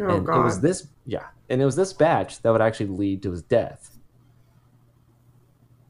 Oh 0.00 0.16
and 0.16 0.26
god. 0.26 0.40
it 0.40 0.44
was 0.44 0.60
this, 0.60 0.88
yeah, 1.06 1.28
and 1.48 1.62
it 1.62 1.64
was 1.64 1.76
this 1.76 1.92
batch 1.92 2.42
that 2.42 2.50
would 2.50 2.60
actually 2.60 2.86
lead 2.86 3.22
to 3.22 3.30
his 3.30 3.42
death. 3.42 3.98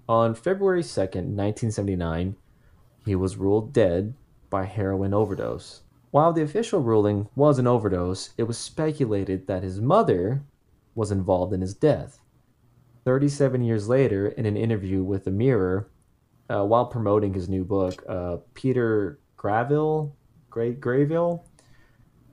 On 0.09 0.35
February 0.35 0.83
2nd, 0.83 1.35
1979, 1.35 2.37
he 3.05 3.17
was 3.17 3.37
ruled 3.37 3.73
dead 3.73 4.15
by 4.51 4.65
heroin 4.65 5.13
overdose. 5.13 5.83
While 6.13 6.33
the 6.33 6.43
official 6.43 6.81
ruling 6.81 7.29
was 7.35 7.59
an 7.59 7.67
overdose, 7.67 8.31
it 8.39 8.45
was 8.45 8.57
speculated 8.57 9.47
that 9.47 9.63
his 9.63 9.81
mother 9.81 10.43
was 10.95 11.11
involved 11.11 11.53
in 11.53 11.61
his 11.61 11.75
death. 11.75 12.21
37 13.05 13.63
years 13.63 13.89
later, 13.89 14.29
in 14.29 14.47
an 14.47 14.57
interview 14.57 15.03
with 15.03 15.25
The 15.25 15.31
Mirror, 15.31 15.89
uh, 16.51 16.65
while 16.65 16.87
promoting 16.87 17.33
his 17.35 17.49
new 17.49 17.65
book, 17.65 18.03
uh, 18.09 18.39
Peter 18.55 19.19
Gravelle, 19.37 20.13
Gra- 20.51 20.73
Gravelle 20.75 21.43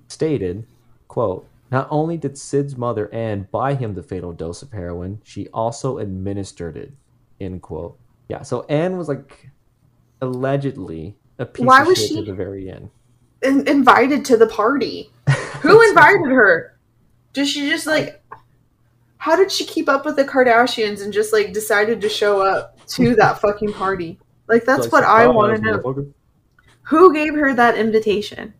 stated, 0.07 0.65
quote, 1.07 1.47
not 1.71 1.87
only 1.89 2.17
did 2.17 2.37
Sid's 2.37 2.77
mother 2.77 3.11
Anne 3.13 3.47
buy 3.51 3.73
him 3.73 3.95
the 3.95 4.03
fatal 4.03 4.31
dose 4.31 4.61
of 4.61 4.71
heroin, 4.71 5.19
she 5.23 5.47
also 5.49 5.97
administered 5.97 6.77
it, 6.77 6.91
end 7.41 7.61
quote. 7.63 7.97
Yeah, 8.29 8.43
so 8.43 8.63
Anne 8.69 8.97
was 8.97 9.07
like 9.07 9.49
allegedly 10.21 11.15
a 11.39 11.45
piece 11.45 11.65
Why 11.65 11.81
of 11.81 11.87
was 11.87 11.97
shit 11.99 12.09
she- 12.09 12.19
at 12.19 12.25
the 12.25 12.33
very 12.33 12.69
end. 12.69 12.89
In- 13.41 13.67
invited 13.67 14.23
to 14.25 14.37
the 14.37 14.47
party. 14.47 15.11
Who 15.61 15.81
invited 15.89 16.31
her? 16.31 16.77
Did 17.33 17.47
she 17.47 17.69
just 17.69 17.87
like? 17.87 18.21
How 19.17 19.35
did 19.35 19.51
she 19.51 19.65
keep 19.65 19.89
up 19.89 20.05
with 20.05 20.15
the 20.15 20.23
Kardashians 20.25 21.01
and 21.01 21.11
just 21.11 21.33
like 21.33 21.51
decided 21.53 21.99
to 22.01 22.09
show 22.09 22.41
up 22.41 22.72
to 22.89 23.15
that 23.15 23.39
fucking 23.39 23.73
party? 23.73 24.19
Like 24.47 24.65
that's 24.65 24.83
Like, 24.83 24.91
what 24.91 25.03
I 25.03 25.27
want 25.27 25.55
to 25.55 25.61
know. 25.61 26.13
Who 26.83 27.13
gave 27.13 27.33
her 27.35 27.53
that 27.53 27.77
invitation? 27.77 28.53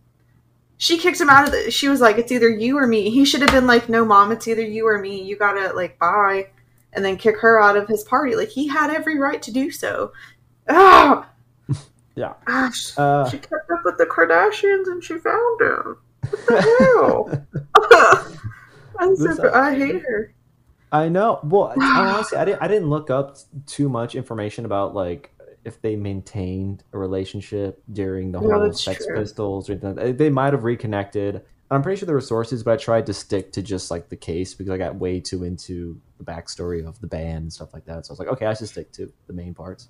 She 0.77 0.97
kicked 0.97 1.19
him 1.21 1.29
out 1.29 1.45
of 1.45 1.51
the. 1.51 1.71
She 1.71 1.87
was 1.87 2.01
like, 2.01 2.17
"It's 2.17 2.31
either 2.31 2.49
you 2.49 2.77
or 2.77 2.87
me." 2.87 3.09
He 3.09 3.25
should 3.25 3.41
have 3.41 3.51
been 3.51 3.67
like, 3.67 3.89
"No, 3.89 4.03
mom, 4.03 4.31
it's 4.31 4.47
either 4.47 4.61
you 4.63 4.87
or 4.87 4.97
me. 4.99 5.21
You 5.23 5.35
gotta 5.37 5.73
like 5.73 5.97
bye," 5.99 6.47
and 6.93 7.03
then 7.05 7.15
kick 7.17 7.37
her 7.39 7.61
out 7.61 7.77
of 7.77 7.87
his 7.87 8.03
party. 8.03 8.35
Like 8.35 8.49
he 8.49 8.67
had 8.67 8.89
every 8.89 9.17
right 9.19 9.41
to 9.43 9.51
do 9.51 9.71
so. 9.71 10.11
Ah, 10.69 11.29
Yeah. 12.15 12.33
gosh. 12.45 12.97
Uh, 12.97 13.29
She 13.29 13.37
kept 13.37 13.69
up 13.71 13.81
with 13.83 13.97
the 13.97 14.05
Kardashians 14.05 14.87
and 14.87 15.03
she 15.03 15.17
found 15.17 15.61
him. 15.61 15.97
What 16.29 16.47
the 16.47 16.61
hell? 16.79 17.47
I'm 18.99 19.15
This- 19.15 19.39
I 19.39 19.75
hate 19.75 20.01
her. 20.03 20.33
I 20.93 21.09
know. 21.09 21.39
Well, 21.43 21.73
honestly, 21.81 22.37
I 22.37 22.45
didn't. 22.45 22.61
I 22.61 22.67
didn't 22.69 22.89
look 22.89 23.09
up 23.09 23.35
too 23.65 23.89
much 23.89 24.15
information 24.15 24.63
about 24.65 24.93
like 24.95 25.31
if 25.65 25.81
they 25.81 25.95
maintained 25.95 26.83
a 26.93 26.97
relationship 26.97 27.81
during 27.91 28.31
the 28.31 28.39
No, 28.39 28.59
whole 28.59 28.73
Sex 28.73 29.05
true. 29.05 29.15
Pistols 29.17 29.69
or 29.69 29.73
anything. 29.73 29.95
They- 29.95 30.11
They 30.11 30.29
might 30.29 30.53
have 30.53 30.63
reconnected. 30.63 31.41
I'm 31.71 31.81
pretty 31.81 31.97
sure 31.99 32.05
there 32.05 32.15
were 32.15 32.21
sources, 32.21 32.61
but 32.63 32.73
I 32.73 32.77
tried 32.77 33.05
to 33.07 33.13
stick 33.13 33.51
to 33.53 33.61
just 33.63 33.89
like 33.89 34.07
the 34.09 34.15
case 34.15 34.53
because 34.53 34.69
I 34.71 34.77
got 34.77 34.95
way 34.95 35.19
too 35.19 35.43
into 35.43 35.99
the 36.19 36.23
backstory 36.23 36.85
of 36.87 36.99
the 37.01 37.07
band 37.07 37.43
and 37.43 37.53
stuff 37.53 37.73
like 37.73 37.85
that. 37.85 38.05
So 38.05 38.11
I 38.11 38.13
was 38.13 38.19
like, 38.19 38.27
okay, 38.27 38.45
I 38.45 38.53
should 38.53 38.67
stick 38.69 38.91
to 38.93 39.11
the 39.27 39.33
main 39.33 39.53
parts. 39.55 39.87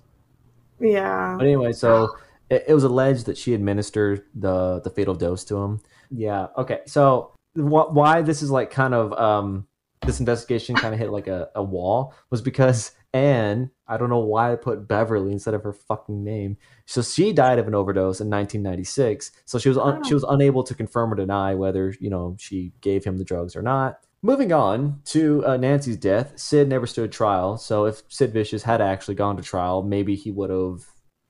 Yeah. 0.80 1.34
But 1.36 1.44
anyway, 1.46 1.72
so 1.72 2.08
it, 2.50 2.64
it 2.68 2.74
was 2.74 2.84
alleged 2.84 3.26
that 3.26 3.36
she 3.36 3.52
administered 3.54 4.22
the 4.34 4.80
the 4.80 4.90
fatal 4.90 5.14
dose 5.14 5.44
to 5.46 5.56
him. 5.56 5.80
Yeah. 6.10 6.46
Okay. 6.56 6.80
So 6.86 7.32
wh- 7.54 7.92
why 7.92 8.22
this 8.22 8.42
is 8.42 8.50
like 8.50 8.70
kind 8.70 8.94
of 8.94 9.12
um 9.14 9.66
this 10.06 10.20
investigation 10.20 10.74
kind 10.74 10.94
of 10.94 11.00
hit 11.00 11.10
like 11.10 11.26
a, 11.26 11.48
a 11.54 11.62
wall 11.62 12.14
was 12.30 12.42
because 12.42 12.92
Anne, 13.12 13.70
I 13.86 13.96
don't 13.96 14.10
know 14.10 14.18
why 14.18 14.52
I 14.52 14.56
put 14.56 14.88
Beverly 14.88 15.32
instead 15.32 15.54
of 15.54 15.62
her 15.62 15.72
fucking 15.72 16.24
name. 16.24 16.56
So 16.86 17.00
she 17.00 17.32
died 17.32 17.58
of 17.58 17.68
an 17.68 17.74
overdose 17.74 18.20
in 18.20 18.28
1996. 18.28 19.30
So 19.44 19.58
she 19.58 19.68
was 19.68 19.78
un- 19.78 20.02
she 20.04 20.14
was 20.14 20.24
unable 20.24 20.64
to 20.64 20.74
confirm 20.74 21.12
or 21.12 21.16
deny 21.16 21.54
whether 21.54 21.94
you 22.00 22.10
know 22.10 22.36
she 22.38 22.72
gave 22.80 23.04
him 23.04 23.18
the 23.18 23.24
drugs 23.24 23.54
or 23.54 23.62
not. 23.62 24.00
Moving 24.22 24.52
on 24.52 25.00
to 25.06 25.46
uh, 25.46 25.58
Nancy's 25.58 25.98
death, 25.98 26.32
Sid 26.36 26.66
never 26.66 26.86
stood 26.86 27.12
trial. 27.12 27.58
So 27.58 27.84
if 27.84 28.02
Sid 28.08 28.32
Vicious 28.32 28.62
had 28.62 28.80
actually 28.80 29.16
gone 29.16 29.36
to 29.36 29.42
trial, 29.42 29.82
maybe 29.82 30.14
he 30.14 30.30
would 30.30 30.48
have, 30.48 30.86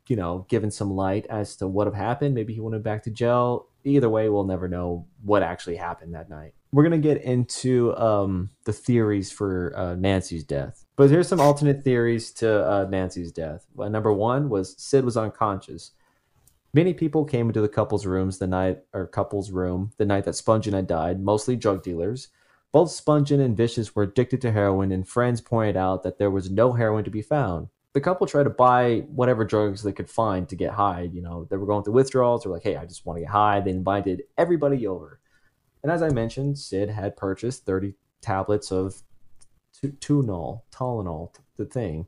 you 0.06 0.16
know, 0.16 0.46
given 0.48 0.70
some 0.70 0.90
light 0.90 1.26
as 1.30 1.56
to 1.56 1.66
what 1.66 1.86
have 1.86 1.94
happened. 1.94 2.34
Maybe 2.34 2.54
he 2.54 2.60
went 2.60 2.82
back 2.82 3.02
to 3.04 3.10
jail. 3.10 3.68
Either 3.84 4.08
way, 4.08 4.28
we'll 4.28 4.44
never 4.44 4.68
know 4.68 5.06
what 5.22 5.42
actually 5.42 5.76
happened 5.76 6.14
that 6.14 6.30
night. 6.30 6.54
We're 6.72 6.82
gonna 6.82 6.98
get 6.98 7.22
into 7.22 7.96
um, 7.96 8.50
the 8.64 8.72
theories 8.72 9.30
for 9.30 9.72
uh, 9.76 9.94
Nancy's 9.94 10.42
death, 10.42 10.84
but 10.96 11.10
here's 11.10 11.28
some 11.28 11.40
alternate 11.40 11.84
theories 11.84 12.32
to 12.32 12.68
uh, 12.68 12.86
Nancy's 12.90 13.30
death. 13.30 13.66
Well, 13.74 13.90
number 13.90 14.12
one 14.12 14.48
was 14.48 14.74
Sid 14.76 15.04
was 15.04 15.16
unconscious. 15.16 15.92
Many 16.72 16.92
people 16.92 17.24
came 17.24 17.46
into 17.46 17.60
the 17.60 17.68
couple's 17.68 18.04
rooms 18.04 18.38
the 18.38 18.48
night 18.48 18.80
or 18.92 19.06
couple's 19.06 19.52
room 19.52 19.92
the 19.96 20.04
night 20.04 20.24
that 20.24 20.34
Spungen 20.34 20.72
had 20.72 20.88
died, 20.88 21.20
mostly 21.20 21.54
drug 21.54 21.84
dealers. 21.84 22.28
Both 22.72 22.90
Spungen 22.90 23.38
and 23.38 23.56
Vicious 23.56 23.94
were 23.94 24.02
addicted 24.02 24.40
to 24.40 24.50
heroin, 24.50 24.90
and 24.90 25.06
friends 25.06 25.40
pointed 25.40 25.76
out 25.76 26.02
that 26.02 26.18
there 26.18 26.32
was 26.32 26.50
no 26.50 26.72
heroin 26.72 27.04
to 27.04 27.10
be 27.10 27.22
found. 27.22 27.68
The 27.94 28.00
couple 28.00 28.26
tried 28.26 28.44
to 28.44 28.50
buy 28.50 29.04
whatever 29.08 29.44
drugs 29.44 29.82
they 29.82 29.92
could 29.92 30.10
find 30.10 30.48
to 30.48 30.56
get 30.56 30.72
high. 30.72 31.08
You 31.12 31.22
know, 31.22 31.46
they 31.48 31.56
were 31.56 31.66
going 31.66 31.84
through 31.84 31.94
withdrawals. 31.94 32.42
They 32.42 32.48
were 32.48 32.56
like, 32.56 32.64
hey, 32.64 32.76
I 32.76 32.84
just 32.84 33.06
want 33.06 33.16
to 33.16 33.22
get 33.22 33.30
high. 33.30 33.60
They 33.60 33.70
invited 33.70 34.24
everybody 34.36 34.86
over. 34.86 35.20
And 35.82 35.92
as 35.92 36.02
I 36.02 36.08
mentioned, 36.10 36.58
Sid 36.58 36.90
had 36.90 37.16
purchased 37.16 37.64
30 37.66 37.94
tablets 38.20 38.72
of 38.72 39.02
tu- 39.80 39.92
Tuinal, 40.00 40.62
Tylenol, 40.72 41.34
the 41.56 41.66
thing, 41.66 42.06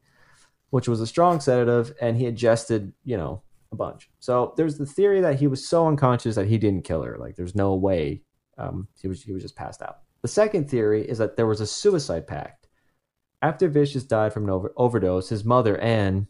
which 0.70 0.88
was 0.88 1.00
a 1.00 1.06
strong 1.06 1.40
sedative, 1.40 1.94
and 2.00 2.16
he 2.16 2.26
ingested, 2.26 2.92
you 3.04 3.16
know, 3.16 3.42
a 3.72 3.76
bunch. 3.76 4.10
So 4.18 4.54
there's 4.56 4.78
the 4.78 4.86
theory 4.86 5.20
that 5.20 5.38
he 5.38 5.46
was 5.46 5.66
so 5.66 5.86
unconscious 5.86 6.34
that 6.36 6.46
he 6.46 6.58
didn't 6.58 6.84
kill 6.84 7.02
her. 7.02 7.16
Like, 7.18 7.36
there's 7.36 7.54
no 7.54 7.74
way 7.74 8.22
um, 8.58 8.88
he 9.00 9.08
was 9.08 9.22
he 9.22 9.32
was 9.32 9.42
just 9.42 9.56
passed 9.56 9.82
out. 9.82 9.98
The 10.22 10.28
second 10.28 10.68
theory 10.68 11.08
is 11.08 11.18
that 11.18 11.36
there 11.36 11.46
was 11.46 11.60
a 11.60 11.66
suicide 11.66 12.26
pact. 12.26 12.65
After 13.46 13.68
Vicious 13.68 14.02
died 14.02 14.32
from 14.32 14.42
an 14.42 14.50
over- 14.50 14.72
overdose, 14.76 15.28
his 15.28 15.44
mother, 15.44 15.78
Anne, 15.78 16.26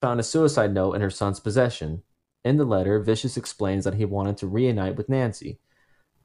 found 0.00 0.20
a 0.20 0.22
suicide 0.22 0.72
note 0.72 0.92
in 0.92 1.00
her 1.00 1.10
son's 1.10 1.40
possession. 1.40 2.04
In 2.44 2.58
the 2.58 2.64
letter, 2.64 3.00
Vicious 3.00 3.36
explains 3.36 3.82
that 3.82 3.94
he 3.94 4.04
wanted 4.04 4.36
to 4.36 4.46
reunite 4.46 4.94
with 4.94 5.08
Nancy. 5.08 5.58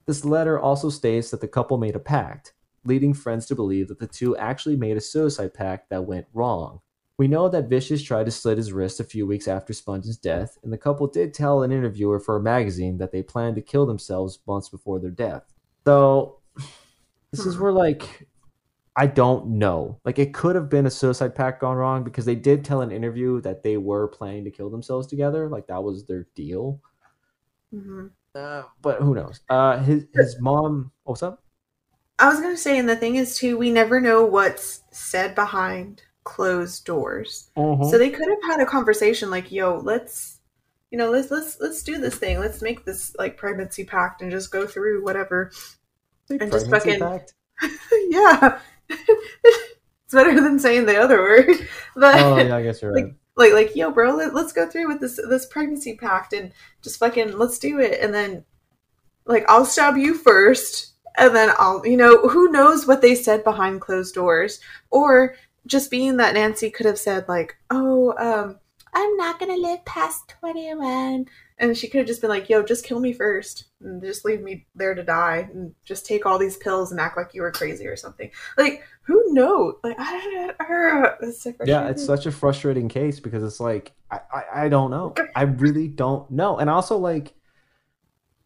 This 0.05 0.23
letter 0.23 0.59
also 0.59 0.91
states 0.91 1.31
that 1.31 1.41
the 1.41 1.47
couple 1.47 1.79
made 1.79 1.95
a 1.95 1.99
pact, 1.99 2.53
leading 2.85 3.15
friends 3.15 3.47
to 3.47 3.55
believe 3.55 3.87
that 3.87 3.97
the 3.97 4.05
two 4.05 4.37
actually 4.37 4.75
made 4.75 4.97
a 4.97 5.01
suicide 5.01 5.55
pact 5.55 5.89
that 5.89 6.05
went 6.05 6.27
wrong. 6.31 6.81
We 7.17 7.27
know 7.27 7.49
that 7.49 7.67
Vicious 7.67 8.03
tried 8.03 8.27
to 8.27 8.31
slit 8.31 8.59
his 8.59 8.71
wrist 8.71 8.99
a 8.99 9.03
few 9.03 9.25
weeks 9.25 9.47
after 9.47 9.73
Spungen's 9.73 10.17
death, 10.17 10.59
and 10.61 10.71
the 10.71 10.77
couple 10.77 11.07
did 11.07 11.33
tell 11.33 11.63
an 11.63 11.71
interviewer 11.71 12.19
for 12.19 12.35
a 12.35 12.39
magazine 12.39 12.99
that 12.99 13.11
they 13.11 13.23
planned 13.23 13.55
to 13.55 13.63
kill 13.63 13.87
themselves 13.87 14.37
months 14.45 14.69
before 14.69 14.99
their 14.99 15.09
death. 15.09 15.55
So, 15.87 16.37
this 17.31 17.47
is 17.47 17.55
hmm. 17.55 17.63
where, 17.63 17.71
like, 17.71 18.26
I 18.97 19.05
don't 19.07 19.45
know. 19.59 19.99
Like, 20.05 20.17
it 20.17 20.33
could 20.33 20.55
have 20.55 20.69
been 20.69 20.87
a 20.87 20.89
suicide 20.89 21.35
pact 21.35 21.61
gone 21.61 21.77
wrong 21.77 22.03
because 22.03 22.25
they 22.25 22.35
did 22.35 22.65
tell 22.65 22.81
an 22.81 22.91
interview 22.91 23.39
that 23.41 23.61
they 23.61 23.77
were 23.77 24.07
planning 24.07 24.43
to 24.45 24.51
kill 24.51 24.69
themselves 24.71 25.05
together. 25.05 25.47
Like, 25.49 25.67
that 25.67 25.83
was 25.83 26.05
their 26.05 26.25
deal. 26.35 26.81
hmm 27.71 28.07
Uh, 28.33 28.63
but 28.81 28.99
who 29.01 29.13
knows? 29.15 29.41
Uh, 29.49 29.77
his 29.83 30.05
his 30.13 30.41
mom. 30.41 30.91
Oh, 31.05 31.11
what's 31.11 31.23
up? 31.23 31.43
I 32.19 32.27
was 32.29 32.39
gonna 32.41 32.57
say, 32.57 32.77
and 32.79 32.89
the 32.89 32.95
thing 32.95 33.15
is 33.15 33.37
too, 33.37 33.57
we 33.57 33.69
never 33.71 34.01
know 34.01 34.25
what's 34.25 34.81
said 34.91 35.35
behind 35.35 36.01
closed 36.23 36.83
doors. 36.85 37.51
So 37.89 37.97
they 37.97 38.09
could 38.09 38.27
have 38.27 38.43
had 38.51 38.59
a 38.59 38.65
conversation 38.65 39.29
like, 39.29 39.51
"Yo, 39.51 39.77
let's, 39.83 40.39
you 40.91 40.97
know, 40.97 41.09
let's 41.11 41.29
let's 41.31 41.59
let's 41.59 41.83
do 41.83 41.97
this 41.99 42.15
thing. 42.15 42.39
Let's 42.39 42.61
make 42.63 42.83
this 42.85 43.15
like 43.19 43.37
pregnancy 43.37 43.83
pact 43.85 44.21
and 44.23 44.31
just 44.31 44.51
go 44.51 44.65
through 44.67 45.03
whatever." 45.03 45.51
and 46.41 46.51
just 46.51 46.65
fucking- 46.69 46.99
yeah, 48.09 48.59
it's 48.89 50.13
better 50.13 50.39
than 50.39 50.59
saying 50.59 50.85
the 50.85 50.97
other 50.97 51.17
word. 51.21 51.49
But 51.95 52.15
Oh 52.21 52.37
yeah, 52.37 52.55
I 52.55 52.63
guess 52.63 52.81
you're 52.81 52.91
right. 52.91 53.05
Like- 53.05 53.15
like 53.37 53.53
like 53.53 53.75
yo 53.75 53.91
bro 53.91 54.15
let, 54.15 54.33
let's 54.33 54.51
go 54.51 54.67
through 54.67 54.87
with 54.87 54.99
this 54.99 55.19
this 55.29 55.45
pregnancy 55.45 55.95
pact 55.95 56.33
and 56.33 56.51
just 56.81 56.97
fucking 56.97 57.37
let's 57.37 57.59
do 57.59 57.79
it 57.79 57.99
and 58.01 58.13
then 58.13 58.43
like 59.25 59.45
i'll 59.47 59.63
stab 59.63 59.95
you 59.95 60.15
first 60.15 60.93
and 61.17 61.35
then 61.35 61.51
i'll 61.59 61.85
you 61.85 61.95
know 61.95 62.27
who 62.29 62.51
knows 62.51 62.87
what 62.87 63.01
they 63.01 63.13
said 63.13 63.43
behind 63.43 63.79
closed 63.79 64.15
doors 64.15 64.59
or 64.89 65.35
just 65.67 65.91
being 65.91 66.17
that 66.17 66.33
nancy 66.33 66.71
could 66.71 66.87
have 66.87 66.97
said 66.97 67.27
like 67.27 67.55
oh 67.69 68.13
um 68.17 68.57
i'm 68.97 69.17
not 69.17 69.39
gonna 69.39 69.55
live 69.55 69.83
past 69.85 70.27
21 70.39 71.25
and 71.59 71.77
she 71.77 71.87
could 71.87 71.99
have 71.99 72.07
just 72.07 72.21
been 72.21 72.29
like 72.29 72.49
yo 72.49 72.63
just 72.63 72.85
kill 72.85 72.99
me 72.99 73.13
first 73.13 73.67
and 73.81 74.01
just 74.01 74.25
leave 74.25 74.41
me 74.41 74.65
there 74.75 74.95
to 74.95 75.03
die 75.03 75.49
and 75.53 75.73
just 75.85 76.05
take 76.05 76.25
all 76.25 76.37
these 76.37 76.57
pills 76.57 76.91
and 76.91 76.99
act 76.99 77.17
like 77.17 77.33
you 77.33 77.41
were 77.41 77.51
crazy 77.51 77.87
or 77.87 77.95
something. 77.95 78.29
Like 78.57 78.83
who 79.01 79.23
knows? 79.33 79.75
Like 79.83 79.95
i 79.99 80.11
don't 80.11 81.03
know. 81.03 81.15
It's 81.21 81.43
so 81.43 81.53
yeah, 81.65 81.87
it's 81.87 82.05
such 82.05 82.25
a 82.25 82.31
frustrating 82.31 82.89
case 82.89 83.19
because 83.19 83.43
it's 83.43 83.59
like 83.59 83.93
I, 84.11 84.19
I 84.31 84.43
I 84.63 84.69
don't 84.69 84.91
know. 84.91 85.13
I 85.35 85.43
really 85.43 85.87
don't 85.87 86.29
know, 86.31 86.57
and 86.57 86.69
also 86.69 86.97
like 86.97 87.33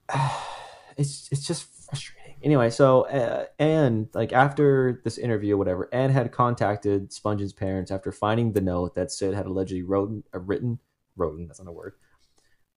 it's 0.98 1.30
it's 1.32 1.48
just 1.48 1.64
frustrating. 1.64 1.71
Anyway, 2.44 2.70
so 2.70 3.02
uh, 3.08 3.46
Anne, 3.60 4.10
like 4.14 4.34
after 4.34 5.02
this 5.04 5.18
interview, 5.18 5.56
or 5.56 5.58
whatever, 5.58 5.90
Anne 5.94 6.10
had 6.10 6.32
contacted 6.32 7.12
Spungen's 7.12 7.54
parents 7.54 7.92
after 7.92 8.12
finding 8.12 8.54
the 8.54 8.62
note 8.62 8.96
that 8.96 9.12
Sid 9.12 9.34
had 9.34 9.46
allegedly 9.46 9.84
wrote, 9.84 10.24
uh, 10.34 10.40
written, 10.40 10.80
written, 11.16 11.48
that's 11.48 11.60
not 11.60 11.70
a 11.70 11.74
word, 11.74 11.94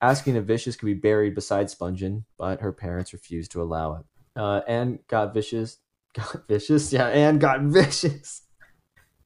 asking 0.01 0.37
if 0.37 0.45
Vicious 0.45 0.77
could 0.77 0.87
be 0.87 0.95
buried 0.95 1.35
beside 1.35 1.67
Spungen, 1.67 2.25
but 2.39 2.61
her 2.61 2.73
parents 2.73 3.13
refused 3.13 3.53
to 3.53 3.63
allow 3.63 3.95
it. 3.95 4.05
Uh, 4.37 4.61
Anne 4.69 4.99
got 5.09 5.33
Vicious, 5.33 5.79
got 6.15 6.47
Vicious, 6.49 6.93
yeah, 6.93 7.09
Anne 7.09 7.39
got 7.39 7.63
Vicious. 7.63 8.43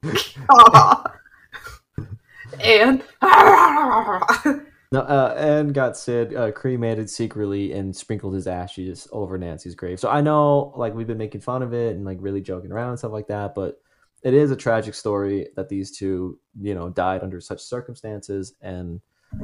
And 2.61 3.03
No, 4.91 5.01
uh, 5.01 5.35
and 5.37 5.71
got 5.71 5.97
Sid 5.97 6.35
uh, 6.35 6.51
cremated 6.51 7.11
secretly 7.11 7.73
and 7.73 7.95
sprinkled 7.95 8.33
his 8.33 8.47
ashes 8.47 9.07
over 9.11 9.37
Nancy's 9.37 9.75
grave. 9.75 9.99
So 9.99 10.09
I 10.09 10.21
know, 10.21 10.73
like, 10.75 10.95
we've 10.95 11.05
been 11.05 11.17
making 11.17 11.41
fun 11.41 11.61
of 11.61 11.73
it 11.73 11.95
and 11.95 12.05
like 12.05 12.17
really 12.19 12.41
joking 12.41 12.71
around 12.71 12.89
and 12.89 12.99
stuff 12.99 13.11
like 13.11 13.27
that, 13.27 13.53
but 13.53 13.79
it 14.23 14.33
is 14.33 14.49
a 14.49 14.55
tragic 14.55 14.95
story 14.95 15.47
that 15.55 15.69
these 15.69 15.95
two, 15.95 16.39
you 16.59 16.73
know, 16.73 16.89
died 16.89 17.21
under 17.21 17.39
such 17.39 17.61
circumstances, 17.61 18.55
and 18.61 18.99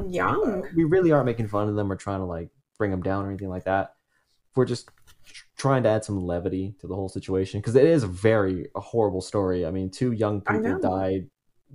young. 0.08 0.68
we 0.76 0.84
really 0.84 1.12
aren't 1.12 1.28
making 1.28 1.48
fun 1.48 1.70
of 1.70 1.76
them 1.76 1.92
or 1.92 1.96
trying 1.96 2.20
to 2.20 2.26
like 2.26 2.50
bring 2.78 2.90
them 2.92 3.04
down 3.04 3.24
or 3.24 3.30
anything 3.30 3.50
like 3.50 3.66
that. 3.66 3.94
We're 4.56 4.66
just 4.66 4.90
trying 5.58 5.84
to 5.84 5.90
add 5.90 6.04
some 6.04 6.26
levity 6.26 6.76
to 6.82 6.88
the 6.88 6.96
whole 6.96 7.10
situation 7.10 7.60
because 7.60 7.76
it 7.76 7.86
is 7.86 8.04
a 8.04 8.08
very 8.08 8.68
a 8.76 8.80
horrible 8.80 9.22
story. 9.22 9.66
I 9.66 9.72
mean, 9.72 9.92
two 9.92 10.12
young 10.12 10.42
people 10.42 10.80
died 10.80 11.30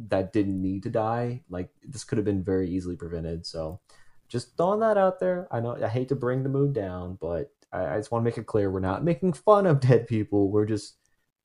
that 0.09 0.33
didn't 0.33 0.61
need 0.61 0.83
to 0.85 0.91
die. 0.91 1.43
Like 1.49 1.71
this 1.83 2.05
could 2.05 2.19
have 2.19 2.25
been 2.25 2.43
very 2.43 2.69
easily 2.69 2.97
prevented. 2.97 3.47
So 3.47 3.81
just 4.29 4.57
throwing 4.57 4.81
that 4.81 4.97
out 4.97 5.21
there. 5.21 5.49
I 5.51 5.61
know 5.61 5.77
I 5.83 5.89
hate 5.89 6.09
to 6.09 6.17
bring 6.17 6.43
the 6.43 6.49
mood 6.49 6.73
down, 6.73 7.19
but 7.21 7.51
I, 7.73 7.87
I 7.87 7.97
just 7.97 8.11
want 8.11 8.23
to 8.23 8.25
make 8.25 8.39
it 8.39 8.47
clear 8.47 8.71
we're 8.71 8.81
not 8.81 9.05
making 9.05 9.33
fun 9.33 9.67
of 9.67 9.81
dead 9.81 10.07
people. 10.07 10.51
We're 10.51 10.67
just 10.67 10.97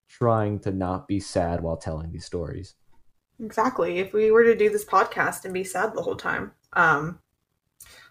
trying 0.08 0.60
to 0.60 0.72
not 0.72 1.08
be 1.08 1.20
sad 1.20 1.62
while 1.62 1.78
telling 1.78 2.12
these 2.12 2.26
stories. 2.26 2.76
Exactly. 3.44 4.00
If 4.00 4.14
we 4.14 4.32
were 4.32 4.44
to 4.44 4.56
do 4.56 4.70
this 4.70 4.86
podcast 4.86 5.46
and 5.46 5.54
be 5.54 5.64
sad 5.64 5.94
the 5.94 6.02
whole 6.02 6.16
time, 6.16 6.52
um, 6.74 7.20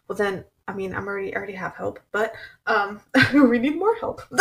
well 0.08 0.16
then, 0.16 0.44
I 0.66 0.74
mean, 0.74 0.94
I'm 0.94 1.06
already 1.06 1.34
already 1.34 1.54
have 1.54 1.74
help, 1.74 2.00
but 2.12 2.34
um, 2.66 3.00
we 3.32 3.58
need 3.58 3.78
more 3.78 3.96
help. 3.96 4.22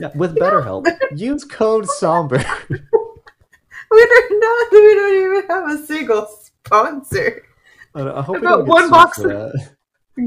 Yeah, 0.00 0.10
with 0.16 0.36
better 0.36 0.60
help, 0.60 0.88
use 1.14 1.44
code 1.44 1.86
Somber. 1.98 2.44
We 3.94 4.04
do 4.04 4.38
not. 4.40 4.72
We 4.72 4.94
don't 4.94 5.16
even 5.16 5.48
have 5.48 5.70
a 5.70 5.86
single 5.86 6.26
sponsor. 6.26 7.42
I 7.94 8.02
I 8.02 8.22
hope 8.22 8.38
About 8.38 8.58
don't 8.58 8.68
one 8.68 8.90
box 8.90 9.18
of-. 9.18 9.52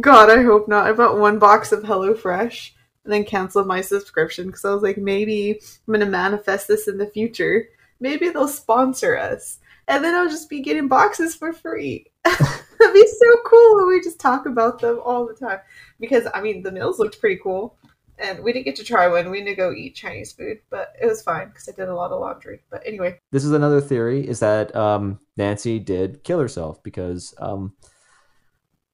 God, 0.02 0.30
I 0.30 0.42
hope 0.42 0.68
not. 0.68 0.88
I 0.88 0.92
bought 0.92 1.18
one 1.18 1.40
box 1.40 1.72
of 1.72 1.84
HelloFresh 1.84 2.72
and 3.04 3.14
then 3.14 3.24
canceled 3.24 3.68
my 3.68 3.80
subscription 3.80 4.48
because 4.48 4.66
I 4.66 4.74
was 4.74 4.84
like, 4.84 4.98
maybe 4.98 5.62
I'm 5.88 5.94
gonna 5.94 6.06
manifest 6.06 6.68
this 6.68 6.88
in 6.88 6.98
the 6.98 7.08
future. 7.08 7.70
Maybe 8.00 8.30
they'll 8.30 8.50
sponsor 8.50 9.18
us, 9.18 9.60
and 9.88 10.04
then 10.04 10.14
I'll 10.14 10.30
just 10.30 10.50
be 10.50 10.62
getting 10.62 10.88
boxes 10.88 11.36
for 11.36 11.54
free. 11.54 12.06
That'd 12.26 12.94
be 12.94 13.08
so 13.08 13.42
cool. 13.46 13.88
We 13.88 14.02
just 14.02 14.20
talk 14.20 14.46
about 14.46 14.80
them 14.80 15.00
all 15.04 15.26
the 15.26 15.34
time 15.34 15.60
because 16.00 16.28
I 16.34 16.42
mean 16.42 16.62
the 16.62 16.72
meals 16.72 17.00
looked 17.00 17.20
pretty 17.20 17.40
cool, 17.42 17.78
and 18.20 18.44
we 18.44 18.52
didn't 18.52 18.66
get 18.66 18.76
to 18.78 18.84
try 18.84 19.08
one. 19.08 19.30
We 19.30 19.44
didn't 19.44 19.58
go 19.58 19.72
eat 19.72 19.96
Chinese 19.96 20.32
food, 20.32 20.60
but 20.70 20.94
it 21.02 21.06
was 21.06 21.22
fine 21.22 21.50
because 21.50 21.70
I 21.70 21.72
did 21.74 21.90
a 21.90 21.96
lot 21.96 22.12
of 22.12 22.20
laundry. 22.20 22.62
But 22.70 22.84
anyway, 22.86 23.20
this 23.32 23.46
is 23.46 23.52
another 23.52 23.82
theory 23.82 24.28
is 24.28 24.40
that 24.40 24.76
um, 24.76 25.20
Nancy 25.36 25.80
did 25.80 26.24
kill 26.24 26.40
herself 26.40 26.82
because 26.84 27.34
um, 27.38 27.74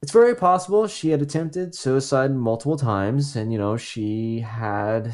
it's 0.02 0.12
very 0.12 0.36
possible 0.36 0.88
she 0.88 1.10
had 1.10 1.22
attempted 1.22 1.74
suicide 1.74 2.36
multiple 2.36 2.78
times 2.78 3.38
and 3.38 3.54
you 3.54 3.58
know 3.58 3.78
she 3.78 4.42
had 4.42 5.14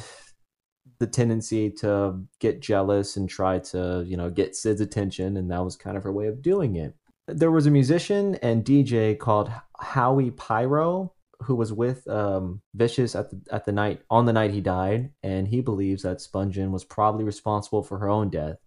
the 0.97 1.07
tendency 1.07 1.69
to 1.69 2.19
get 2.39 2.59
jealous 2.59 3.15
and 3.15 3.29
try 3.29 3.59
to 3.59 4.03
you 4.07 4.17
know 4.17 4.29
get 4.29 4.55
Sid's 4.55 4.81
attention 4.81 5.37
and 5.37 5.51
that 5.51 5.63
was 5.63 5.75
kind 5.75 5.95
of 5.95 6.03
her 6.03 6.11
way 6.11 6.27
of 6.27 6.41
doing 6.41 6.75
it. 6.75 6.95
There 7.27 7.51
was 7.51 7.67
a 7.67 7.71
musician 7.71 8.35
and 8.41 8.65
DJ 8.65 9.17
called 9.17 9.51
Howie 9.79 10.31
Pyro 10.31 11.13
who 11.43 11.55
was 11.55 11.71
with 11.71 12.07
um, 12.07 12.61
Vicious 12.75 13.15
at 13.15 13.29
the 13.29 13.41
at 13.51 13.65
the 13.65 13.71
night 13.71 14.01
on 14.09 14.25
the 14.25 14.33
night 14.33 14.51
he 14.51 14.61
died, 14.61 15.11
and 15.23 15.47
he 15.47 15.61
believes 15.61 16.03
that 16.03 16.17
Spungen 16.17 16.71
was 16.71 16.83
probably 16.83 17.23
responsible 17.23 17.83
for 17.83 17.99
her 17.99 18.09
own 18.09 18.29
death. 18.29 18.57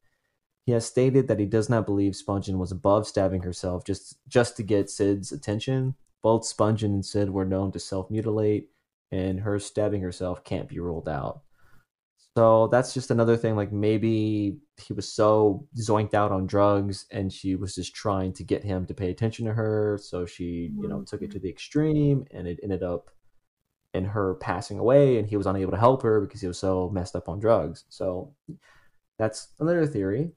He 0.65 0.73
has 0.73 0.87
stated 0.87 1.29
that 1.29 1.39
he 1.39 1.47
does 1.47 1.69
not 1.69 1.87
believe 1.87 2.13
Spungen 2.13 2.59
was 2.59 2.73
above 2.73 3.07
stabbing 3.07 3.43
herself 3.43 3.85
just 3.85 4.17
just 4.29 4.57
to 4.57 4.63
get 4.63 4.91
Sid's 4.91 5.33
attention. 5.33 5.95
Both 6.23 6.43
Spungen 6.43 6.85
and 6.85 7.05
Sid 7.05 7.31
were 7.31 7.45
known 7.45 7.73
to 7.73 7.79
self 7.81 8.11
mutilate, 8.11 8.69
and 9.11 9.41
her 9.41 9.59
stabbing 9.59 10.03
herself 10.03 10.45
can't 10.45 10.69
be 10.69 10.79
ruled 10.79 11.09
out. 11.09 11.43
So 12.37 12.69
that's 12.69 12.95
just 12.95 13.11
another 13.11 13.37
thing. 13.37 13.57
Like 13.57 13.73
maybe 13.73 14.57
he 14.83 14.93
was 14.95 15.13
so 15.13 15.67
zoinked 15.77 16.15
out 16.15 16.33
on 16.33 16.47
drugs, 16.47 17.07
and 17.11 17.33
she 17.33 17.57
was 17.57 17.75
just 17.75 17.95
trying 17.95 18.33
to 18.35 18.45
get 18.45 18.65
him 18.65 18.87
to 18.87 18.95
pay 18.95 19.11
attention 19.11 19.45
to 19.47 19.53
her. 19.53 19.99
So 20.03 20.25
she, 20.25 20.71
you 20.81 20.89
know, 20.89 21.03
took 21.03 21.23
it 21.23 21.31
to 21.33 21.39
the 21.39 21.51
extreme, 21.51 22.25
and 22.31 22.47
it 22.47 22.61
ended 22.63 22.83
up 22.83 23.11
in 23.93 24.05
her 24.07 24.37
passing 24.37 24.79
away, 24.79 25.19
and 25.19 25.29
he 25.29 25.37
was 25.37 25.47
unable 25.47 25.73
to 25.73 25.79
help 25.79 26.03
her 26.03 26.21
because 26.21 26.41
he 26.41 26.47
was 26.47 26.59
so 26.59 26.89
messed 26.91 27.15
up 27.15 27.29
on 27.29 27.39
drugs. 27.39 27.85
So 27.91 28.35
that's 29.19 29.49
another 29.61 29.87
theory. 29.87 30.33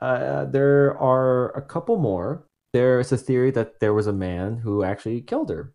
Uh, 0.00 0.46
there 0.46 0.98
are 0.98 1.50
a 1.50 1.62
couple 1.62 1.98
more. 1.98 2.46
There's 2.72 3.12
a 3.12 3.18
theory 3.18 3.50
that 3.52 3.80
there 3.80 3.94
was 3.94 4.06
a 4.06 4.12
man 4.12 4.56
who 4.56 4.82
actually 4.82 5.20
killed 5.20 5.50
her. 5.50 5.74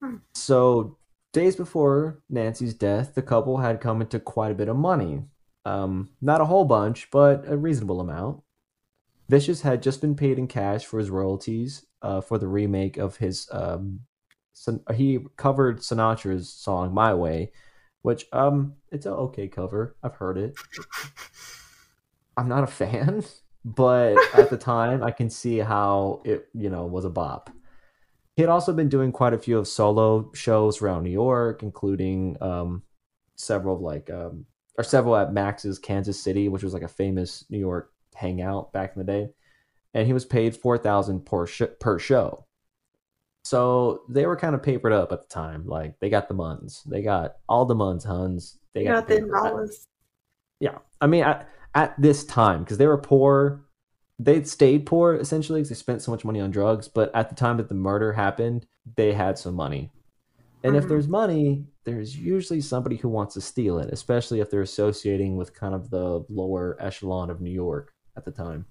Hmm. 0.00 0.16
So 0.34 0.96
days 1.32 1.56
before 1.56 2.22
Nancy's 2.28 2.74
death, 2.74 3.14
the 3.14 3.22
couple 3.22 3.58
had 3.58 3.80
come 3.80 4.00
into 4.00 4.18
quite 4.18 4.52
a 4.52 4.56
bit 4.56 4.68
of 4.68 4.76
money. 4.76 5.24
Um, 5.64 6.10
not 6.20 6.40
a 6.40 6.46
whole 6.46 6.64
bunch, 6.64 7.10
but 7.10 7.44
a 7.46 7.56
reasonable 7.56 8.00
amount. 8.00 8.42
Vicious 9.28 9.62
had 9.62 9.82
just 9.82 10.00
been 10.00 10.16
paid 10.16 10.38
in 10.38 10.48
cash 10.48 10.84
for 10.84 10.98
his 10.98 11.10
royalties 11.10 11.86
uh, 12.02 12.20
for 12.20 12.38
the 12.38 12.48
remake 12.48 12.96
of 12.96 13.16
his. 13.16 13.48
Um, 13.52 14.00
Sin- 14.52 14.82
he 14.94 15.20
covered 15.36 15.78
Sinatra's 15.78 16.52
song 16.52 16.92
"My 16.92 17.14
Way," 17.14 17.52
which 18.02 18.26
um, 18.32 18.74
it's 18.90 19.06
an 19.06 19.12
okay 19.12 19.46
cover. 19.46 19.96
I've 20.02 20.16
heard 20.16 20.36
it. 20.36 20.54
I'm 22.36 22.48
not 22.48 22.64
a 22.64 22.66
fan, 22.80 23.22
but 23.64 24.16
at 24.34 24.50
the 24.50 24.56
time, 24.56 25.02
I 25.02 25.12
can 25.12 25.30
see 25.30 25.58
how 25.58 26.22
it 26.24 26.48
you 26.52 26.68
know 26.68 26.86
was 26.86 27.04
a 27.04 27.10
bop. 27.10 27.50
He 28.40 28.42
had 28.42 28.48
also 28.48 28.72
been 28.72 28.88
doing 28.88 29.12
quite 29.12 29.34
a 29.34 29.38
few 29.38 29.58
of 29.58 29.68
solo 29.68 30.32
shows 30.32 30.80
around 30.80 31.04
New 31.04 31.10
York, 31.10 31.62
including 31.62 32.38
um, 32.40 32.82
several 33.36 33.76
of 33.76 33.82
like 33.82 34.08
um, 34.08 34.46
or 34.78 34.82
several 34.82 35.14
at 35.14 35.34
Max's 35.34 35.78
Kansas 35.78 36.18
City, 36.18 36.48
which 36.48 36.62
was 36.62 36.72
like 36.72 36.82
a 36.82 36.88
famous 36.88 37.44
New 37.50 37.58
York 37.58 37.92
hangout 38.14 38.72
back 38.72 38.92
in 38.96 38.98
the 38.98 39.12
day. 39.12 39.28
And 39.92 40.06
he 40.06 40.14
was 40.14 40.24
paid 40.24 40.56
four 40.56 40.78
thousand 40.78 41.26
per 41.26 41.46
sh- 41.46 41.76
per 41.80 41.98
show. 41.98 42.46
So 43.44 44.04
they 44.08 44.24
were 44.24 44.36
kind 44.36 44.54
of 44.54 44.62
papered 44.62 44.94
up 44.94 45.12
at 45.12 45.28
the 45.28 45.34
time. 45.34 45.66
Like 45.66 46.00
they 46.00 46.08
got 46.08 46.26
the 46.26 46.34
muns, 46.34 46.82
they 46.84 47.02
got 47.02 47.34
all 47.46 47.66
the 47.66 47.76
muns, 47.76 48.06
huns. 48.06 48.56
They 48.72 48.84
got 48.84 49.06
got 49.06 49.08
the 49.08 49.20
the 49.20 49.26
dollars. 49.26 49.86
Yeah, 50.60 50.78
I 50.98 51.08
mean, 51.08 51.24
at, 51.24 51.46
at 51.74 52.00
this 52.00 52.24
time, 52.24 52.64
because 52.64 52.78
they 52.78 52.86
were 52.86 52.96
poor, 52.96 53.66
they 54.22 54.42
stayed 54.44 54.84
poor 54.84 55.14
essentially 55.14 55.60
because 55.60 55.70
they 55.70 55.74
spent 55.74 56.02
so 56.02 56.10
much 56.10 56.24
money 56.24 56.40
on 56.40 56.50
drugs. 56.50 56.88
But 56.88 57.14
at 57.14 57.30
the 57.30 57.34
time 57.34 57.56
that 57.56 57.68
the 57.68 57.74
murder 57.74 58.12
happened, 58.12 58.66
they 58.96 59.14
had 59.14 59.38
some 59.38 59.54
money. 59.54 59.90
And 60.62 60.76
if 60.76 60.84
Mhm. 60.84 60.88
there's 60.88 61.08
money, 61.08 61.66
there's 61.84 62.16
usually 62.16 62.60
somebody 62.60 62.96
who 62.96 63.08
wants 63.08 63.32
to 63.34 63.40
steal 63.40 63.78
it, 63.78 63.90
especially 63.90 64.40
if 64.40 64.50
they're 64.50 64.60
associating 64.60 65.38
with 65.38 65.54
kind 65.54 65.74
of 65.74 65.88
the 65.88 66.22
lower 66.28 66.76
echelon 66.78 67.30
of 67.30 67.40
New 67.40 67.50
York 67.50 67.94
at 68.14 68.26
the 68.26 68.30
time. 68.30 68.66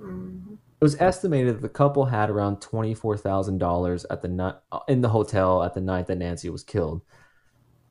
Mhm. 0.00 0.52
It 0.54 0.84
was 0.84 1.00
estimated 1.00 1.56
that 1.56 1.62
the 1.62 1.68
couple 1.68 2.04
had 2.04 2.30
around 2.30 2.60
twenty 2.60 2.94
four 2.94 3.16
thousand 3.16 3.58
dollars 3.58 4.04
at 4.08 4.22
the 4.22 4.28
night 4.28 4.56
in 4.86 5.00
the 5.00 5.08
hotel 5.08 5.64
at 5.64 5.74
the 5.74 5.80
night 5.80 6.06
that 6.06 6.18
Nancy 6.18 6.48
was 6.48 6.62
killed, 6.62 7.02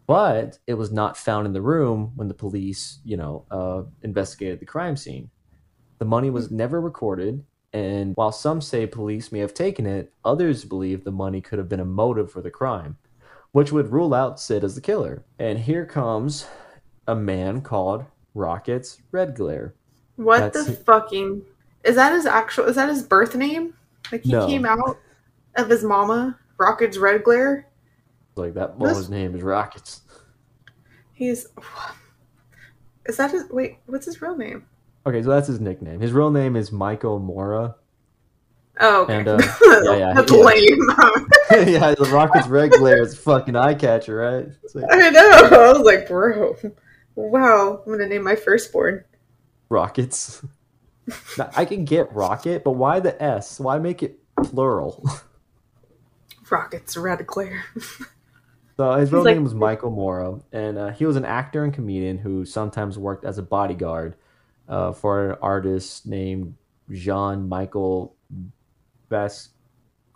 but 0.07 0.59
it 0.65 0.75
was 0.75 0.91
not 0.91 1.17
found 1.17 1.45
in 1.45 1.53
the 1.53 1.61
room 1.61 2.13
when 2.15 2.29
the 2.29 2.33
police, 2.33 2.99
you 3.03 3.17
know, 3.17 3.45
uh, 3.51 3.83
investigated 4.01 4.59
the 4.61 4.65
crime 4.65 4.95
scene. 4.95 5.29
The 6.02 6.06
money 6.06 6.32
was 6.32 6.48
mm. 6.48 6.53
never 6.53 6.82
recorded, 6.82 7.45
and 7.73 8.15
while 8.15 8.32
some 8.32 8.60
say 8.60 8.88
police 8.88 9.32
may 9.32 9.38
have 9.38 9.53
taken 9.53 9.86
it, 9.86 10.11
others 10.26 10.65
believe 10.65 11.03
the 11.03 11.11
money 11.11 11.41
could 11.41 11.60
have 11.60 11.69
been 11.69 11.80
a 11.80 11.86
motive 11.86 12.32
for 12.32 12.41
the 12.41 12.49
crime, 12.49 12.98
which 13.52 13.72
would 13.72 13.91
rule 13.91 14.15
out 14.15 14.40
Sid 14.40 14.64
as 14.64 14.73
the 14.73 14.82
killer. 14.82 15.23
And 15.38 15.60
here 15.60 15.86
comes 15.86 16.48
a 17.07 17.14
man 17.14 17.61
called 17.61 18.06
Rockets 18.34 18.99
Red 19.11 19.36
Glare. 19.36 19.76
What 20.15 20.40
That's- 20.40 20.65
the 20.65 20.72
fucking 20.73 21.44
is 21.84 21.98
that 21.98 22.14
his 22.14 22.26
actual? 22.26 22.65
Is 22.65 22.78
that 22.78 22.90
his 22.90 23.03
birth 23.03 23.36
name? 23.36 23.76
Like 24.11 24.23
he 24.23 24.32
No. 24.32 24.48
came 24.48 24.65
out 24.65 24.98
of 25.56 25.69
his 25.69 25.84
mama, 25.84 26.40
Rocket's 26.57 26.98
Red 26.98 27.23
Glare. 27.23 27.68
Like 28.34 28.56
that, 28.56 28.80
This- 28.80 29.07
name 29.07 29.36
is 29.36 29.44
Rockets. 29.44 30.02
He's 31.14 31.45
is 33.06 33.18
that 33.18 33.30
his? 33.30 33.48
Wait, 33.52 33.78
what's 33.86 34.07
his 34.07 34.19
real 34.19 34.36
name? 34.36 34.65
Okay, 35.06 35.23
so 35.23 35.30
that's 35.30 35.48
his 35.48 35.60
nickname. 35.60 35.99
His 35.99 36.11
real 36.11 36.30
name 36.32 36.56
is 36.56 36.72
Michael 36.72 37.19
Morra. 37.19 37.76
Oh, 38.80 39.03
okay. 39.03 39.18
And, 39.18 39.28
uh, 39.28 39.38
yeah, 39.84 39.95
yeah, 39.98 40.14
that's 40.14 40.32
yeah. 40.32 40.38
lame. 40.38 40.80
yeah, 41.69 41.95
the 41.95 42.10
Rocket's 42.11 42.48
red 42.48 42.72
glare 42.72 43.02
is 43.02 43.18
fucking 43.18 43.56
eye 43.56 43.73
catcher, 43.73 44.15
right? 44.15 44.48
It's 44.64 44.76
like, 44.76 44.86
I 44.91 45.10
know. 45.10 45.30
I 45.52 45.73
was 45.73 45.82
like, 45.82 46.07
bro, 46.07 46.56
wow. 47.15 47.82
I'm 47.86 47.91
gonna 47.91 48.07
name 48.07 48.23
my 48.23 48.36
firstborn. 48.36 49.03
rockets. 49.69 50.44
Now, 51.38 51.49
I 51.56 51.65
can 51.65 51.84
get 51.84 52.14
rocket, 52.14 52.64
but 52.64 52.73
why 52.73 52.99
the 52.99 53.22
S? 53.22 53.60
Why 53.60 53.80
make 53.80 54.03
it 54.03 54.19
plural? 54.44 55.03
Rockets 56.49 56.95
red 56.95 57.26
glare. 57.28 57.64
So 58.78 58.94
his 58.94 59.11
real 59.11 59.23
like- 59.23 59.36
name 59.36 59.44
was 59.44 59.53
Michael 59.53 59.91
Morra, 59.91 60.40
and 60.52 60.78
uh, 60.78 60.90
he 60.90 61.06
was 61.06 61.15
an 61.15 61.26
actor 61.26 61.64
and 61.64 61.73
comedian 61.73 62.18
who 62.18 62.45
sometimes 62.45 62.98
worked 62.98 63.26
as 63.26 63.38
a 63.38 63.44
bodyguard 63.44 64.15
uh, 64.67 64.91
for 64.91 65.31
an 65.31 65.38
artist 65.41 66.05
named 66.07 66.55
Jean 66.91 67.47
Michael 67.47 68.15
Basquiat. 69.09 69.49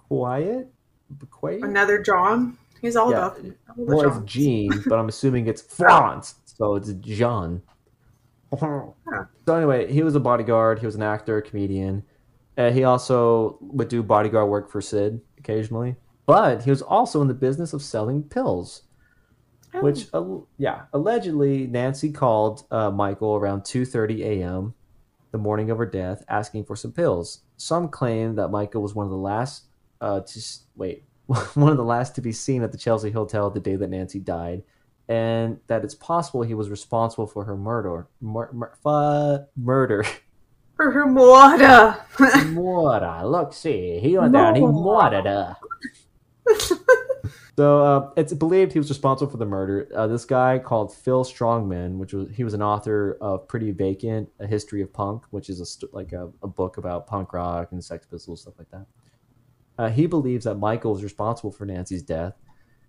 Basquiat? 0.10 1.64
Another 1.64 2.02
John. 2.02 2.58
He's 2.82 2.96
all 2.96 3.12
Yeah. 3.12 3.28
about 3.28 3.40
Well, 3.78 4.18
it's 4.18 4.32
Jean, 4.32 4.72
but 4.88 4.98
I'm 5.00 5.10
assuming 5.10 5.48
it's 5.48 5.62
France, 5.62 6.36
so 6.46 6.76
it's 6.76 6.92
Jean. 6.94 7.62
So 8.60 8.96
anyway, 9.50 9.92
he 9.92 10.04
was 10.04 10.16
a 10.16 10.20
bodyguard. 10.20 10.80
He 10.80 10.86
was 10.86 10.96
an 10.96 11.02
actor, 11.02 11.42
comedian. 11.42 12.04
Uh, 12.58 12.72
he 12.72 12.84
also 12.86 13.58
would 13.60 13.90
do 13.90 14.02
bodyguard 14.02 14.50
work 14.50 14.70
for 14.70 14.80
Sid 14.82 15.20
occasionally, 15.38 15.96
but 16.26 16.64
he 16.64 16.70
was 16.70 16.82
also 16.82 17.22
in 17.22 17.28
the 17.28 17.34
business 17.34 17.74
of 17.74 17.82
selling 17.82 18.24
pills. 18.24 18.84
Oh. 19.78 19.82
Which, 19.82 20.08
uh, 20.14 20.24
yeah, 20.58 20.84
allegedly 20.94 21.68
Nancy 21.68 22.12
called 22.12 22.64
uh, 22.72 22.92
Michael 22.92 23.36
around 23.36 23.62
2:30 23.62 24.22
a.m. 24.24 24.74
the 25.32 25.38
morning 25.38 25.70
of 25.70 25.78
her 25.78 25.86
death, 25.86 26.24
asking 26.30 26.66
for 26.66 26.76
some 26.76 26.92
pills. 26.92 27.42
Some 27.58 27.90
claim 27.90 28.36
that 28.36 28.50
Michael 28.50 28.82
was 28.82 28.94
one 28.96 29.06
of 29.06 29.12
the 29.12 29.18
last 29.18 29.64
uh, 30.02 30.22
to 30.22 30.42
wait, 30.76 31.04
one 31.26 31.72
of 31.72 31.78
the 31.78 31.84
last 31.84 32.16
to 32.16 32.22
be 32.22 32.32
seen 32.32 32.64
at 32.64 32.72
the 32.72 32.78
Chelsea 32.78 33.12
Hotel 33.12 33.50
the 33.50 33.60
day 33.60 33.76
that 33.76 33.90
Nancy 33.90 34.20
died, 34.20 34.64
and 35.08 35.60
that 35.68 35.84
it's 35.84 35.96
possible 35.96 36.42
he 36.44 36.54
was 36.54 36.70
responsible 36.70 37.28
for 37.28 37.46
her 37.46 37.58
murder. 37.58 38.08
Mur- 38.22 38.52
mur- 38.54 38.74
fu- 38.84 39.62
murder. 39.62 40.04
For 40.76 40.92
her 40.92 41.08
water. 41.08 41.96
Murder. 42.20 43.22
Look, 43.24 43.54
see, 43.54 43.98
he 44.00 44.18
went 44.18 44.34
down. 44.34 44.56
He 44.56 44.62
murdered 44.66 45.26
her. 45.26 45.56
So 47.58 47.84
uh, 47.84 48.12
it's 48.18 48.34
believed 48.34 48.74
he 48.74 48.80
was 48.80 48.90
responsible 48.90 49.32
for 49.32 49.38
the 49.38 49.46
murder. 49.46 49.88
Uh, 49.96 50.08
this 50.08 50.26
guy 50.26 50.60
called 50.60 50.94
Phil 50.94 51.24
Strongman, 51.24 51.98
which 51.98 52.14
was 52.14 52.30
he 52.36 52.44
was 52.44 52.54
an 52.54 52.62
author 52.62 53.18
of 53.22 53.48
Pretty 53.48 53.72
Vacant: 53.72 54.30
A 54.40 54.48
History 54.48 54.82
of 54.82 54.92
Punk, 54.92 55.24
which 55.30 55.50
is 55.50 55.62
a 55.62 55.66
st- 55.66 55.94
like 55.94 56.12
a, 56.12 56.30
a 56.44 56.48
book 56.48 56.78
about 56.78 57.08
punk 57.08 57.32
rock 57.32 57.72
and 57.72 57.84
Sex 57.84 58.06
Pistols 58.06 58.42
stuff 58.42 58.56
like 58.58 58.70
that. 58.72 58.86
Uh, 59.78 59.90
he 59.90 60.06
believes 60.06 60.46
that 60.46 60.56
Michael 60.56 60.92
was 60.92 61.04
responsible 61.04 61.52
for 61.52 61.66
Nancy's 61.66 62.04
death. 62.04 62.34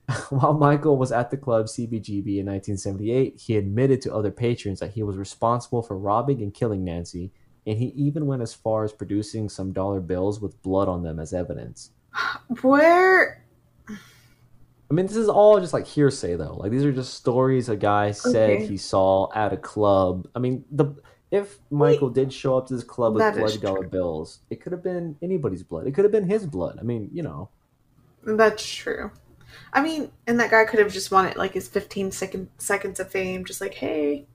While 0.30 0.54
Michael 0.54 0.96
was 0.96 1.12
at 1.12 1.30
the 1.30 1.36
club 1.36 1.66
CBGB 1.66 2.38
in 2.38 2.46
1978, 2.46 3.36
he 3.38 3.56
admitted 3.56 4.00
to 4.02 4.14
other 4.14 4.30
patrons 4.30 4.80
that 4.80 4.92
he 4.92 5.02
was 5.02 5.16
responsible 5.16 5.82
for 5.82 5.96
robbing 5.96 6.42
and 6.42 6.54
killing 6.54 6.84
Nancy, 6.84 7.32
and 7.66 7.78
he 7.78 7.86
even 7.96 8.26
went 8.26 8.42
as 8.42 8.54
far 8.54 8.84
as 8.84 8.92
producing 8.92 9.48
some 9.48 9.72
dollar 9.72 10.00
bills 10.00 10.40
with 10.40 10.60
blood 10.62 10.88
on 10.88 11.02
them 11.02 11.20
as 11.20 11.32
evidence. 11.32 11.90
Where 12.62 13.45
I 14.90 14.94
mean, 14.94 15.06
this 15.06 15.16
is 15.16 15.28
all 15.28 15.58
just 15.60 15.72
like 15.72 15.86
hearsay, 15.86 16.36
though. 16.36 16.54
Like 16.54 16.70
these 16.70 16.84
are 16.84 16.92
just 16.92 17.14
stories 17.14 17.68
a 17.68 17.76
guy 17.76 18.12
said 18.12 18.50
Okay. 18.50 18.66
he 18.66 18.76
saw 18.76 19.32
at 19.34 19.52
a 19.52 19.56
club. 19.56 20.28
I 20.34 20.38
mean, 20.38 20.64
the 20.70 20.94
if 21.30 21.58
Michael 21.70 22.08
did 22.10 22.32
show 22.32 22.56
up 22.56 22.68
to 22.68 22.74
this 22.74 22.84
club 22.84 23.14
with 23.14 23.34
blood 23.34 23.60
dollar 23.60 23.88
bills, 23.88 24.40
it 24.48 24.60
could 24.60 24.72
have 24.72 24.82
been 24.82 25.16
anybody's 25.22 25.62
blood. 25.64 25.86
It 25.86 25.92
could 25.92 26.04
have 26.04 26.12
been 26.12 26.28
his 26.28 26.46
blood. 26.46 26.78
I 26.80 26.84
mean, 26.84 27.10
you 27.12 27.22
know, 27.22 27.48
That's 28.22 28.64
true. 28.64 29.10
I 29.72 29.82
mean, 29.82 30.12
and 30.26 30.38
that 30.38 30.50
guy 30.50 30.64
could 30.64 30.78
have 30.78 30.92
just 30.92 31.10
wanted 31.10 31.36
like 31.36 31.52
his 31.54 31.66
15 31.68 32.12
second 32.12 32.48
seconds 32.58 33.00
of 33.00 33.10
fame, 33.10 33.44
just 33.44 33.60
like, 33.60 33.74
hey. 33.74 34.14
you 34.14 34.20
know, 34.20 34.26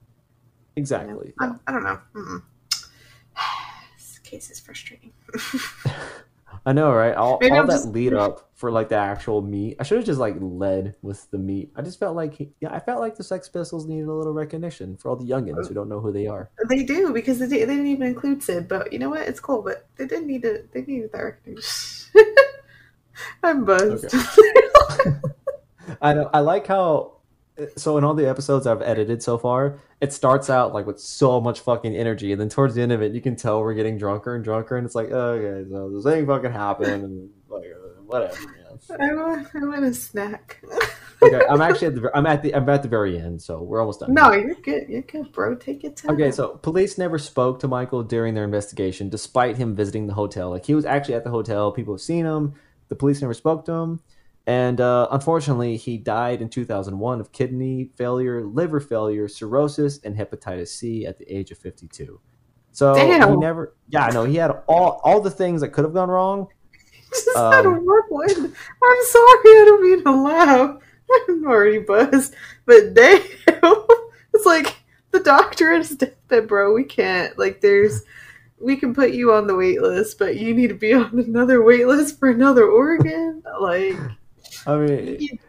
exactly. 0.76 1.34
I, 1.40 1.52
I 1.68 1.72
don't 1.72 1.84
know. 1.84 2.00
Mm-mm. 2.14 2.44
this 3.98 4.20
case 4.20 4.50
is 4.52 4.60
frustrating. 4.60 5.14
I 6.64 6.74
know, 6.74 6.92
right? 6.94 7.16
All, 7.16 7.40
Maybe 7.42 7.54
all 7.54 7.62
I'm 7.62 7.68
that 7.68 7.74
just- 7.74 7.88
lead 7.88 8.14
up 8.14 8.50
for 8.54 8.70
like 8.72 8.90
the 8.90 8.96
actual 8.96 9.42
meat. 9.42 9.78
I 9.80 9.84
should 9.84 9.98
have 9.98 10.06
just 10.06 10.20
like 10.20 10.36
led 10.40 10.96
with 11.02 11.30
the 11.32 11.40
meat. 11.40 11.72
I 11.76 11.82
just 11.82 11.98
felt 12.00 12.16
like, 12.16 12.36
he, 12.36 12.52
yeah, 12.60 12.72
I 12.72 12.80
felt 12.80 13.00
like 13.00 13.16
the 13.16 13.24
Sex 13.24 13.50
Pistols 13.50 13.88
needed 13.88 14.08
a 14.08 14.14
little 14.14 14.34
recognition 14.34 14.96
for 14.98 15.10
all 15.10 15.16
the 15.16 15.26
youngins 15.26 15.68
who 15.68 15.74
don't 15.74 15.90
know 15.90 16.00
who 16.00 16.12
they 16.12 16.28
are. 16.28 16.52
They 16.70 16.84
do 16.84 17.12
because 17.14 17.40
they, 17.40 17.48
they 17.48 17.58
didn't 17.66 17.88
even 17.88 18.06
include 18.06 18.44
Sid, 18.44 18.68
but 18.68 18.94
you 18.94 19.00
know 19.00 19.10
what? 19.10 19.22
It's 19.22 19.40
cool, 19.40 19.64
but 19.64 19.88
they 19.98 20.06
didn't 20.06 20.28
need 20.28 20.44
to. 20.44 20.64
They 20.72 20.84
needed 20.84 21.12
that 21.14 21.24
recognition. 21.24 22.12
I'm 23.44 23.66
buzzed. 23.66 24.14
I 26.02 26.14
know. 26.14 26.30
I 26.34 26.40
like 26.42 26.68
how. 26.68 27.14
So 27.76 27.98
in 27.98 28.04
all 28.04 28.14
the 28.14 28.28
episodes 28.28 28.66
I've 28.66 28.82
edited 28.82 29.22
so 29.22 29.38
far, 29.38 29.80
it 30.00 30.14
starts 30.14 30.50
out 30.50 30.74
like 30.74 30.86
with 30.88 31.00
so 31.00 31.40
much 31.40 31.60
fucking 31.60 31.96
energy, 31.96 32.32
and 32.32 32.42
then 32.42 32.50
towards 32.50 32.76
the 32.76 32.82
end 32.82 32.92
of 32.92 33.02
it, 33.02 33.14
you 33.14 33.22
can 33.22 33.36
tell 33.36 33.60
we're 33.62 33.74
getting 33.74 33.98
drunker 33.98 34.36
and 34.36 34.44
drunker, 34.44 34.78
and 34.78 34.86
it's 34.86 34.96
like, 34.96 35.10
oh, 35.12 35.32
okay, 35.34 35.70
so 35.70 35.90
this 35.90 36.04
thing 36.04 36.26
fucking 36.26 36.52
happened, 36.52 37.04
and 37.04 37.30
like 37.50 37.66
uh, 37.66 38.02
whatever. 38.06 38.36
I 39.00 39.14
want, 39.14 39.48
I 39.54 39.60
want 39.66 39.84
a 39.84 39.94
snack. 39.94 40.64
Okay, 41.24 41.40
I'm 41.48 41.62
actually 41.62 41.88
at 41.88 41.96
the 41.96 42.12
I'm 42.16 42.26
at 42.26 42.42
the 42.42 42.56
I'm 42.56 42.68
at 42.68 42.82
the 42.82 42.88
very 42.90 43.20
end, 43.20 43.42
so 43.42 43.62
we're 43.62 43.80
almost 43.80 44.00
done. 44.00 44.12
no, 44.12 44.32
you're 44.32 44.56
good. 44.56 44.90
You're 44.90 45.04
good, 45.04 45.32
bro. 45.32 45.56
Take 45.56 45.84
your 45.84 45.92
time. 45.92 46.16
Okay, 46.16 46.32
so 46.32 46.58
police 46.58 46.98
never 46.98 47.20
spoke 47.20 47.60
to 47.60 47.68
Michael 47.68 48.02
during 48.02 48.34
their 48.34 48.44
investigation, 48.44 49.08
despite 49.08 49.56
him 49.56 49.76
visiting 49.76 50.08
the 50.08 50.16
hotel. 50.16 50.50
Like 50.50 50.66
he 50.66 50.74
was 50.74 50.84
actually 50.84 51.14
at 51.14 51.24
the 51.24 51.30
hotel. 51.30 51.72
People 51.72 51.94
have 51.94 52.02
seen 52.02 52.26
him. 52.26 52.56
The 52.88 52.96
police 52.96 53.22
never 53.22 53.36
spoke 53.36 53.66
to 53.66 53.72
him, 53.72 54.00
and 54.48 54.82
uh, 54.82 55.08
unfortunately, 55.12 55.78
he 55.78 55.98
died 55.98 56.42
in 56.42 56.50
2001 56.50 57.20
of 57.20 57.32
kidney 57.32 57.92
failure, 57.96 58.44
liver 58.44 58.80
failure, 58.80 59.28
cirrhosis, 59.28 60.00
and 60.04 60.16
hepatitis 60.16 60.70
C 60.70 61.06
at 61.06 61.18
the 61.18 61.26
age 61.32 61.52
of 61.52 61.58
52. 61.60 62.20
So 62.72 62.96
he 62.96 63.36
never. 63.38 63.76
Yeah, 63.90 64.06
I 64.06 64.12
know. 64.12 64.24
He 64.24 64.36
had 64.38 64.52
all 64.68 65.02
all 65.04 65.20
the 65.22 65.30
things 65.30 65.62
that 65.62 65.70
could 65.70 65.84
have 65.84 65.94
gone 65.94 66.10
wrong. 66.10 66.48
just 67.10 67.38
had 67.38 67.66
a 67.66 67.70
Um, 67.70 67.86
one. 67.86 68.30
I'm 68.30 69.04
sorry, 69.06 69.46
I 69.46 69.64
don't 69.68 69.84
mean 69.84 70.04
to 70.04 70.12
laugh. 70.12 70.78
I'm 71.28 71.46
already 71.46 71.80
buzzed, 71.80 72.34
but 72.66 72.94
damn, 72.94 73.22
it's 74.34 74.46
like 74.46 74.78
the 75.12 75.20
doctor 75.20 75.74
is 75.74 75.90
deathbed, 75.92 76.48
bro. 76.48 76.74
We 76.74 76.86
can't 76.86 77.38
like. 77.38 77.60
There's, 77.60 78.04
we 78.60 78.78
can 78.78 78.96
put 78.96 79.12
you 79.12 79.34
on 79.34 79.48
the 79.48 79.56
wait 79.56 79.82
list, 79.82 80.18
but 80.18 80.38
you 80.38 80.54
need 80.54 80.68
to 80.68 80.74
be 80.76 80.94
on 80.94 81.20
another 81.20 81.62
wait 81.62 81.86
list 81.86 82.18
for 82.18 82.30
another 82.30 82.66
organ. 82.66 83.44
Like 83.60 83.98
I 84.68 84.76
mean, 84.78 85.40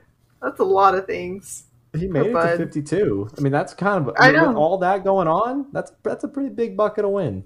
that's 0.41 0.61
a 0.61 0.65
lot 0.65 0.95
of 0.95 1.07
things. 1.07 1.65
he 1.97 2.07
made 2.09 2.27
it 2.27 2.33
to 2.33 2.57
52. 2.57 3.31
I 3.37 3.41
mean, 3.41 3.53
that's 3.53 3.74
kind 3.74 4.07
of. 4.07 4.15
I 4.19 4.29
I 4.29 4.33
mean, 4.33 4.49
with 4.49 4.57
all 4.57 4.79
that 4.79 5.05
going 5.05 5.29
on, 5.29 5.66
that's 5.73 5.93
that's 6.03 6.24
a 6.24 6.29
pretty 6.29 6.51
big 6.51 6.77
bucket 6.77 7.05
of 7.05 7.11
win. 7.11 7.45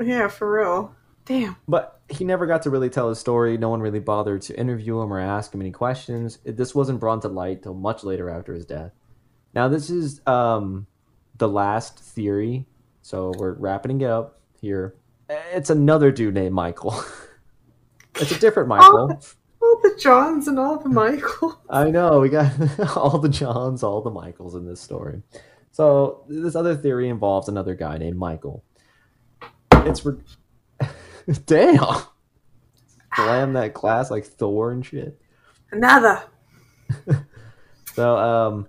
Yeah, 0.00 0.28
for 0.28 0.52
real. 0.52 0.94
Damn. 1.24 1.56
But 1.66 2.00
he 2.08 2.24
never 2.24 2.46
got 2.46 2.62
to 2.62 2.70
really 2.70 2.88
tell 2.88 3.08
his 3.10 3.18
story. 3.18 3.58
No 3.58 3.68
one 3.68 3.80
really 3.80 4.00
bothered 4.00 4.40
to 4.42 4.58
interview 4.58 5.00
him 5.00 5.12
or 5.12 5.20
ask 5.20 5.52
him 5.52 5.60
any 5.60 5.70
questions. 5.70 6.38
This 6.44 6.74
wasn't 6.74 7.00
brought 7.00 7.20
to 7.22 7.28
light 7.28 7.62
till 7.62 7.74
much 7.74 8.02
later 8.02 8.30
after 8.30 8.54
his 8.54 8.64
death. 8.64 8.92
Now, 9.54 9.68
this 9.68 9.90
is 9.90 10.22
um, 10.26 10.86
the 11.36 11.48
last 11.48 11.98
theory, 11.98 12.66
so 13.02 13.34
we're 13.36 13.52
wrapping 13.52 14.00
it 14.00 14.10
up 14.10 14.40
here. 14.60 14.94
It's 15.28 15.68
another 15.68 16.10
dude 16.10 16.34
named 16.34 16.54
Michael. 16.54 16.94
it's 18.14 18.32
a 18.32 18.38
different 18.38 18.68
Michael. 18.68 19.20
All 19.78 19.90
the 19.90 20.00
Johns 20.00 20.48
and 20.48 20.58
all 20.58 20.78
the 20.78 20.88
Michaels. 20.88 21.56
I 21.70 21.90
know 21.90 22.20
we 22.20 22.28
got 22.28 22.52
all 22.96 23.18
the 23.18 23.28
Johns, 23.28 23.82
all 23.82 24.00
the 24.00 24.10
Michaels 24.10 24.54
in 24.54 24.66
this 24.66 24.80
story. 24.80 25.22
So 25.70 26.24
this 26.28 26.56
other 26.56 26.76
theory 26.76 27.08
involves 27.08 27.48
another 27.48 27.74
guy 27.74 27.98
named 27.98 28.16
Michael. 28.16 28.64
It's 29.72 30.04
re- 30.04 30.18
damn. 31.46 32.02
Slam 33.14 33.52
that 33.54 33.74
glass 33.74 34.10
like 34.10 34.24
Thor 34.24 34.72
and 34.72 34.84
shit. 34.84 35.20
Another. 35.70 36.22
So 37.94 38.16
um, 38.16 38.68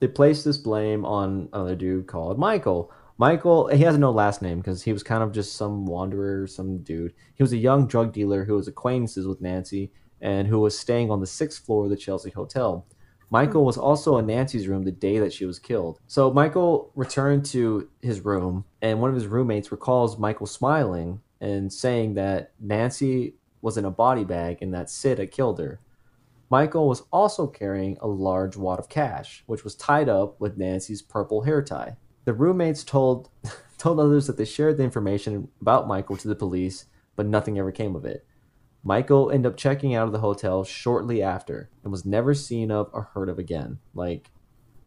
they 0.00 0.08
placed 0.08 0.44
this 0.44 0.58
blame 0.58 1.04
on 1.04 1.48
another 1.52 1.76
dude 1.76 2.06
called 2.06 2.38
Michael. 2.38 2.90
Michael, 3.18 3.68
he 3.68 3.82
has 3.82 3.96
no 3.96 4.10
last 4.10 4.42
name 4.42 4.58
because 4.58 4.82
he 4.82 4.92
was 4.92 5.02
kind 5.02 5.22
of 5.22 5.32
just 5.32 5.56
some 5.56 5.86
wanderer, 5.86 6.46
some 6.46 6.78
dude. 6.78 7.14
He 7.34 7.42
was 7.42 7.52
a 7.52 7.58
young 7.58 7.86
drug 7.86 8.12
dealer 8.12 8.44
who 8.44 8.54
was 8.54 8.68
acquaintances 8.68 9.26
with 9.26 9.40
Nancy 9.40 9.92
and 10.20 10.48
who 10.48 10.60
was 10.60 10.78
staying 10.78 11.10
on 11.10 11.20
the 11.20 11.26
sixth 11.26 11.64
floor 11.64 11.84
of 11.84 11.90
the 11.90 11.96
Chelsea 11.96 12.30
Hotel. 12.30 12.86
Michael 13.30 13.64
was 13.64 13.76
also 13.76 14.18
in 14.18 14.26
Nancy's 14.26 14.68
room 14.68 14.84
the 14.84 14.92
day 14.92 15.18
that 15.18 15.32
she 15.32 15.44
was 15.44 15.58
killed. 15.58 15.98
So 16.06 16.32
Michael 16.32 16.92
returned 16.94 17.44
to 17.46 17.88
his 18.00 18.24
room, 18.24 18.64
and 18.80 19.00
one 19.00 19.10
of 19.10 19.16
his 19.16 19.26
roommates 19.26 19.72
recalls 19.72 20.18
Michael 20.18 20.46
smiling 20.46 21.20
and 21.40 21.72
saying 21.72 22.14
that 22.14 22.52
Nancy 22.60 23.34
was 23.62 23.76
in 23.76 23.84
a 23.84 23.90
body 23.90 24.24
bag 24.24 24.58
and 24.62 24.72
that 24.74 24.90
Sid 24.90 25.18
had 25.18 25.32
killed 25.32 25.58
her. 25.58 25.80
Michael 26.50 26.88
was 26.88 27.02
also 27.12 27.46
carrying 27.48 27.98
a 28.00 28.06
large 28.06 28.56
wad 28.56 28.78
of 28.78 28.88
cash, 28.88 29.42
which 29.46 29.64
was 29.64 29.74
tied 29.74 30.08
up 30.08 30.40
with 30.40 30.56
Nancy's 30.56 31.02
purple 31.02 31.42
hair 31.42 31.60
tie. 31.62 31.96
The 32.24 32.32
roommates 32.32 32.84
told 32.84 33.28
told 33.78 34.00
others 34.00 34.26
that 34.26 34.36
they 34.36 34.44
shared 34.44 34.76
the 34.76 34.84
information 34.84 35.48
about 35.60 35.88
Michael 35.88 36.16
to 36.16 36.28
the 36.28 36.34
police, 36.34 36.86
but 37.14 37.26
nothing 37.26 37.58
ever 37.58 37.72
came 37.72 37.94
of 37.94 38.04
it. 38.04 38.25
Michael 38.86 39.32
ended 39.32 39.50
up 39.50 39.58
checking 39.58 39.96
out 39.96 40.06
of 40.06 40.12
the 40.12 40.20
hotel 40.20 40.62
shortly 40.62 41.20
after 41.20 41.68
and 41.82 41.90
was 41.90 42.04
never 42.04 42.34
seen 42.34 42.70
of 42.70 42.88
or 42.92 43.10
heard 43.14 43.28
of 43.28 43.36
again. 43.36 43.80
Like, 43.94 44.30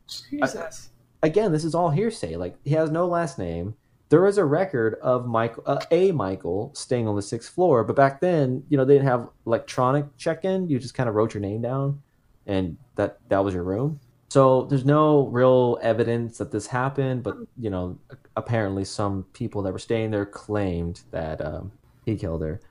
Jesus. 0.08 0.90
again, 1.22 1.52
this 1.52 1.66
is 1.66 1.76
all 1.76 1.90
hearsay. 1.90 2.38
Like, 2.38 2.56
he 2.64 2.72
has 2.72 2.92
no 2.92 3.06
last 3.06 3.38
name. 3.38 3.76
There 4.08 4.26
is 4.26 4.38
a 4.38 4.46
record 4.46 4.96
of 5.02 5.28
Michael, 5.28 5.64
uh, 5.66 5.82
a 5.92 6.14
Michael, 6.14 6.72
staying 6.74 7.10
on 7.10 7.18
the 7.18 7.22
sixth 7.22 7.54
floor, 7.54 7.84
but 7.84 7.98
back 7.98 8.22
then, 8.22 8.64
you 8.70 8.78
know, 8.78 8.86
they 8.86 8.94
didn't 8.94 9.10
have 9.10 9.28
electronic 9.46 10.06
check-in. 10.16 10.70
You 10.70 10.80
just 10.80 10.94
kind 10.94 11.10
of 11.10 11.16
wrote 11.16 11.34
your 11.34 11.42
name 11.42 11.62
down, 11.62 12.02
and 12.48 12.78
that 12.96 13.20
that 13.28 13.44
was 13.44 13.54
your 13.54 13.64
room. 13.64 14.00
So 14.30 14.64
there's 14.64 14.86
no 14.86 15.28
real 15.28 15.78
evidence 15.82 16.38
that 16.38 16.52
this 16.52 16.68
happened, 16.68 17.22
but 17.22 17.36
you 17.58 17.70
know, 17.70 18.00
apparently 18.38 18.86
some 18.86 19.26
people 19.34 19.62
that 19.64 19.74
were 19.74 19.80
staying 19.80 20.12
there 20.12 20.26
claimed 20.26 21.02
that 21.12 21.46
um, 21.46 21.72
he 22.06 22.16
killed 22.16 22.42
her. 22.42 22.62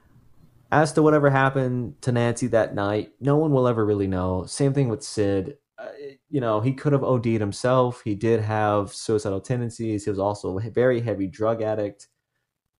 As 0.70 0.92
to 0.92 1.02
whatever 1.02 1.30
happened 1.30 2.00
to 2.02 2.12
Nancy 2.12 2.46
that 2.48 2.74
night, 2.74 3.12
no 3.20 3.36
one 3.36 3.52
will 3.52 3.66
ever 3.66 3.86
really 3.86 4.06
know. 4.06 4.44
Same 4.44 4.74
thing 4.74 4.88
with 4.88 5.02
Sid. 5.02 5.56
Uh, 5.78 5.88
you 6.28 6.40
know, 6.40 6.60
he 6.60 6.72
could 6.72 6.92
have 6.92 7.02
OD'd 7.02 7.26
himself. 7.26 8.02
He 8.04 8.14
did 8.14 8.40
have 8.40 8.92
suicidal 8.92 9.40
tendencies. 9.40 10.04
He 10.04 10.10
was 10.10 10.18
also 10.18 10.58
a 10.58 10.70
very 10.70 11.00
heavy 11.00 11.26
drug 11.26 11.62
addict. 11.62 12.08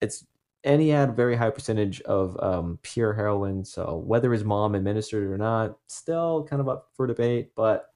It's 0.01 0.27
and 0.65 0.83
he 0.83 0.89
had 0.89 1.11
a 1.11 1.13
very 1.13 1.37
high 1.37 1.51
percentage 1.51 2.01
of 2.03 2.37
um, 2.43 2.79
pure 2.83 3.15
heroin. 3.15 3.65
So 3.65 4.03
whether 4.05 4.33
his 4.33 4.45
mom 4.45 4.75
administered 4.75 5.23
it 5.23 5.33
or 5.33 5.39
not, 5.39 5.79
still 5.87 6.45
kind 6.45 6.61
of 6.61 6.69
up 6.69 6.91
for 6.95 7.07
debate. 7.07 7.53
But 7.55 7.93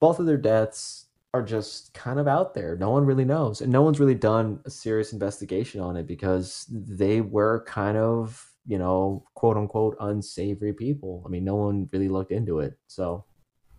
both 0.00 0.18
of 0.18 0.26
their 0.26 0.38
deaths 0.38 1.06
are 1.34 1.42
just 1.42 1.92
kind 1.92 2.18
of 2.18 2.26
out 2.26 2.54
there. 2.54 2.76
No 2.76 2.90
one 2.90 3.04
really 3.04 3.24
knows, 3.24 3.60
and 3.60 3.70
no 3.70 3.82
one's 3.82 4.00
really 4.00 4.14
done 4.14 4.60
a 4.64 4.70
serious 4.70 5.12
investigation 5.12 5.80
on 5.80 5.96
it 5.96 6.06
because 6.06 6.66
they 6.70 7.20
were 7.20 7.64
kind 7.66 7.98
of 7.98 8.50
you 8.66 8.78
know 8.78 9.24
quote 9.34 9.56
unquote 9.56 9.96
unsavory 10.00 10.72
people. 10.72 11.22
I 11.26 11.28
mean, 11.30 11.44
no 11.44 11.56
one 11.56 11.88
really 11.92 12.08
looked 12.08 12.32
into 12.32 12.60
it. 12.60 12.78
So 12.86 13.24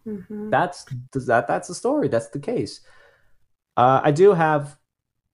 Mhm. 0.05 0.49
that's 0.51 0.85
that 1.13 1.47
that's 1.47 1.67
the 1.67 1.75
story 1.75 2.07
that's 2.07 2.29
the 2.29 2.39
case 2.39 2.81
uh, 3.77 4.01
i 4.03 4.11
do 4.11 4.33
have 4.33 4.77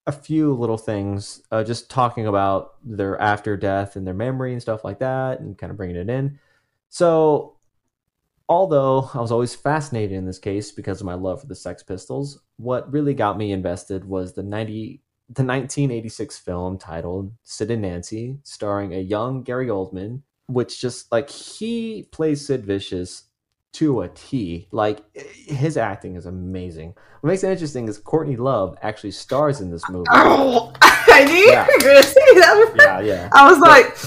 a 0.06 0.12
few 0.12 0.54
little 0.54 0.78
things 0.78 1.42
uh, 1.52 1.64
just 1.64 1.90
talking 1.90 2.26
about 2.26 2.74
their 2.84 3.20
after 3.20 3.56
death 3.56 3.96
and 3.96 4.06
their 4.06 4.14
memory 4.14 4.52
and 4.52 4.62
stuff 4.62 4.84
like 4.84 4.98
that 4.98 5.40
and 5.40 5.58
kind 5.58 5.70
of 5.70 5.76
bringing 5.76 5.96
it 5.96 6.10
in 6.10 6.38
so 6.90 7.56
although 8.48 9.10
i 9.14 9.20
was 9.20 9.32
always 9.32 9.54
fascinated 9.54 10.16
in 10.16 10.26
this 10.26 10.40
case 10.40 10.72
because 10.72 11.00
of 11.00 11.06
my 11.06 11.14
love 11.14 11.40
for 11.40 11.46
the 11.48 11.54
sex 11.54 11.82
pistols 11.82 12.40
what 12.56 12.92
really 12.92 13.14
got 13.14 13.38
me 13.38 13.52
invested 13.52 14.04
was 14.04 14.34
the 14.34 14.42
90 14.42 15.02
the 15.30 15.42
1986 15.42 16.38
film 16.38 16.76
titled 16.78 17.32
sid 17.44 17.70
and 17.70 17.82
nancy 17.82 18.36
starring 18.42 18.92
a 18.94 18.98
young 18.98 19.42
gary 19.42 19.68
oldman 19.68 20.20
which 20.46 20.80
just 20.80 21.10
like 21.10 21.30
he 21.30 22.06
plays 22.12 22.46
sid 22.46 22.64
vicious 22.66 23.24
to 23.72 24.02
a 24.02 24.08
T. 24.10 24.68
Like 24.70 25.00
his 25.16 25.76
acting 25.76 26.14
is 26.14 26.26
amazing. 26.26 26.94
What 27.22 27.28
makes 27.30 27.42
it 27.42 27.50
interesting 27.50 27.88
is 27.88 27.98
Courtney 27.98 28.36
Love 28.36 28.78
actually 28.82 29.10
stars 29.10 29.60
in 29.60 29.68
this 29.68 29.82
movie. 29.88 30.06
Oh, 30.12 30.72
I 30.82 31.24
knew 31.24 31.34
Yeah. 31.50 31.66
you 31.66 31.72
were 31.78 31.80
gonna 31.94 32.02
say 32.04 32.20
that. 32.34 32.74
Yeah, 32.78 33.00
yeah. 33.00 33.28
I 33.32 33.50
was 33.50 33.58
like, 33.58 33.98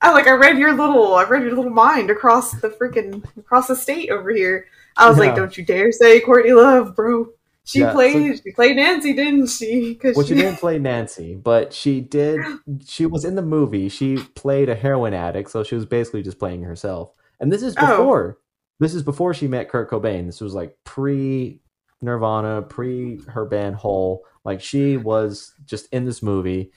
I 0.00 0.10
like 0.10 0.26
I 0.26 0.32
read 0.32 0.58
your 0.58 0.72
little, 0.72 1.14
I 1.14 1.22
read 1.24 1.42
your 1.42 1.54
little 1.54 1.70
mind 1.70 2.10
across 2.10 2.50
the 2.60 2.70
freaking 2.70 3.22
across 3.38 3.68
the 3.68 3.76
state 3.76 4.10
over 4.10 4.30
here. 4.30 4.66
I 4.96 5.08
was 5.08 5.16
Yeah. 5.16 5.26
like, 5.26 5.36
don't 5.36 5.56
you 5.56 5.64
dare 5.64 5.92
say 5.92 6.18
Courtney 6.20 6.52
Love, 6.52 6.96
bro. 6.96 7.26
She 7.64 7.80
Yeah, 7.80 7.92
played, 7.92 8.40
she 8.42 8.52
played 8.52 8.76
Nancy, 8.76 9.12
didn't 9.12 9.46
she? 9.48 9.98
Well, 10.14 10.24
she 10.24 10.34
she, 10.34 10.34
didn't 10.34 10.56
play 10.56 10.78
Nancy, 10.78 11.36
but 11.36 11.72
she 11.72 12.00
did. 12.00 12.40
She 12.84 13.06
was 13.06 13.24
in 13.24 13.34
the 13.34 13.42
movie. 13.42 13.88
She 13.88 14.18
played 14.34 14.68
a 14.68 14.74
heroin 14.74 15.14
addict, 15.14 15.50
so 15.50 15.62
she 15.64 15.74
was 15.74 15.86
basically 15.86 16.22
just 16.22 16.38
playing 16.38 16.62
herself. 16.62 17.12
And 17.40 17.52
this 17.52 17.62
is 17.62 17.76
Oh. 17.76 17.86
before. 17.96 18.38
This 18.80 18.94
is 18.94 19.02
before 19.02 19.32
she 19.32 19.46
met 19.46 19.68
Kurt 19.68 19.90
Cobain. 19.90 20.26
This 20.26 20.40
was 20.40 20.54
like 20.54 20.76
pre 20.84 21.60
Nirvana, 22.00 22.62
pre 22.62 23.20
her 23.28 23.44
band 23.44 23.76
Hole. 23.76 24.24
Like 24.44 24.60
she 24.60 24.96
was 24.96 25.54
just 25.64 25.86
in 25.92 26.04
this 26.04 26.22
movie 26.22 26.72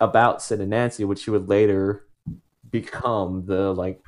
about 0.00 0.42
Sid 0.42 0.60
and 0.60 0.70
Nancy, 0.70 1.04
which 1.04 1.20
she 1.20 1.30
would 1.30 1.48
later 1.48 2.06
become 2.70 3.46
the 3.46 3.72
like 3.72 4.02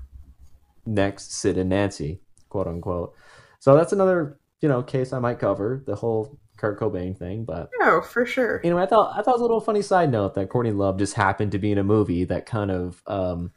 next 0.86 1.32
Sid 1.32 1.58
and 1.58 1.70
Nancy, 1.70 2.20
quote 2.48 2.66
unquote. 2.66 3.14
So 3.58 3.74
that's 3.76 3.92
another 3.92 4.39
you 4.60 4.68
know 4.68 4.82
case 4.82 5.12
I 5.12 5.18
might 5.18 5.38
cover 5.38 5.82
the 5.86 5.94
whole 5.94 6.38
Kurt 6.56 6.78
Cobain 6.78 7.16
thing, 7.16 7.44
but 7.44 7.70
Oh, 7.80 8.02
for 8.02 8.26
sure. 8.26 8.60
Anyway, 8.62 8.82
I 8.82 8.86
thought 8.86 9.12
I 9.18 9.22
thought 9.22 9.32
it 9.32 9.36
was 9.36 9.40
a 9.40 9.44
little 9.44 9.60
funny 9.60 9.82
side 9.82 10.12
note 10.12 10.34
that 10.34 10.50
Courtney 10.50 10.72
Love 10.72 10.98
just 10.98 11.14
happened 11.14 11.52
to 11.52 11.58
be 11.58 11.72
in 11.72 11.78
a 11.78 11.84
movie 11.84 12.24
that 12.24 12.46
kind 12.46 12.70
of 12.70 13.02
um 13.06 13.52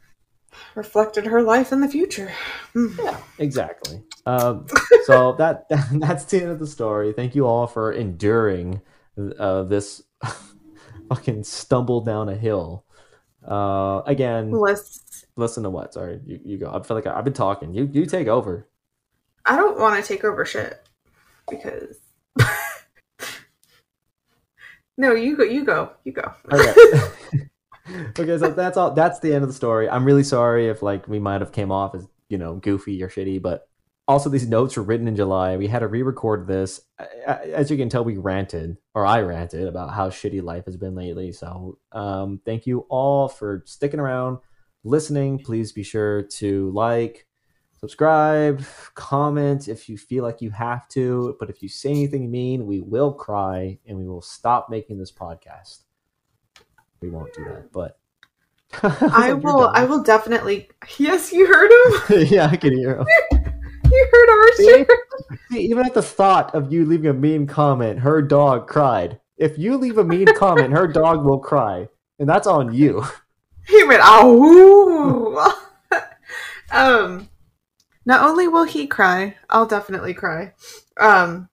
Reflected 0.76 1.26
her 1.26 1.42
life 1.42 1.72
in 1.72 1.80
the 1.80 1.88
future. 1.88 2.32
Mm. 2.74 2.96
yeah 2.98 3.18
exactly 3.38 4.02
um 4.24 4.66
so 5.04 5.32
that 5.38 5.66
that's 5.92 6.24
the 6.24 6.42
end 6.42 6.50
of 6.50 6.58
the 6.58 6.66
story. 6.66 7.12
Thank 7.12 7.34
you 7.34 7.46
all 7.46 7.66
for 7.66 7.92
enduring 7.92 8.80
uh, 9.38 9.64
this 9.64 10.02
fucking 11.08 11.44
stumble 11.44 12.00
down 12.00 12.28
a 12.28 12.36
hill. 12.36 12.84
Uh, 13.46 14.00
again, 14.06 14.50
Let's, 14.50 15.26
listen 15.36 15.64
to 15.64 15.70
what? 15.70 15.92
Sorry, 15.92 16.18
you, 16.24 16.40
you 16.44 16.58
go. 16.58 16.70
I 16.72 16.82
feel 16.82 16.96
like 16.96 17.06
I, 17.06 17.18
I've 17.18 17.24
been 17.24 17.34
talking. 17.34 17.74
You 17.74 17.88
you 17.92 18.06
take 18.06 18.26
over. 18.26 18.66
I 19.44 19.56
don't 19.56 19.78
want 19.78 20.02
to 20.02 20.08
take 20.08 20.24
over 20.24 20.46
shit 20.46 20.83
because. 21.48 21.98
no, 24.96 25.14
you 25.14 25.36
go. 25.36 25.44
You 25.44 25.64
go. 25.64 25.92
You 26.04 26.12
go. 26.12 26.32
Okay. 26.50 27.00
okay, 28.18 28.38
so 28.38 28.50
that's 28.50 28.76
all. 28.76 28.92
That's 28.92 29.18
the 29.20 29.34
end 29.34 29.42
of 29.42 29.48
the 29.48 29.54
story. 29.54 29.88
I'm 29.88 30.04
really 30.04 30.24
sorry 30.24 30.68
if 30.68 30.82
like 30.82 31.06
we 31.06 31.18
might 31.18 31.40
have 31.40 31.52
came 31.52 31.70
off 31.70 31.94
as 31.94 32.06
you 32.28 32.38
know 32.38 32.54
goofy 32.54 33.02
or 33.02 33.08
shitty, 33.08 33.42
but 33.42 33.68
also 34.08 34.30
these 34.30 34.48
notes 34.48 34.76
were 34.76 34.82
written 34.82 35.08
in 35.08 35.16
July. 35.16 35.56
We 35.56 35.66
had 35.66 35.80
to 35.80 35.88
re-record 35.88 36.46
this. 36.46 36.80
As 37.26 37.70
you 37.70 37.76
can 37.76 37.88
tell, 37.88 38.04
we 38.04 38.16
ranted 38.16 38.76
or 38.94 39.06
I 39.06 39.20
ranted 39.20 39.66
about 39.66 39.94
how 39.94 40.10
shitty 40.10 40.42
life 40.42 40.66
has 40.66 40.76
been 40.76 40.94
lately. 40.94 41.32
So 41.32 41.78
um, 41.92 42.40
thank 42.44 42.66
you 42.66 42.86
all 42.88 43.28
for 43.28 43.62
sticking 43.66 44.00
around, 44.00 44.38
listening. 44.82 45.38
Please 45.38 45.72
be 45.72 45.82
sure 45.82 46.22
to 46.22 46.70
like, 46.72 47.26
subscribe, 47.84 48.64
comment 48.94 49.68
if 49.68 49.88
you 49.88 49.96
feel 49.96 50.24
like 50.24 50.40
you 50.40 50.50
have 50.50 50.88
to. 50.88 51.36
But 51.38 51.50
if 51.50 51.62
you 51.62 51.68
say 51.68 51.90
anything 51.90 52.30
mean, 52.30 52.66
we 52.66 52.80
will 52.80 53.12
cry 53.12 53.78
and 53.86 53.98
we 53.98 54.06
will 54.06 54.22
stop 54.22 54.70
making 54.70 54.98
this 54.98 55.12
podcast 55.12 55.84
we 57.04 57.10
won't 57.10 57.32
do 57.34 57.44
that. 57.44 57.70
But 57.72 57.98
I 59.12 59.34
will. 59.34 59.68
I 59.68 59.84
will 59.84 60.02
definitely. 60.02 60.68
Yes, 60.98 61.32
you 61.32 61.46
heard 61.46 61.70
him. 61.70 62.26
yeah, 62.30 62.48
I 62.50 62.56
can 62.56 62.76
hear. 62.76 62.98
him. 62.98 63.06
You 63.86 64.08
heard 64.10 64.28
Archie. 64.30 64.86
See, 65.52 65.60
even 65.60 65.86
at 65.86 65.94
the 65.94 66.02
thought 66.02 66.52
of 66.54 66.72
you 66.72 66.84
leaving 66.84 67.08
a 67.08 67.12
mean 67.12 67.46
comment, 67.46 68.00
her 68.00 68.20
dog 68.22 68.66
cried. 68.66 69.20
If 69.36 69.56
you 69.56 69.76
leave 69.76 69.98
a 69.98 70.04
mean 70.04 70.26
comment, 70.34 70.72
her 70.72 70.88
dog 70.88 71.24
will 71.24 71.38
cry, 71.38 71.86
and 72.18 72.28
that's 72.28 72.48
on 72.48 72.74
you. 72.74 73.04
He 73.68 73.84
went, 73.84 74.00
oh. 74.02 75.54
um, 76.72 77.28
not 78.06 78.28
only 78.28 78.48
will 78.48 78.64
he 78.64 78.86
cry, 78.86 79.36
I'll 79.50 79.66
definitely 79.66 80.14
cry. 80.14 80.52
Um, 81.00 81.48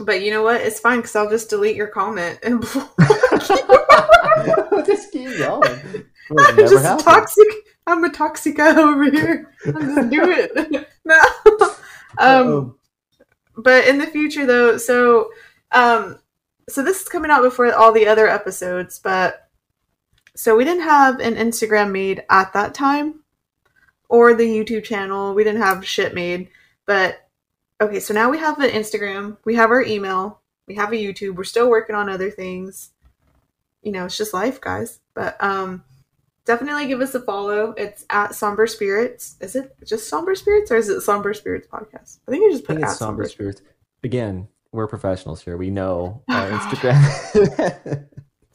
but 0.00 0.22
you 0.22 0.30
know 0.30 0.42
what? 0.42 0.60
It's 0.60 0.80
fine 0.80 0.98
because 0.98 1.16
I'll 1.16 1.30
just 1.30 1.50
delete 1.50 1.76
your 1.76 1.86
comment 1.88 2.38
and 2.42 2.62
just 4.86 5.12
keep 5.12 5.28
going. 5.38 6.04
I'm 6.38 6.56
just 6.56 6.84
happen. 6.84 7.04
toxic. 7.04 7.46
I'm 7.86 8.04
a 8.04 8.10
toxic 8.10 8.56
guy 8.56 8.76
over 8.80 9.10
here. 9.10 9.52
I'll 9.66 9.72
just 9.72 10.10
do 10.10 10.22
it. 10.24 10.86
no. 11.04 11.22
Um, 12.18 12.48
Um, 12.48 12.78
but 13.56 13.86
in 13.86 13.98
the 13.98 14.06
future 14.06 14.46
though 14.46 14.76
so 14.76 15.30
um 15.72 16.18
so 16.68 16.82
this 16.82 17.00
is 17.02 17.08
coming 17.08 17.30
out 17.30 17.42
before 17.42 17.72
all 17.74 17.92
the 17.92 18.06
other 18.06 18.28
episodes 18.28 18.98
but 18.98 19.48
so 20.34 20.56
we 20.56 20.64
didn't 20.64 20.82
have 20.84 21.20
an 21.20 21.34
instagram 21.36 21.90
made 21.92 22.22
at 22.30 22.52
that 22.52 22.74
time 22.74 23.22
or 24.08 24.34
the 24.34 24.44
youtube 24.44 24.84
channel 24.84 25.34
we 25.34 25.44
didn't 25.44 25.60
have 25.60 25.86
shit 25.86 26.14
made 26.14 26.48
but 26.86 27.28
okay 27.80 28.00
so 28.00 28.14
now 28.14 28.30
we 28.30 28.38
have 28.38 28.58
an 28.60 28.70
instagram 28.70 29.36
we 29.44 29.54
have 29.54 29.70
our 29.70 29.82
email 29.82 30.40
we 30.66 30.74
have 30.74 30.92
a 30.92 30.96
youtube 30.96 31.34
we're 31.36 31.44
still 31.44 31.68
working 31.68 31.96
on 31.96 32.08
other 32.08 32.30
things 32.30 32.90
you 33.82 33.92
know 33.92 34.06
it's 34.06 34.16
just 34.16 34.34
life 34.34 34.60
guys 34.60 35.00
but 35.14 35.36
um 35.42 35.82
definitely 36.44 36.86
give 36.86 37.00
us 37.00 37.14
a 37.14 37.20
follow 37.20 37.74
it's 37.76 38.04
at 38.10 38.34
somber 38.34 38.66
spirits 38.66 39.36
is 39.40 39.56
it 39.56 39.74
just 39.84 40.08
somber 40.08 40.34
spirits 40.34 40.70
or 40.70 40.76
is 40.76 40.88
it 40.88 41.00
somber 41.00 41.34
spirits 41.34 41.66
podcast 41.66 42.18
i 42.26 42.30
think 42.30 42.44
i 42.44 42.52
just 42.52 42.64
put 42.64 42.80
at 42.80 42.90
somber 42.90 43.28
spirits. 43.28 43.62
Again, 44.04 44.46
we're 44.70 44.86
professionals 44.86 45.42
here. 45.42 45.56
We 45.56 45.70
know 45.70 46.22
our 46.28 46.48
Instagram. 46.50 48.06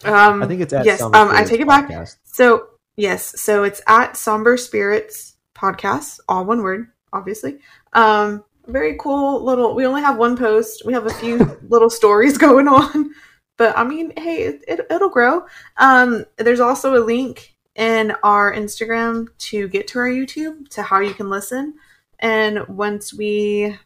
Um, 0.04 0.42
I 0.42 0.48
think 0.48 0.62
it's 0.62 0.72
at 0.72 0.86
yes. 0.86 1.00
Somber 1.00 1.18
Um, 1.18 1.30
I 1.30 1.44
take 1.44 1.60
it 1.60 1.68
back. 1.68 1.90
Podcast. 1.90 2.18
So 2.24 2.68
yes, 2.96 3.40
so 3.42 3.64
it's 3.64 3.82
at 3.86 4.16
Somber 4.18 4.56
Spirits 4.58 5.31
Podcast, 5.62 6.20
all 6.28 6.46
one 6.46 6.64
word, 6.64 6.88
obviously. 7.14 7.60
Um, 7.94 8.44
very 8.68 8.98
cool 9.00 9.44
little. 9.44 9.76
We 9.76 9.86
only 9.86 10.02
have 10.02 10.18
one 10.18 10.36
post. 10.36 10.86
We 10.86 10.94
have 10.94 11.06
a 11.06 11.14
few 11.14 11.60
little 11.70 11.90
stories 11.90 12.38
going 12.38 12.68
on, 12.68 13.12
but 13.58 13.78
I 13.78 13.84
mean, 13.84 14.14
hey, 14.18 14.44
it, 14.44 14.64
it, 14.68 14.88
it'll 14.90 15.10
grow. 15.10 15.46
Um, 15.78 16.26
there's 16.38 16.60
also 16.60 16.96
a 16.96 17.04
link 17.04 17.56
in 17.76 18.14
our 18.24 18.54
Instagram 18.54 19.28
to 19.38 19.68
get 19.68 19.88
to 19.90 20.00
our 20.00 20.10
YouTube 20.10 20.68
to 20.70 20.82
how 20.82 21.00
you 21.00 21.14
can 21.14 21.30
listen. 21.30 21.76
And 22.20 22.68
once 22.68 23.14
we 23.14 23.78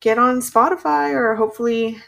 get 0.00 0.18
on 0.18 0.40
Spotify 0.40 1.12
or 1.12 1.34
hopefully 1.34 1.98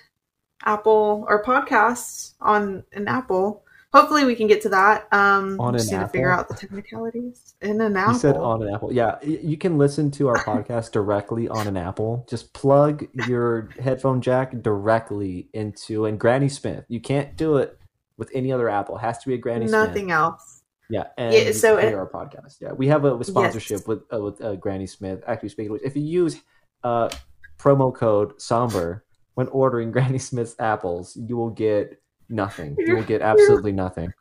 Apple 0.65 1.25
or 1.29 1.43
podcasts 1.43 2.35
on 2.41 2.85
an 2.93 3.09
Apple, 3.09 3.65
hopefully 3.93 4.25
we 4.25 4.35
can 4.35 4.47
get 4.47 4.61
to 4.63 4.69
that. 4.71 5.09
Um, 5.13 5.59
On 5.61 5.73
just 5.73 5.91
need 5.93 5.99
to 5.99 6.09
figure 6.09 6.31
out 6.33 6.49
the 6.49 6.55
technicalities 6.55 7.55
in 7.61 7.81
an 7.81 7.97
Apple. 7.97 8.13
You 8.15 8.19
said 8.19 8.37
on 8.37 8.63
an 8.63 8.75
Apple. 8.75 8.93
Yeah, 8.93 9.17
you 9.23 9.57
can 9.57 9.79
listen 9.79 10.11
to 10.13 10.29
our 10.29 10.37
podcast 10.45 10.93
directly 10.93 11.49
on 11.49 11.67
an 11.67 11.77
Apple. 11.77 12.27
Just 12.29 12.53
plug 12.53 13.07
your 13.27 13.71
headphone 13.81 14.21
jack 14.21 14.61
directly 14.63 15.49
into 15.53 16.07
and 16.07 16.19
Granny 16.19 16.49
Smith. 16.49 16.85
You 16.89 17.01
can't 17.01 17.37
do 17.37 17.57
it 17.57 17.79
with 18.17 18.31
any 18.35 18.53
other 18.53 18.69
Apple. 18.69 18.97
It 18.97 19.01
has 19.01 19.19
to 19.19 19.29
be 19.29 19.35
a 19.35 19.39
Granny 19.39 19.67
Smith. 19.69 19.89
Nothing 19.89 20.11
else. 20.11 20.63
Yeah, 20.89 21.05
and 21.17 21.33
Yeah, 21.33 21.53
so 21.53 21.77
it- 21.79 21.95
our 21.95 22.09
podcast. 22.09 22.57
Yeah, 22.61 22.73
we 22.73 22.89
have 22.89 23.05
a 23.05 23.23
sponsorship 23.25 23.79
Yes. 23.81 23.87
with 23.87 24.01
uh, 24.13 24.21
with 24.21 24.41
uh, 24.43 24.57
Granny 24.57 24.87
Smith. 24.87 25.23
Actually, 25.27 25.51
speaking 25.51 25.73
which, 25.73 25.83
if 25.85 25.95
you 25.97 26.03
use 26.03 26.41
uh, 26.83 27.09
promo 27.59 27.95
code 27.95 28.41
Somber 28.41 29.05
when 29.35 29.47
ordering 29.49 29.91
Granny 29.97 30.19
Smith's 30.19 30.57
apples, 30.59 31.17
you 31.17 31.37
will 31.37 31.51
get 31.51 32.01
nothing. 32.31 32.77
You 32.79 32.97
will 32.97 33.05
get 33.05 33.23
absolutely 33.23 33.73
nothing. 33.73 34.13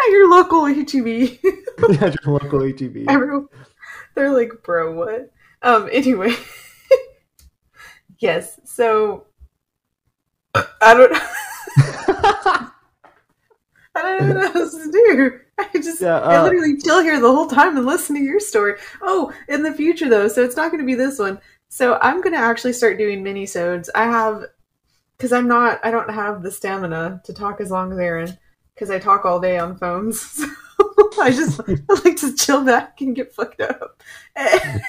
At 0.00 0.10
your 0.10 0.30
local 0.30 0.66
HEB. 0.66 1.06
yeah, 1.06 2.14
your 2.24 2.38
local 2.40 2.62
HEB. 2.64 3.04
Everyone, 3.08 3.48
they're 4.14 4.32
like, 4.32 4.52
bro, 4.64 4.92
what? 4.94 5.30
Um, 5.62 5.88
anyway. 5.92 6.34
yes, 8.18 8.58
so 8.64 9.26
I 10.54 10.94
don't 10.94 11.12
I 13.98 14.02
don't 14.02 14.28
know 14.28 14.34
what 14.44 14.56
else 14.56 14.72
to 14.74 14.90
do. 14.90 15.40
I 15.58 15.68
just 15.74 16.00
Yeah, 16.00 16.20
I 16.20 16.36
uh, 16.36 16.44
literally 16.44 16.76
chill 16.76 17.02
here 17.02 17.20
the 17.20 17.32
whole 17.32 17.48
time 17.48 17.76
and 17.76 17.86
listen 17.86 18.16
to 18.16 18.22
your 18.22 18.40
story. 18.40 18.74
Oh, 19.02 19.32
in 19.48 19.62
the 19.62 19.72
future 19.72 20.08
though, 20.08 20.28
so 20.28 20.44
it's 20.44 20.56
not 20.56 20.70
gonna 20.70 20.84
be 20.84 20.94
this 20.94 21.18
one. 21.18 21.40
So 21.68 21.98
I'm 22.00 22.20
gonna 22.20 22.36
actually 22.36 22.72
start 22.72 22.98
doing 22.98 23.22
mini 23.22 23.44
sodes. 23.44 23.90
I 23.94 24.04
have 24.04 24.44
because 25.18 25.32
I'm 25.32 25.48
not 25.48 25.80
I 25.84 25.90
don't 25.90 26.10
have 26.10 26.42
the 26.42 26.50
stamina 26.50 27.20
to 27.24 27.34
talk 27.34 27.60
as 27.60 27.70
long 27.70 27.92
as 27.92 27.98
Aaron 27.98 28.38
because 28.74 28.90
I 28.90 28.98
talk 28.98 29.24
all 29.24 29.40
day 29.40 29.58
on 29.58 29.76
phones. 29.76 30.44
So 31.12 31.22
I 31.22 31.30
just 31.32 31.60
I 31.68 31.74
like 32.04 32.16
to 32.18 32.32
chill 32.36 32.64
back 32.64 33.00
and 33.00 33.16
get 33.16 33.34
fucked 33.34 33.60
up. 33.60 34.00
And, 34.36 34.80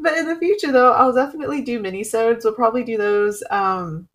but 0.00 0.16
in 0.16 0.26
the 0.26 0.36
future 0.36 0.72
though, 0.72 0.92
I'll 0.92 1.12
definitely 1.12 1.60
do 1.60 1.78
mini 1.78 2.04
sodes. 2.04 2.44
We'll 2.44 2.54
probably 2.54 2.84
do 2.84 2.96
those 2.96 3.42
um 3.50 4.08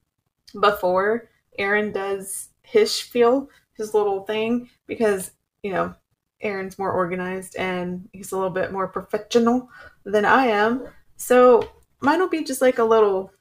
before 0.60 1.30
Aaron 1.60 1.92
does 1.92 2.50
his 2.64 2.92
spiel, 2.92 3.50
his 3.74 3.94
little 3.94 4.24
thing, 4.24 4.70
because 4.88 5.32
you 5.62 5.72
know 5.72 5.94
Aaron's 6.42 6.80
more 6.80 6.92
organized 6.92 7.56
and 7.56 8.10
he's 8.14 8.32
a 8.32 8.36
little 8.36 8.50
bit 8.50 8.72
more 8.72 8.88
professional 8.88 9.70
than 10.04 10.26
I 10.26 10.48
am. 10.48 10.88
So 11.18 11.70
mine 12.02 12.20
will 12.20 12.30
be 12.30 12.44
just 12.44 12.62
like 12.62 12.80
a 12.80 12.84
little 12.84 13.32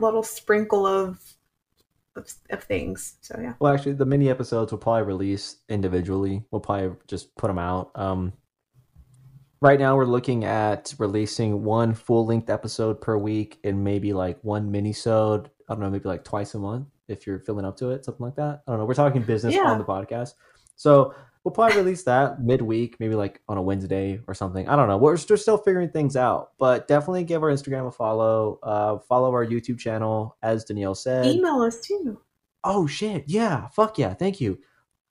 little 0.00 0.22
sprinkle 0.22 0.86
of 0.86 1.20
of, 2.16 2.32
of 2.50 2.64
things. 2.64 3.16
So 3.20 3.38
yeah. 3.40 3.54
Well, 3.60 3.72
actually, 3.74 3.92
the 3.92 4.06
mini 4.06 4.30
episodes 4.30 4.72
will 4.72 4.78
probably 4.78 5.02
release 5.02 5.56
individually. 5.68 6.42
We'll 6.50 6.60
probably 6.60 6.96
just 7.06 7.34
put 7.36 7.48
them 7.48 7.58
out. 7.58 7.90
Um, 7.94 8.32
right 9.60 9.78
now, 9.78 9.96
we're 9.96 10.06
looking 10.06 10.44
at 10.44 10.94
releasing 10.98 11.62
one 11.62 11.92
full 11.94 12.24
length 12.26 12.48
episode 12.48 13.00
per 13.00 13.16
week 13.18 13.58
and 13.64 13.84
maybe 13.84 14.12
like 14.12 14.38
one 14.42 14.70
mini 14.70 14.92
sode. 14.94 15.50
I 15.68 15.74
don't 15.74 15.80
know, 15.80 15.90
maybe 15.90 16.08
like 16.08 16.24
twice 16.24 16.54
a 16.54 16.58
month 16.58 16.86
if 17.08 17.26
you're 17.26 17.40
filling 17.40 17.64
up 17.64 17.76
to 17.78 17.90
it, 17.90 18.04
something 18.04 18.24
like 18.24 18.36
that. 18.36 18.62
I 18.66 18.70
don't 18.72 18.78
know. 18.80 18.86
We're 18.86 18.94
talking 18.94 19.22
business 19.22 19.54
Yeah. 19.54 19.64
on 19.70 19.78
the 19.78 19.84
podcast, 19.84 20.34
so 20.74 21.14
we'll 21.46 21.52
probably 21.52 21.76
release 21.76 22.02
that 22.02 22.42
midweek, 22.42 22.98
maybe 22.98 23.14
like 23.14 23.40
on 23.48 23.56
a 23.56 23.62
Wednesday 23.62 24.20
or 24.26 24.34
something. 24.34 24.68
I 24.68 24.74
don't 24.74 24.88
know. 24.88 24.96
We're 24.96 25.16
just 25.16 25.42
still 25.42 25.56
figuring 25.56 25.90
things 25.90 26.16
out, 26.16 26.50
but 26.58 26.88
definitely 26.88 27.22
give 27.22 27.40
our 27.44 27.50
Instagram 27.50 27.86
a 27.86 27.92
follow. 27.92 28.58
Uh, 28.64 28.98
follow 29.08 29.30
our 29.30 29.46
YouTube 29.46 29.78
channel, 29.78 30.36
as 30.42 30.64
Danielle 30.64 30.96
said. 30.96 31.24
Email 31.24 31.62
us 31.62 31.78
too. 31.78 32.20
Oh 32.64 32.88
shit! 32.88 33.22
Yeah, 33.28 33.68
fuck 33.68 33.96
yeah! 33.96 34.12
Thank 34.12 34.40
you. 34.40 34.58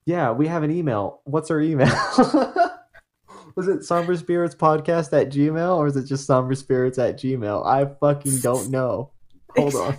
Yeah, 0.06 0.34
we 0.34 0.48
have 0.48 0.64
an 0.64 0.72
email. 0.72 1.22
What's 1.24 1.50
our 1.52 1.62
email? 1.62 1.88
Was 3.56 3.70
it 3.70 3.86
somber 3.86 4.18
spirits 4.18 4.56
podcast 4.56 5.18
at 5.18 5.30
gmail 5.32 5.78
or 5.78 5.88
is 5.88 5.96
it 5.96 6.04
just 6.04 6.28
somber 6.28 6.54
spirits 6.56 6.98
at 7.00 7.18
gmail? 7.18 7.66
I 7.66 7.86
fucking 7.86 8.40
don't 8.42 8.70
know. 8.72 9.12
Hold 9.56 9.76
on. 9.76 9.98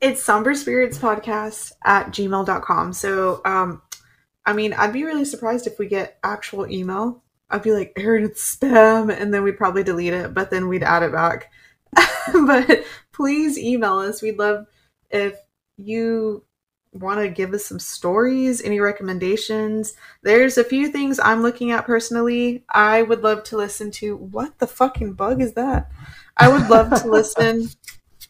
It's 0.00 0.20
somber 0.20 0.52
spirits 0.54 0.98
podcast 0.98 1.70
at 1.84 2.08
gmail.com. 2.08 2.92
So 2.92 3.40
um 3.44 3.80
I 4.48 4.54
mean 4.54 4.72
I'd 4.72 4.94
be 4.94 5.04
really 5.04 5.26
surprised 5.26 5.66
if 5.66 5.78
we 5.78 5.86
get 5.86 6.18
actual 6.24 6.66
email. 6.72 7.22
I'd 7.50 7.62
be 7.62 7.72
like, 7.72 7.92
Aaron, 7.96 8.24
it's 8.24 8.56
spam, 8.56 9.14
and 9.14 9.32
then 9.32 9.42
we'd 9.42 9.58
probably 9.58 9.82
delete 9.82 10.14
it, 10.14 10.32
but 10.32 10.50
then 10.50 10.68
we'd 10.68 10.82
add 10.82 11.02
it 11.02 11.12
back. 11.12 11.52
but 12.32 12.82
please 13.12 13.58
email 13.58 13.98
us. 13.98 14.22
We'd 14.22 14.38
love 14.38 14.66
if 15.10 15.34
you 15.76 16.44
want 16.94 17.20
to 17.20 17.28
give 17.28 17.52
us 17.52 17.66
some 17.66 17.78
stories, 17.78 18.62
any 18.62 18.80
recommendations. 18.80 19.92
There's 20.22 20.56
a 20.56 20.64
few 20.64 20.88
things 20.88 21.20
I'm 21.20 21.42
looking 21.42 21.70
at 21.70 21.84
personally. 21.84 22.64
I 22.70 23.02
would 23.02 23.22
love 23.22 23.44
to 23.44 23.58
listen 23.58 23.90
to. 23.92 24.16
What 24.16 24.58
the 24.60 24.66
fucking 24.66 25.12
bug 25.12 25.42
is 25.42 25.52
that? 25.54 25.90
I 26.38 26.48
would 26.48 26.70
love 26.70 27.02
to 27.02 27.08
listen. 27.08 27.68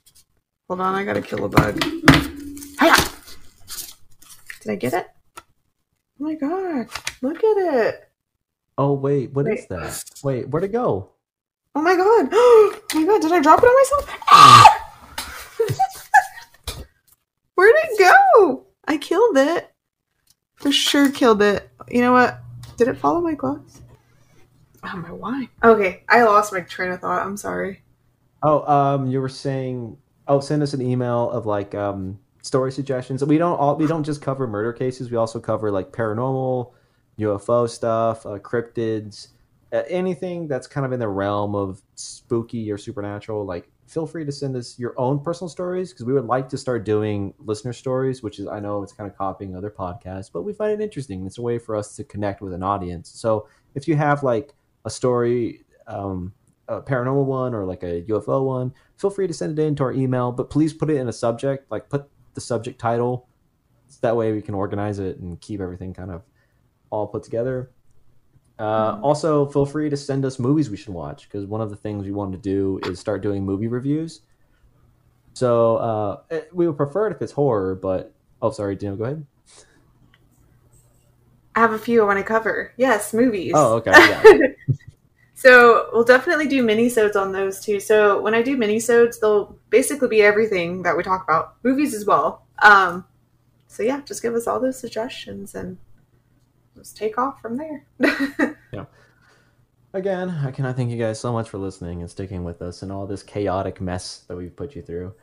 Hold 0.69 0.81
on, 0.81 0.97
I 0.97 1.05
gotta 1.05 1.23
kill 1.23 1.45
a 1.45 1.49
bug. 1.49 1.81
Hiya! 2.81 2.97
Did 4.63 4.73
I 4.73 4.75
get 4.75 4.93
it? 4.95 5.07
Oh 6.21 6.25
my 6.25 6.35
god, 6.35 6.89
look 7.23 7.39
at 7.39 7.87
it. 7.87 8.11
Oh 8.77 8.93
wait, 8.93 9.33
what 9.33 9.47
is 9.47 9.61
Wait. 9.61 9.69
that? 9.69 10.05
Wait, 10.23 10.49
where'd 10.49 10.65
it 10.65 10.73
go? 10.73 11.11
Oh 11.75 11.83
my 11.83 11.95
god. 11.95 12.29
Oh 12.33 12.81
my 12.95 13.05
god, 13.05 13.21
did 13.23 13.33
I 13.33 13.41
drop 13.41 13.61
it 13.63 13.67
on 13.67 13.75
myself? 13.77 14.19
Ah! 14.31 14.75
Where'd 17.55 17.75
it 17.77 17.99
go? 17.99 18.67
I 18.87 18.97
killed 18.99 19.37
it. 19.37 19.73
For 20.55 20.71
sure 20.71 21.11
killed 21.11 21.43
it. 21.43 21.69
You 21.89 22.03
know 22.03 22.13
what? 22.13 22.41
Did 22.77 22.87
it 22.89 22.99
follow 22.99 23.21
my 23.21 23.35
glass? 23.35 23.81
Oh 24.85 24.97
my 24.97 25.11
why? 25.11 25.49
Okay, 25.65 26.05
I 26.09 26.23
lost 26.23 26.53
my 26.53 26.61
train 26.61 26.93
of 26.93 27.01
thought. 27.01 27.27
I'm 27.27 27.37
sorry. 27.37 27.83
Oh, 28.43 28.63
um, 28.73 29.09
you 29.09 29.21
were 29.21 29.29
saying. 29.29 29.97
Oh, 30.29 30.39
send 30.41 30.63
us 30.63 30.73
an 30.75 30.83
email 30.83 31.31
of 31.31 31.47
like 31.47 31.75
um 31.75 32.21
story 32.43 32.73
suggestions. 32.73 33.25
We 33.25 33.39
don't 33.39 33.59
all 33.59 33.77
we 33.77 33.87
don't 33.87 34.05
just 34.05 34.23
cover 34.23 34.47
murder 34.47 34.73
cases. 34.73 35.11
We 35.11 35.17
also 35.17 35.41
cover 35.41 35.71
like 35.71 35.93
paranormal, 35.93 36.73
UFO 37.19 37.69
stuff, 37.69 38.25
uh, 38.27 38.39
cryptids, 38.39 39.29
uh, 39.73 39.83
anything 39.89 40.49
that's 40.49 40.67
kind 40.67 40.87
of 40.87 40.93
in 40.93 41.01
the 41.01 41.09
realm 41.09 41.55
of 41.55 41.83
spooky 41.95 42.71
or 42.71 42.79
supernatural. 42.79 43.45
Like, 43.45 43.71
feel 43.87 44.07
free 44.07 44.25
to 44.25 44.33
send 44.33 44.57
us 44.57 44.79
your 44.79 44.95
own 44.99 45.21
personal 45.21 45.49
stories 45.49 45.93
because 45.93 46.07
we 46.07 46.13
would 46.13 46.27
like 46.27 46.49
to 46.51 46.59
start 46.59 46.85
doing 46.85 47.35
listener 47.39 47.73
stories, 47.73 48.23
which 48.23 48.39
is 48.39 48.47
I 48.47 48.61
know 48.61 48.83
it's 48.83 48.93
kind 48.93 49.11
of 49.11 49.17
copying 49.17 49.57
other 49.57 49.71
podcasts, 49.71 50.31
but 50.33 50.43
we 50.43 50.53
find 50.53 50.73
it 50.73 50.83
interesting. 50.83 51.27
It's 51.27 51.39
a 51.39 51.43
way 51.43 51.59
for 51.59 51.77
us 51.77 51.97
to 51.97 52.05
connect 52.05 52.41
with 52.41 52.53
an 52.53 52.63
audience. 52.63 53.11
So 53.11 53.49
if 53.75 53.89
you 53.89 53.97
have 53.97 54.23
like 54.23 54.55
a 54.85 54.91
story. 54.91 55.65
Um, 55.87 56.35
a 56.71 56.83
paranormal 56.83 57.25
one 57.25 57.55
or 57.55 57.65
like 57.65 57.83
a 57.83 58.03
UFO 58.03 58.45
one, 58.45 58.75
feel 58.99 59.09
free 59.09 59.27
to 59.27 59.33
send 59.33 59.59
it 59.59 59.63
in 59.63 59.75
to 59.77 59.85
our 59.85 59.93
email, 59.93 60.31
but 60.31 60.51
please 60.51 60.75
put 60.75 60.91
it 60.91 60.97
in 60.97 61.09
a 61.09 61.13
subject, 61.13 61.71
like 61.71 61.89
put 61.89 62.11
the 62.39 62.45
subject 62.45 62.79
title. 62.81 63.27
So 63.89 63.99
that 64.03 64.17
way 64.17 64.33
we 64.33 64.41
can 64.43 64.55
organize 64.55 65.01
it 65.01 65.19
and 65.19 65.41
keep 65.41 65.61
everything 65.61 65.93
kind 65.93 66.11
of 66.13 66.23
all 66.91 67.07
put 67.09 67.25
together. 67.25 67.71
Uh, 68.59 68.97
Mhm. 68.97 69.03
Also, 69.03 69.47
feel 69.47 69.67
free 69.67 69.91
to 69.91 69.97
send 69.97 70.25
us 70.25 70.39
movies 70.39 70.71
we 70.71 70.77
should 70.77 70.95
watch 70.95 71.29
because 71.29 71.47
one 71.47 71.61
of 71.61 71.71
the 71.71 71.77
things 71.77 72.05
we 72.05 72.13
want 72.13 72.31
to 72.33 72.39
do 72.39 72.79
is 72.85 73.01
start 73.01 73.23
doing 73.23 73.45
movie 73.45 73.67
reviews. 73.69 74.23
So 75.35 75.77
uh, 75.77 76.21
it- 76.31 76.51
we 76.53 76.67
would 76.67 76.77
prefer 76.77 77.09
it 77.09 77.13
if 77.17 77.23
it's 77.23 77.33
horror, 77.33 77.75
but 77.75 78.13
oh, 78.43 78.51
sorry, 78.51 78.77
Dino, 78.77 78.95
go 78.97 79.05
ahead. 79.05 79.27
I 81.57 81.61
have 81.61 81.73
a 81.73 81.79
few 81.79 82.03
I 82.03 82.05
want 82.07 82.19
to 82.19 82.25
cover. 82.25 82.73
Yes, 82.77 83.13
movies. 83.13 83.53
Oh, 83.55 83.75
okay, 83.77 83.91
yeah. 83.97 84.23
So 85.39 85.89
we'll 85.93 86.03
definitely 86.03 86.49
do 86.49 86.65
mini-sodes 86.65 87.15
on 87.15 87.31
those 87.31 87.61
too. 87.61 87.79
So 87.79 88.21
when 88.21 88.35
I 88.35 88.43
do 88.43 88.57
mini-sodes, 88.57 89.21
they'll 89.21 89.57
basically 89.71 90.09
be 90.09 90.21
everything 90.21 90.83
that 90.83 90.97
we 90.97 91.05
talk 91.05 91.23
about. 91.23 91.55
Movies 91.63 91.95
as 91.95 92.05
well. 92.05 92.45
Um 92.61 93.05
so 93.69 93.85
yeah, 93.85 94.01
just 94.01 94.21
give 94.21 94.35
us 94.35 94.49
all 94.49 94.59
those 94.59 94.77
suggestions 94.77 95.55
and 95.55 95.79
let's 96.75 96.93
take 96.93 97.19
off 97.19 97.41
from 97.41 97.57
there. 97.57 97.87
Yeah. 98.73 98.87
Again, 99.95 100.29
I 100.29 100.51
cannot 100.51 100.75
thank 100.75 100.91
you 100.91 100.99
guys 100.99 101.21
so 101.21 101.33
much 101.33 101.49
for 101.49 101.59
listening 101.59 102.01
and 102.01 102.11
sticking 102.11 102.43
with 102.43 102.61
us 102.61 102.83
and 102.83 102.91
all 102.91 103.07
this 103.07 103.23
chaotic 103.23 103.81
mess 103.81 104.25
that 104.27 104.37
we've 104.37 104.55
put 104.55 104.75
you 104.75 104.83
through. 104.83 105.15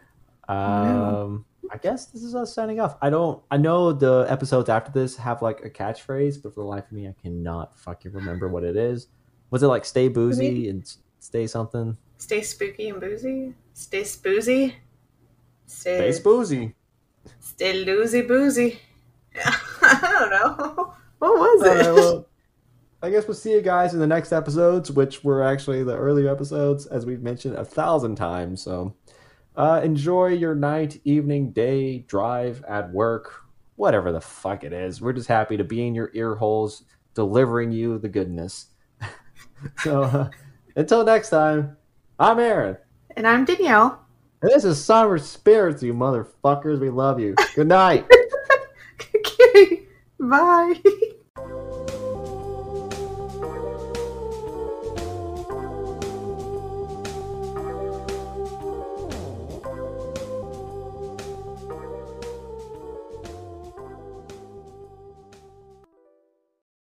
Um, 0.47 1.43
I 1.69 1.77
guess 1.77 2.05
this 2.05 2.23
is 2.23 2.35
us 2.35 2.53
signing 2.53 2.79
off. 2.79 2.95
I 3.01 3.09
don't. 3.09 3.43
I 3.51 3.57
know 3.57 3.91
the 3.91 4.25
episodes 4.29 4.69
after 4.69 4.91
this 4.91 5.17
have 5.17 5.41
like 5.41 5.65
a 5.65 5.69
catchphrase, 5.69 6.41
but 6.41 6.55
for 6.55 6.61
the 6.61 6.67
life 6.67 6.85
of 6.85 6.93
me, 6.93 7.07
I 7.07 7.15
cannot 7.21 7.77
fucking 7.77 8.13
remember 8.13 8.47
what 8.47 8.63
it 8.63 8.77
is. 8.77 9.07
Was 9.51 9.63
it 9.63 9.67
like 9.67 9.85
"stay 9.85 10.07
boozy" 10.07 10.69
and 10.69 10.83
"stay 11.19 11.47
something"? 11.47 11.97
Stay 12.17 12.41
spooky 12.41 12.89
and 12.89 12.99
boozy. 12.99 13.53
Stay 13.73 14.01
spoozy. 14.01 14.73
Stay 15.67 16.11
Stay, 16.11 16.23
boozy. 16.23 16.75
stay 17.39 17.85
loosey 17.85 18.27
boozy. 18.27 18.79
I 19.81 20.09
don't 20.11 20.29
know. 20.29 20.93
What 21.19 21.33
was 21.39 21.61
All 21.63 21.67
it? 21.73 21.77
right, 21.79 21.93
well, 21.95 22.27
I 23.01 23.09
guess 23.09 23.25
we'll 23.27 23.35
see 23.35 23.53
you 23.53 23.61
guys 23.61 23.93
in 23.93 23.99
the 23.99 24.05
next 24.07 24.31
episodes, 24.33 24.91
which 24.91 25.23
were 25.23 25.41
actually 25.41 25.81
the 25.83 25.95
earlier 25.95 26.29
episodes, 26.29 26.85
as 26.87 27.05
we've 27.05 27.21
mentioned 27.21 27.55
a 27.55 27.63
thousand 27.65 28.15
times. 28.15 28.61
So 28.61 28.93
uh, 29.55 29.81
enjoy 29.83 30.27
your 30.27 30.55
night, 30.55 30.99
evening, 31.05 31.51
day, 31.51 31.99
drive 31.99 32.63
at 32.67 32.91
work, 32.91 33.43
whatever 33.77 34.11
the 34.11 34.21
fuck 34.21 34.63
it 34.65 34.73
is. 34.73 35.01
We're 35.01 35.13
just 35.13 35.29
happy 35.29 35.55
to 35.57 35.63
be 35.63 35.87
in 35.87 35.95
your 35.95 36.11
ear 36.13 36.35
holes, 36.35 36.83
delivering 37.15 37.71
you 37.71 37.97
the 37.97 38.09
goodness. 38.09 38.67
So 39.79 40.03
uh, 40.03 40.29
until 40.75 41.03
next 41.03 41.29
time, 41.29 41.77
I'm 42.19 42.39
Aaron. 42.39 42.77
And 43.15 43.27
I'm 43.27 43.45
Danielle. 43.45 44.05
And 44.41 44.51
this 44.51 44.65
is 44.65 44.83
Somber 44.83 45.17
Spirits, 45.17 45.81
you 45.81 45.93
motherfuckers. 45.93 46.79
We 46.79 46.89
love 46.89 47.19
you. 47.19 47.35
Good 47.55 47.67
night. 47.67 48.05
okay. 49.15 49.83
Bye. 50.19 50.75